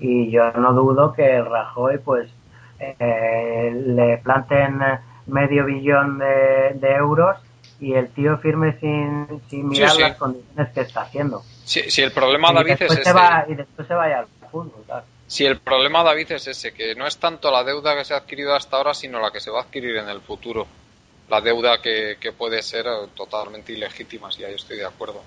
Y 0.00 0.30
yo 0.30 0.50
no 0.52 0.72
dudo 0.72 1.12
que 1.12 1.42
Rajoy 1.42 1.98
pues 1.98 2.30
eh, 2.78 3.70
le 3.86 4.16
planten 4.16 4.80
medio 5.26 5.66
billón 5.66 6.18
de, 6.18 6.90
euros 6.96 7.36
y 7.78 7.92
el 7.92 8.08
tío 8.12 8.38
firme 8.38 8.78
sin, 8.80 9.42
sin 9.50 9.68
mirar 9.68 9.94
las 9.96 10.16
condiciones 10.16 10.72
que 10.72 10.80
está 10.80 11.02
haciendo. 11.02 11.42
Si, 11.66 12.00
el 12.00 12.12
problema, 12.12 12.50
David, 12.50 12.76
es 12.80 12.92
ese. 12.92 13.12
y 13.48 13.54
después 13.54 13.86
se 13.86 13.92
vaya 13.92 14.20
al 14.20 14.26
fútbol, 14.50 14.82
Si 15.26 15.44
el 15.44 15.58
problema, 15.58 16.02
David, 16.02 16.32
es 16.32 16.46
ese, 16.48 16.72
que 16.72 16.94
no 16.94 17.06
es 17.06 17.18
tanto 17.18 17.50
la 17.50 17.62
deuda 17.62 17.94
que 17.94 18.06
se 18.06 18.14
ha 18.14 18.16
adquirido 18.16 18.54
hasta 18.54 18.78
ahora, 18.78 18.94
sino 18.94 19.20
la 19.20 19.30
que 19.30 19.40
se 19.40 19.50
va 19.50 19.58
a 19.58 19.62
adquirir 19.64 19.96
en 19.96 20.08
el 20.08 20.22
futuro. 20.22 20.66
La 21.28 21.42
deuda 21.42 21.82
que, 21.82 22.16
que 22.18 22.32
puede 22.32 22.62
ser 22.62 22.86
totalmente 23.14 23.74
ilegítima, 23.74 24.32
si 24.32 24.44
ahí 24.44 24.54
estoy 24.54 24.78
de 24.78 24.86
acuerdo. 24.86 25.20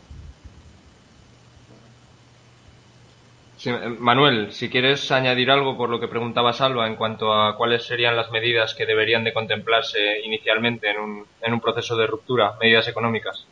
Manuel, 3.99 4.51
si 4.51 4.69
quieres 4.69 5.11
añadir 5.11 5.51
algo 5.51 5.77
por 5.77 5.89
lo 5.89 5.99
que 5.99 6.07
preguntaba 6.07 6.53
Salva 6.53 6.87
en 6.87 6.95
cuanto 6.95 7.33
a 7.33 7.55
cuáles 7.55 7.85
serían 7.85 8.15
las 8.15 8.31
medidas 8.31 8.73
que 8.73 8.85
deberían 8.85 9.23
de 9.23 9.33
contemplarse 9.33 10.21
inicialmente 10.23 10.89
en 10.89 10.99
un, 10.99 11.25
en 11.41 11.53
un 11.53 11.59
proceso 11.59 11.95
de 11.95 12.07
ruptura, 12.07 12.53
medidas 12.59 12.87
económicas. 12.87 13.45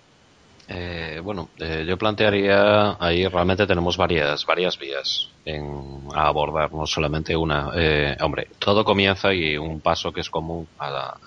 Eh, 0.68 1.20
bueno, 1.22 1.50
eh, 1.58 1.84
yo 1.86 1.98
plantearía 1.98 2.96
ahí 3.00 3.28
realmente 3.28 3.68
tenemos 3.68 3.98
varias 3.98 4.46
varias 4.46 4.78
vías 4.80 5.30
en, 5.44 6.08
a 6.14 6.28
abordar, 6.28 6.72
no 6.72 6.88
solamente 6.88 7.36
una. 7.36 7.72
Eh, 7.76 8.16
hombre, 8.22 8.48
todo 8.58 8.86
comienza 8.86 9.34
y 9.34 9.58
un 9.58 9.82
paso 9.82 10.14
que 10.14 10.22
es 10.22 10.30
común 10.30 10.68
a, 10.80 11.18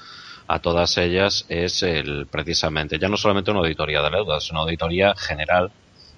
a 0.47 0.59
todas 0.61 0.97
ellas 0.99 1.45
es 1.49 1.83
el 1.83 2.27
precisamente 2.27 2.99
ya 2.99 3.09
no 3.09 3.17
solamente 3.17 3.51
una 3.51 3.61
auditoría 3.61 4.01
de 4.03 4.11
deudas, 4.11 4.51
una 4.51 4.61
auditoría 4.61 5.15
general 5.15 5.71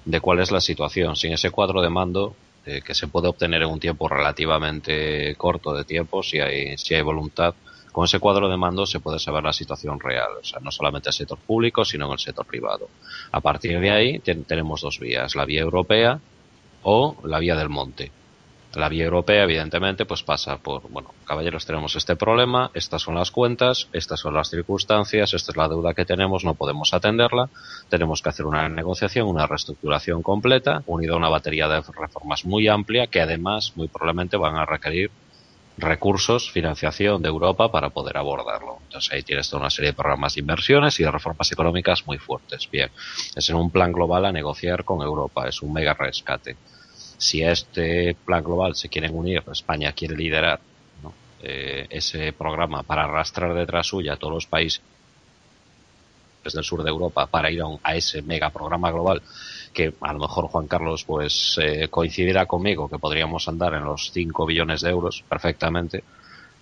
de 0.04 0.20
cuál 0.20 0.38
es 0.40 0.52
la 0.52 0.60
situación. 0.60 1.16
Sin 1.16 1.32
ese 1.32 1.50
cuadro 1.50 1.82
de 1.82 1.90
mando 1.90 2.36
eh, 2.66 2.82
que 2.82 2.94
se 2.94 3.06
puede 3.06 3.28
obtener 3.28 3.62
en 3.62 3.68
un 3.68 3.80
tiempo 3.80 4.08
relativamente 4.08 5.34
corto 5.36 5.72
de 5.72 5.84
tiempo, 5.84 6.22
si 6.22 6.40
hay, 6.40 6.76
si 6.76 6.94
hay 6.94 7.02
voluntad, 7.02 7.54
con 7.92 8.04
ese 8.04 8.18
cuadro 8.18 8.48
de 8.48 8.58
mando 8.58 8.84
se 8.84 9.00
puede 9.00 9.18
saber 9.18 9.42
la 9.42 9.54
situación 9.54 9.98
real, 9.98 10.28
o 10.40 10.44
sea, 10.44 10.60
no 10.60 10.70
solamente 10.70 11.08
en 11.08 11.10
el 11.10 11.14
sector 11.14 11.38
público, 11.38 11.84
sino 11.84 12.06
en 12.06 12.12
el 12.12 12.18
sector 12.18 12.44
privado. 12.44 12.88
A 13.32 13.40
partir 13.40 13.80
de 13.80 13.90
ahí 13.90 14.18
tenemos 14.18 14.82
dos 14.82 15.00
vías, 15.00 15.34
la 15.34 15.46
vía 15.46 15.62
europea 15.62 16.20
o 16.82 17.16
la 17.24 17.38
vía 17.38 17.56
del 17.56 17.70
monte. 17.70 18.12
La 18.76 18.90
vía 18.90 19.04
europea, 19.04 19.44
evidentemente, 19.44 20.04
pues 20.04 20.22
pasa 20.22 20.58
por, 20.58 20.82
bueno, 20.90 21.14
caballeros, 21.24 21.64
tenemos 21.64 21.96
este 21.96 22.14
problema, 22.14 22.70
estas 22.74 23.00
son 23.00 23.14
las 23.14 23.30
cuentas, 23.30 23.88
estas 23.94 24.20
son 24.20 24.34
las 24.34 24.50
circunstancias, 24.50 25.32
esta 25.32 25.52
es 25.52 25.56
la 25.56 25.66
deuda 25.66 25.94
que 25.94 26.04
tenemos, 26.04 26.44
no 26.44 26.52
podemos 26.52 26.92
atenderla, 26.92 27.48
tenemos 27.88 28.20
que 28.20 28.28
hacer 28.28 28.44
una 28.44 28.68
negociación, 28.68 29.28
una 29.28 29.46
reestructuración 29.46 30.22
completa, 30.22 30.82
unida 30.84 31.14
a 31.14 31.16
una 31.16 31.30
batería 31.30 31.68
de 31.68 31.80
reformas 31.80 32.44
muy 32.44 32.68
amplia 32.68 33.06
que 33.06 33.22
además, 33.22 33.72
muy 33.76 33.88
probablemente, 33.88 34.36
van 34.36 34.56
a 34.56 34.66
requerir 34.66 35.10
recursos, 35.78 36.50
financiación 36.50 37.22
de 37.22 37.30
Europa 37.30 37.72
para 37.72 37.88
poder 37.88 38.18
abordarlo. 38.18 38.80
Entonces 38.82 39.10
ahí 39.10 39.22
tienes 39.22 39.48
toda 39.48 39.60
una 39.60 39.70
serie 39.70 39.92
de 39.92 39.96
programas 39.96 40.34
de 40.34 40.40
inversiones 40.40 41.00
y 41.00 41.02
de 41.02 41.10
reformas 41.10 41.50
económicas 41.50 42.06
muy 42.06 42.18
fuertes. 42.18 42.68
Bien, 42.70 42.90
es 43.34 43.48
en 43.48 43.56
un 43.56 43.70
plan 43.70 43.90
global 43.90 44.26
a 44.26 44.32
negociar 44.32 44.84
con 44.84 45.00
Europa, 45.00 45.48
es 45.48 45.62
un 45.62 45.72
mega 45.72 45.94
rescate 45.94 46.56
si 47.18 47.42
a 47.42 47.52
este 47.52 48.16
plan 48.24 48.42
global 48.42 48.74
se 48.74 48.88
quieren 48.88 49.14
unir, 49.14 49.42
España 49.50 49.92
quiere 49.92 50.16
liderar 50.16 50.60
eh, 51.42 51.86
ese 51.90 52.32
programa 52.32 52.82
para 52.82 53.04
arrastrar 53.04 53.54
detrás 53.54 53.86
suya 53.86 54.14
a 54.14 54.16
todos 54.16 54.34
los 54.34 54.46
países 54.46 54.82
del 56.52 56.64
sur 56.64 56.82
de 56.82 56.90
Europa 56.90 57.26
para 57.26 57.50
ir 57.50 57.60
a, 57.82 57.96
ese 57.96 58.22
mega 58.22 58.50
programa 58.50 58.90
global 58.90 59.20
que 59.72 59.92
a 60.00 60.12
lo 60.12 60.20
mejor 60.20 60.46
Juan 60.46 60.68
Carlos 60.68 61.04
pues 61.04 61.58
eh, 61.60 61.88
coincidirá 61.88 62.46
conmigo 62.46 62.88
que 62.88 62.98
podríamos 62.98 63.48
andar 63.48 63.74
en 63.74 63.84
los 63.84 64.12
5 64.12 64.46
billones 64.46 64.80
de 64.80 64.90
euros 64.90 65.24
perfectamente 65.28 66.04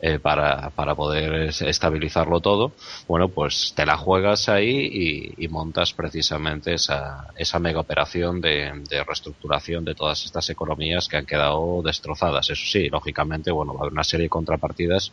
eh, 0.07 0.19
para, 0.19 0.69
para 0.69 0.95
poder 0.95 1.49
estabilizarlo 1.49 2.41
todo, 2.41 2.73
bueno, 3.09 3.31
pues 3.31 3.73
te 3.75 3.87
la 3.87 3.97
juegas 3.97 4.51
ahí 4.51 5.33
y, 5.39 5.49
montas 5.49 5.95
precisamente 5.95 6.75
esa, 6.75 7.29
esa 7.39 7.59
mega 7.59 7.81
operación 7.81 8.39
de, 8.43 8.85
reestructuración 9.07 9.83
de 9.83 9.95
todas 9.95 10.27
estas 10.27 10.51
economías 10.51 11.09
que 11.09 11.17
han 11.17 11.25
quedado 11.25 11.81
destrozadas. 11.83 12.51
Eso 12.51 12.67
sí, 12.67 12.91
lógicamente, 12.91 13.51
bueno, 13.51 13.73
va 13.73 13.79
a 13.79 13.83
haber 13.85 13.95
una 13.95 14.05
serie 14.05 14.25
de 14.25 14.29
contrapartidas 14.29 15.11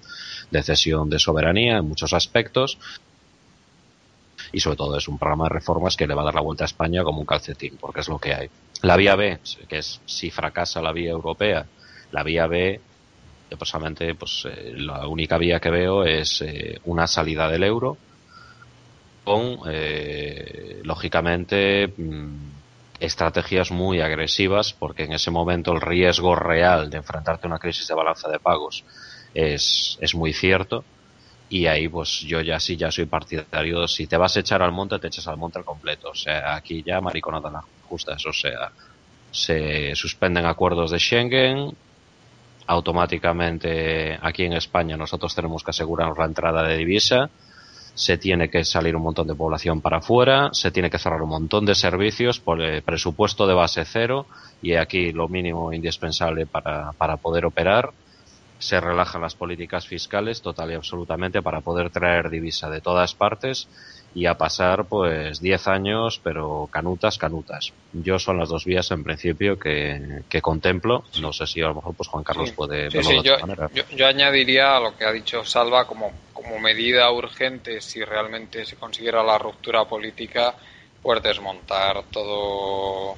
de 0.49 0.61
cesión 0.61 1.09
de 1.09 1.19
soberanía 1.19 1.77
en 1.77 1.87
muchos 1.87 2.11
aspectos, 2.11 2.77
y 4.51 4.59
sobre 4.59 4.75
todo 4.75 4.97
es 4.97 5.07
un 5.07 5.17
programa 5.17 5.45
de 5.45 5.51
reformas 5.51 5.95
que 5.95 6.05
le 6.05 6.15
va 6.15 6.23
a 6.23 6.25
dar 6.25 6.35
la 6.35 6.41
vuelta 6.41 6.65
a 6.65 6.67
España 6.67 7.05
como 7.05 7.21
un 7.21 7.25
calcetín, 7.25 7.77
porque 7.79 8.01
es 8.01 8.09
lo 8.09 8.19
que 8.19 8.33
hay. 8.33 8.49
La 8.81 8.97
vía 8.97 9.15
B, 9.15 9.39
que 9.69 9.77
es 9.77 10.01
si 10.05 10.31
fracasa 10.31 10.81
la 10.81 10.91
vía 10.91 11.11
europea, 11.11 11.65
la 12.11 12.23
vía 12.23 12.45
B 12.47 12.81
yo 13.51 13.57
personalmente, 13.57 14.15
pues 14.15 14.47
eh, 14.49 14.73
la 14.77 15.05
única 15.07 15.37
vía 15.37 15.59
que 15.59 15.69
veo 15.69 16.05
es 16.05 16.41
eh, 16.41 16.79
una 16.85 17.05
salida 17.05 17.49
del 17.49 17.65
euro 17.65 17.97
con, 19.25 19.59
eh, 19.69 20.79
lógicamente, 20.83 21.89
mm, 21.89 22.49
estrategias 23.01 23.71
muy 23.71 23.99
agresivas, 23.99 24.71
porque 24.71 25.03
en 25.03 25.11
ese 25.11 25.31
momento 25.31 25.73
el 25.73 25.81
riesgo 25.81 26.33
real 26.33 26.89
de 26.89 26.97
enfrentarte 26.97 27.45
a 27.45 27.49
una 27.49 27.59
crisis 27.59 27.87
de 27.87 27.93
balanza 27.93 28.29
de 28.29 28.39
pagos 28.39 28.85
es, 29.33 29.97
es 29.99 30.15
muy 30.15 30.31
cierto. 30.31 30.85
Y 31.49 31.65
ahí, 31.65 31.89
pues 31.89 32.21
yo 32.21 32.39
ya 32.39 32.57
sí, 32.61 32.77
ya 32.77 32.89
soy 32.89 33.05
partidario. 33.05 33.85
Si 33.85 34.07
te 34.07 34.15
vas 34.15 34.37
a 34.37 34.39
echar 34.39 34.61
al 34.61 34.71
monte, 34.71 34.97
te 34.99 35.07
echas 35.07 35.27
al 35.27 35.35
monte 35.35 35.59
al 35.59 35.65
completo. 35.65 36.11
O 36.11 36.15
sea, 36.15 36.55
aquí 36.55 36.81
ya 36.81 37.01
mariconada 37.01 37.51
las 37.51 37.65
justas. 37.89 38.25
O 38.25 38.31
sea, 38.31 38.71
se 39.31 39.93
suspenden 39.95 40.45
acuerdos 40.45 40.91
de 40.91 40.99
Schengen, 40.99 41.75
automáticamente 42.71 44.17
aquí 44.21 44.45
en 44.45 44.53
España 44.53 44.95
nosotros 44.95 45.35
tenemos 45.35 45.61
que 45.61 45.71
asegurarnos 45.71 46.17
la 46.17 46.25
entrada 46.25 46.63
de 46.63 46.77
divisa, 46.77 47.29
se 47.93 48.17
tiene 48.17 48.49
que 48.49 48.63
salir 48.63 48.95
un 48.95 49.03
montón 49.03 49.27
de 49.27 49.35
población 49.35 49.81
para 49.81 49.97
afuera, 49.97 50.49
se 50.53 50.71
tiene 50.71 50.89
que 50.89 50.97
cerrar 50.97 51.21
un 51.21 51.29
montón 51.29 51.65
de 51.65 51.75
servicios 51.75 52.39
por 52.39 52.61
el 52.61 52.81
presupuesto 52.81 53.45
de 53.45 53.53
base 53.53 53.83
cero 53.83 54.25
y 54.61 54.75
aquí 54.75 55.11
lo 55.11 55.27
mínimo 55.27 55.73
indispensable 55.73 56.45
para, 56.45 56.93
para 56.93 57.17
poder 57.17 57.45
operar. 57.45 57.89
Se 58.57 58.79
relajan 58.79 59.21
las 59.21 59.35
políticas 59.35 59.85
fiscales 59.85 60.41
total 60.41 60.71
y 60.71 60.75
absolutamente 60.75 61.41
para 61.41 61.59
poder 61.59 61.89
traer 61.89 62.29
divisa 62.29 62.69
de 62.69 62.79
todas 62.79 63.13
partes 63.15 63.67
y 64.13 64.25
a 64.25 64.37
pasar 64.37 64.85
pues 64.85 65.39
10 65.39 65.67
años, 65.67 66.19
pero 66.21 66.67
canutas, 66.71 67.17
canutas. 67.17 67.71
Yo 67.93 68.19
son 68.19 68.37
las 68.37 68.49
dos 68.49 68.65
vías 68.65 68.91
en 68.91 69.03
principio 69.03 69.57
que, 69.57 70.23
que 70.27 70.41
contemplo. 70.41 71.05
No 71.21 71.31
sé 71.31 71.47
si 71.47 71.61
a 71.61 71.67
lo 71.67 71.75
mejor 71.75 71.95
pues 71.95 72.09
Juan 72.09 72.23
Carlos 72.23 72.51
puede 72.51 72.89
verlo 72.89 73.21
de 73.21 73.23
yo, 73.23 73.39
manera. 73.39 73.69
Yo, 73.95 74.07
añadiría 74.07 74.75
a 74.75 74.79
lo 74.81 74.97
que 74.97 75.05
ha 75.05 75.11
dicho 75.11 75.45
Salva 75.45 75.87
como, 75.87 76.11
como 76.33 76.59
medida 76.59 77.09
urgente 77.11 77.79
si 77.79 78.03
realmente 78.03 78.65
se 78.65 78.75
consiguiera 78.75 79.23
la 79.23 79.37
ruptura 79.37 79.85
política, 79.85 80.55
pues 81.01 81.23
desmontar 81.23 82.03
todo 82.11 83.15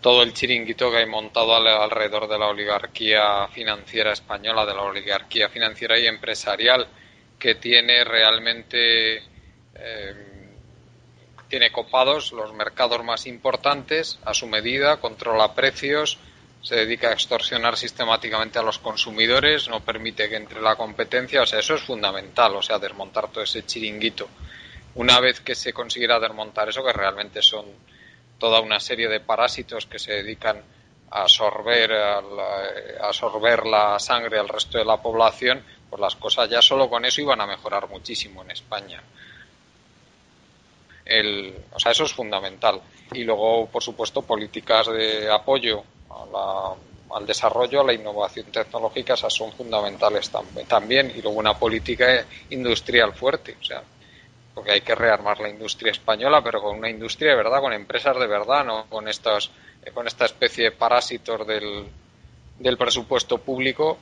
todo 0.00 0.22
el 0.22 0.32
chiringuito 0.32 0.90
que 0.90 0.98
hay 0.98 1.06
montado 1.06 1.54
alrededor 1.54 2.26
de 2.26 2.38
la 2.38 2.48
oligarquía 2.48 3.48
financiera 3.48 4.12
española, 4.12 4.64
de 4.64 4.74
la 4.74 4.82
oligarquía 4.82 5.50
financiera 5.50 5.98
y 5.98 6.06
empresarial, 6.06 6.86
que 7.38 7.56
tiene 7.56 8.02
realmente 8.04 9.22
eh, 9.80 10.14
tiene 11.50 11.72
copados 11.72 12.32
los 12.32 12.54
mercados 12.54 13.02
más 13.04 13.26
importantes 13.26 14.18
a 14.24 14.32
su 14.32 14.46
medida, 14.46 14.98
controla 14.98 15.54
precios, 15.54 16.18
se 16.62 16.76
dedica 16.76 17.08
a 17.08 17.12
extorsionar 17.12 17.76
sistemáticamente 17.76 18.58
a 18.58 18.62
los 18.62 18.78
consumidores, 18.78 19.68
no 19.68 19.80
permite 19.80 20.28
que 20.28 20.36
entre 20.36 20.60
la 20.60 20.76
competencia, 20.76 21.42
o 21.42 21.46
sea, 21.46 21.58
eso 21.58 21.74
es 21.74 21.82
fundamental, 21.82 22.54
o 22.54 22.62
sea, 22.62 22.78
desmontar 22.78 23.28
todo 23.28 23.42
ese 23.42 23.64
chiringuito. 23.64 24.28
Una 24.94 25.18
vez 25.20 25.40
que 25.40 25.54
se 25.54 25.72
consiguiera 25.72 26.20
desmontar 26.20 26.68
eso, 26.68 26.84
que 26.84 26.92
realmente 26.92 27.42
son 27.42 27.64
toda 28.38 28.60
una 28.60 28.78
serie 28.78 29.08
de 29.08 29.20
parásitos 29.20 29.86
que 29.86 29.98
se 29.98 30.12
dedican 30.12 30.62
a 31.10 31.22
absorber, 31.22 31.92
a, 31.92 32.22
absorber 33.02 33.66
la 33.66 33.98
sangre 33.98 34.38
al 34.38 34.48
resto 34.48 34.78
de 34.78 34.84
la 34.84 34.98
población, 34.98 35.64
pues 35.88 36.00
las 36.00 36.14
cosas 36.14 36.48
ya 36.48 36.62
solo 36.62 36.88
con 36.88 37.04
eso 37.04 37.20
iban 37.20 37.40
a 37.40 37.46
mejorar 37.46 37.88
muchísimo 37.88 38.42
en 38.42 38.52
España 38.52 39.02
o 41.72 41.78
sea, 41.78 41.92
eso 41.92 42.04
es 42.04 42.12
fundamental. 42.12 42.80
Y 43.12 43.24
luego, 43.24 43.66
por 43.66 43.82
supuesto, 43.82 44.22
políticas 44.22 44.86
de 44.88 45.30
apoyo 45.30 45.82
al 47.12 47.26
desarrollo, 47.26 47.80
a 47.80 47.84
la 47.84 47.92
innovación 47.92 48.46
tecnológica, 48.46 49.14
esas 49.14 49.34
son 49.34 49.52
fundamentales 49.52 50.30
también. 50.68 51.12
Y 51.16 51.22
luego 51.22 51.38
una 51.38 51.54
política 51.54 52.24
industrial 52.50 53.12
fuerte, 53.14 53.56
o 53.60 53.64
sea, 53.64 53.82
porque 54.54 54.72
hay 54.72 54.80
que 54.80 54.94
rearmar 54.94 55.40
la 55.40 55.48
industria 55.48 55.92
española, 55.92 56.42
pero 56.42 56.60
con 56.60 56.78
una 56.78 56.90
industria 56.90 57.30
de 57.30 57.36
verdad, 57.36 57.60
con 57.60 57.72
empresas 57.72 58.18
de 58.18 58.26
verdad, 58.26 58.64
no 58.64 58.86
con 58.88 59.08
estos, 59.08 59.50
con 59.92 60.06
esta 60.06 60.26
especie 60.26 60.64
de 60.64 60.72
parásitos 60.72 61.46
del, 61.46 61.86
del 62.58 62.76
presupuesto 62.76 63.38
público 63.38 63.98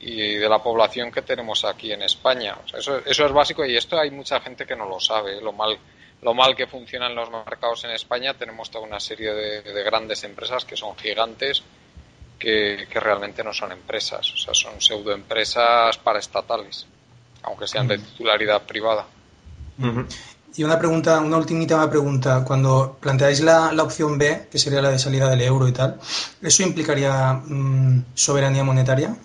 y 0.00 0.36
de 0.36 0.48
la 0.48 0.62
población 0.62 1.12
que 1.12 1.22
tenemos 1.22 1.64
aquí 1.64 1.92
en 1.92 2.02
España. 2.02 2.56
eso, 2.76 2.98
eso 3.04 3.26
es 3.26 3.32
básico 3.32 3.64
y 3.64 3.76
esto 3.76 3.98
hay 3.98 4.10
mucha 4.10 4.40
gente 4.40 4.66
que 4.66 4.74
no 4.74 4.86
lo 4.88 4.98
sabe, 4.98 5.40
lo 5.40 5.52
mal, 5.52 5.78
lo 6.22 6.34
mal 6.34 6.54
que 6.54 6.66
funcionan 6.66 7.14
los 7.14 7.30
mercados 7.30 7.84
en 7.84 7.92
España. 7.92 8.34
Tenemos 8.34 8.70
toda 8.70 8.84
una 8.86 9.00
serie 9.00 9.32
de, 9.32 9.82
grandes 9.84 10.24
empresas 10.24 10.64
que 10.64 10.76
son 10.76 10.96
gigantes 10.96 11.62
que, 12.38 12.86
realmente 12.94 13.44
no 13.44 13.52
son 13.52 13.72
empresas, 13.72 14.32
o 14.32 14.36
sea, 14.36 14.54
son 14.54 14.80
pseudoempresas 14.80 15.98
paraestatales, 15.98 16.86
aunque 17.42 17.66
sean 17.66 17.86
de 17.86 17.98
titularidad 17.98 18.62
privada. 18.62 19.06
Y 20.56 20.64
una 20.64 20.78
pregunta, 20.78 21.20
una 21.20 21.36
ultimita 21.36 21.88
pregunta. 21.88 22.44
Cuando 22.44 22.96
planteáis 23.00 23.40
la, 23.40 23.72
la, 23.72 23.82
opción 23.82 24.18
B, 24.18 24.48
que 24.50 24.58
sería 24.58 24.82
la 24.82 24.90
de 24.90 24.98
salida 24.98 25.28
del 25.30 25.42
euro 25.42 25.68
y 25.68 25.72
tal, 25.72 26.00
¿eso 26.42 26.62
implicaría 26.62 27.34
mm, 27.34 28.06
soberanía 28.14 28.64
monetaria? 28.64 29.16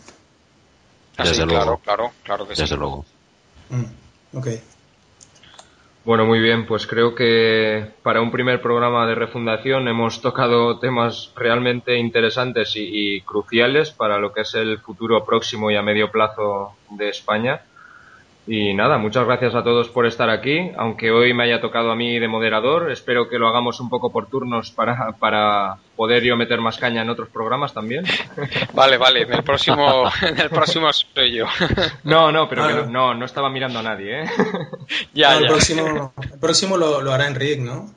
Desde 1.18 1.46
luego. 1.46 1.78
Claro, 1.80 2.12
claro, 2.24 2.48
que 2.48 2.54
Desde 2.54 2.76
luego. 2.76 3.06
Mm, 3.70 4.38
ok. 4.38 4.48
Bueno, 6.06 6.28
muy 6.28 6.40
bien, 6.40 6.68
pues 6.68 6.86
creo 6.86 7.16
que 7.16 7.94
para 8.04 8.22
un 8.22 8.30
primer 8.30 8.62
programa 8.62 9.08
de 9.08 9.16
refundación 9.16 9.88
hemos 9.88 10.22
tocado 10.22 10.78
temas 10.78 11.34
realmente 11.36 11.98
interesantes 11.98 12.74
y 12.76 13.22
cruciales 13.22 13.90
para 13.90 14.20
lo 14.20 14.32
que 14.32 14.42
es 14.42 14.54
el 14.54 14.78
futuro 14.78 15.26
próximo 15.26 15.72
y 15.72 15.76
a 15.76 15.82
medio 15.82 16.12
plazo 16.12 16.76
de 16.92 17.10
España. 17.10 17.64
Y 18.48 18.76
nada, 18.76 19.00
muchas 19.00 19.26
gracias 19.26 19.56
a 19.56 19.64
todos 19.64 19.90
por 19.90 20.06
estar 20.06 20.30
aquí, 20.30 20.72
aunque 20.78 21.10
hoy 21.10 21.34
me 21.34 21.46
haya 21.46 21.62
tocado 21.62 21.92
a 21.92 21.96
mí 21.96 22.20
de 22.20 22.28
moderador. 22.28 22.92
Espero 22.92 23.28
que 23.28 23.40
lo 23.40 23.48
hagamos 23.48 23.80
un 23.80 23.90
poco 23.90 24.12
por 24.12 24.28
turnos 24.28 24.70
para, 24.70 25.14
para 25.14 25.78
poder 25.96 26.24
yo 26.24 26.38
meter 26.38 26.62
más 26.62 26.78
caña 26.78 27.02
en 27.02 27.10
otros 27.10 27.30
programas 27.30 27.74
también. 27.74 28.06
Vale, 28.74 28.98
vale, 28.98 29.22
en 29.22 29.34
el 29.34 29.44
próximo, 29.44 30.04
en 30.22 30.40
el 30.40 30.50
próximo 30.50 30.92
soy 30.92 31.38
yo. 31.38 31.46
No, 32.04 32.32
no, 32.32 32.48
pero 32.48 32.86
no, 32.86 33.14
no, 33.16 33.26
estaba 33.26 33.50
mirando 33.50 33.80
a 33.80 33.84
nadie, 33.84 34.24
¿eh? 34.24 34.30
Ya, 35.14 35.38
El 35.38 35.48
próximo, 35.48 36.14
el 36.22 36.40
próximo 36.40 36.78
lo, 36.78 37.02
lo 37.02 37.14
hará 37.14 37.28
Enrique, 37.28 37.62
¿no? 37.62 37.90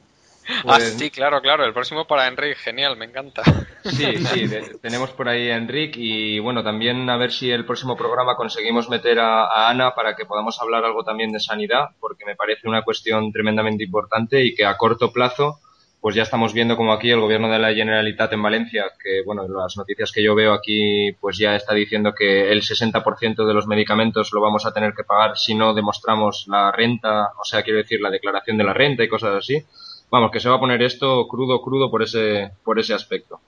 Ah, 0.48 0.62
pues 0.64 0.94
sí, 0.98 1.10
claro, 1.10 1.40
claro. 1.40 1.64
El 1.64 1.72
próximo 1.72 2.06
para 2.06 2.26
Enrique, 2.26 2.56
genial, 2.56 2.96
me 2.96 3.06
encanta. 3.06 3.42
Sí, 3.84 4.16
sí, 4.26 4.48
tenemos 4.80 5.10
por 5.10 5.28
ahí 5.28 5.50
a 5.50 5.56
Enrique 5.56 5.98
y 6.00 6.38
bueno, 6.38 6.62
también 6.62 7.08
a 7.10 7.16
ver 7.16 7.32
si 7.32 7.50
el 7.50 7.64
próximo 7.64 7.96
programa 7.96 8.36
conseguimos 8.36 8.88
meter 8.88 9.18
a, 9.20 9.68
Ana 9.68 9.94
para 9.94 10.14
que 10.16 10.24
podamos 10.24 10.60
hablar 10.60 10.84
algo 10.84 11.04
también 11.04 11.32
de 11.32 11.40
sanidad, 11.40 11.90
porque 12.00 12.24
me 12.24 12.36
parece 12.36 12.68
una 12.68 12.82
cuestión 12.82 13.32
tremendamente 13.32 13.84
importante 13.84 14.44
y 14.44 14.54
que 14.54 14.64
a 14.64 14.76
corto 14.76 15.12
plazo, 15.12 15.58
pues 16.00 16.14
ya 16.14 16.22
estamos 16.22 16.52
viendo 16.54 16.76
como 16.76 16.92
aquí 16.92 17.10
el 17.10 17.20
gobierno 17.20 17.50
de 17.50 17.58
la 17.58 17.74
Generalitat 17.74 18.32
en 18.32 18.42
Valencia, 18.42 18.84
que 19.02 19.22
bueno, 19.24 19.46
las 19.48 19.76
noticias 19.76 20.12
que 20.12 20.22
yo 20.22 20.34
veo 20.34 20.52
aquí, 20.52 21.12
pues 21.20 21.38
ya 21.38 21.56
está 21.56 21.74
diciendo 21.74 22.14
que 22.14 22.50
el 22.50 22.62
60% 22.62 23.46
de 23.46 23.54
los 23.54 23.66
medicamentos 23.66 24.32
lo 24.32 24.40
vamos 24.40 24.64
a 24.64 24.72
tener 24.72 24.94
que 24.94 25.04
pagar 25.04 25.36
si 25.36 25.54
no 25.54 25.74
demostramos 25.74 26.46
la 26.48 26.70
renta, 26.72 27.32
o 27.38 27.44
sea, 27.44 27.62
quiero 27.62 27.78
decir, 27.78 28.00
la 28.00 28.10
declaración 28.10 28.56
de 28.56 28.64
la 28.64 28.74
renta 28.74 29.02
y 29.02 29.08
cosas 29.08 29.34
así 29.34 29.64
vamos, 30.10 30.30
que 30.30 30.40
se 30.40 30.48
va 30.48 30.56
a 30.56 30.60
poner 30.60 30.82
esto 30.82 31.26
crudo, 31.28 31.60
crudo 31.62 31.90
por 31.90 32.02
ese, 32.02 32.52
por 32.64 32.78
ese 32.78 32.94
aspecto. 32.94 33.40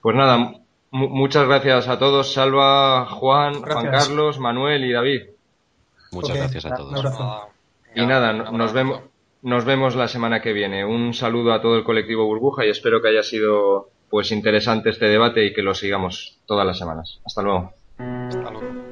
Pues 0.00 0.16
nada, 0.16 0.54
muchas 0.90 1.46
gracias 1.46 1.88
a 1.88 1.98
todos, 1.98 2.32
Salva, 2.32 3.06
Juan, 3.06 3.62
Juan 3.62 3.90
Carlos, 3.90 4.38
Manuel 4.38 4.84
y 4.84 4.92
David. 4.92 5.22
Muchas 6.12 6.36
gracias 6.36 6.66
a 6.66 6.74
todos. 6.74 7.04
Y 7.94 8.06
nada, 8.06 8.32
nos 8.32 8.72
vemos, 8.72 9.00
nos 9.42 9.64
vemos 9.64 9.96
la 9.96 10.08
semana 10.08 10.40
que 10.40 10.52
viene. 10.52 10.84
Un 10.84 11.14
saludo 11.14 11.52
a 11.52 11.60
todo 11.60 11.76
el 11.76 11.84
colectivo 11.84 12.24
Burbuja 12.26 12.64
y 12.66 12.70
espero 12.70 13.00
que 13.00 13.08
haya 13.08 13.22
sido 13.22 13.88
pues 14.08 14.32
interesante 14.32 14.90
este 14.90 15.06
debate 15.06 15.44
y 15.44 15.52
que 15.52 15.62
lo 15.62 15.74
sigamos 15.74 16.38
todas 16.46 16.66
las 16.66 16.78
semanas. 16.78 17.20
Hasta 17.24 17.42
luego. 17.42 17.72
Hasta 17.98 18.50
luego. 18.50 18.89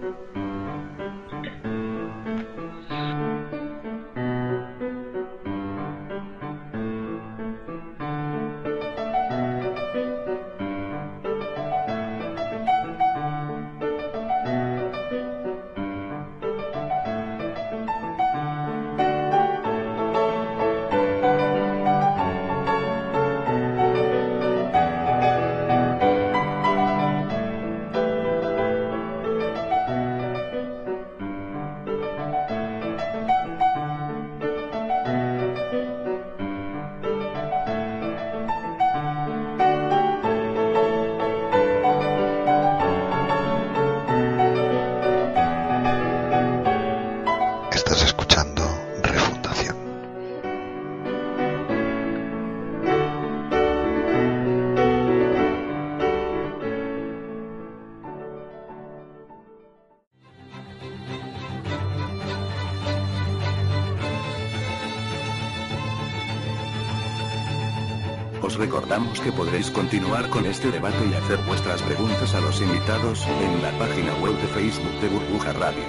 Que 69.58 69.64
podréis 69.64 69.70
continuar 69.70 70.28
con 70.30 70.46
este 70.46 70.70
debate 70.70 71.04
y 71.10 71.14
hacer 71.14 71.38
vuestras 71.46 71.82
preguntas 71.82 72.34
a 72.34 72.40
los 72.40 72.60
invitados 72.60 73.26
en 73.26 73.62
la 73.62 73.76
página 73.78 74.14
web 74.16 74.34
de 74.40 74.46
Facebook 74.48 75.00
de 75.00 75.08
Burbuja 75.08 75.52
Radio. 75.52 75.84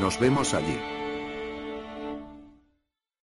Nos 0.00 0.18
vemos 0.18 0.54
allí. 0.54 0.78